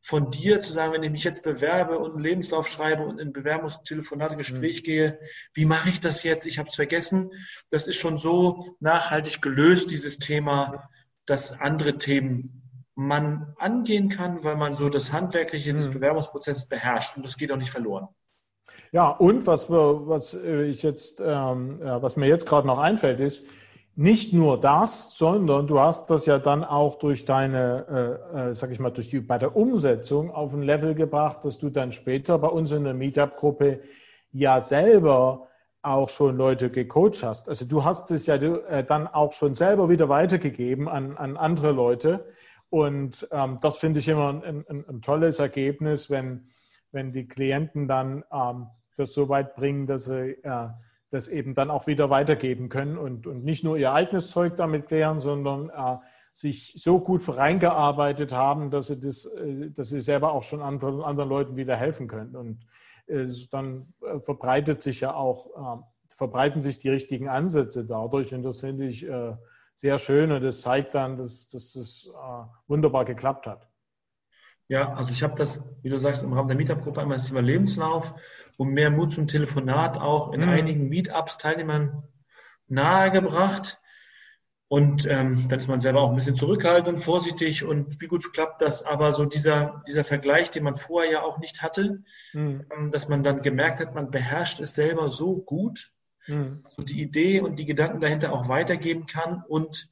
von 0.00 0.30
dir 0.30 0.60
zu 0.60 0.72
sagen, 0.72 0.92
wenn 0.92 1.02
ich 1.02 1.10
mich 1.10 1.24
jetzt 1.24 1.42
bewerbe 1.42 1.98
und 1.98 2.12
einen 2.12 2.22
Lebenslauf 2.22 2.68
schreibe 2.68 3.04
und 3.04 3.18
in 3.18 3.32
Bewerbungstelefonate, 3.32 4.36
Gespräch 4.36 4.82
mhm. 4.82 4.84
gehe, 4.84 5.18
wie 5.54 5.64
mache 5.64 5.88
ich 5.88 6.00
das 6.00 6.22
jetzt? 6.22 6.46
Ich 6.46 6.58
habe 6.58 6.68
es 6.68 6.74
vergessen. 6.74 7.30
Das 7.70 7.86
ist 7.86 7.96
schon 7.96 8.18
so 8.18 8.76
nachhaltig 8.80 9.40
gelöst, 9.40 9.90
dieses 9.90 10.18
Thema, 10.18 10.90
dass 11.24 11.52
andere 11.52 11.96
Themen 11.96 12.63
man 12.94 13.54
angehen 13.58 14.08
kann, 14.08 14.44
weil 14.44 14.56
man 14.56 14.74
so 14.74 14.88
das 14.88 15.12
Handwerkliche 15.12 15.72
mhm. 15.72 15.76
des 15.76 15.90
Bewerbungsprozesses 15.90 16.66
beherrscht 16.66 17.16
und 17.16 17.24
das 17.24 17.36
geht 17.36 17.52
auch 17.52 17.56
nicht 17.56 17.70
verloren. 17.70 18.08
Ja, 18.92 19.08
und 19.08 19.46
was, 19.46 19.68
was 19.68 20.34
äh, 20.34 20.64
ich 20.64 20.82
jetzt, 20.82 21.20
ähm, 21.24 21.80
was 21.80 22.16
mir 22.16 22.28
jetzt 22.28 22.46
gerade 22.46 22.66
noch 22.66 22.78
einfällt, 22.78 23.18
ist, 23.18 23.44
nicht 23.96 24.32
nur 24.32 24.60
das, 24.60 25.16
sondern 25.16 25.66
du 25.66 25.78
hast 25.78 26.10
das 26.10 26.26
ja 26.26 26.38
dann 26.38 26.64
auch 26.64 26.96
durch 26.96 27.24
deine, 27.24 28.20
äh, 28.34 28.50
äh, 28.50 28.54
sag 28.54 28.70
ich 28.72 28.80
mal, 28.80 28.90
durch 28.90 29.08
die, 29.08 29.20
bei 29.20 29.38
der 29.38 29.54
Umsetzung 29.54 30.32
auf 30.32 30.52
ein 30.52 30.62
Level 30.62 30.94
gebracht, 30.94 31.44
dass 31.44 31.58
du 31.58 31.70
dann 31.70 31.92
später 31.92 32.38
bei 32.38 32.48
uns 32.48 32.72
in 32.72 32.84
der 32.84 32.94
Meetup-Gruppe 32.94 33.80
ja 34.32 34.60
selber 34.60 35.46
auch 35.82 36.08
schon 36.08 36.36
Leute 36.36 36.70
gecoacht 36.70 37.22
hast. 37.22 37.48
Also 37.48 37.66
du 37.66 37.84
hast 37.84 38.10
es 38.10 38.26
ja 38.26 38.34
äh, 38.34 38.82
dann 38.82 39.06
auch 39.06 39.32
schon 39.32 39.54
selber 39.54 39.88
wieder 39.88 40.08
weitergegeben 40.08 40.88
an, 40.88 41.16
an 41.16 41.36
andere 41.36 41.70
Leute. 41.70 42.24
Und 42.74 43.28
ähm, 43.30 43.58
das 43.60 43.78
finde 43.78 44.00
ich 44.00 44.08
immer 44.08 44.30
ein, 44.30 44.64
ein, 44.68 44.84
ein, 44.88 45.00
tolles 45.00 45.38
Ergebnis, 45.38 46.10
wenn, 46.10 46.48
wenn 46.90 47.12
die 47.12 47.28
Klienten 47.28 47.86
dann 47.86 48.24
ähm, 48.32 48.66
das 48.96 49.14
so 49.14 49.28
weit 49.28 49.54
bringen, 49.54 49.86
dass 49.86 50.06
sie 50.06 50.42
äh, 50.42 50.70
das 51.08 51.28
eben 51.28 51.54
dann 51.54 51.70
auch 51.70 51.86
wieder 51.86 52.10
weitergeben 52.10 52.68
können 52.68 52.98
und, 52.98 53.28
und 53.28 53.44
nicht 53.44 53.62
nur 53.62 53.76
ihr 53.76 53.92
eigenes 53.92 54.32
Zeug 54.32 54.56
damit 54.56 54.88
klären, 54.88 55.20
sondern 55.20 55.70
äh, 55.70 55.98
sich 56.32 56.74
so 56.76 56.98
gut 56.98 57.22
reingearbeitet 57.28 58.32
haben, 58.32 58.72
dass 58.72 58.88
sie, 58.88 58.98
das, 58.98 59.26
äh, 59.26 59.70
dass 59.70 59.90
sie 59.90 60.00
selber 60.00 60.32
auch 60.32 60.42
schon 60.42 60.60
anderen, 60.60 61.00
anderen 61.00 61.30
Leuten 61.30 61.56
wieder 61.56 61.76
helfen 61.76 62.08
können. 62.08 62.34
Und 62.34 62.66
äh, 63.06 63.28
dann 63.52 63.94
äh, 64.02 64.18
verbreitet 64.18 64.82
sich 64.82 64.98
ja 64.98 65.14
auch, 65.14 65.78
äh, 65.78 65.82
verbreiten 66.08 66.60
sich 66.60 66.80
die 66.80 66.88
richtigen 66.88 67.28
Ansätze 67.28 67.84
dadurch 67.84 68.34
und 68.34 68.42
das 68.42 68.58
finde 68.58 68.86
ich 68.86 69.08
äh, 69.08 69.36
sehr 69.74 69.98
schön 69.98 70.32
und 70.32 70.42
das 70.42 70.62
zeigt 70.62 70.94
dann, 70.94 71.16
dass, 71.16 71.48
dass 71.48 71.72
das 71.72 72.10
wunderbar 72.66 73.04
geklappt 73.04 73.46
hat. 73.46 73.68
Ja, 74.68 74.94
also 74.94 75.12
ich 75.12 75.22
habe 75.22 75.34
das, 75.34 75.62
wie 75.82 75.90
du 75.90 75.98
sagst, 75.98 76.22
im 76.22 76.32
Rahmen 76.32 76.48
der 76.48 76.56
Meetup-Gruppe 76.56 77.02
einmal 77.02 77.18
das 77.18 77.28
Thema 77.28 77.42
Lebenslauf 77.42 78.14
und 78.56 78.70
mehr 78.70 78.90
Mut 78.90 79.10
zum 79.10 79.26
Telefonat 79.26 80.00
auch 80.00 80.32
in 80.32 80.40
mhm. 80.40 80.48
einigen 80.48 80.88
Meetups 80.88 81.36
Teilnehmern 81.36 82.02
nahegebracht. 82.66 83.80
Und 84.68 85.06
ähm, 85.06 85.48
dann 85.48 85.58
ist 85.58 85.68
man 85.68 85.78
selber 85.78 86.00
auch 86.00 86.08
ein 86.08 86.14
bisschen 86.14 86.34
zurückhaltend 86.34 86.96
und 86.96 87.02
vorsichtig 87.02 87.64
und 87.64 88.00
wie 88.00 88.06
gut 88.06 88.32
klappt 88.32 88.62
das. 88.62 88.82
Aber 88.82 89.12
so 89.12 89.26
dieser, 89.26 89.82
dieser 89.86 90.02
Vergleich, 90.02 90.50
den 90.50 90.64
man 90.64 90.74
vorher 90.74 91.12
ja 91.12 91.22
auch 91.22 91.38
nicht 91.38 91.62
hatte, 91.62 92.02
mhm. 92.32 92.64
ähm, 92.74 92.90
dass 92.90 93.08
man 93.08 93.22
dann 93.22 93.42
gemerkt 93.42 93.80
hat, 93.80 93.94
man 93.94 94.10
beherrscht 94.10 94.60
es 94.60 94.74
selber 94.74 95.10
so 95.10 95.42
gut, 95.42 95.92
mhm. 96.26 96.64
so 96.68 96.82
die 96.82 97.00
Idee 97.00 97.40
und 97.40 97.58
die 97.58 97.66
Gedanken 97.66 98.00
dahinter 98.00 98.32
auch 98.32 98.48
weitergeben 98.48 99.06
kann 99.06 99.42
und 99.48 99.88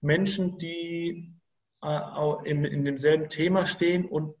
Menschen, 0.00 0.58
die 0.58 1.34
äh, 1.82 2.00
in, 2.44 2.64
in 2.64 2.84
demselben 2.84 3.28
Thema 3.28 3.64
stehen 3.64 4.04
und 4.06 4.34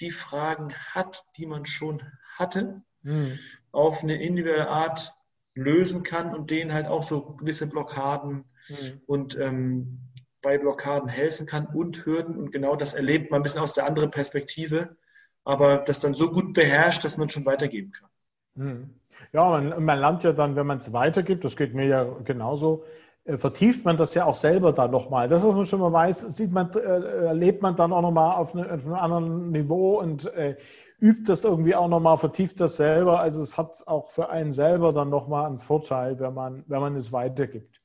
die 0.00 0.10
Fragen 0.10 0.72
hat, 0.72 1.24
die 1.36 1.46
man 1.46 1.66
schon 1.66 2.02
hatte, 2.36 2.82
mhm. 3.02 3.38
auf 3.70 4.02
eine 4.02 4.22
individuelle 4.22 4.68
Art 4.68 5.12
lösen 5.54 6.02
kann 6.02 6.34
und 6.34 6.50
denen 6.50 6.72
halt 6.72 6.86
auch 6.86 7.02
so 7.02 7.36
gewisse 7.36 7.68
Blockaden 7.68 8.44
mhm. 8.68 9.00
und 9.06 9.38
ähm, 9.38 10.00
bei 10.42 10.58
Blockaden 10.58 11.08
helfen 11.08 11.46
kann 11.46 11.66
und 11.66 12.04
Hürden. 12.04 12.36
Und 12.36 12.50
genau 12.50 12.76
das 12.76 12.94
erlebt 12.94 13.30
man 13.30 13.40
ein 13.40 13.42
bisschen 13.42 13.60
aus 13.60 13.74
der 13.74 13.86
anderen 13.86 14.10
Perspektive, 14.10 14.96
aber 15.44 15.78
das 15.78 16.00
dann 16.00 16.14
so 16.14 16.30
gut 16.30 16.52
beherrscht, 16.52 17.04
dass 17.04 17.16
man 17.16 17.28
schon 17.28 17.46
weitergeben 17.46 17.92
kann. 17.92 18.10
Mhm. 18.54 19.00
Ja, 19.34 19.50
man, 19.50 19.84
man 19.84 19.98
lernt 19.98 20.22
ja 20.22 20.32
dann, 20.32 20.54
wenn 20.54 20.66
man 20.66 20.78
es 20.78 20.92
weitergibt, 20.92 21.44
das 21.44 21.56
geht 21.56 21.74
mir 21.74 21.86
ja 21.86 22.04
genauso, 22.24 22.84
äh, 23.24 23.36
vertieft 23.36 23.84
man 23.84 23.96
das 23.96 24.14
ja 24.14 24.26
auch 24.26 24.36
selber 24.36 24.72
dann 24.72 24.92
nochmal. 24.92 25.28
Das, 25.28 25.42
was 25.42 25.56
man 25.56 25.66
schon 25.66 25.80
mal 25.80 25.92
weiß, 25.92 26.20
sieht 26.36 26.52
man, 26.52 26.70
äh, 26.72 26.78
erlebt 26.78 27.60
man 27.60 27.74
dann 27.74 27.92
auch 27.92 28.02
nochmal 28.02 28.36
auf, 28.36 28.54
eine, 28.54 28.66
auf 28.66 28.86
einem 28.86 28.94
anderen 28.94 29.50
Niveau 29.50 29.98
und 29.98 30.32
äh, 30.34 30.56
übt 31.00 31.24
das 31.26 31.42
irgendwie 31.42 31.74
auch 31.74 31.88
nochmal, 31.88 32.16
vertieft 32.16 32.60
das 32.60 32.76
selber. 32.76 33.18
Also 33.18 33.42
es 33.42 33.58
hat 33.58 33.82
auch 33.86 34.12
für 34.12 34.30
einen 34.30 34.52
selber 34.52 34.92
dann 34.92 35.10
nochmal 35.10 35.46
einen 35.46 35.58
Vorteil, 35.58 36.20
wenn 36.20 36.32
man, 36.32 36.62
wenn 36.68 36.80
man 36.80 36.94
es 36.94 37.10
weitergibt. 37.10 37.80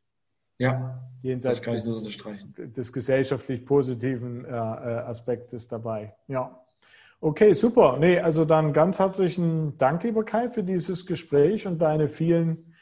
Ja, 0.60 1.02
jenseits 1.22 1.62
des, 1.62 2.22
des, 2.58 2.94
gesellschaftlich 2.94 3.66
positiven 3.66 4.46
äh, 4.46 4.50
äh, 4.50 4.54
Aspektes 4.54 5.68
dabei. 5.68 6.14
Ja. 6.28 6.62
Okay, 7.22 7.54
super. 7.54 7.98
Nee, 7.98 8.20
also 8.20 8.46
dann 8.46 8.72
ganz 8.72 8.98
herzlichen 8.98 9.78
Dank, 9.78 10.04
lieber 10.04 10.24
Kai, 10.24 10.48
für 10.48 10.64
dieses 10.64 11.06
Gespräch 11.06 11.68
und 11.68 11.80
deine 11.80 12.08
vielen 12.08 12.74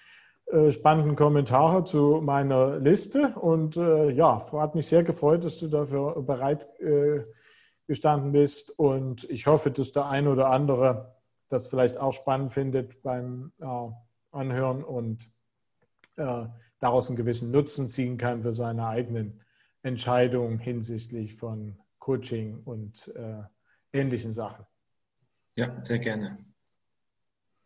äh, 0.45 0.71
spannenden 0.71 1.15
Kommentare 1.15 1.83
zu 1.85 2.21
meiner 2.21 2.77
Liste. 2.77 3.29
Und 3.29 3.77
äh, 3.77 4.11
ja, 4.11 4.39
hat 4.53 4.75
mich 4.75 4.85
sehr 4.85 5.03
gefreut, 5.03 5.43
dass 5.43 5.57
du 5.57 5.67
dafür 5.67 6.21
bereit 6.21 6.67
äh, 6.79 7.23
gestanden 7.87 8.31
bist. 8.31 8.69
Und 8.77 9.23
ich 9.27 9.47
hoffe, 9.47 9.71
dass 9.71 9.91
der 9.91 10.05
ein 10.05 10.27
oder 10.27 10.51
andere 10.51 11.15
das 11.49 11.65
vielleicht 11.65 11.97
auch 11.97 12.13
spannend 12.13 12.53
findet 12.53 13.01
beim 13.01 13.53
äh, 13.59 13.65
Anhören 14.31 14.83
und 14.83 15.31
äh, 16.17 16.45
daraus 16.79 17.07
einen 17.07 17.17
gewissen 17.17 17.49
Nutzen 17.49 17.89
ziehen 17.89 18.19
kann 18.19 18.43
für 18.43 18.53
seine 18.53 18.85
eigenen 18.85 19.41
Entscheidungen 19.81 20.59
hinsichtlich 20.59 21.33
von 21.33 21.79
Coaching 21.97 22.61
und 22.65 23.11
äh, 23.15 23.41
ähnlichen 23.97 24.33
Sachen. 24.33 24.65
Ja, 25.55 25.83
sehr 25.83 25.99
gerne. 25.99 26.37